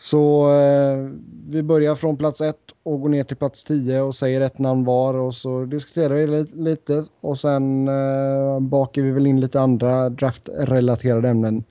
Så 0.00 0.52
eh, 0.52 1.10
vi 1.48 1.62
börjar 1.62 1.94
från 1.94 2.16
plats 2.16 2.40
1 2.40 2.56
och 2.82 3.00
går 3.00 3.08
ner 3.08 3.24
till 3.24 3.36
plats 3.36 3.64
10 3.64 4.00
och 4.00 4.14
säger 4.14 4.40
ett 4.40 4.58
namn 4.58 4.84
var 4.84 5.14
och 5.14 5.34
så 5.34 5.64
diskuterar 5.64 6.14
vi 6.14 6.26
lite, 6.26 6.56
lite 6.56 7.04
och 7.20 7.38
sen 7.38 7.88
eh, 7.88 8.60
bakar 8.60 9.02
vi 9.02 9.10
väl 9.10 9.26
in 9.26 9.40
lite 9.40 9.60
andra 9.60 10.08
draftrelaterade 10.08 11.28
ämnen 11.28 11.64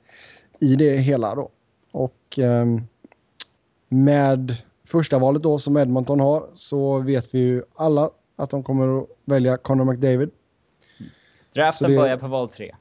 i 0.59 0.75
det 0.75 0.97
hela 0.97 1.35
då. 1.35 1.49
Och 1.91 2.39
ehm, 2.39 2.81
med 3.87 4.55
första 4.87 5.19
valet 5.19 5.43
då 5.43 5.59
som 5.59 5.77
Edmonton 5.77 6.19
har 6.19 6.47
så 6.53 6.99
vet 6.99 7.33
vi 7.35 7.39
ju 7.39 7.63
alla 7.75 8.09
att 8.35 8.49
de 8.49 8.63
kommer 8.63 8.99
att 8.99 9.07
välja 9.25 9.57
Conor 9.57 9.85
McDavid. 9.85 10.29
Draften 11.53 11.91
det- 11.91 11.97
börjar 11.97 12.17
på 12.17 12.27
val 12.27 12.49
3. 12.49 12.75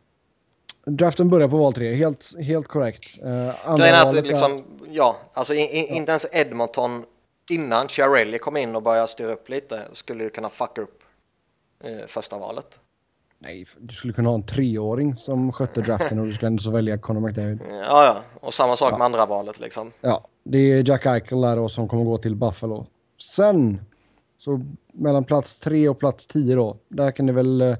Draften 0.88 1.28
börjar 1.28 1.48
på 1.48 1.56
val 1.56 1.72
3, 1.72 1.94
helt, 1.94 2.34
helt 2.40 2.68
korrekt. 2.68 3.18
Uh, 3.24 3.68
andra 3.68 3.86
är 3.86 3.92
att 3.92 4.06
valet 4.06 4.26
liksom, 4.26 4.64
ja, 4.90 5.16
alltså 5.32 5.54
in, 5.54 5.68
in, 5.68 5.86
inte 5.86 6.10
ens 6.10 6.26
Edmonton 6.32 7.04
innan 7.50 7.88
Chiarelli 7.88 8.38
kom 8.38 8.56
in 8.56 8.76
och 8.76 8.82
började 8.82 9.08
styra 9.08 9.32
upp 9.32 9.48
lite 9.48 9.82
skulle 9.92 10.24
ju 10.24 10.30
kunna 10.30 10.48
fucka 10.48 10.82
upp 10.82 11.02
eh, 11.84 12.06
första 12.06 12.38
valet. 12.38 12.78
Nej, 13.38 13.66
du 13.78 13.94
skulle 13.94 14.12
kunna 14.12 14.28
ha 14.28 14.34
en 14.34 14.46
treåring 14.46 15.16
som 15.16 15.52
skötte 15.52 15.80
draften 15.80 16.18
och 16.18 16.26
du 16.26 16.32
skulle 16.32 16.46
ändå 16.46 16.62
så 16.62 16.70
välja 16.70 16.98
Conor 16.98 17.20
McDavid. 17.20 17.60
Ja, 17.70 18.04
ja, 18.04 18.22
och 18.40 18.54
samma 18.54 18.76
sak 18.76 18.92
med 18.92 19.02
andra 19.02 19.26
valet 19.26 19.60
liksom. 19.60 19.92
Ja, 20.00 20.28
det 20.44 20.58
är 20.58 20.88
Jack 20.88 21.06
Eichel 21.06 21.40
där 21.40 21.56
då 21.56 21.68
som 21.68 21.88
kommer 21.88 22.04
gå 22.04 22.18
till 22.18 22.36
Buffalo. 22.36 22.86
Sen, 23.36 23.80
så 24.38 24.60
mellan 24.92 25.24
plats 25.24 25.60
3 25.60 25.88
och 25.88 25.98
plats 25.98 26.26
10 26.26 26.54
då, 26.54 26.76
där 26.88 27.10
kan 27.10 27.26
det 27.26 27.32
väl 27.32 27.60
eh, 27.60 27.76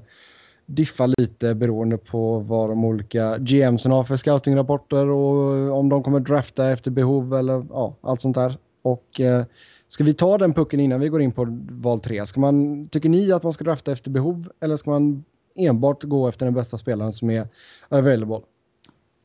diffa 0.69 1.05
lite 1.05 1.55
beroende 1.55 1.97
på 1.97 2.39
vad 2.39 2.69
de 2.69 2.85
olika 2.85 3.37
GMsen 3.37 3.91
har 3.91 4.03
för 4.03 4.17
scoutingrapporter 4.17 5.09
och 5.09 5.77
om 5.77 5.89
de 5.89 6.03
kommer 6.03 6.19
drafta 6.19 6.69
efter 6.69 6.91
behov 6.91 7.33
eller 7.33 7.65
ja, 7.69 7.95
allt 8.01 8.21
sånt 8.21 8.35
där. 8.35 8.57
Och 8.81 9.21
eh, 9.21 9.45
ska 9.87 10.03
vi 10.03 10.13
ta 10.13 10.37
den 10.37 10.53
pucken 10.53 10.79
innan 10.79 10.99
vi 10.99 11.09
går 11.09 11.21
in 11.21 11.31
på 11.31 11.47
val 11.69 11.99
3? 11.99 12.25
Ska 12.25 12.39
man, 12.39 12.87
tycker 12.87 13.09
ni 13.09 13.31
att 13.31 13.43
man 13.43 13.53
ska 13.53 13.63
drafta 13.63 13.91
efter 13.91 14.11
behov 14.11 14.51
eller 14.59 14.75
ska 14.75 14.89
man 14.89 15.23
enbart 15.55 16.03
gå 16.03 16.27
efter 16.27 16.45
den 16.45 16.53
bästa 16.53 16.77
spelaren 16.77 17.13
som 17.13 17.29
är 17.29 17.47
available? 17.89 18.39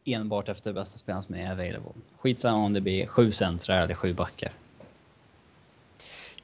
Enbart 0.04 0.48
efter 0.48 0.72
bästa 0.72 0.98
spelaren 0.98 1.24
som 1.24 1.34
är 1.34 1.52
available. 1.52 1.92
Skitsamma 2.18 2.64
om 2.64 2.72
det 2.72 2.80
blir 2.80 3.06
sju 3.06 3.32
centrar 3.32 3.82
eller 3.82 3.94
sju 3.94 4.14
backar. 4.14 4.52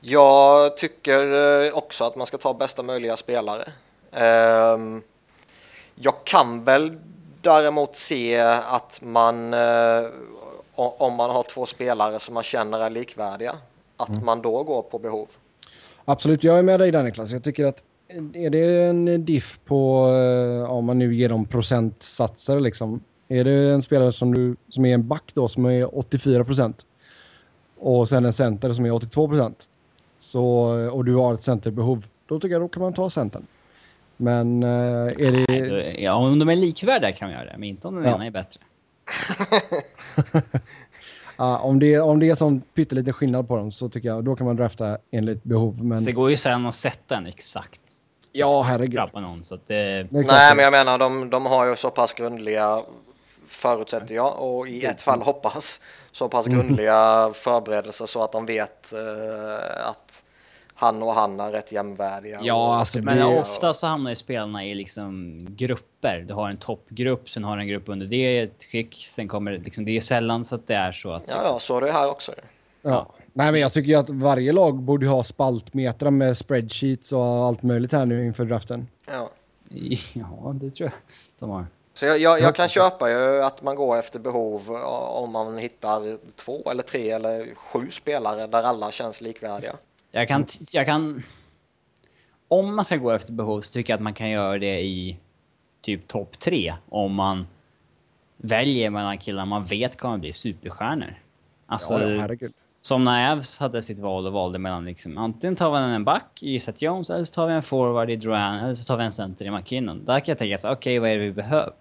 Jag 0.00 0.76
tycker 0.76 1.32
eh, 1.66 1.76
också 1.76 2.04
att 2.04 2.16
man 2.16 2.26
ska 2.26 2.38
ta 2.38 2.54
bästa 2.54 2.82
möjliga 2.82 3.16
spelare. 3.16 3.64
Ehm, 4.12 5.02
Jag 5.94 6.24
kan 6.24 6.64
väl 6.64 6.98
däremot 7.40 7.96
se 7.96 8.40
att 8.40 9.00
man, 9.02 9.54
eh, 9.54 10.04
om 10.74 11.14
man 11.14 11.30
har 11.30 11.42
två 11.42 11.66
spelare 11.66 12.20
som 12.20 12.34
man 12.34 12.42
känner 12.42 12.78
är 12.78 12.90
likvärdiga, 12.90 13.52
att 13.96 14.22
man 14.24 14.42
då 14.42 14.62
går 14.62 14.82
på 14.82 14.98
behov. 14.98 15.28
Absolut, 16.04 16.44
jag 16.44 16.58
är 16.58 16.62
med 16.62 16.80
dig 16.80 16.90
där 16.90 17.02
Niklas. 17.02 17.32
Jag 17.32 17.44
tycker 17.44 17.64
att 17.64 17.82
är 18.34 18.50
det 18.50 18.82
en 18.84 19.24
diff 19.24 19.58
på, 19.64 20.08
eh, 20.08 20.70
om 20.72 20.84
man 20.84 20.98
nu 20.98 21.14
ger 21.14 21.28
dem 21.28 21.44
procentsatser 21.44 22.60
liksom. 22.60 23.00
Är 23.28 23.44
det 23.44 23.52
en 23.74 23.82
spelare 23.82 24.12
som, 24.12 24.34
du, 24.34 24.56
som 24.68 24.84
är 24.84 24.94
en 24.94 25.08
back 25.08 25.30
då 25.34 25.48
som 25.48 25.64
är 25.66 25.98
84 25.98 26.44
procent 26.44 26.86
och 27.78 28.08
sen 28.08 28.24
en 28.24 28.32
center 28.32 28.72
som 28.72 28.86
är 28.86 28.92
82 28.92 29.28
procent 29.28 29.68
så, 30.18 30.44
och 30.92 31.04
du 31.04 31.14
har 31.14 31.34
ett 31.34 31.42
centerbehov, 31.42 32.06
då 32.26 32.40
tycker 32.40 32.52
jag 32.52 32.62
då 32.62 32.68
kan 32.68 32.82
man 32.82 32.92
ta 32.92 33.10
centern. 33.10 33.46
Men 34.20 34.62
eh, 34.62 34.68
är 34.68 35.32
det... 35.32 35.44
Nej, 35.48 35.68
då- 35.70 36.02
Ja, 36.02 36.12
om 36.14 36.38
de 36.38 36.48
är 36.48 36.56
likvärdiga 36.56 37.12
kan 37.12 37.28
man 37.28 37.32
göra 37.38 37.44
det, 37.44 37.58
men 37.58 37.68
inte 37.68 37.88
om 37.88 37.94
den 37.94 38.04
Ja. 38.04 38.14
ena 38.14 38.26
är 38.26 38.30
bättre. 38.30 38.60
Ja, 41.36 41.58
om, 41.58 41.78
det, 41.78 42.00
om 42.00 42.18
det 42.20 42.28
är 42.30 42.34
sån 42.34 42.60
pytteliten 42.74 43.12
skillnad 43.12 43.48
på 43.48 43.56
dem 43.56 43.70
så 43.72 43.88
tycker 43.88 44.08
jag 44.08 44.24
då 44.24 44.36
kan 44.36 44.46
man 44.46 44.56
drafta 44.56 44.98
enligt 45.10 45.44
behov. 45.44 45.84
Men 45.84 46.04
Det 46.04 46.12
går 46.12 46.30
ju 46.30 46.36
sen 46.36 46.66
att 46.66 46.74
sätta 46.74 47.16
en 47.16 47.26
exakt 47.26 47.80
ja, 48.32 48.62
herregud. 48.62 49.00
någon, 49.14 49.44
så 49.44 49.54
att 49.54 49.68
det... 49.68 49.74
Det 50.10 50.18
är 50.18 50.24
Nej, 50.24 50.56
men 50.56 50.64
jag 50.64 50.70
menar 50.72 50.98
de, 50.98 51.30
de 51.30 51.46
har 51.46 51.66
ju 51.66 51.76
så 51.76 51.90
pass 51.90 52.14
grundliga, 52.14 52.82
förutsätter 53.46 54.14
jag, 54.14 54.38
och 54.42 54.68
i 54.68 54.84
ett 54.84 55.02
fall 55.02 55.22
hoppas, 55.22 55.80
så 56.12 56.28
pass 56.28 56.46
grundliga 56.46 57.30
förberedelser 57.34 58.06
så 58.06 58.24
att 58.24 58.32
de 58.32 58.46
vet 58.46 58.92
eh, 58.92 59.88
att 59.88 60.19
han 60.80 61.02
och 61.02 61.12
han 61.14 61.40
är 61.40 61.50
rätt 61.50 61.72
jämnvärdiga. 61.72 62.38
Ja, 62.42 62.74
alltså, 62.74 62.98
Men 63.02 63.16
det- 63.16 63.24
ofta 63.38 63.72
så 63.72 63.86
hamnar 63.86 64.10
ju 64.10 64.16
spelarna 64.16 64.64
i 64.64 64.74
liksom 64.74 65.46
grupper. 65.50 66.24
Du 66.28 66.34
har 66.34 66.50
en 66.50 66.56
toppgrupp, 66.56 67.30
sen 67.30 67.44
har 67.44 67.56
du 67.56 67.62
en 67.62 67.68
grupp 67.68 67.88
under 67.88 68.06
det, 68.06 68.38
ett 68.40 68.64
skick, 68.72 69.08
sen 69.10 69.28
kommer 69.28 69.50
det 69.50 69.58
liksom... 69.58 69.84
Det 69.84 69.96
är 69.96 70.00
sällan 70.00 70.44
så 70.44 70.54
att 70.54 70.66
det 70.66 70.74
är 70.74 70.92
så 70.92 71.12
att... 71.12 71.22
Ja, 71.26 71.34
ja, 71.44 71.58
så 71.58 71.76
är 71.76 71.80
det 71.80 71.92
här 71.92 72.10
också. 72.10 72.32
Ja. 72.82 73.06
Nej, 73.32 73.52
men 73.52 73.60
jag 73.60 73.72
tycker 73.72 73.88
ju 73.90 73.94
att 73.94 74.10
varje 74.10 74.52
lag 74.52 74.74
borde 74.78 75.06
ha 75.06 75.22
spaltmetrar 75.22 76.10
med 76.10 76.36
spreadsheets 76.36 77.12
och 77.12 77.24
allt 77.24 77.62
möjligt 77.62 77.92
här 77.92 78.06
nu 78.06 78.26
inför 78.26 78.44
draften. 78.44 78.88
Ja. 79.06 79.28
Ja, 80.12 80.52
det 80.54 80.70
tror 80.70 80.88
jag 80.88 80.92
de 81.38 81.50
har. 81.50 81.66
Så 81.94 82.06
jag, 82.06 82.18
jag, 82.18 82.40
jag 82.40 82.54
kan 82.54 82.68
köpa 82.68 83.10
ju 83.10 83.42
att 83.42 83.62
man 83.62 83.76
går 83.76 83.98
efter 83.98 84.18
behov 84.18 84.70
om 85.10 85.32
man 85.32 85.58
hittar 85.58 86.18
två 86.36 86.70
eller 86.70 86.82
tre 86.82 87.10
eller 87.10 87.54
sju 87.54 87.90
spelare 87.90 88.46
där 88.46 88.62
alla 88.62 88.90
känns 88.90 89.20
likvärdiga. 89.20 89.72
Jag 90.10 90.28
kan, 90.28 90.44
t- 90.44 90.58
jag 90.70 90.86
kan... 90.86 91.22
Om 92.48 92.76
man 92.76 92.84
ska 92.84 92.96
gå 92.96 93.10
efter 93.10 93.32
behov 93.32 93.60
så 93.60 93.72
tycker 93.72 93.92
jag 93.92 93.96
att 93.98 94.02
man 94.02 94.14
kan 94.14 94.30
göra 94.30 94.58
det 94.58 94.80
i 94.80 95.16
typ 95.82 96.08
topp 96.08 96.38
tre. 96.40 96.74
Om 96.88 97.14
man 97.14 97.46
väljer 98.36 98.90
mellan 98.90 99.18
killar 99.18 99.44
man 99.46 99.64
vet 99.64 99.98
kommer 99.98 100.18
bli 100.18 100.32
superstjärnor. 100.32 101.14
Alltså, 101.66 101.92
Ja, 101.92 102.08
ja, 102.08 102.20
herregud. 102.20 102.52
som 102.82 103.04
när 103.04 103.32
Avs 103.32 103.58
hade 103.58 103.82
sitt 103.82 103.98
val 103.98 104.26
och 104.26 104.32
valde 104.32 104.58
mellan 104.58 104.84
liksom, 104.84 105.18
antingen 105.18 105.56
tar 105.56 105.70
vi 105.88 105.94
en 105.94 106.04
back 106.04 106.42
i 106.42 106.60
Seth 106.60 106.82
Jones 106.84 107.10
eller 107.10 107.24
så 107.24 107.32
tar 107.34 107.46
vi 107.46 107.52
en 107.52 107.62
forward 107.62 108.10
i 108.10 108.16
Duran 108.16 108.58
eller 108.58 108.74
så 108.74 108.84
tar 108.84 108.96
vi 108.96 109.04
en 109.04 109.12
center 109.12 109.44
i 109.44 109.50
McKinnon. 109.50 110.04
Där 110.04 110.20
kan 110.20 110.32
jag 110.32 110.38
tänka 110.38 110.58
så 110.58 110.72
okej 110.72 110.98
vad 110.98 111.10
är 111.10 111.14
det 111.18 111.24
vi 111.24 111.32
behöver? 111.32 111.72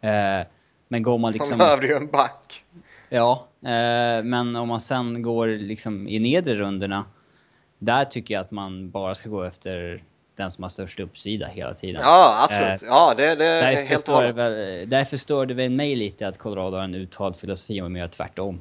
Eh, 0.00 0.46
men 0.88 1.02
går 1.02 1.12
man 1.12 1.20
Man 1.20 1.32
liksom... 1.32 1.58
behövde 1.58 1.86
ju 1.86 1.94
en 1.94 2.06
back. 2.10 2.64
Ja, 3.08 3.46
eh, 3.62 4.22
men 4.24 4.56
om 4.56 4.68
man 4.68 4.80
sen 4.80 5.22
går 5.22 5.46
liksom 5.48 6.08
i 6.08 6.18
nedre 6.18 6.54
rundorna, 6.54 7.04
där 7.78 8.04
tycker 8.04 8.34
jag 8.34 8.40
att 8.40 8.50
man 8.50 8.90
bara 8.90 9.14
ska 9.14 9.28
gå 9.28 9.42
efter 9.42 10.02
den 10.36 10.50
som 10.50 10.62
har 10.62 10.68
störst 10.68 11.00
uppsida 11.00 11.46
hela 11.46 11.74
tiden. 11.74 12.00
Ja, 12.04 12.40
absolut. 12.44 12.82
Eh, 12.82 12.88
Ja, 12.88 13.14
det, 13.16 13.34
det 13.34 13.44
är 13.46 13.86
helt 13.86 14.08
och 14.08 14.14
hållet. 14.14 14.36
väl, 14.36 14.88
därför 14.88 15.16
står 15.16 15.46
det 15.46 15.54
väl 15.54 15.70
mig 15.70 15.96
lite 15.96 16.28
att 16.28 16.38
Colorado 16.38 16.76
har 16.76 16.84
en 16.84 16.94
uttalad 16.94 17.36
filosofi 17.36 17.82
om 17.82 17.92
att 17.94 17.98
göra 17.98 18.08
tvärtom. 18.08 18.60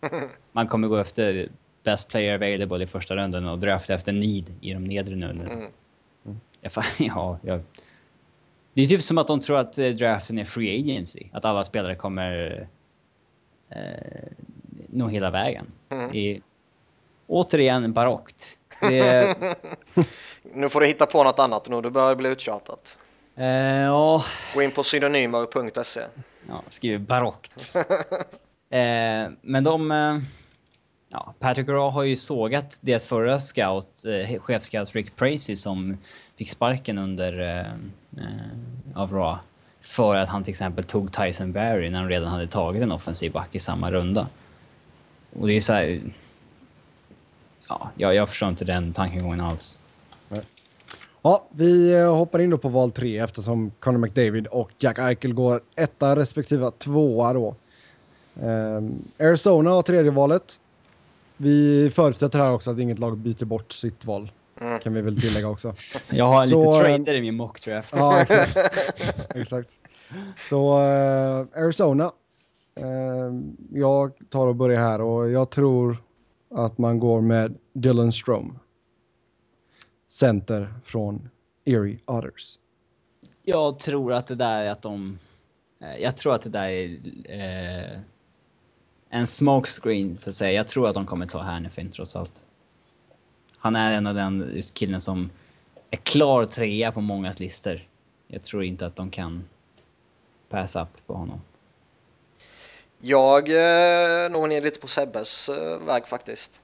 Man 0.52 0.68
kommer 0.68 0.88
gå 0.88 0.96
efter 0.96 1.48
best 1.82 2.08
player 2.08 2.34
available 2.34 2.84
i 2.84 2.86
första 2.86 3.16
rundan 3.16 3.48
och 3.48 3.58
drafta 3.58 3.94
efter 3.94 4.12
need 4.12 4.54
i 4.60 4.72
de 4.72 4.84
nedre 4.84 5.14
rundorna. 5.14 5.50
Mm. 5.52 6.40
Fan, 6.70 6.84
ja, 6.98 7.38
jag, 7.42 7.60
det 8.74 8.82
är 8.82 8.86
typ 8.86 9.02
som 9.02 9.18
att 9.18 9.26
de 9.26 9.40
tror 9.40 9.58
att 9.58 9.78
eh, 9.78 9.88
draften 9.88 10.38
är 10.38 10.44
free 10.44 10.80
agency. 10.80 11.22
Att 11.32 11.44
alla 11.44 11.64
spelare 11.64 11.94
kommer 11.94 12.66
eh, 13.70 13.78
nå 14.86 15.08
hela 15.08 15.30
vägen. 15.30 15.66
Mm. 15.88 16.42
Återigen 17.26 17.92
barockt. 17.92 18.36
Det, 18.80 19.36
Nu 20.54 20.68
får 20.68 20.80
du 20.80 20.86
hitta 20.86 21.06
på 21.06 21.24
något 21.24 21.38
annat 21.38 21.68
nu, 21.68 21.80
du 21.80 21.90
börjar 21.90 22.14
bli 22.14 22.28
uttjatat. 22.28 22.98
eh, 23.36 23.46
ja, 23.82 24.24
Gå 24.54 24.62
in 24.62 24.70
på 24.70 24.82
synonymer.se. 24.82 26.00
ja, 26.48 26.62
skriver 26.70 26.98
barockt. 26.98 27.52
eh, 28.70 29.30
men 29.42 29.64
de... 29.64 29.90
Eh, 29.90 30.18
Ja, 31.14 31.34
Patrick 31.38 31.68
Raw 31.68 31.90
har 31.94 32.02
ju 32.02 32.16
sågat 32.16 32.76
deras 32.80 33.04
förra 33.04 33.38
scout, 33.38 34.04
eh, 34.04 34.40
chefscout 34.40 34.92
Rick 34.94 35.16
Pracy 35.16 35.56
som 35.56 35.96
fick 36.36 36.50
sparken 36.50 36.98
under 36.98 37.40
eh, 37.40 37.72
eh, 38.24 38.94
av 38.94 39.12
Raw. 39.12 39.38
För 39.82 40.16
att 40.16 40.28
han 40.28 40.44
till 40.44 40.50
exempel 40.50 40.84
tog 40.84 41.12
Tyson 41.12 41.52
Barry 41.52 41.90
när 41.90 42.00
de 42.00 42.08
redan 42.08 42.28
hade 42.28 42.46
tagit 42.46 42.82
en 42.82 42.92
offensiv 42.92 43.32
back 43.32 43.48
i 43.54 43.60
samma 43.60 43.90
runda. 43.90 44.26
Och 45.40 45.46
det 45.46 45.52
är 45.54 45.60
så 45.60 45.72
här, 45.72 46.00
Ja, 47.80 47.90
jag, 47.96 48.14
jag 48.14 48.28
förstår 48.28 48.48
inte 48.48 48.64
den 48.64 48.92
tankegången 48.92 49.40
alls. 49.40 49.78
Ja, 51.22 51.46
vi 51.50 51.94
eh, 51.94 52.14
hoppar 52.14 52.38
in 52.38 52.50
då 52.50 52.58
på 52.58 52.68
val 52.68 52.90
tre 52.90 53.18
eftersom 53.18 53.72
Conor 53.80 53.98
McDavid 53.98 54.46
och 54.46 54.70
Jack 54.78 54.98
Eichel 54.98 55.34
går 55.34 55.60
etta 55.76 56.16
respektive 56.16 56.70
tvåa 56.70 57.32
då. 57.32 57.54
Um, 58.34 59.04
Arizona 59.18 59.70
har 59.70 59.82
tredje 59.82 60.10
valet. 60.10 60.60
Vi 61.36 61.90
förutsätter 61.90 62.38
här 62.38 62.52
också 62.52 62.70
att 62.70 62.78
inget 62.78 62.98
lag 62.98 63.18
byter 63.18 63.44
bort 63.44 63.72
sitt 63.72 64.04
val. 64.04 64.30
Mm. 64.60 64.78
Kan 64.78 64.94
vi 64.94 65.00
väl 65.00 65.20
tillägga 65.20 65.48
också. 65.48 65.74
Jag 66.10 66.24
har 66.24 66.46
Så, 66.46 66.74
lite 66.74 66.90
eh, 66.90 66.96
trader 66.96 67.14
i 67.14 67.20
min 67.20 67.36
mockdraft. 67.36 67.94
Ja, 67.96 68.20
exakt. 68.20 68.58
exakt. 69.34 69.70
Så 70.36 70.78
eh, 70.78 71.62
Arizona. 71.62 72.12
Eh, 72.74 72.84
jag 73.72 74.12
tar 74.30 74.46
och 74.46 74.56
börjar 74.56 74.80
här 74.80 75.00
och 75.00 75.30
jag 75.30 75.50
tror 75.50 75.96
att 76.54 76.78
man 76.78 76.98
går 76.98 77.20
med 77.20 77.58
Dylan 77.72 78.12
Strom. 78.12 78.58
Center 80.08 80.74
från 80.84 81.28
Erie 81.64 81.98
Otters. 82.04 82.58
Jag 83.42 83.78
tror 83.78 84.12
att 84.12 84.26
det 84.26 84.34
där 84.34 84.62
är 84.62 84.70
att 84.70 84.82
de... 84.82 85.18
Eh, 85.80 85.96
jag 85.96 86.16
tror 86.16 86.34
att 86.34 86.42
det 86.42 86.50
där 86.50 86.68
är 86.68 86.98
eh, 87.92 88.00
en 89.08 89.26
smokescreen, 89.26 90.18
så 90.18 90.28
att 90.28 90.34
säga. 90.34 90.52
Jag 90.52 90.68
tror 90.68 90.88
att 90.88 90.94
de 90.94 91.06
kommer 91.06 91.26
ta 91.26 91.38
Hannifin 91.38 91.90
trots 91.90 92.16
allt. 92.16 92.44
Han 93.56 93.76
är 93.76 93.92
en 93.92 94.06
av 94.06 94.14
den 94.14 94.62
killen 94.74 95.00
som 95.00 95.30
är 95.90 95.96
klar 95.96 96.46
trea 96.46 96.92
på 96.92 97.00
mångas 97.00 97.40
listor. 97.40 97.86
Jag 98.26 98.42
tror 98.42 98.64
inte 98.64 98.86
att 98.86 98.96
de 98.96 99.10
kan 99.10 99.44
pass 100.48 100.76
up 100.76 101.06
på 101.06 101.14
honom. 101.14 101.40
Jag 103.04 103.48
eh, 103.48 104.30
når 104.30 104.46
ner 104.46 104.60
lite 104.60 104.80
på 104.80 104.88
Sebbes 104.88 105.48
eh, 105.48 105.78
väg 105.86 106.06
faktiskt. 106.06 106.60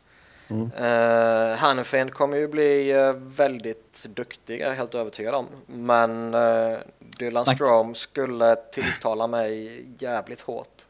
Mm. 0.51 0.71
Eh, 0.73 1.57
Hannifin 1.57 2.11
kommer 2.11 2.37
ju 2.37 2.49
bli 2.49 2.91
eh, 2.91 3.13
väldigt 3.13 4.07
duktig, 4.15 4.61
jag 4.61 4.71
är 4.71 4.75
helt 4.75 4.95
övertygad 4.95 5.35
om. 5.35 5.47
Men 5.67 6.35
eh, 6.35 6.79
Dylan 7.19 7.45
Snack- 7.45 7.55
Strom 7.55 7.95
skulle 7.95 8.57
tilltala 8.57 9.27
mig 9.27 9.85
jävligt 9.99 10.41
hårt. 10.41 10.87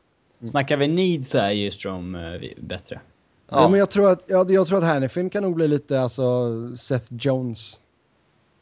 Snackar 0.51 0.77
vi 0.77 0.89
need 0.89 1.29
så 1.29 1.39
är 1.39 1.51
ju 1.51 1.71
Strom 1.71 2.15
eh, 2.15 2.41
bättre. 2.57 3.01
Ja. 3.49 3.69
men 3.69 3.79
jag, 3.81 3.91
tror 3.91 4.11
att, 4.11 4.25
jag, 4.27 4.51
jag 4.51 4.67
tror 4.69 4.79
att 4.79 4.85
Hannifin 4.85 5.31
kan 5.31 5.43
nog 5.43 5.55
bli 5.55 5.69
lite 5.69 6.01
alltså, 6.01 6.49
Seth 6.77 7.07
Jones. 7.11 7.81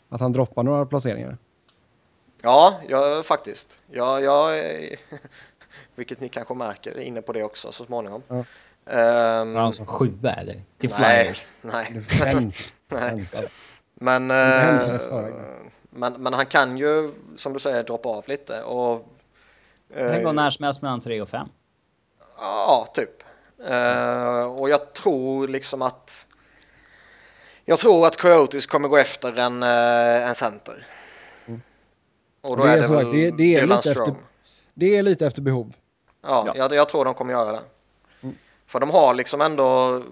Att 0.09 0.21
han 0.21 0.33
droppar 0.33 0.63
några 0.63 0.87
placeringar. 0.87 1.37
Ja, 2.43 2.81
ja 2.89 3.23
faktiskt. 3.25 3.77
Ja, 3.91 4.21
jag 4.21 4.59
är, 4.59 4.97
vilket 5.97 6.21
ni 6.21 6.29
kanske 6.29 6.55
märker, 6.55 6.91
är 6.97 7.01
inne 7.01 7.23
på 7.23 7.33
det 7.33 7.43
också 7.43 7.73
så 7.73 7.85
småningom. 7.85 8.23
Ja. 8.29 8.35
Ehm, 8.93 9.53
Var 9.55 9.61
han 9.63 9.75
som 9.75 9.87
sjua 9.87 10.33
eller? 10.33 10.63
Till 10.79 10.91
nej, 10.99 11.25
Flyers? 11.25 11.47
nej. 11.61 12.03
Nej. 12.89 13.49
Men, 13.95 14.31
eh, 14.31 14.99
förväg. 14.99 15.35
men, 15.91 16.13
men 16.13 16.33
han 16.35 16.47
kan 16.47 16.79
ju, 16.79 17.13
som 17.37 17.53
du 17.53 17.59
säger, 17.59 17.83
droppa 17.85 18.09
av 18.09 18.25
lite. 18.29 18.63
Och, 18.63 19.09
Det 19.89 20.13
kan 20.13 20.23
gå 20.23 20.29
eh, 20.29 20.35
när 20.35 20.51
som 20.51 20.65
helst 20.65 20.83
mellan 20.83 21.01
tre 21.01 21.21
och 21.21 21.29
fem. 21.29 21.49
Ja, 22.39 22.89
typ. 22.95 23.23
Eh, 23.67 24.43
och 24.59 24.69
jag 24.71 24.93
tror 24.93 25.49
liksom 25.49 25.83
att... 25.83 26.27
Jag 27.65 27.79
tror 27.79 28.07
att 28.07 28.17
Coyotes 28.17 28.67
kommer 28.67 28.89
gå 28.89 28.97
efter 28.97 29.39
en, 29.39 29.63
uh, 29.63 30.29
en 30.29 30.35
center. 30.35 30.87
Och 32.41 32.57
då 32.57 32.65
Det 32.65 32.71
är 32.71 32.77
är 32.77 32.81
det, 32.81 32.87
så 32.87 32.95
väl 32.97 33.07
att 33.07 33.13
det- 33.13 33.31
det 33.31 33.55
är 33.55 33.61
Dylan 33.61 33.77
lite 33.77 33.91
efter-. 33.91 34.15
Det 34.75 34.97
är 34.97 35.03
lite 35.03 35.27
efter 35.27 35.43
behov. 35.43 35.73
Ja, 36.27 36.45
Ja. 36.47 36.53
Jag, 36.57 36.73
jag 36.73 36.89
tror 36.89 37.05
de 37.05 37.15
kommer 37.15 37.33
göra 37.33 37.53
det. 37.53 37.63
För 38.67 38.81
de 38.81 38.91
har 38.91 39.15
liksom 39.15 39.41
ändå... 39.41 40.03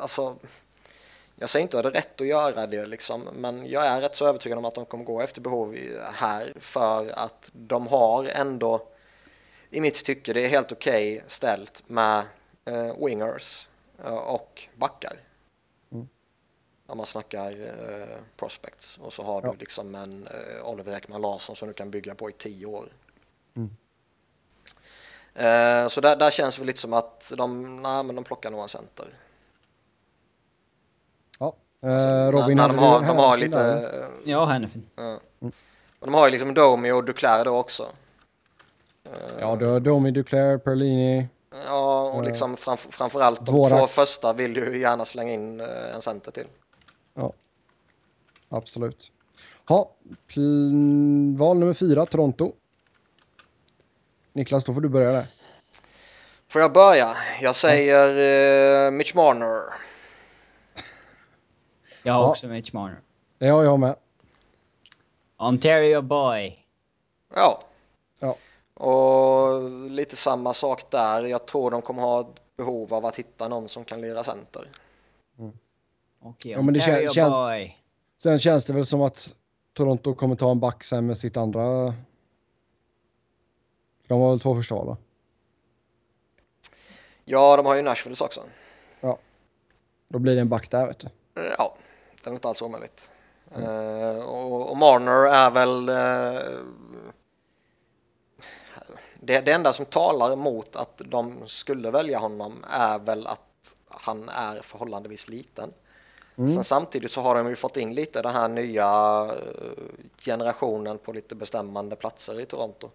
Alltså... 0.00 0.36
Jag 1.36 1.50
säger 1.50 1.62
inte 1.62 1.78
att 1.78 1.82
det 1.84 1.88
är 1.88 1.92
rätt 1.92 2.20
att 2.20 2.26
göra 2.26 2.66
det 2.66 2.86
liksom, 2.86 3.22
men 3.34 3.66
jag 3.70 3.86
är 3.86 4.00
rätt 4.00 4.16
så 4.16 4.26
övertygad 4.26 4.58
om 4.58 4.64
att 4.64 4.74
de 4.74 4.84
kommer 4.86 5.04
gå 5.04 5.20
efter 5.20 5.40
behov 5.40 5.76
här 6.14 6.52
för 6.60 7.08
att 7.18 7.50
de 7.52 7.86
har 7.86 8.24
ändå 8.24 8.88
i 9.70 9.80
mitt 9.80 10.04
tycke 10.04 10.32
det 10.32 10.44
är 10.44 10.48
helt 10.48 10.72
okej 10.72 11.24
ställt 11.26 11.82
med 11.86 12.24
eh, 12.64 13.04
wingers 13.06 13.68
eh, 14.04 14.14
och 14.14 14.62
backar. 14.76 15.16
Mm. 15.92 16.08
Om 16.86 16.96
man 16.96 17.06
snackar 17.06 17.50
eh, 17.52 18.16
prospects 18.36 18.98
och 19.02 19.12
så 19.12 19.22
har 19.22 19.42
Ja. 19.44 19.52
du 19.52 19.58
liksom 19.58 19.94
en 19.94 20.26
eh, 20.26 20.68
Oliver 20.70 20.96
Ekman 20.96 21.20
Larsson 21.20 21.56
som 21.56 21.68
du 21.68 21.74
kan 21.74 21.90
bygga 21.90 22.14
på 22.14 22.30
i 22.30 22.32
tio 22.32 22.66
år. 22.66 22.88
Mm. 23.56 23.70
Eh, 25.34 25.88
så 25.88 26.00
där, 26.00 26.16
där 26.16 26.30
känns 26.30 26.56
det 26.56 26.64
lite 26.64 26.80
som 26.80 26.92
att 26.92 27.32
de, 27.36 27.76
nej, 27.82 28.02
men 28.02 28.14
de 28.14 28.24
plockar 28.24 28.50
nog 28.50 28.62
en 28.62 28.68
center. 28.68 29.06
Ja. 31.38 31.46
Alltså, 31.82 32.08
Eh, 32.08 32.30
Robin, 32.30 32.56
när, 32.56 32.68
när 32.68 32.74
de 32.74 32.78
har, 32.84 33.00
de 33.00 33.16
har 33.16 33.36
lite, 33.36 33.58
där? 33.62 34.08
Ja, 34.24 34.44
Hannifin. 34.44 34.86
ja. 34.96 35.18
Och 35.98 36.06
de 36.06 36.14
har 36.14 36.26
ju 36.26 36.30
liksom 36.32 36.54
Domi 36.54 36.90
och 36.92 37.04
Duclair 37.04 37.44
då 37.44 37.56
också. 37.56 37.82
Eh, 39.04 39.10
Ja, 39.40 39.56
du 39.56 39.66
har 39.66 39.80
Domi, 39.80 40.10
Duclair, 40.10 40.58
Perlini. 40.58 41.28
Ja, 41.66 42.10
och 42.10 42.22
liksom 42.22 42.56
framf 42.56 42.86
framförallt 42.90 43.38
de 43.46 43.52
Dvorak. 43.52 43.80
två 43.80 43.86
första 43.86 44.32
vill 44.32 44.54
du 44.54 44.72
ju 44.74 44.80
gärna 44.80 45.04
slänga 45.04 45.32
in 45.32 45.60
en 45.60 46.02
center 46.02 46.30
till. 46.30 46.46
Ja, 47.14 47.32
absolut. 48.48 49.10
Ja, 49.68 49.90
val 51.36 51.58
nummer 51.58 51.74
fyra, 51.74 52.06
Toronto. 52.06 52.52
Niklas, 54.32 54.64
då 54.64 54.74
får 54.74 54.80
du 54.80 54.88
börja 54.88 55.12
där. 55.12 55.26
Får 56.48 56.60
jag 56.62 56.72
börja? 56.72 57.16
Jag 57.40 57.56
säger 57.56 58.86
eh, 58.86 58.90
Mitch 58.90 59.14
Marner. 59.14 59.60
Jag 62.02 62.12
har 62.12 62.20
Ja. 62.22 62.30
också 62.30 62.46
Mitch 62.46 62.72
Marner. 62.72 63.00
Har 63.40 63.64
jag 63.64 63.78
med. 63.78 63.96
Ontario 65.36 66.02
boy. 66.02 66.58
Ja. 67.34 67.62
Ja. 68.20 68.36
Och 68.86 69.70
lite 69.90 70.16
samma 70.16 70.52
sak 70.52 70.90
där. 70.90 71.22
Jag 71.22 71.46
tror 71.46 71.70
de 71.70 71.82
kommer 71.82 72.02
ha 72.02 72.28
behov 72.56 72.94
av 72.94 73.06
att 73.06 73.16
hitta 73.16 73.48
någon 73.48 73.68
som 73.68 73.84
kan 73.84 74.00
lira 74.00 74.24
center. 74.24 74.64
Okej, 76.24 76.52
Ja, 76.52 76.62
men 76.62 76.74
det 76.74 76.80
kän- 76.80 76.88
Ontario 76.90 77.08
känns- 77.12 77.34
boy. 77.36 77.78
Sen 78.16 78.38
känns 78.38 78.64
det 78.64 78.72
väl 78.72 78.86
som 78.86 79.02
att 79.02 79.34
Toronto 79.72 80.14
kommer 80.14 80.36
ta 80.36 80.50
en 80.50 80.60
back 80.60 80.84
sen 80.84 81.06
med 81.06 81.18
sitt 81.18 81.36
andra... 81.36 81.94
De 84.12 84.20
var 84.20 84.30
väl 84.30 84.40
två 84.40 84.54
första 84.54 84.74
val, 84.74 84.86
va? 84.86 84.96
Ja, 87.24 87.56
de 87.56 87.66
har 87.66 87.74
ju 87.76 87.82
Nashvilles 87.82 88.20
också. 88.20 88.42
Då 90.08 90.18
blir 90.18 90.34
det 90.34 90.40
en 90.40 90.48
back 90.48 90.70
där, 90.70 90.86
vet 90.86 90.98
du. 90.98 91.06
Eh, 91.42 91.52
Ja, 91.58 91.76
det 92.24 92.30
är 92.30 92.34
inte 92.34 92.48
alls 92.48 92.62
omöjligt. 92.62 93.10
Eh, 93.54 94.18
och, 94.18 94.70
och 94.70 94.76
Marner 94.76 95.26
är 95.26 95.50
väl... 95.50 95.88
eh, 95.88 96.58
det, 99.20 99.40
det 99.40 99.52
enda 99.52 99.72
som 99.72 99.84
talar 99.84 100.32
emot 100.32 100.76
att 100.76 101.02
de 101.04 101.34
skulle 101.46 101.90
välja 101.90 102.18
honom 102.18 102.64
är 102.70 102.98
väl 102.98 103.26
att 103.26 103.74
han 103.88 104.28
är 104.28 104.60
förhållandevis 104.60 105.28
liten. 105.28 105.72
Sen 106.36 106.64
samtidigt 106.64 107.12
så 107.12 107.20
har 107.20 107.34
de 107.34 107.48
ju 107.48 107.56
fått 107.56 107.76
in 107.76 107.94
lite 107.94 108.22
den 108.22 108.32
här 108.34 108.48
nya 108.48 109.30
generationen 110.18 110.98
på 110.98 111.12
lite 111.12 111.34
bestämmande 111.34 111.96
platser 111.96 112.40
i 112.40 112.46
Toronto. 112.46 112.90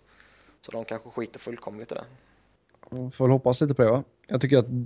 Så 0.61 0.71
de 0.71 0.85
kanske 0.85 1.09
skiter 1.09 1.39
fullkomligt 1.39 1.91
i 1.91 1.95
det. 1.95 2.03
Får 3.11 3.25
väl 3.25 3.31
hoppas 3.31 3.61
lite 3.61 3.73
på 3.73 3.81
det, 3.84 3.91
va? 3.91 4.03
Jag 4.27 4.41
tycker 4.41 4.57
att 4.57 4.65
det 4.69 4.85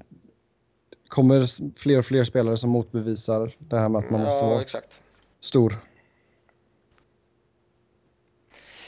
kommer 1.08 1.46
fler 1.80 2.00
och 2.00 2.06
fler 2.06 2.24
spelare 2.24 2.58
som 2.58 2.70
motbevisar 2.70 3.56
det 3.60 3.78
här 3.80 3.90
med 3.90 4.00
att 4.00 4.10
man 4.10 4.22
måste 4.22 4.46
Ja, 4.46 4.50
vara 4.50 4.62
exakt. 4.62 5.04
stor. 5.40 5.76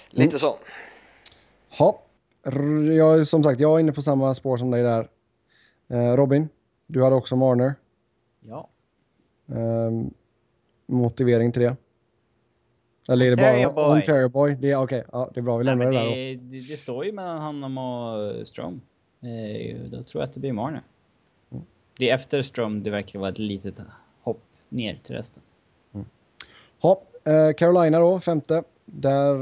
Lite 0.09 0.39
så. 0.39 0.55
Ja, 1.79 2.01
jag, 2.97 3.27
som 3.27 3.43
sagt, 3.43 3.59
jag 3.59 3.75
är 3.75 3.79
inne 3.79 3.91
på 3.91 4.01
samma 4.01 4.35
spår 4.35 4.57
som 4.57 4.71
dig 4.71 4.83
där. 4.83 5.09
Eh, 5.87 6.15
Robin, 6.15 6.49
du 6.87 7.03
hade 7.03 7.15
också 7.15 7.35
Marner. 7.35 7.73
Ja. 8.39 8.69
Ehm, 9.47 10.13
motivering 10.85 11.51
till 11.51 11.61
det? 11.61 11.75
Eller 13.09 13.25
är 13.31 13.35
det 13.35 13.43
Ontario 13.43 13.73
bara 13.73 13.87
boy. 13.89 13.95
Ontario 13.97 14.29
Boy? 14.29 14.55
Det 14.59 14.71
är 14.71 14.83
okej, 14.83 15.03
ja, 15.11 15.29
det 15.33 15.39
är 15.39 15.41
bra. 15.41 15.57
Vi 15.57 15.63
Nej, 15.65 15.71
lämnar 15.75 15.85
men 15.85 15.93
det 15.93 15.99
där 15.99 16.05
då. 16.09 16.15
det, 16.15 16.35
det, 16.35 16.67
det 16.71 16.77
står 16.77 17.05
ju 17.05 17.11
mellan 17.11 17.41
honom 17.41 17.77
och 17.77 18.47
Strom. 18.47 18.81
Eh, 19.21 19.75
då 19.91 20.03
tror 20.03 20.21
jag 20.21 20.27
att 20.27 20.33
det 20.33 20.39
blir 20.39 20.53
Marner. 20.53 20.81
Mm. 21.51 21.63
Det 21.97 22.09
är 22.09 22.15
efter 22.15 22.43
Strom 22.43 22.83
det 22.83 22.89
verkar 22.89 23.19
vara 23.19 23.29
ett 23.29 23.37
litet 23.39 23.75
hopp 24.21 24.41
ner 24.69 24.99
till 25.03 25.15
resten. 25.15 25.43
Ja, 26.81 27.01
eh, 27.23 27.53
Carolina 27.57 27.99
då, 27.99 28.19
femte. 28.19 28.63
Där 28.85 29.35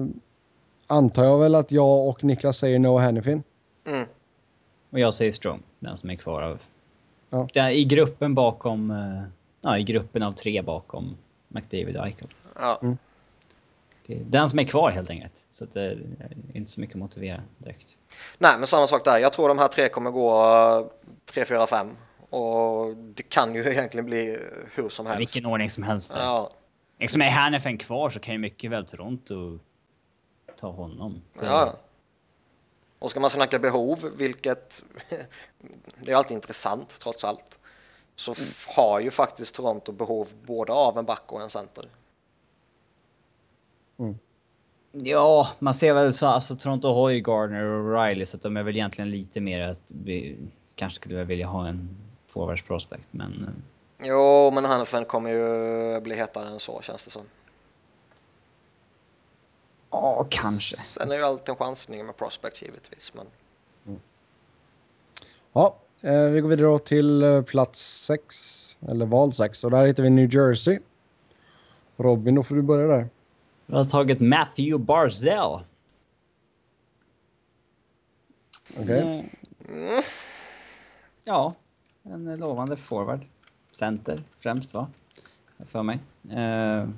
eh, 0.00 0.06
antar 0.86 1.24
jag 1.24 1.38
väl 1.38 1.54
att 1.54 1.72
jag 1.72 2.08
och 2.08 2.24
Niklas 2.24 2.58
säger 2.58 2.78
Noah 2.78 3.04
Hannifin. 3.04 3.42
Mm. 3.88 4.06
Och 4.90 4.98
jag 5.00 5.14
säger 5.14 5.32
Strom, 5.32 5.62
den 5.78 5.96
som 5.96 6.10
är 6.10 6.14
kvar 6.16 6.42
av 6.42 6.58
Ja. 7.30 7.48
Där, 7.54 7.70
I 7.70 7.84
gruppen 7.84 8.34
bakom... 8.34 8.90
eh, 8.90 9.22
Ja, 9.62 9.78
i 9.78 9.82
gruppen 9.82 10.22
av 10.22 10.32
tre 10.32 10.62
bakom 10.62 11.16
McDavid 11.48 11.96
och 11.96 12.06
Eichel. 12.06 12.28
Ja. 12.58 12.78
Mm. 12.82 12.98
Det 14.06 14.14
är 14.14 14.18
den 14.24 14.48
som 14.50 14.58
är 14.58 14.64
kvar 14.64 14.90
helt 14.90 15.10
enkelt. 15.10 15.32
Så 15.50 15.64
att 15.64 15.74
det 15.74 15.82
är 15.82 15.98
inte 16.54 16.70
så 16.70 16.80
mycket 16.80 16.94
att 16.96 17.00
motivera 17.00 17.42
direkt. 17.58 17.88
Nej, 18.38 18.52
men 18.58 18.66
samma 18.66 18.86
sak 18.86 19.04
där. 19.04 19.18
Jag 19.18 19.32
tror 19.32 19.48
de 19.48 19.58
här 19.58 19.68
tre 19.68 19.88
kommer 19.88 20.10
gå 20.10 20.30
eh, 20.80 20.86
3, 21.24 21.44
4, 21.44 21.66
5. 21.66 21.96
Och 22.30 22.96
det 22.96 23.22
kan 23.22 23.54
ju 23.54 23.60
egentligen 23.70 24.06
bli 24.06 24.38
hur 24.74 24.88
som 24.88 25.06
helst. 25.06 25.20
Vilken 25.20 25.46
ordning 25.46 25.70
som 25.70 25.82
helst. 25.82 26.08
där. 26.08 26.22
Ja, 26.22 26.50
Liksom 26.98 27.22
är 27.22 27.30
Hanifin 27.30 27.78
kvar 27.78 28.10
så 28.10 28.20
kan 28.20 28.34
ju 28.34 28.38
mycket 28.38 28.70
väl 28.70 28.86
Toronto 28.86 29.58
ta 30.60 30.70
honom. 30.70 31.22
ja. 31.42 31.72
Och 32.98 33.10
ska 33.10 33.20
man 33.20 33.30
snacka 33.30 33.58
behov, 33.58 34.10
vilket 34.16 34.84
det 36.00 36.12
är 36.12 36.16
alltid 36.16 36.34
intressant 36.34 36.88
trots 37.00 37.24
allt, 37.24 37.58
så 38.16 38.32
f- 38.32 38.66
har 38.76 39.00
ju 39.00 39.10
faktiskt 39.10 39.54
Toronto 39.54 39.92
behov 39.92 40.28
både 40.46 40.72
av 40.72 40.98
en 40.98 41.04
back 41.04 41.22
och 41.32 41.42
en 41.42 41.50
center. 41.50 41.84
Ja, 44.92 45.48
man 45.58 45.74
ser 45.74 45.94
väl 45.94 46.14
så, 46.14 46.26
alltså 46.26 46.56
Toronto 46.56 46.94
har 46.94 47.08
ju 47.08 47.20
Gardner 47.20 47.64
och 47.64 47.94
Riley 47.94 48.26
så 48.26 48.36
att 48.36 48.42
de 48.42 48.56
är 48.56 48.62
väl 48.62 48.76
egentligen 48.76 49.10
lite 49.10 49.40
mer 49.40 49.60
att 49.60 49.82
vi 49.86 50.36
kanske 50.74 50.96
skulle 50.96 51.16
väl 51.16 51.26
vilja 51.26 51.46
ha 51.46 51.68
en 51.68 51.88
forwards 52.28 52.62
prospect 52.62 53.04
men 53.10 53.32
eh, 54.00 54.06
Jo, 54.08 54.50
men 54.54 54.64
Hanifin 54.64 55.04
kommer 55.04 55.30
ju 55.30 56.00
bli 56.00 56.14
hetare 56.14 56.48
än 56.48 56.60
så 56.60 56.80
känns 56.82 57.04
det 57.04 57.10
som. 57.10 57.22
ja, 59.90 60.26
kanske. 60.30 60.76
Sen 60.76 61.10
är 61.10 61.16
ju 61.16 61.22
alltid 61.22 61.48
en 61.48 61.56
chansning 61.56 62.06
med 62.06 62.16
prospects 62.16 62.62
givetvis, 62.62 63.12
men 63.14 63.26
Ja, 65.52 65.76
eh, 66.00 66.22
vi 66.22 66.40
går 66.40 66.48
vidare 66.48 66.78
till 66.78 67.22
eh, 67.22 67.42
plats 67.42 68.04
6, 68.04 68.78
eller 68.88 69.06
val 69.06 69.32
6. 69.32 69.64
Och 69.64 69.70
där 69.70 69.86
hittar 69.86 70.02
vi 70.02 70.10
New 70.10 70.34
Jersey. 70.34 70.78
Robin, 71.96 72.34
då 72.34 72.42
får 72.42 72.54
du 72.54 72.62
börja 72.62 72.86
där. 72.86 73.08
Vi 73.70 73.76
har 73.76 73.84
tagit 73.84 74.20
Matthew 74.20 74.78
Barzell. 74.78 75.64
Okej. 78.78 79.30
Mm. 79.68 80.02
Ja, 81.24 81.54
en 82.02 82.36
lovande 82.36 82.76
forward. 82.76 83.26
Center 83.72 84.22
främst 84.40 84.74
va? 84.74 84.90
För 85.68 85.82
mig. 85.82 85.98
Eh, 86.30 86.88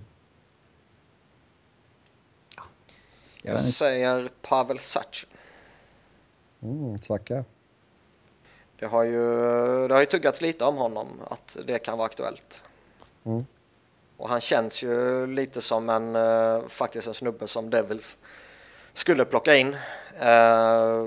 ja. 2.56 2.62
Jag 3.42 3.54
jag 3.54 3.60
säger 3.60 4.30
Pavel 4.42 4.78
Sac. 4.78 5.26
Mm, 6.60 6.98
Zacka. 6.98 7.44
Det 8.78 8.86
har 8.86 9.04
ju, 9.04 9.18
det 9.88 9.94
har 9.94 10.00
ju 10.00 10.06
tuggats 10.06 10.40
lite 10.40 10.64
om 10.64 10.76
honom 10.76 11.08
att 11.30 11.58
det 11.66 11.78
kan 11.78 11.98
vara 11.98 12.06
aktuellt. 12.06 12.64
Mm. 13.24 13.46
Och 14.22 14.28
han 14.28 14.40
känns 14.40 14.82
ju 14.82 15.26
lite 15.26 15.60
som 15.62 15.88
en, 15.88 16.16
eh, 16.16 16.66
faktiskt 16.68 17.08
en 17.08 17.14
snubbe 17.14 17.48
som 17.48 17.70
Devils 17.70 18.16
skulle 18.92 19.24
plocka 19.24 19.56
in. 19.56 19.74
Eh, 20.18 21.06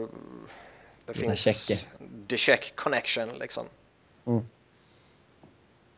det 1.06 1.14
finns 1.14 1.40
Tjecker. 1.40 1.88
the 2.28 2.38
check 2.38 2.76
connection 2.76 3.30
liksom. 3.40 3.66
Mm. 4.26 4.46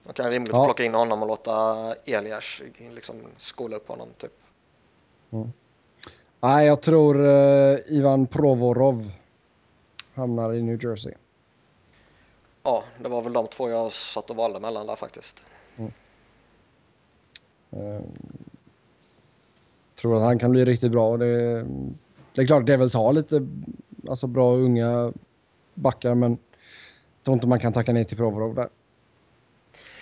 Man 0.03 0.13
kan 0.13 0.29
rimligt 0.29 0.53
Ja. 0.53 0.65
plocka 0.65 0.83
in 0.83 0.93
honom 0.93 1.21
och 1.21 1.27
låta 1.27 1.95
Elias 2.05 2.61
liksom 2.93 3.15
skola 3.37 3.75
upp 3.75 3.87
honom 3.87 4.09
typ. 4.17 4.33
Nej, 6.39 6.67
jag 6.67 6.81
tror 6.81 7.27
eh, 7.27 7.77
Ivan 7.87 8.27
Provorov 8.27 9.11
hamnar 10.13 10.53
i 10.53 10.61
New 10.61 10.83
Jersey. 10.85 11.13
Ja, 12.63 12.83
det 12.99 13.09
var 13.09 13.21
väl 13.21 13.33
de 13.33 13.47
två 13.47 13.69
jag 13.69 13.91
satt 13.91 14.29
och 14.29 14.35
valde 14.35 14.59
mellan 14.59 14.87
där 14.87 14.95
faktiskt. 14.95 15.39
Eh, 17.71 18.01
tror 19.95 20.15
att 20.15 20.21
han 20.21 20.39
kan 20.39 20.51
bli 20.51 20.65
riktigt 20.65 20.91
bra. 20.91 21.17
Det, 21.17 21.65
det 22.33 22.41
är 22.41 22.45
klart, 22.45 22.65
Devils 22.65 22.93
har 22.93 23.13
lite 23.13 23.47
alltså, 24.09 24.27
bra 24.27 24.55
unga 24.55 25.13
backar, 25.73 26.15
men 26.15 26.31
jag 26.31 27.23
tror 27.23 27.33
inte 27.33 27.47
man 27.47 27.59
kan 27.59 27.73
tacka 27.73 27.93
nej 27.93 28.05
till 28.05 28.17
Provorov 28.17 28.55
där. 28.55 28.69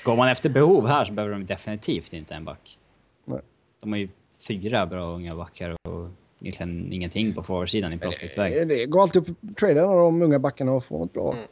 Går 0.04 0.16
man 0.16 0.30
efter 0.30 0.50
behov 0.50 0.88
här 0.88 1.06
så 1.06 1.14
behöver 1.14 1.34
de 1.34 1.46
definitivt 1.46 2.14
inte 2.14 2.34
en 2.36 2.46
back. 2.46 2.78
Nej. 3.26 3.42
De 3.80 3.92
har 3.92 4.00
ju 4.00 4.10
fyra 4.48 4.86
bra 4.86 5.16
unga 5.16 5.36
backar 5.36 5.78
och 5.88 6.10
egentligen 6.40 6.94
ingenting 6.94 7.34
på 7.34 7.44
forwardsidan 7.44 7.94
i 7.94 7.98
prospectväg. 7.98 8.62
Eh, 8.62 8.68
Det 8.68 8.86
går 8.86 9.02
alltid 9.02 9.22
att 9.22 9.58
trada 9.58 9.86
av 9.86 9.96
de 9.98 10.22
unga 10.22 10.40
backarna 10.40 10.72
och 10.72 10.84
få 10.84 11.00
något 11.00 11.14
bra. 11.14 11.32
Mm. 11.32 11.46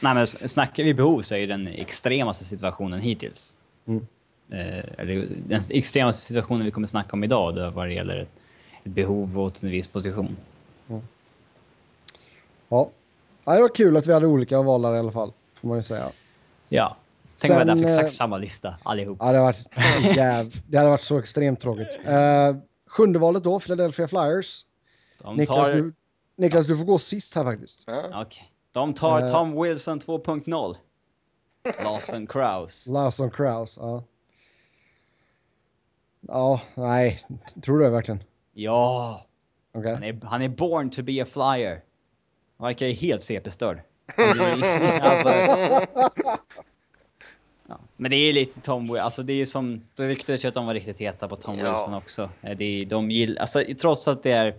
Nej 0.00 0.14
men 0.14 0.26
snackar 0.26 0.84
vi 0.84 0.94
behov 0.94 1.22
så 1.22 1.34
är 1.34 1.38
ju 1.38 1.46
den 1.46 1.66
extremaste 1.66 2.44
situationen 2.44 3.00
hittills. 3.00 3.54
Mm. 3.86 4.06
Eh, 4.50 4.84
eller 4.98 5.28
den 5.48 5.62
extremaste 5.68 6.22
situationen 6.22 6.64
vi 6.64 6.70
kommer 6.70 6.88
snacka 6.88 7.12
om 7.12 7.24
idag 7.24 7.54
då 7.54 7.70
vad 7.70 7.88
det 7.88 7.94
gäller 7.94 8.16
ett, 8.16 8.30
ett 8.84 8.92
behov 8.92 9.38
åt 9.38 9.62
en 9.62 9.70
viss 9.70 9.88
position. 9.88 10.36
Ja. 12.68 12.90
ja, 13.44 13.54
det 13.54 13.60
var 13.60 13.74
kul 13.74 13.96
att 13.96 14.06
vi 14.06 14.12
hade 14.12 14.26
olika 14.26 14.62
valare 14.62 14.96
i 14.96 14.98
alla 14.98 15.12
fall, 15.12 15.32
får 15.54 15.68
man 15.68 15.76
ju 15.76 15.82
säga. 15.82 16.10
Ja. 16.68 16.96
Tänk 17.40 17.50
om 17.50 17.56
vi 17.56 17.58
hade 17.58 17.72
haft 17.72 17.84
exakt 17.84 18.14
eh, 18.14 18.16
samma 18.16 18.38
lista 18.38 18.74
allihop. 18.82 19.18
Ja, 19.20 19.32
det, 19.32 19.38
hade 19.38 19.40
varit, 19.40 19.66
jäv... 20.16 20.62
det 20.66 20.76
hade 20.78 20.90
varit 20.90 21.00
så 21.00 21.18
extremt 21.18 21.60
tråkigt. 21.60 21.98
Uh, 22.06 22.56
sjunde 22.86 23.18
valet 23.18 23.44
då, 23.44 23.60
Philadelphia 23.60 24.08
Flyers. 24.08 24.64
De 25.22 25.36
Niklas, 25.36 25.66
tar, 25.66 25.74
du, 25.74 25.92
Niklas, 26.36 26.66
du 26.66 26.76
får 26.76 26.84
gå 26.84 26.98
sist 26.98 27.34
här 27.34 27.44
faktiskt. 27.44 27.84
Ja. 27.86 28.22
Okej. 28.22 28.52
De 28.72 28.94
tar. 28.94 29.32
Tom 29.32 29.62
Wilson 29.62 30.00
2.0. 30.00 30.76
Lawson 31.84 32.26
Kraus. 32.26 32.86
Lawson 32.86 33.30
Krause, 33.30 33.80
ja. 33.80 34.02
Ja, 36.28 36.60
nej. 36.74 37.20
Tror 37.64 37.78
du 37.78 37.84
det 37.84 37.90
verkligen? 37.90 38.22
Ja! 38.52 39.26
Okej. 39.74 39.94
Han 39.94 40.02
är, 40.02 40.18
han 40.22 40.42
är 40.42 40.48
born 40.48 40.90
to 40.90 41.02
be 41.02 41.22
a 41.22 41.26
flyer. 41.32 41.80
Han 42.58 42.66
verkar 42.66 42.86
ju 42.86 42.92
helt 42.92 43.22
CP-störd. 43.22 43.80
alltså, 45.00 45.28
ja. 47.68 47.78
Men 47.96 48.10
det 48.10 48.16
är 48.16 48.32
lite 48.32 48.60
Tom 48.60 48.82
Wilson, 48.84 48.98
alltså 49.04 49.22
det 49.22 49.32
är 49.32 49.46
som, 49.46 49.82
det 49.94 50.08
ryktades 50.08 50.44
ju 50.44 50.48
att 50.48 50.54
de 50.54 50.66
var 50.66 50.74
riktigt 50.74 50.98
heta 50.98 51.28
på 51.28 51.36
Tom 51.36 51.58
Ja. 51.58 51.64
Wilson 51.64 51.94
också. 51.94 52.30
Eh, 52.42 52.56
Det 52.56 52.64
är, 52.64 52.84
de 52.86 53.10
gillar, 53.10 53.40
alltså 53.42 53.64
trots 53.80 54.08
att 54.08 54.22
det 54.22 54.30
är 54.32 54.54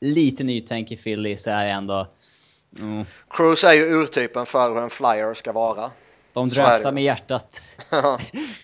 lite 0.00 0.44
nytänk 0.44 0.92
i 0.92 0.96
Philly 0.96 1.36
så 1.36 1.50
är 1.50 1.64
det 1.64 1.70
ändå, 1.70 2.06
mm, 2.80 3.04
Cruise 3.30 3.68
är 3.68 3.72
ju 3.74 3.82
urtypen 4.02 4.46
för 4.46 4.68
hur 4.74 4.78
en 4.82 4.90
flyer 4.90 5.34
ska 5.34 5.52
vara. 5.52 5.90
de 6.32 6.48
ju. 6.48 6.92
med 6.92 7.04
hjärtat. 7.04 7.60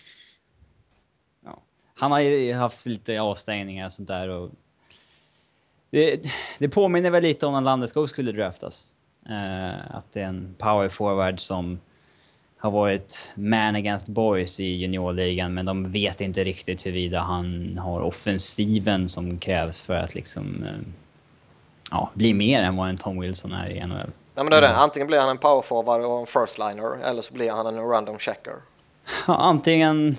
Ja. 2.01 2.05
Han 2.05 2.11
har 2.11 2.19
ju 2.19 2.53
haft 2.53 2.85
lite 2.85 3.21
avstängningar 3.21 3.85
och 3.85 3.93
sånt 3.93 4.07
där 4.07 4.29
och 4.29 4.49
det, 5.89 6.21
det 6.59 6.69
påminner 6.69 7.09
väl 7.09 7.23
lite 7.23 7.45
om 7.45 7.53
när 7.53 7.61
Landeskog 7.61 8.09
skulle 8.09 8.31
draftas. 8.31 8.91
Eh, 9.29 9.95
att 9.95 10.13
det 10.13 10.21
är 10.21 10.25
en 10.25 10.55
power 10.57 10.89
forward 10.89 11.39
som 11.39 11.79
har 12.57 12.71
varit 12.71 13.29
man 13.35 13.75
against 13.75 14.07
boys 14.07 14.59
i 14.59 14.63
juniorligan 14.63 15.53
men 15.53 15.65
de 15.65 15.91
vet 15.91 16.21
inte 16.21 16.43
riktigt 16.43 16.85
huruvida 16.85 17.19
han 17.19 17.77
har 17.77 18.01
offensiven 18.01 19.09
som 19.09 19.39
krävs 19.39 19.81
för 19.81 19.93
att 19.93 20.15
liksom 20.15 20.63
eh, 20.63 20.87
ja, 21.91 22.11
bli 22.13 22.33
mer 22.33 22.63
än 22.63 22.75
vad 22.75 22.89
en 22.89 22.97
Tom 22.97 23.19
Wilson 23.19 23.51
är 23.51 23.69
i 23.69 23.85
NHL. 23.85 23.95
Nej, 23.97 24.11
men 24.35 24.49
det 24.49 24.57
är 24.57 24.61
det. 24.61 24.75
Antingen 24.75 25.07
blir 25.07 25.19
han 25.19 25.29
en 25.29 25.37
power 25.37 25.61
forward 25.61 26.01
och 26.01 26.19
en 26.19 26.25
first 26.25 26.59
liner 26.59 27.09
eller 27.09 27.21
så 27.21 27.33
blir 27.33 27.51
han 27.51 27.65
en 27.65 27.87
random 27.87 28.17
checker. 28.17 28.53
Ja, 29.27 29.35
antingen, 29.35 30.17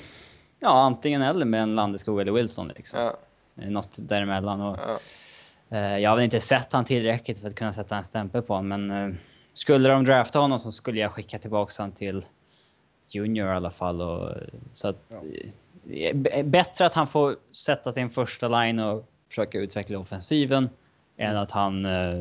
ja, 0.63 0.83
antingen 0.83 1.23
eller 1.23 1.45
med 1.45 1.63
en 1.63 1.75
Landeskog 1.75 2.21
eller 2.21 2.33
Wilson 2.33 2.69
liksom. 2.69 3.01
Ja, 3.01 3.17
Eh, 3.63 3.71
Något 3.71 3.91
däremellan. 3.97 4.61
Och, 4.61 4.79
ja. 4.87 4.99
eh, 5.79 5.99
jag 5.99 6.11
har 6.11 6.17
väl 6.17 6.25
inte 6.25 6.41
sett 6.41 6.67
han 6.73 6.85
tillräckligt 6.85 7.39
för 7.41 7.49
att 7.49 7.55
kunna 7.55 7.73
sätta 7.73 7.97
en 7.97 8.05
stämpel 8.05 8.43
på 8.43 8.55
honom, 8.55 8.69
men 8.87 9.11
eh, 9.11 9.15
skulle 9.55 9.89
de 9.89 10.05
drafta 10.05 10.39
honom 10.39 10.59
så 10.59 10.73
skulle 10.73 11.01
jag 11.01 11.13
skicka 11.13 11.39
tillbaka 11.39 11.83
honom 11.83 11.97
till 11.97 12.25
Junior 13.09 13.49
i 13.49 13.51
alla 13.51 13.71
fall. 13.71 14.01
Och, 14.03 14.31
så 14.75 14.89
att, 14.89 14.97
eh, 15.91 16.17
b- 16.17 16.43
bättre 16.45 16.87
att 16.87 16.95
han 16.95 17.09
får 17.09 17.37
sätta 17.53 17.93
sin 17.93 18.11
första 18.11 18.49
line 18.49 18.79
och 18.79 19.09
försöka 19.29 19.59
utveckla 19.59 19.99
offensiven 19.99 20.69
än 21.17 21.37
att 21.37 21.51
han 21.51 21.85
eh, 21.87 22.21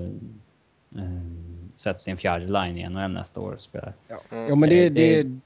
eh, 0.95 1.21
sätter 1.75 1.99
sin 1.99 2.17
fjärde 2.17 2.45
line 2.45 2.77
i 2.77 2.89
NHL 2.89 3.11
nästa 3.11 3.39
år 3.41 3.51
och 3.53 3.61
spelar. 3.61 3.93
Ja. 4.07 4.15
Mm. 4.31 4.45
Jo, 4.49 4.55
men 4.55 4.69
det, 4.69 4.85
Eh, 4.85 4.91
det- 4.91 5.23
det, 5.23 5.39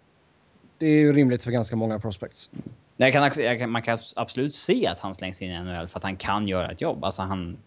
det 0.77 0.85
är 0.85 0.99
ju 0.99 1.13
rimligt 1.13 1.43
för 1.43 1.51
ganska 1.51 1.76
många 1.76 1.99
prospects. 1.99 2.49
Jag 2.97 3.13
kan, 3.13 3.31
jag 3.43 3.59
kan, 3.59 3.69
man 3.69 3.81
kan 3.81 3.99
absolut 4.15 4.55
se 4.55 4.88
att 4.88 4.99
han 4.99 5.15
slängs 5.15 5.41
in 5.41 5.51
i 5.51 5.59
NHL 5.59 5.88
för 5.88 5.97
att 5.99 6.03
han 6.03 6.17
kan 6.17 6.47
göra 6.47 6.72
ett 6.72 6.81
jobb. 6.81 7.03
Alltså 7.03 7.22
han... 7.22 7.57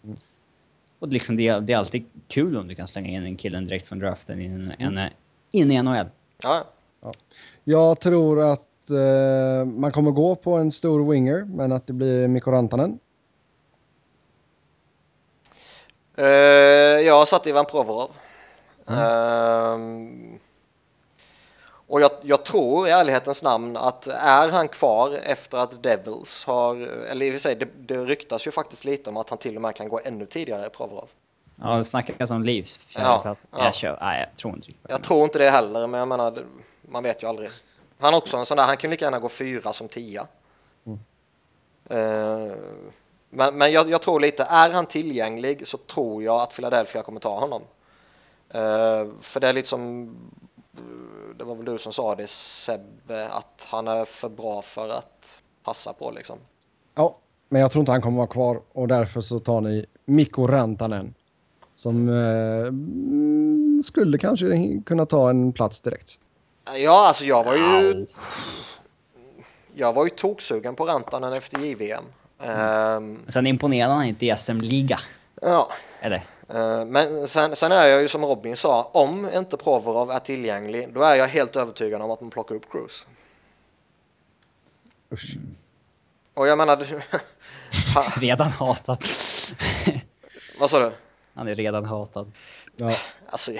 Och 0.99 1.07
liksom 1.07 1.35
det, 1.35 1.47
är- 1.47 1.61
det 1.61 1.73
är 1.73 1.77
alltid 1.77 2.05
kul 2.27 2.57
om 2.57 2.67
du 2.67 2.75
kan 2.75 2.87
slänga 2.87 3.09
in 3.09 3.23
en 3.23 3.37
killen 3.37 3.67
direkt 3.67 3.87
från 3.87 3.99
draften 3.99 4.41
in, 4.41 4.73
en, 4.79 4.99
in 5.51 5.71
i 5.71 5.81
NHL. 5.81 6.05
Ja, 6.43 6.63
Jag 7.63 7.99
tror 7.99 8.41
att 8.51 8.89
eh, 8.89 9.65
man 9.65 9.91
kommer 9.91 10.11
gå 10.11 10.35
på 10.35 10.53
en 10.57 10.71
stor 10.71 11.11
winger, 11.11 11.45
men 11.45 11.71
att 11.71 11.87
det 11.87 11.93
blir 11.93 12.27
Mikko 12.27 12.51
Rantanen. 12.51 12.99
Eh, 16.17 16.25
jag 17.05 17.13
har 17.19 17.25
satt 17.25 17.47
Ivan 17.47 17.65
Provorov. 17.65 18.11
Ehm, 18.87 20.39
Och 21.89 22.01
jag, 22.01 22.11
jag 22.21 22.45
tror 22.45 22.87
i 22.87 22.91
ärlighetens 22.91 23.43
namn 23.43 23.77
att 23.77 24.07
är 24.07 24.49
han 24.49 24.67
kvar 24.67 25.19
efter 25.23 25.57
att 25.57 25.83
Devils 25.83 26.45
har, 26.45 26.75
eller 26.75 27.25
i 27.25 27.29
och 27.29 27.33
för 27.33 27.39
sig, 27.39 27.55
det, 27.55 27.67
det 27.75 28.05
ryktas 28.05 28.47
ju 28.47 28.51
faktiskt 28.51 28.85
lite 28.85 29.09
om 29.09 29.17
att 29.17 29.29
han 29.29 29.37
till 29.37 29.55
och 29.55 29.61
med 29.61 29.75
kan 29.75 29.89
gå 29.89 29.99
ännu 30.03 30.25
tidigare 30.25 30.65
i 30.67 30.69
Provorov. 30.69 31.09
Ja, 31.55 31.75
det 31.75 31.85
snackas 31.85 32.31
om 32.31 32.43
Leafs. 32.43 32.79
Ja, 32.87 33.21
Ja, 33.25 33.35
ja. 33.51 33.65
Jag 33.65 33.75
kör, 33.75 33.97
nej, 34.01 34.19
jag 34.19 34.37
tror 34.37 34.55
inte 34.55 34.67
riktigt. 34.67 34.85
Jag 34.89 35.03
tror 35.03 35.23
inte 35.23 35.39
det 35.39 35.49
heller, 35.49 35.87
men 35.87 35.99
jag 35.99 36.07
menar, 36.07 36.43
man 36.81 37.03
vet 37.03 37.23
ju 37.23 37.27
aldrig. 37.27 37.49
Han 37.99 38.13
är 38.13 38.17
också 38.17 38.37
en 38.37 38.45
sån 38.45 38.57
där, 38.57 38.63
han 38.65 38.77
kan 38.77 38.89
lika 38.89 39.05
gärna 39.05 39.19
gå 39.19 39.29
fyra 39.29 39.73
som 39.73 39.87
tia. 39.87 40.27
Eh, 41.89 42.53
men 43.29 43.57
men 43.57 43.71
jag, 43.71 43.89
jag 43.89 44.01
tror 44.01 44.19
lite, 44.19 44.43
är 44.43 44.69
han 44.69 44.85
tillgänglig 44.85 45.67
så 45.67 45.77
tror 45.77 46.23
jag 46.23 46.41
att 46.41 46.55
Philadelphia 46.55 47.03
kommer 47.03 47.19
ta 47.19 47.39
honom. 47.39 47.61
Eh, 48.49 49.07
för 49.21 49.39
det 49.39 49.47
är 49.47 49.53
lite 49.53 49.67
som, 49.67 50.15
det 51.37 51.43
var 51.43 51.55
väl 51.55 51.65
du 51.65 51.77
som 51.77 51.93
sa 51.93 52.15
det 52.15 52.29
Sebbe, 52.29 53.29
att 53.29 53.67
han 53.69 53.87
är 53.87 54.05
för 54.05 54.29
bra 54.29 54.61
för 54.61 54.89
att 54.89 55.41
passa 55.63 55.93
på 55.93 56.11
liksom. 56.11 56.37
Ja, 56.95 57.17
men 57.49 57.61
jag 57.61 57.71
tror 57.71 57.79
inte 57.79 57.91
han 57.91 58.01
kommer 58.01 58.17
vara 58.17 58.27
kvar 58.27 58.61
och 58.73 58.87
därför 58.87 59.21
så 59.21 59.39
tar 59.39 59.61
ni 59.61 59.85
Mikko 60.05 60.47
Rantanen. 60.47 61.13
Som 61.75 62.09
eh, 62.09 62.67
mm, 62.67 63.81
skulle 63.83 64.17
kanske 64.17 64.81
kunna 64.85 65.05
ta 65.05 65.29
en 65.29 65.53
plats 65.53 65.79
direkt. 65.79 66.19
Ja, 66.75 67.07
alltså 67.07 67.25
jag 67.25 67.43
var 67.43 67.55
ju, 67.55 68.05
jag 69.73 69.93
var 69.93 70.03
ju 70.03 70.09
toksugen 70.09 70.75
på 70.75 70.85
Rantanen 70.85 71.33
efter 71.33 71.59
JVM. 71.59 72.03
Ehm, 72.39 73.19
Sen 73.29 73.47
imponerade 73.47 73.93
han 73.93 74.05
inte 74.05 74.25
i 74.25 74.35
SM-liga. 74.37 74.99
ja, 75.41 75.71
Eller? 76.01 76.23
Eh, 76.49 76.85
Men 76.85 77.27
sen, 77.27 77.55
sen 77.55 77.71
är 77.71 77.87
jag 77.87 78.01
ju 78.01 78.07
som 78.07 78.25
Robin 78.25 78.57
sa, 78.57 78.83
om 78.83 79.29
inte 79.33 79.57
Provorov 79.57 80.11
är 80.11 80.19
tillgänglig, 80.19 80.93
då 80.93 81.01
är 81.01 81.15
jag 81.15 81.27
helt 81.27 81.55
övertygad 81.55 82.01
om 82.01 82.11
att 82.11 82.21
man 82.21 82.29
plockar 82.29 82.55
upp 82.55 82.71
Cruise. 82.71 83.05
Usch. 85.13 85.35
Och 86.33 86.47
jag 86.47 86.57
menar, 86.57 86.77
Redan 88.19 88.51
hatad. 88.51 89.05
vad 90.59 90.69
sa 90.69 90.79
du? 90.79 90.91
Han 91.33 91.47
är 91.47 91.55
redan 91.55 91.85
hatad. 91.85 92.31
Ja, 92.75 92.93
Alltså, 93.31 93.51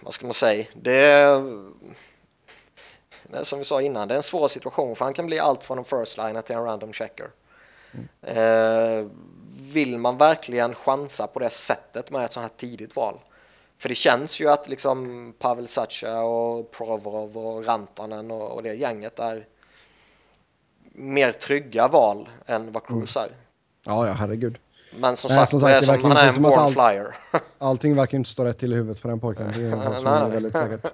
vad 0.00 0.14
ska 0.14 0.26
man 0.26 0.34
säga? 0.34 0.66
Det 0.74 0.96
är, 0.96 1.40
det 3.22 3.38
är 3.38 3.44
som 3.44 3.58
vi 3.58 3.64
sa 3.64 3.82
innan, 3.82 4.08
det 4.08 4.14
är 4.14 4.16
en 4.16 4.22
svår 4.22 4.48
situation 4.48 4.96
för 4.96 5.04
han 5.04 5.14
kan 5.14 5.26
bli 5.26 5.38
allt 5.38 5.64
från 5.64 5.78
en 5.78 5.84
first 5.84 6.18
liner 6.18 6.40
till 6.42 6.56
en 6.56 6.64
random 6.64 6.92
checker. 6.92 7.30
Eh, 8.22 9.06
vill 9.72 9.98
man 9.98 10.18
verkligen 10.18 10.74
chansa 10.74 11.26
på 11.26 11.38
det 11.38 11.50
sättet 11.50 12.10
med 12.10 12.24
ett 12.24 12.32
sånt 12.32 12.42
här 12.44 12.52
tidigt 12.56 12.96
val? 12.96 13.18
För 13.78 13.88
det 13.88 13.94
känns 13.94 14.40
ju 14.40 14.50
att 14.50 14.68
liksom 14.68 15.32
Pavel 15.38 15.68
Sacha 15.68 16.20
och 16.22 16.70
Provorov 16.70 17.38
och 17.38 17.66
Rantanen 17.66 18.30
och, 18.30 18.50
och 18.50 18.62
det 18.62 18.74
gänget 18.74 19.18
är 19.18 19.46
mer 20.92 21.32
trygga 21.32 21.88
val 21.88 22.28
än 22.46 22.72
vad 22.72 22.86
Cruz 22.86 23.16
är. 23.16 23.28
ja, 23.86 24.06
ja 24.06 24.12
herregud. 24.12 24.58
Men 24.96 25.16
som 25.16 25.28
Nej, 25.28 25.38
sagt, 25.38 25.50
som 25.50 25.60
sagt, 25.60 25.84
som, 25.86 26.04
han 26.04 26.16
är 26.16 26.28
en 26.36 26.42
born 26.42 26.58
allt- 26.58 26.72
flyer. 26.74 27.16
Allting 27.58 27.96
verkar 27.96 28.18
inte 28.18 28.30
stå 28.30 28.44
rätt 28.44 28.58
till 28.58 28.72
i 28.72 28.76
huvudet 28.76 29.02
på 29.02 29.08
den 29.08 29.20
pojken. 29.20 29.52
Det 29.56 29.62
är 29.62 29.72
en 29.72 29.94
som 29.94 30.04
Nej, 30.04 30.22
är 30.22 30.28
väldigt 30.28 30.56
säkert. 30.56 30.86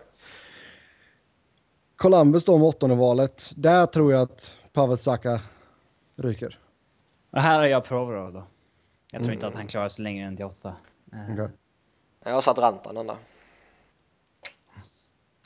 Columbus 1.96 2.44
då 2.44 2.58
med 2.58 2.68
åttonde 2.68 2.96
valet. 2.96 3.50
Där 3.56 3.86
tror 3.86 4.12
jag 4.12 4.22
att 4.22 4.56
Pavel 4.72 4.98
Saka 4.98 5.40
ryker. 6.16 6.58
Och 7.36 7.42
här 7.42 7.58
har 7.58 7.66
jag 7.66 7.84
Provorov 7.84 8.32
då. 8.32 8.44
Jag 9.10 9.22
tror 9.22 9.34
inte 9.34 9.46
att 9.46 9.54
han 9.54 9.66
klarar 9.66 9.88
sig 9.88 10.02
längre 10.02 10.26
än 10.26 10.36
till 10.36 10.44
åtta. 10.44 10.74
Eh, 11.12 11.32
Okej. 11.32 11.48
Jag 12.24 12.32
har 12.32 12.40
satt 12.40 12.58
Rantanen 12.58 13.06
där. 13.06 13.16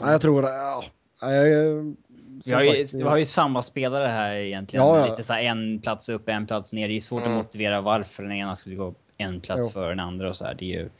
Ja, 0.02 0.12
jag 0.12 0.20
tror... 0.20 0.44
Ja, 0.44 0.84
ja, 1.20 1.32
jag, 1.32 1.96
Vi 2.44 2.52
har, 2.52 2.62
ju, 2.62 2.86
vi 2.92 3.02
har 3.02 3.16
ju 3.16 3.26
samma 3.26 3.62
spelare 3.62 4.06
här 4.06 4.34
egentligen. 4.34 4.86
Ja, 4.86 4.98
ja. 4.98 5.06
Lite 5.10 5.24
så 5.24 5.32
här 5.32 5.42
en 5.42 5.80
plats 5.80 6.08
upp, 6.08 6.28
en 6.28 6.46
plats 6.46 6.72
ner. 6.72 6.88
Det 6.88 6.96
är 6.96 7.00
svårt 7.00 7.22
att 7.22 7.30
motivera 7.30 7.80
varför 7.80 8.22
den 8.22 8.32
ena 8.32 8.56
skulle 8.56 8.76
gå 8.76 8.94
en 9.16 9.40
plats 9.40 9.60
Jo. 9.64 9.70
före 9.70 9.88
den 9.88 10.00
andra 10.00 10.28
och 10.30 10.36
så 10.36 10.44
här. 10.44 10.54
Det 10.54 10.64
är 10.64 10.78
ju... 10.78 10.90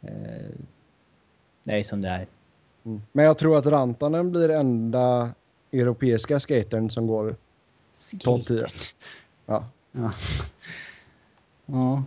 Eh, 0.00 0.50
det 1.64 1.72
är 1.72 1.82
som 1.82 2.00
det 2.00 2.08
är. 2.08 2.26
Mm. 2.84 3.02
Men 3.12 3.24
jag 3.24 3.38
tror 3.38 3.56
att 3.56 3.66
Rantanen 3.66 4.30
blir 4.30 4.48
enda 4.50 5.30
europeiska 5.72 6.40
skatern 6.40 6.90
som 6.90 7.06
går 7.06 7.36
topp 8.20 8.46
10. 8.46 8.66
Ja. 9.46 9.64
Ja. 9.92 10.10
ja. 11.66 12.02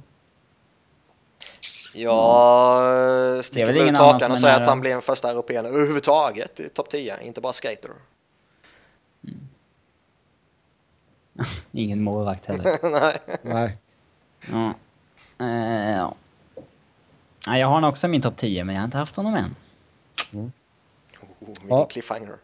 Jag 1.94 3.46
sticker 3.46 3.74
ut 3.74 3.98
hakan 3.98 4.32
och 4.32 4.40
säger 4.40 4.62
att 4.62 4.68
han 4.68 4.80
blir 4.82 4.92
en 4.94 5.02
första 5.02 5.30
europén 5.32 5.66
överhuvudtaget 5.66 6.60
i 6.60 6.70
topp 6.70 6.90
10, 6.90 7.22
inte 7.22 7.42
bara 7.42 7.54
skater. 7.54 7.92
Ingen 11.72 12.04
målvakt 12.04 12.46
heller. 12.46 12.78
Nej. 12.92 13.18
Nej. 13.42 13.78
ja. 14.52 14.74
Eh, 15.46 15.92
ja. 15.96 16.16
Ja, 17.46 17.58
jag 17.58 17.68
har 17.68 17.88
också 17.88 18.08
min 18.08 18.22
topp 18.22 18.38
10, 18.38 18.64
men 18.64 18.76
jag 18.76 18.82
har 18.82 18.86
inte 18.86 18.98
haft 18.98 19.16
honom 19.16 19.34
än. 19.36 19.56
Oh, 20.34 20.50
vilken 21.40 21.68
Ja. 21.70 21.86
cliffhanger. 21.86 22.36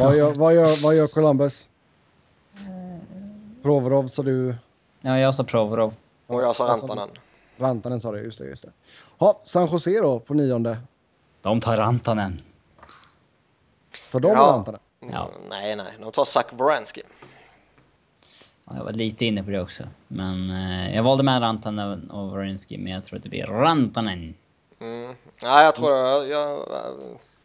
Vad 0.00 0.16
gör, 0.16 0.34
vad 0.38 0.54
gör, 0.54 0.82
vad 0.82 0.94
gör 0.96 1.06
Columbus? 1.06 1.68
Provorov 3.62 4.06
sa 4.06 4.22
du. 4.22 4.54
Ja, 5.00 5.18
jag 5.18 5.34
sa 5.34 5.44
Provorov. 5.44 5.94
Och 6.26 6.42
jag 6.42 6.56
sa 6.56 6.64
Rantanen. 6.68 7.08
Rantanen 7.56 8.00
sa 8.00 8.12
det, 8.12 8.20
just 8.20 8.38
det. 8.38 8.44
Just 8.48 8.62
det. 8.62 8.72
Ja, 9.18 9.40
San 9.44 9.66
Jose 9.72 10.00
då 10.00 10.18
på 10.20 10.34
nionde. 10.34 10.78
De 11.42 11.60
tar 11.60 11.76
Rantanen. 11.76 12.40
Tar 14.12 14.20
de 14.20 14.28
Ja. 14.28 14.38
Rantanen? 14.38 14.80
Ja. 15.00 15.06
Mm, 15.36 15.48
Nej, 15.50 15.76
nej, 15.76 15.86
de 16.00 16.12
tar 16.12 16.24
Zach 16.24 16.50
Baranski. 16.52 17.02
Ja, 18.64 18.72
jag 18.76 18.84
var 18.84 18.92
lite 18.92 19.24
inne 19.24 19.42
på 19.42 19.50
det 19.50 19.60
också. 19.60 19.82
Men 20.08 20.50
eh, 20.50 20.94
jag 20.96 21.02
valde 21.02 21.22
med 21.24 21.42
Rantanen 21.42 22.10
och 22.10 22.30
Warinsky, 22.30 22.78
men 22.78 22.92
jag 22.92 23.04
tror 23.04 23.16
att 23.16 23.22
det 23.22 23.28
blir 23.28 23.46
Rantanen. 23.46 24.34
Mm. 24.80 25.14
Nej, 25.42 25.64
jag 25.64 25.74
tror 25.74 25.92
jag, 25.92 26.28
jag, 26.28 26.58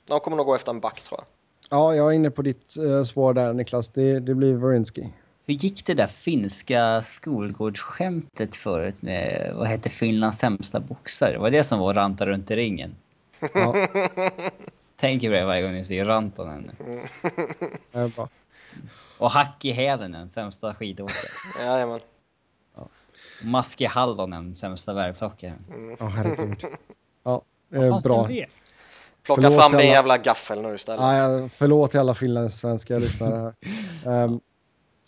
de 0.07 0.19
kommer 0.19 0.37
nog 0.37 0.45
gå 0.45 0.55
efter 0.55 0.71
en 0.71 0.79
back 0.79 1.01
tror 1.01 1.19
jag. 1.19 1.25
Ja, 1.69 1.95
jag 1.95 2.07
är 2.11 2.15
inne 2.15 2.31
på 2.31 2.41
ditt 2.41 2.75
uh, 2.79 3.03
spår 3.03 3.33
där 3.33 3.53
Niklas. 3.53 3.89
Det, 3.89 4.19
det 4.19 4.35
blir 4.35 4.55
Warinsky. 4.55 5.03
Hur 5.47 5.53
gick 5.55 5.85
det 5.85 5.93
där 5.93 6.07
finska 6.07 7.03
skolgårdsskämtet 7.09 8.55
förut 8.55 9.01
med, 9.01 9.51
vad 9.55 9.67
hette 9.67 9.89
Finlands 9.89 10.39
sämsta 10.39 10.79
boxare? 10.79 11.37
Var 11.37 11.49
det 11.51 11.63
som 11.63 11.79
var 11.79 11.93
ranta 11.93 12.25
runt 12.25 12.51
i 12.51 12.55
ringen? 12.55 12.95
Ja, 13.53 13.75
Tänker 14.99 15.29
på 15.29 15.33
det 15.33 15.45
varje 15.45 15.61
gång 15.61 15.71
ni 15.73 15.85
ser 15.85 16.05
Rantanen. 16.05 16.71
det 17.91 17.99
är 17.99 18.15
bra. 18.15 18.29
Och 19.17 19.31
Hacki 19.31 19.71
Hädenen, 19.71 20.29
sämsta 20.29 20.73
skidåkare. 20.75 21.65
Jajamän. 21.65 21.99
Maski 23.43 23.85
Hallonen, 23.85 24.55
sämsta 24.55 24.93
bärplockaren. 24.93 25.65
Ja, 25.99 26.05
herregud. 26.05 26.63
Ja, 27.23 27.41
eh, 27.73 27.79
bra. 28.03 28.27
Plocka 28.27 28.47
Förlåt 29.41 29.55
fram 29.59 29.71
din 29.71 29.79
alla- 29.79 29.83
jävla 29.83 30.17
gaffel 30.17 30.61
nu 30.61 30.75
istället. 30.75 31.01
Ja, 31.01 31.17
ja, 31.39 31.49
förlåt 31.49 31.91
till 31.91 31.99
alla 31.99 32.13
finlandssvenska 32.13 32.99
lyssnare 32.99 33.35
här. 33.35 33.53
Ehm, 34.23 34.39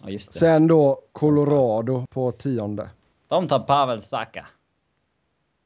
Ja, 0.03 0.19
sen 0.19 0.68
då 0.68 1.02
Colorado 1.11 2.06
på 2.10 2.32
tionde. 2.32 2.90
De 3.28 3.48
tar 3.48 3.60
Pavel 3.60 4.03
Saka. 4.03 4.48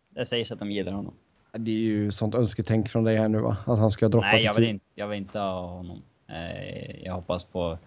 Det 0.10 0.26
sägs 0.26 0.52
att 0.52 0.60
de 0.60 0.72
gillar 0.72 0.92
honom. 0.92 1.14
Det 1.52 1.72
är 1.72 1.76
ju 1.76 2.12
sånt 2.12 2.36
önsketänk 2.36 2.90
från 2.90 3.04
dig 3.04 3.18
här 3.18 3.28
nu 3.28 3.40
va? 3.40 3.58
Att 3.66 3.80
han 3.80 3.90
ska 3.90 4.08
droppa 4.08 4.28
Nej, 4.28 4.44
jag 4.44 4.54
vill, 4.54 4.70
inte, 4.70 4.86
jag 4.96 5.08
vill 5.08 5.18
inte 5.18 5.40
ha 5.40 5.68
honom. 5.68 6.02
Eh, 6.28 7.06
jag 7.06 7.14
hoppas 7.14 7.44
på 7.44 7.78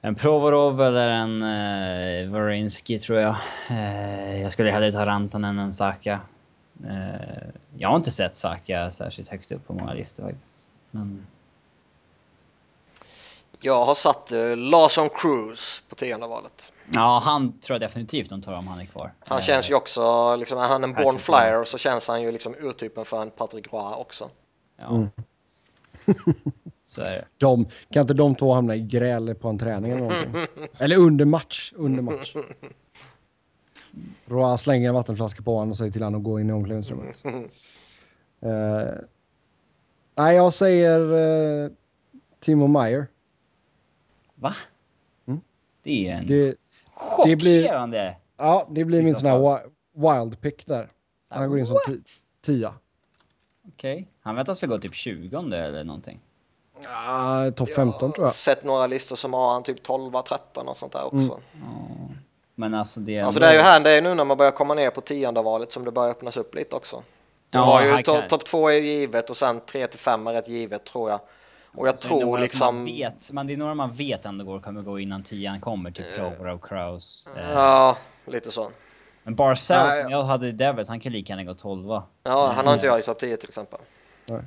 en 0.00 0.14
Provorov 0.14 0.82
eller 0.82 1.08
en 1.08 1.42
eh, 1.42 2.30
Warinsky 2.30 2.98
tror 2.98 3.18
jag. 3.18 3.36
Eh, 3.70 4.40
jag 4.40 4.52
skulle 4.52 4.70
hellre 4.70 4.92
ta 4.92 5.06
Rantanen 5.06 5.58
än 5.58 5.72
Saka. 5.72 6.20
Eh, 6.84 7.48
jag 7.76 7.88
har 7.88 7.96
inte 7.96 8.10
sett 8.10 8.36
Saka 8.36 8.90
särskilt 8.90 9.28
högt 9.28 9.52
upp 9.52 9.66
på 9.66 9.72
många 9.72 9.92
listor 9.92 10.22
faktiskt. 10.22 10.66
Men 10.90 11.26
Jag 13.60 13.84
har 13.84 13.94
satt 13.94 14.32
uh, 14.32 14.56
Larson 14.56 15.08
Cruz 15.14 15.82
på 15.88 15.94
tionde 15.94 16.26
valet. 16.26 16.72
ja, 16.92 17.18
han 17.24 17.58
tror 17.58 17.74
jag 17.74 17.80
definitivt 17.90 18.30
de 18.30 18.42
tar 18.42 18.52
om 18.54 18.68
han 18.68 18.80
är 18.80 18.84
kvar. 18.84 19.12
Han 19.28 19.38
Eh, 19.38 19.44
känns 19.44 19.70
ju 19.70 19.74
också, 19.74 20.36
liksom, 20.36 20.58
är 20.58 20.68
han 20.68 20.84
en 20.84 20.92
born 20.92 21.18
flyer 21.18 21.64
så 21.64 21.78
känns 21.78 22.08
han 22.08 22.22
ju 22.22 22.32
liksom 22.32 22.54
urtypen 22.60 23.04
för 23.04 23.22
en 23.22 23.30
Patrick 23.30 23.72
Roy 23.72 23.94
också. 23.94 24.28
Ja. 24.76 24.88
Mm. 24.90 25.08
Så 26.88 27.00
är 27.00 27.10
det. 27.10 27.24
De, 27.38 27.66
kan 27.90 28.00
inte 28.00 28.14
de 28.14 28.34
två 28.34 28.52
hamna 28.52 28.76
i 28.76 28.80
gräl 28.80 29.34
på 29.34 29.48
en 29.48 29.58
träning 29.58 29.92
eller 29.92 30.02
någonting? 30.02 30.46
eller 30.78 30.96
under 30.96 31.24
match. 31.24 31.72
Under 31.76 32.02
match. 32.02 32.34
Roa 34.26 34.56
slänger 34.56 34.88
en 34.88 34.94
vattenflaska 34.94 35.42
på 35.42 35.54
honom 35.54 35.70
och 35.70 35.76
säger 35.76 35.92
till 35.92 36.02
honom 36.02 36.20
att 36.20 36.24
gå 36.24 36.40
in 36.40 36.50
i 36.50 36.52
omklädningsrummet. 36.52 37.22
Eh, 38.40 38.92
nej, 40.14 40.36
jag 40.36 40.52
säger 40.52 41.00
uh, 41.00 41.70
Timo 42.40 42.66
Meyer. 42.66 43.06
Va? 44.38 44.54
Mm. 45.26 45.40
Det 45.82 46.08
är 46.08 46.12
en 46.14 46.26
Det, 46.26 46.54
det 47.24 47.36
blir- 47.36 47.62
chockerande... 47.62 48.16
ja, 48.36 48.66
det 48.70 48.84
blir 48.84 49.02
min 49.02 49.14
sån 49.14 49.26
här 49.30 49.38
wi- 49.38 49.70
wild 50.24 50.40
pick 50.40 50.66
där. 50.66 50.88
Han 51.28 51.48
går 51.50 51.58
in 51.58 51.66
som 51.66 51.78
tia. 52.44 52.74
Okej. 53.68 54.08
Han 54.20 54.34
väntas 54.36 54.62
väl 54.62 54.70
gå 54.70 54.78
typ 54.78 54.94
20 54.94 55.36
eller 55.38 55.84
någonting. 55.84 56.20
Ja, 56.84 57.50
Topp 57.56 57.70
15 57.70 58.12
tror 58.12 58.26
jag. 58.26 58.34
Sett 58.34 58.64
några 58.64 58.86
listor 58.86 59.16
som 59.16 59.34
har 59.34 59.52
han 59.52 59.62
typ 59.62 59.82
12, 59.82 60.12
13 60.28 60.68
och 60.68 60.76
sånt 60.76 60.92
där 60.92 61.04
också. 61.04 61.40
Ja. 61.52 62.08
Men 62.54 62.74
alltså 62.74 63.00
det 63.00 63.16
är 63.16 63.22
Alltså 63.22 63.40
det 63.40 63.46
är 63.46 63.52
ju 63.54 63.58
här, 63.60 63.80
det 63.80 63.90
är 63.90 64.02
nu 64.02 64.14
när 64.14 64.24
man 64.24 64.36
börjar 64.36 64.52
komma 64.52 64.74
ner 64.74 64.90
på 64.90 65.00
tionde 65.00 65.42
valet 65.42 65.72
som 65.72 65.84
det 65.84 65.90
börjar 65.92 66.10
öppnas 66.10 66.36
upp 66.36 66.54
lite 66.54 66.76
också. 66.76 67.02
Du 67.50 67.58
Ja, 67.58 67.64
har 67.64 67.82
ju 67.96 68.02
topp 68.28 68.44
två 68.44 68.68
är 68.70 68.74
givet 68.80 69.30
och 69.30 69.36
sen 69.36 69.60
tre 69.60 69.86
till 69.86 69.98
fem 69.98 70.26
är 70.26 70.32
rätt 70.32 70.48
givet 70.48 70.84
tror 70.84 71.10
jag. 71.10 71.20
Och 71.76 71.88
jag 71.88 72.02
Så 72.02 72.14
är 72.14 72.18
det 72.18 72.24
några 72.24 72.26
tror 72.26 72.36
som 72.36 72.42
liksom... 72.42 72.76
Man 72.76 72.84
vet, 72.84 73.30
men 73.30 73.46
det 73.46 73.52
är 73.52 73.56
några 73.56 73.74
man 73.74 73.96
vet 73.96 74.26
ändå 74.26 74.44
går, 74.44 74.60
kommer 74.60 74.82
gå 74.82 74.98
innan 74.98 75.22
tian 75.22 75.60
kommer, 75.60 75.90
typ 75.90 76.06
Clover 76.14 76.46
och 76.46 76.64
Kraus. 76.64 77.28
Eh, 77.36 77.52
Ja, 77.52 77.96
lite 78.26 78.50
så. 78.50 78.70
Men 79.22 79.34
Barcel 79.34 79.76
Nej, 79.76 80.02
som 80.02 80.12
jag 80.12 80.24
hade 80.24 80.48
i 80.48 80.52
Devils, 80.52 80.88
han 80.88 81.00
kan 81.00 81.12
lika 81.12 81.32
gärna 81.32 81.44
gå 81.44 81.54
12 81.54 81.88
Ja, 81.88 82.52
han 82.56 82.66
har 82.66 82.74
inte 82.74 82.86
jag 82.86 82.98
i 82.98 83.02
topp 83.02 83.18
10 83.18 83.36
till 83.36 83.48
exempel. 83.48 83.80
Nej, 84.28 84.40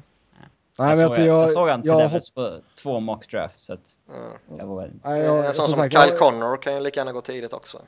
jag, 0.78 0.98
men 0.98 1.08
såg, 1.08 1.18
jag, 1.18 1.28
jag, 1.28 1.44
jag, 1.44 1.52
såg 1.52 1.70
han 1.70 1.82
till 1.82 1.90
jag, 1.90 2.00
Devils 2.00 2.30
på 2.30 2.60
två 2.82 3.00
mock 3.00 3.32
drafts, 3.32 3.66
så 3.66 3.74
att 3.74 3.98
jag 4.58 4.66
var 4.66 4.82
väl... 4.82 4.92
nej, 5.04 5.22
jag, 5.22 5.46
en 5.46 5.54
sån 5.54 5.54
som 5.54 5.68
som 5.68 5.78
sagt, 5.78 6.04
Kyle 6.04 6.18
Connor 6.18 6.58
kan 6.62 6.74
ju 6.74 6.80
lika 6.80 7.00
gärna 7.00 7.12
gå 7.12 7.22
tidigt 7.22 7.54
också. 7.54 7.82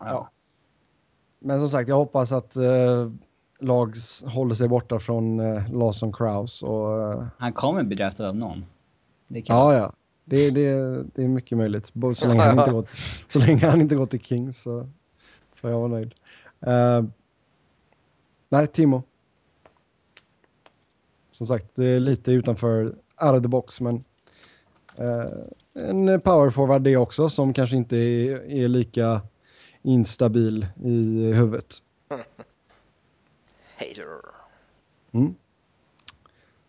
Ja. 0.00 0.30
Men 1.38 1.60
som 1.60 1.68
sagt, 1.68 1.88
jag 1.88 1.96
hoppas 1.96 2.32
att 2.32 2.56
eh, 2.56 2.62
lag 3.60 3.94
håller 4.26 4.54
sig 4.54 4.68
borta 4.68 4.98
från 4.98 5.40
eh, 5.40 5.72
Lawson 5.72 6.12
Kraus. 6.12 6.62
Och, 6.62 7.12
eh, 7.12 7.24
Han 7.38 7.52
kommer 7.52 7.82
bli 7.82 7.96
draftad 7.96 8.28
av 8.28 8.36
någon. 8.36 8.64
Det 9.28 9.42
kan 9.42 9.56
ja, 9.56 9.74
ja. 9.74 9.92
Det, 10.24 10.50
det, 10.50 10.70
det 11.14 11.24
är 11.24 11.28
mycket 11.28 11.58
möjligt. 11.58 11.92
Så 12.14 12.28
länge 12.28 12.42
han 12.42 12.58
inte 12.58 12.70
gått, 12.74 12.88
så 13.28 13.38
länge 13.38 13.66
han 13.66 13.80
inte 13.80 13.94
gått 13.94 14.10
till 14.10 14.20
Kings 14.20 14.62
så 14.62 14.88
får 15.54 15.70
jag 15.70 15.78
vara 15.78 15.88
nöjd. 15.88 16.14
Eh, 16.60 17.04
nej, 18.48 18.66
Timo. 18.66 19.02
Som 21.30 21.46
sagt, 21.46 21.66
det 21.74 21.86
är 21.86 22.00
lite 22.00 22.32
utanför 22.32 22.84
out 23.22 23.36
of 23.36 23.42
the 23.42 23.48
box, 23.48 23.80
men 23.80 24.04
eh, 24.96 25.88
en 25.88 26.20
power 26.20 26.50
forward 26.50 26.82
det 26.82 26.96
också 26.96 27.28
som 27.28 27.52
kanske 27.52 27.76
inte 27.76 27.96
är, 27.96 28.50
är 28.50 28.68
lika 28.68 29.20
instabil 29.82 30.66
i 30.84 31.32
huvudet. 31.32 31.82
Hater. 33.76 34.06
Mm. 35.12 35.34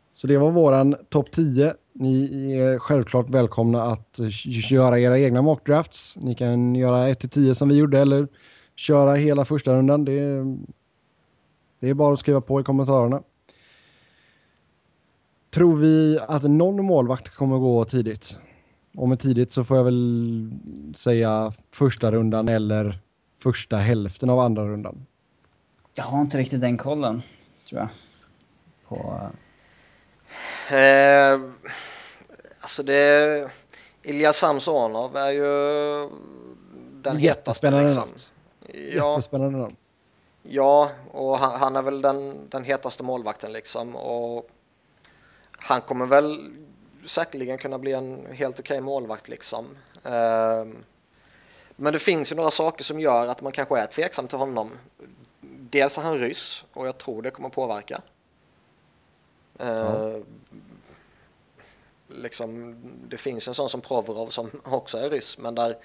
Så 0.10 0.28
det 0.28 0.38
var 0.38 0.52
våran 0.52 0.96
topp 1.10 1.32
10. 1.32 1.74
Ni 2.00 2.52
är 2.54 2.80
självklart 2.80 3.30
välkomna 3.30 3.84
att 3.84 4.20
göra 4.46 5.00
era 5.00 5.20
egna 5.20 5.42
mockdrafts. 5.42 6.18
Ni 6.22 6.36
kan 6.36 6.76
göra 6.76 7.10
1-10 7.10 7.54
som 7.54 7.70
vi 7.70 7.76
gjorde 7.76 8.00
eller 8.00 8.28
köra 8.76 9.14
hela 9.14 9.46
första 9.46 9.74
rundan. 9.74 10.06
Det 10.06 10.12
är, 10.12 10.58
det 11.80 11.90
är 11.90 11.94
bara 11.94 12.14
att 12.14 12.20
skriva 12.20 12.42
på 12.42 12.62
i 12.62 12.64
kommentarerna. 12.64 13.22
Tror 15.50 15.78
vi 15.78 16.20
att 16.28 16.44
någon 16.44 16.86
målvakt 16.86 17.30
kommer 17.30 17.58
gå 17.58 17.86
tidigt? 17.86 18.40
Om 18.96 19.10
med 19.10 19.20
tidigt 19.20 19.52
så 19.52 19.64
får 19.64 19.78
jag 19.78 19.84
väl 19.84 20.52
säga 20.96 21.52
första 21.74 22.12
rundan 22.12 22.50
eller 22.50 23.00
första 23.40 23.78
hälften 23.78 24.30
av 24.30 24.40
andra 24.40 24.68
rundan. 24.68 25.06
Jag 25.94 26.04
har 26.04 26.22
inte 26.22 26.38
riktigt 26.38 26.62
den 26.62 26.78
kollen, 26.78 27.22
tror 27.70 27.82
jag. 27.82 27.90
På... 28.88 29.22
Eh, 30.70 31.40
alltså 32.60 32.84
det... 32.84 33.52
Ilja 34.04 34.34
Samsonov 34.34 35.18
är 35.18 35.32
ju 35.32 36.10
den 36.94 37.18
hetaste 37.18 37.68
Jättespännande 37.68 37.88
liksom. 37.88 38.04
namn. 38.04 38.94
Ja, 38.94 39.12
Jättespännande 39.12 39.58
namn. 39.60 39.76
ja, 40.44 40.92
och 41.12 41.38
han, 41.38 41.60
han 41.60 41.76
är 41.76 41.82
väl 41.82 42.02
den, 42.02 42.50
den 42.50 42.64
hetaste 42.64 43.04
målvakten 43.04 43.52
liksom. 43.54 43.96
Och 43.96 44.50
han 45.58 45.82
kommer 45.82 46.06
väl 46.06 46.52
säkerligen 47.06 47.58
kunna 47.58 47.78
bli 47.78 47.94
en 47.94 48.28
helt 48.32 48.60
okej 48.60 48.82
målvakt 48.82 49.28
liksom. 49.28 49.66
Eh, 50.04 50.66
men 51.76 51.94
det 51.94 52.00
finns 52.00 52.32
ju 52.32 52.36
några 52.36 52.52
saker 52.52 52.84
som 52.84 53.00
gör 53.00 53.28
att 53.28 53.42
man 53.42 53.52
kanske 53.52 53.80
är 53.80 53.86
tveksam 53.86 54.28
till 54.28 54.38
honom. 54.38 54.72
Dels 55.42 55.98
är 55.98 56.02
han 56.02 56.20
ryss 56.20 56.66
och 56.74 56.88
jag 56.88 56.98
tror 56.98 57.22
det 57.22 57.32
kommer 57.32 57.50
påverka. 57.50 58.02
Eh, 59.60 60.16
liksom, 62.08 62.76
det 63.10 63.18
finns 63.18 63.48
en 63.48 63.56
sån 63.56 63.70
som 63.70 63.82
Provorov 63.82 64.28
som 64.28 64.52
också 64.64 64.98
är 64.98 65.10
ryss, 65.10 65.38
men 65.38 65.56
där 65.56 65.78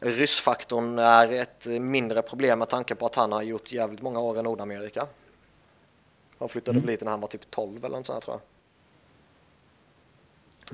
ryssfaktorn 0.00 0.98
är 0.98 1.32
ett 1.32 1.66
mindre 1.66 2.22
problem 2.22 2.58
med 2.58 2.68
tanke 2.68 2.94
på 2.94 3.06
att 3.06 3.14
han 3.14 3.32
har 3.32 3.42
gjort 3.42 3.72
jävligt 3.72 4.02
många 4.02 4.20
år 4.20 4.38
i 4.38 4.42
Nordamerika. 4.42 5.06
Han 6.38 6.48
flyttade 6.48 6.80
väl 6.80 6.88
hit 6.88 7.00
när 7.00 7.10
han 7.10 7.20
var 7.20 7.28
typ 7.28 7.50
12 7.50 7.84
eller 7.84 7.96
något 7.96 8.06
sånt 8.06 8.14
här, 8.14 8.20
tror 8.20 8.36
jag. 8.36 8.42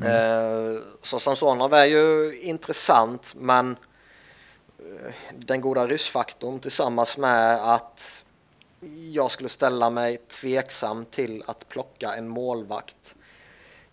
Eh, 0.02 0.80
så 1.02 1.18
Samsonov 1.18 1.74
är 1.74 1.84
ju 1.84 2.38
intressant, 2.40 3.34
men 3.36 3.76
eh, 4.78 5.12
den 5.38 5.60
goda 5.60 5.86
ryssfaktorn 5.86 6.58
tillsammans 6.58 7.18
med 7.18 7.72
att 7.74 8.23
jag 9.12 9.30
skulle 9.30 9.48
ställa 9.48 9.90
mig 9.90 10.16
tveksam 10.16 11.04
till 11.04 11.42
att 11.46 11.68
plocka 11.68 12.14
en 12.14 12.28
målvakt 12.28 13.14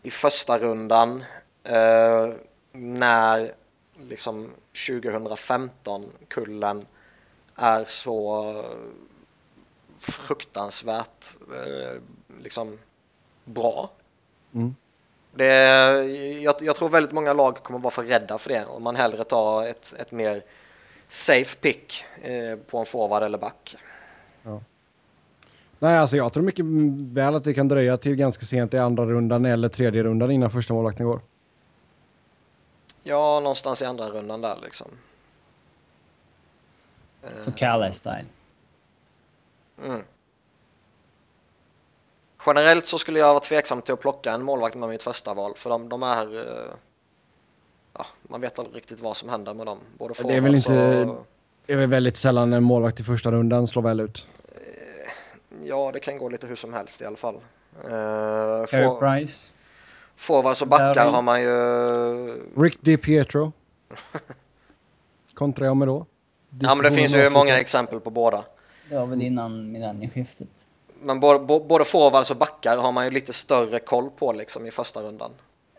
i 0.03 0.11
första 0.11 0.59
rundan 0.59 1.23
eh, 1.63 2.29
när 2.71 3.51
liksom 3.99 4.51
2015-kullen 4.73 6.85
är 7.55 7.85
så 7.85 8.55
fruktansvärt 9.97 11.37
eh, 11.55 12.01
liksom 12.43 12.79
bra. 13.43 13.89
Mm. 14.53 14.75
Det, 15.33 15.45
jag, 16.41 16.55
jag 16.61 16.75
tror 16.75 16.89
väldigt 16.89 17.11
många 17.11 17.33
lag 17.33 17.63
kommer 17.63 17.79
vara 17.79 17.91
för 17.91 18.03
rädda 18.03 18.37
för 18.37 18.49
det 18.49 18.65
om 18.65 18.83
man 18.83 18.95
hellre 18.95 19.23
tar 19.23 19.65
ett, 19.65 19.93
ett 19.97 20.11
mer 20.11 20.43
safe 21.07 21.57
pick 21.57 22.05
eh, 22.21 22.55
på 22.55 22.77
en 22.77 22.85
forward 22.85 23.23
eller 23.23 23.37
back. 23.37 23.75
Nej, 25.83 25.97
alltså 25.97 26.17
jag 26.17 26.33
tror 26.33 26.43
mycket 26.43 26.65
väl 27.17 27.35
att 27.35 27.43
det 27.43 27.53
kan 27.53 27.67
dröja 27.67 27.97
till 27.97 28.15
ganska 28.15 28.45
sent 28.45 28.73
i 28.73 28.77
andra 28.77 29.05
rundan 29.05 29.45
eller 29.45 29.69
tredje 29.69 30.03
rundan 30.03 30.31
innan 30.31 30.49
första 30.49 30.73
målvakten 30.73 31.05
går. 31.05 31.21
Ja, 33.03 33.39
någonstans 33.39 33.81
i 33.81 33.85
andra 33.85 34.09
rundan 34.09 34.41
där 34.41 34.57
liksom. 34.63 34.87
På 37.45 37.51
Calle-style. 37.51 38.25
Mm. 39.85 40.01
Generellt 42.45 42.85
så 42.87 42.97
skulle 42.97 43.19
jag 43.19 43.27
vara 43.27 43.39
tveksam 43.39 43.81
till 43.81 43.93
att 43.93 43.99
plocka 44.01 44.31
en 44.31 44.43
målvakt 44.43 44.75
med 44.75 44.89
mitt 44.89 45.03
första 45.03 45.33
val 45.33 45.53
för 45.55 45.69
de, 45.69 45.89
de 45.89 46.03
är... 46.03 46.35
eh, 46.37 46.73
Ja, 47.93 48.05
man 48.23 48.41
vet 48.41 48.59
aldrig 48.59 48.75
riktigt 48.75 48.99
vad 48.99 49.17
som 49.17 49.29
händer 49.29 49.53
med 49.53 49.65
dem. 49.65 49.77
Både 49.97 50.13
Det 50.23 50.35
är 50.35 50.41
väl 50.41 50.55
inte- 50.55 51.05
och- 51.05 51.27
Det 51.65 51.73
är 51.73 51.77
väl 51.77 51.89
väldigt 51.89 52.17
sällan 52.17 52.53
en 52.53 52.63
målvakt 52.63 52.99
i 52.99 53.03
första 53.03 53.31
rundan 53.31 53.67
slår 53.67 53.81
väl 53.83 53.99
ut. 53.99 54.27
Ja, 55.63 55.91
det 55.93 55.99
kan 55.99 56.17
gå 56.17 56.29
lite 56.29 56.47
hur 56.47 56.55
som 56.55 56.73
helst 56.73 57.01
i 57.01 57.05
alla 57.05 57.17
fall. 57.17 57.35
Uh, 57.35 58.65
Carey 58.65 58.87
for, 58.87 58.99
Price. 58.99 59.51
forwards 60.15 60.61
och 60.61 60.67
backar 60.67 61.09
har 61.11 61.21
man 61.21 61.41
ju... 61.41 61.53
Rick 62.63 62.81
DiPietro. 62.81 63.51
Kontrar 65.33 65.65
jag 65.67 65.77
med 65.77 65.87
då? 65.87 66.05
Ja, 66.59 66.75
men 66.75 66.83
det 66.83 66.91
finns 66.91 67.15
ju 67.15 67.29
många 67.29 67.59
exempel 67.59 67.99
på 67.99 68.09
båda. 68.09 68.43
Det 68.89 68.95
var 68.95 69.05
väl 69.05 69.21
innan 69.21 69.71
millennieskiftet. 69.71 70.47
Men 71.01 71.19
både, 71.19 71.85
forwards 71.85 72.31
och 72.31 72.37
backar 72.37 72.77
har 72.77 72.91
man 72.91 73.05
ju 73.05 73.11
lite 73.11 73.33
större 73.33 73.79
koll 73.79 74.09
på 74.09 74.31
liksom 74.33 74.65
i 74.65 74.71
första 74.71 75.01
rundan. 75.01 75.31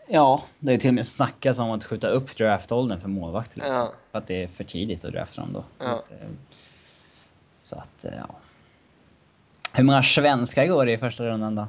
Ja, 0.07 0.43
det 0.59 0.73
är 0.73 0.77
till 0.77 0.87
och 0.87 0.93
med 0.93 1.07
snackas 1.07 1.59
om 1.59 1.71
att 1.71 1.83
skjuta 1.83 2.07
upp 2.07 2.37
draftåldern 2.37 3.01
för 3.01 3.07
målvakter. 3.07 3.55
Liksom, 3.55 3.73
Ja. 3.75 3.91
För 4.11 4.17
att 4.17 4.27
det 4.27 4.43
är 4.43 4.47
för 4.47 4.63
tidigt 4.63 5.05
att 5.05 5.11
drafta 5.11 5.41
dem 5.41 5.53
då. 5.53 5.63
Ja. 5.79 5.91
Eh, 5.93 6.27
Så 7.61 7.75
att, 7.75 8.05
eh, 8.05 8.11
ja. 8.17 8.35
Hur 9.75 9.83
många 9.83 10.03
svenskar 10.03 10.65
går 10.65 10.85
det 10.85 10.91
i 10.91 10.97
första 10.97 11.23
rundan 11.23 11.55
då? 11.55 11.67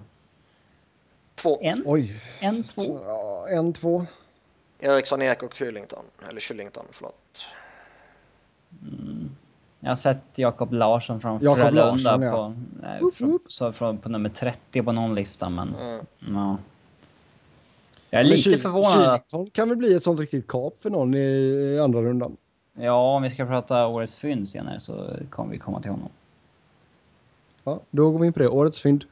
Två. 1.35 1.59
En? 1.63 1.83
Oj. 1.87 2.21
En, 2.41 2.63
två? 2.65 3.01
Ja, 3.07 3.47
en, 3.49 3.73
två. 3.73 4.07
Eriksson, 4.81 5.23
Ek 5.23 5.43
och 5.43 5.55
Kyllington. 5.55 6.05
Eller 6.31 6.41
Kyllington, 6.41 6.85
förlåt. 6.93 7.47
Jag 9.81 9.91
har 9.91 9.97
sett 9.97 10.19
Jakob 10.35 10.73
Larsson 10.73 11.21
från 11.21 11.39
Jakob 11.43 11.63
Frölunda 11.63 11.93
Larsson, 11.93 12.23
ja. 12.23 12.33
på, 12.33 12.55
nej, 12.83 13.01
från, 13.17 13.39
så 13.47 13.73
från, 13.73 13.99
på 13.99 14.09
nummer 14.09 14.29
30 14.29 14.83
på 14.83 14.93
någon 14.93 15.15
lista, 15.15 15.49
men 15.49 15.75
Mm. 15.75 16.07
ja. 16.37 16.59
Jag 18.11 18.21
är 18.21 18.25
Men 18.25 18.33
lite 18.37 18.59
förvånad 18.59 18.87
att, 19.09 19.31
Kylington 19.31 19.51
kan 19.51 19.69
väl 19.69 19.79
bli 19.79 19.95
ett 19.95 20.03
sånt 20.03 20.21
riktigt 20.21 20.47
kap 20.47 20.79
för 20.79 20.91
någon 20.91 21.15
i, 21.15 21.19
i 21.19 21.79
andra 21.81 22.03
rundan. 22.03 22.37
ja 22.79 23.17
om 23.17 23.23
vi 23.23 23.31
ska 23.31 23.47
prata 23.47 23.87
årets 23.87 24.17
fynd 24.17 24.49
senare 24.49 24.81
så 24.81 25.17
kommer 25.31 25.53
vi 25.53 25.59
komma 25.59 25.81
till 25.81 25.91
honom. 25.91 26.09
Ja, 27.65 27.81
då 27.91 28.11
går 28.11 28.19
vi 28.19 28.27
in 28.27 28.33
på 28.33 28.39
det. 28.39 28.49
Årets 28.49 28.81
fynd. 28.81 29.05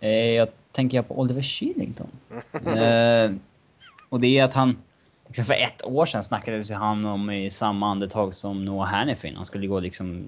Eh, 0.00 0.10
jag 0.10 0.48
tänker 0.72 0.98
jag 0.98 1.08
på 1.08 1.18
Oliver 1.20 1.42
Kylington. 1.42 2.06
eh, 2.66 3.32
och 4.08 4.20
det 4.20 4.38
är 4.38 4.44
att 4.44 4.54
han, 4.54 4.76
liksom 5.26 5.44
för 5.44 5.54
ett 5.54 5.84
år 5.84 6.06
sedan 6.06 6.24
snackades 6.24 6.70
han 6.70 7.04
om 7.04 7.30
i 7.30 7.50
samma 7.50 7.90
andetag 7.90 8.34
som 8.34 8.64
Noah 8.64 8.88
Hannifin. 8.88 9.36
Han 9.36 9.44
skulle 9.44 9.66
gå 9.66 9.80
liksom 9.80 10.26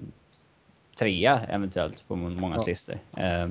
trea 0.99 1.41
eventuellt 1.49 2.07
på 2.07 2.15
många 2.15 2.55
Ja. 2.55 2.63
listor. 2.67 2.99
Eh, 3.17 3.49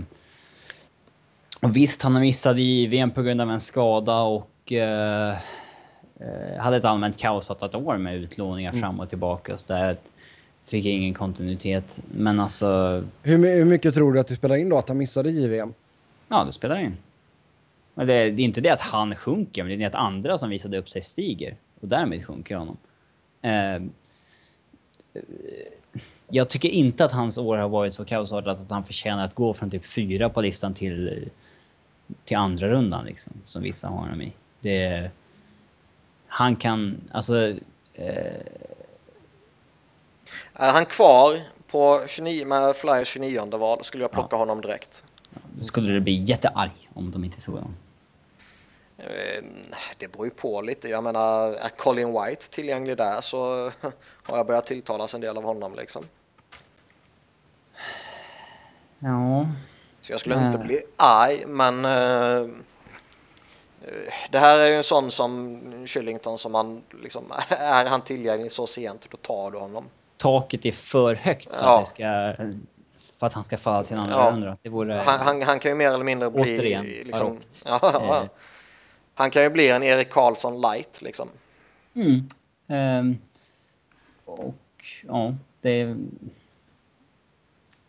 och 1.62 1.76
visst, 1.76 2.02
han 2.02 2.14
har 2.14 2.20
missat 2.20 2.56
i 2.56 2.86
VM 2.86 3.10
på 3.10 3.22
grund 3.22 3.40
av 3.40 3.50
en 3.50 3.60
skada 3.60 4.20
och 4.20 4.72
eh, 4.72 5.36
hade 6.58 6.76
ett 6.76 6.84
allmänt 6.84 7.16
kaosartat 7.18 7.74
år 7.74 7.96
med 7.96 8.16
utlåningar 8.16 8.70
Mm. 8.70 8.82
fram 8.82 9.00
och 9.00 9.08
tillbaka. 9.08 9.58
Så 9.58 9.66
där 9.66 9.96
fick 10.68 10.84
ingen 10.84 11.14
kontinuitet. 11.14 12.00
Men 12.10 12.40
alltså, 12.40 12.66
Hur, 13.22 13.56
hur 13.56 13.64
mycket 13.64 13.94
tror 13.94 14.12
du 14.12 14.20
att 14.20 14.28
det 14.28 14.34
spelar 14.34 14.56
in 14.56 14.68
då 14.68 14.78
att 14.78 14.88
han 14.88 14.98
missade 14.98 15.30
JVM? 15.30 15.72
ja 16.28 16.44
det 16.44 16.52
spelar 16.52 16.78
in. 16.78 16.96
Men 17.94 18.06
det, 18.06 18.30
det 18.30 18.42
är 18.42 18.44
inte 18.44 18.60
det 18.60 18.70
att 18.70 18.80
han 18.80 19.14
sjunker, 19.14 19.62
men 19.62 19.68
det 19.68 19.74
är 19.74 19.78
det 19.78 19.84
att 19.86 19.94
andra 19.94 20.38
som 20.38 20.50
visade 20.50 20.78
upp 20.78 20.90
sig 20.90 21.02
stiger. 21.02 21.56
Och 21.80 21.88
därmed 21.88 22.26
sjunker 22.26 22.56
honom. 22.56 22.76
Eh, 23.42 23.82
jag 26.30 26.48
tycker 26.48 26.68
inte 26.68 27.04
att 27.04 27.12
hans 27.12 27.38
år 27.38 27.56
har 27.56 27.68
varit 27.68 27.94
så 27.94 28.04
kaosartat 28.04 28.60
att 28.60 28.70
han 28.70 28.84
förtjänar 28.84 29.24
att 29.24 29.34
gå 29.34 29.54
från 29.54 29.70
typ 29.70 29.86
fyra 29.86 30.28
på 30.28 30.40
listan 30.40 30.74
till, 30.74 31.28
till 32.24 32.36
andra 32.36 32.68
rundan 32.68 33.04
liksom, 33.06 33.32
som 33.46 33.62
vissa 33.62 33.88
har 33.88 33.96
honom 33.96 34.22
i. 34.22 34.32
Det, 34.60 35.10
han 36.26 36.56
kan, 36.56 36.96
alltså, 37.10 37.54
Är 40.60 40.72
han 40.72 40.86
kvar 40.86 41.40
på 41.70 42.00
29, 42.06 42.46
med 42.46 42.76
Flyers 42.76 43.08
29 43.08 43.58
val 43.58 43.84
skulle 43.84 44.04
jag 44.04 44.10
plocka 44.10 44.36
honom 44.36 44.60
direkt. 44.60 45.04
då 45.60 45.66
skulle 45.66 45.92
det 45.92 46.00
bli 46.00 46.22
jättearg 46.24 46.88
om 46.94 47.10
de 47.10 47.24
inte 47.24 47.40
såg 47.40 47.54
honom. 47.54 47.76
Eh, 48.98 49.44
Det 49.98 50.12
beror 50.12 50.24
ju 50.26 50.30
på 50.30 50.60
lite. 50.62 50.88
Jag 50.88 51.04
menar, 51.04 51.48
är 51.52 51.68
Colin 51.68 52.12
White 52.12 52.48
tillgänglig 52.50 52.96
där 52.96 53.20
så 53.20 53.70
har 54.22 54.36
jag 54.36 54.46
börjat 54.46 54.66
tilltalas 54.66 55.14
en 55.14 55.20
del 55.20 55.36
av 55.36 55.44
honom 55.44 55.74
liksom. 55.74 56.04
Ja, 58.98 59.46
Så 60.00 60.12
jag 60.12 60.20
skulle 60.20 60.36
Nej. 60.36 60.46
inte 60.46 60.58
bli 60.58 60.80
arg, 60.96 61.44
men 61.46 61.84
eh, 61.84 62.36
eh, 63.82 64.12
det 64.30 64.38
här 64.38 64.58
är 64.58 64.66
ju 64.68 64.74
en 64.76 64.84
sån 64.84 65.10
som 65.10 65.60
Shillington 65.86 66.38
som 66.38 66.54
han 66.54 66.82
liksom, 67.02 67.22
är 67.48 67.86
han 67.86 68.00
tillgänglig 68.02 68.52
så 68.52 68.66
sent, 68.66 69.06
då 69.10 69.16
tar 69.16 69.50
du 69.50 69.58
honom. 69.58 69.84
Taket 70.18 70.66
är 70.66 70.72
för 70.72 71.14
högt 71.14 71.54
för, 71.54 71.62
Ja. 71.62 71.80
att, 71.82 71.88
ska, 71.88 72.34
för 73.18 73.26
att 73.26 73.32
han 73.32 73.44
ska 73.44 73.58
falla 73.58 73.84
till 73.84 73.96
en 73.96 74.08
Ja. 74.10 74.30
runda. 74.32 74.56
Det 74.62 74.68
vore... 74.68 74.94
Han, 74.94 75.20
han, 75.20 75.42
han 75.42 75.58
kan 75.58 75.70
ju 75.70 75.74
mer 75.74 75.88
eller 75.88 76.04
mindre 76.04 76.30
bli... 76.30 76.42
Återigen, 76.42 76.84
liksom, 76.84 77.36
ja. 77.64 77.80
Eh. 78.22 78.28
Han 79.14 79.30
kan 79.30 79.42
ju 79.42 79.50
bli 79.50 79.68
en 79.70 79.82
Erik 79.82 80.10
Karlsson 80.10 80.60
light 80.60 81.02
liksom. 81.02 81.28
Mm. 81.94 82.26
Ehm, 82.68 83.18
och 84.24 84.54
ja, 85.06 85.34
det... 85.60 85.96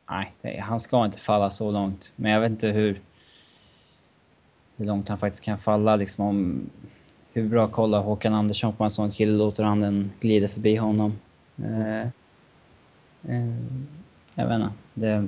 Nej, 0.09 0.33
det, 0.41 0.59
han 0.59 0.79
ska 0.79 1.05
inte 1.05 1.19
falla 1.19 1.51
så 1.51 1.71
långt. 1.71 2.09
Men 2.15 2.31
jag 2.31 2.41
vet 2.41 2.51
inte 2.51 2.67
hur... 2.67 3.01
Hur 4.77 4.85
långt 4.85 5.09
han 5.09 5.17
faktiskt 5.17 5.43
kan 5.43 5.59
falla 5.59 5.95
liksom 5.95 6.25
om... 6.25 6.69
Hur 7.33 7.49
bra 7.49 7.67
kollar 7.67 7.99
Håkan 8.01 8.33
Andersson 8.33 8.73
på 8.75 8.83
en 8.83 8.91
sån 8.91 9.11
kille? 9.11 9.37
Låter 9.37 9.63
han 9.63 9.79
den 9.81 10.11
glida 10.19 10.47
förbi 10.47 10.75
honom? 10.75 11.19
Eh, 11.57 12.07
jag 14.35 14.47
vet 14.47 14.55
inte. 14.55 14.75
Det, 14.93 15.27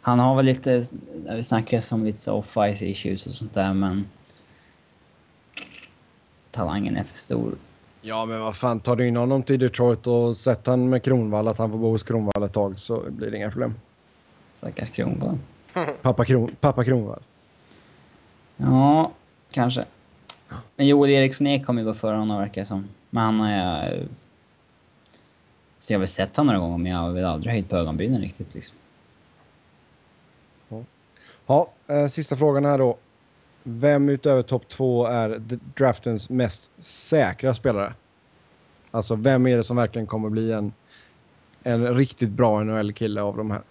han 0.00 0.18
har 0.18 0.36
väl 0.36 0.44
lite... 0.44 0.86
Vi 1.30 1.44
snackar 1.44 1.84
om 1.90 2.04
lite 2.04 2.20
så 2.20 2.32
off-ice 2.32 2.82
issues 2.82 3.26
och 3.26 3.34
sånt 3.34 3.54
där 3.54 3.74
men... 3.74 4.06
Talangen 6.50 6.96
är 6.96 7.04
för 7.04 7.18
stor. 7.18 7.54
Ja, 8.00 8.26
men 8.26 8.40
vad 8.40 8.56
fan, 8.56 8.80
tar 8.80 8.96
du 8.96 9.08
in 9.08 9.16
honom 9.16 9.42
till 9.42 9.58
Detroit 9.58 10.06
och 10.06 10.36
sätter 10.36 10.70
han 10.70 10.88
med 10.88 11.02
Kronwall, 11.02 11.48
att 11.48 11.58
han 11.58 11.70
får 11.70 11.78
bo 11.78 11.90
hos 11.90 12.02
Kronwall 12.02 12.42
ett 12.42 12.52
tag 12.52 12.78
så 12.78 13.02
blir 13.10 13.30
det 13.30 13.36
inga 13.36 13.50
problem. 13.50 13.74
Stackars 14.54 14.90
Kronwall. 14.90 15.38
Pappa, 16.02 16.24
Kron, 16.24 16.50
pappa 16.60 16.84
Kronwall. 16.84 17.22
Ja, 18.56 19.12
kanske. 19.50 19.84
Men 20.76 20.86
Joel 20.86 21.10
Eriksson 21.10 21.46
Ek 21.46 21.66
kommer 21.66 21.82
ju 21.82 21.88
gå 21.88 21.94
före 21.94 22.16
honom 22.16 22.38
verkar 22.38 22.60
det 22.60 22.66
som. 22.66 22.88
Men 23.10 23.24
han 23.24 23.40
har 23.40 23.50
jag... 23.50 23.98
Så 25.80 25.92
jag 25.92 25.98
har 25.98 26.00
väl 26.00 26.08
sett 26.08 26.36
honom 26.36 26.54
några 26.54 26.66
gånger 26.66 26.78
men 26.78 26.92
jag 26.92 26.98
har 26.98 27.10
väl 27.10 27.24
aldrig 27.24 27.52
höjt 27.52 27.68
på 27.68 27.76
ögonbrynen 27.76 28.20
riktigt 28.20 28.54
liksom. 28.54 28.76
Ja, 31.50 31.70
eh, 31.86 32.06
sista 32.06 32.36
frågan 32.36 32.64
här 32.64 32.78
då. 32.78 32.96
Vem 33.62 34.08
utöver 34.08 34.42
topp 34.42 34.68
två 34.68 35.06
är 35.06 35.40
draftens 35.76 36.30
mest 36.30 36.84
säkra 36.84 37.54
spelare? 37.54 37.92
Alltså, 38.90 39.14
vem 39.14 39.46
är 39.46 39.56
det 39.56 39.64
som 39.64 39.76
verkligen 39.76 40.06
kommer 40.06 40.30
bli 40.30 40.52
en, 40.52 40.72
en 41.62 41.94
riktigt 41.94 42.30
bra 42.30 42.64
NHL-kille 42.64 43.22
av 43.22 43.36
de 43.36 43.50
här? 43.50 43.62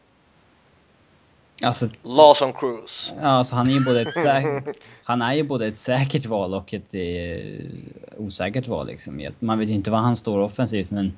Alltså, 1.61 1.89
Lawson 2.03 2.53
Cruz. 2.53 3.13
ja, 3.21 3.27
alltså 3.27 3.55
han 3.55 3.67
är 3.67 3.71
ju 3.71 3.85
både 3.85 4.01
ett 4.01 4.13
säkert... 4.13 4.77
Han 5.03 5.21
är 5.21 5.33
ju 5.33 5.43
både 5.43 5.67
ett 5.67 5.77
säkert 5.77 6.25
val 6.25 6.53
och 6.53 6.73
ett 6.73 6.93
eh, 6.93 7.69
osäkert 8.17 8.67
val 8.67 8.87
liksom. 8.87 9.29
Man 9.39 9.59
vet 9.59 9.69
ju 9.69 9.73
inte 9.73 9.91
vad 9.91 10.01
han 10.01 10.15
står 10.15 10.39
offensivt 10.39 10.91
men... 10.91 11.17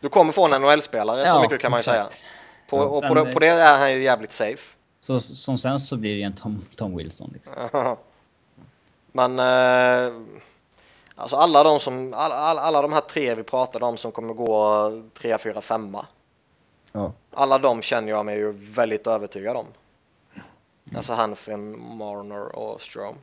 Du 0.00 0.08
kommer 0.08 0.32
få 0.32 0.44
en 0.54 0.62
NHL-spelare, 0.62 1.20
så 1.22 1.26
Ja, 1.26 1.40
mycket 1.42 1.60
kan 1.60 1.70
man 1.70 1.80
ju 1.80 1.84
säga. 1.84 2.06
På, 2.70 2.76
och 2.76 3.06
på 3.06 3.32
på 3.32 3.38
det 3.38 3.48
är 3.48 3.78
han 3.78 3.92
ju 3.92 4.02
jävligt 4.02 4.32
safe. 4.32 4.76
Så, 5.00 5.20
som 5.20 5.58
sen 5.58 5.80
så 5.80 5.96
blir 5.96 6.10
det 6.10 6.16
ju 6.16 6.22
en 6.22 6.36
Tom, 6.36 6.64
Tom 6.76 6.96
Wilson 6.96 7.30
liksom. 7.32 7.52
Men 9.12 9.38
eh, 9.38 10.12
alltså 11.14 11.36
alla 11.36 11.62
de 11.62 11.78
som, 11.80 12.14
alla, 12.16 12.34
alla, 12.34 12.60
alla 12.60 12.82
de 12.82 12.92
här 12.92 13.00
tre 13.00 13.34
vi 13.34 13.42
pratade 13.42 13.84
om 13.84 13.96
som 13.96 14.12
kommer 14.12 14.34
gå 14.34 14.90
3, 15.20 15.38
4, 15.38 15.60
5 15.60 15.96
Ja. 16.92 17.12
Alla 17.30 17.58
de 17.58 17.82
känner 17.82 18.08
jag 18.08 18.26
mig 18.26 18.36
ju 18.36 18.52
väldigt 18.52 19.06
övertygad 19.06 19.56
om. 19.56 19.66
Alltså 20.96 21.12
Hanfin, 21.12 21.96
Marner 21.96 22.56
och 22.56 22.82
Strom. 22.82 23.16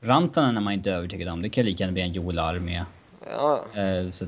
Rantanen 0.00 0.56
är 0.56 0.60
man 0.60 0.72
inte 0.72 0.90
övertygad 0.90 1.28
om. 1.28 1.42
Det 1.42 1.50
kan 1.50 1.64
lika 1.64 1.82
gärna 1.82 1.92
bli 1.92 2.02
en 2.02 2.12
Joel 2.12 2.38
Armé. 2.38 2.84
Ja, 3.30 3.64
Eh, 3.74 4.10
så, 4.12 4.26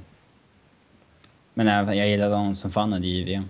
men 1.59 1.69
även, 1.69 1.97
jag 1.97 2.09
gillade 2.09 2.35
honom 2.35 2.55
som 2.55 2.73
fan 2.73 2.93
under 2.93 3.09
JVM. 3.09 3.45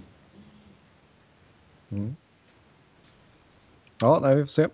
Ja, 4.01 4.19
nej, 4.23 4.37
vi 4.37 4.43
får 4.43 4.47
se. 4.47 4.69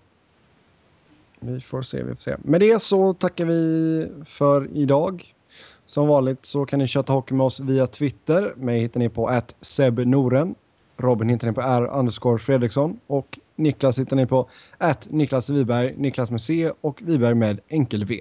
Vi 1.40 1.60
får 1.60 1.82
se, 1.82 2.02
vi 2.02 2.14
får 2.14 2.20
se. 2.20 2.36
Med 2.38 2.60
det 2.60 2.82
så 2.82 3.14
tackar 3.14 3.44
vi 3.44 4.08
för 4.24 4.76
idag. 4.76 5.34
Som 5.84 6.08
vanligt 6.08 6.46
så 6.46 6.66
kan 6.66 6.78
ni 6.78 6.86
köta 6.86 7.12
hockey 7.12 7.34
med 7.34 7.46
oss 7.46 7.60
via 7.60 7.86
Twitter. 7.86 8.54
Mig 8.56 8.80
hittar 8.80 9.00
ni 9.00 9.08
på 9.08 9.26
att 9.26 9.54
Noren. 10.04 10.54
Robin 10.96 11.28
hittar 11.28 11.46
ni 11.46 11.52
på 11.52 11.60
R 11.60 11.90
underscore 11.92 12.38
Fredriksson. 12.38 13.00
Och 13.06 13.38
Niklas 13.56 13.98
hittar 13.98 14.16
ni 14.16 14.26
på 14.26 14.48
att 14.78 15.10
Niklas 15.10 15.50
Wiberg, 15.50 15.94
Niklas 15.96 16.30
med 16.30 16.40
C 16.40 16.72
och 16.80 17.02
Wiberg 17.02 17.34
med 17.34 17.60
enkel 17.68 18.04
V. 18.04 18.20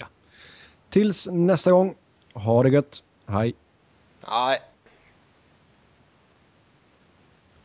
Tills 0.89 1.27
nästa 1.31 1.71
gång, 1.71 1.95
ha 2.33 2.63
det 2.63 2.69
gött. 2.69 3.03
Hej! 3.25 3.55
nej. 4.29 4.70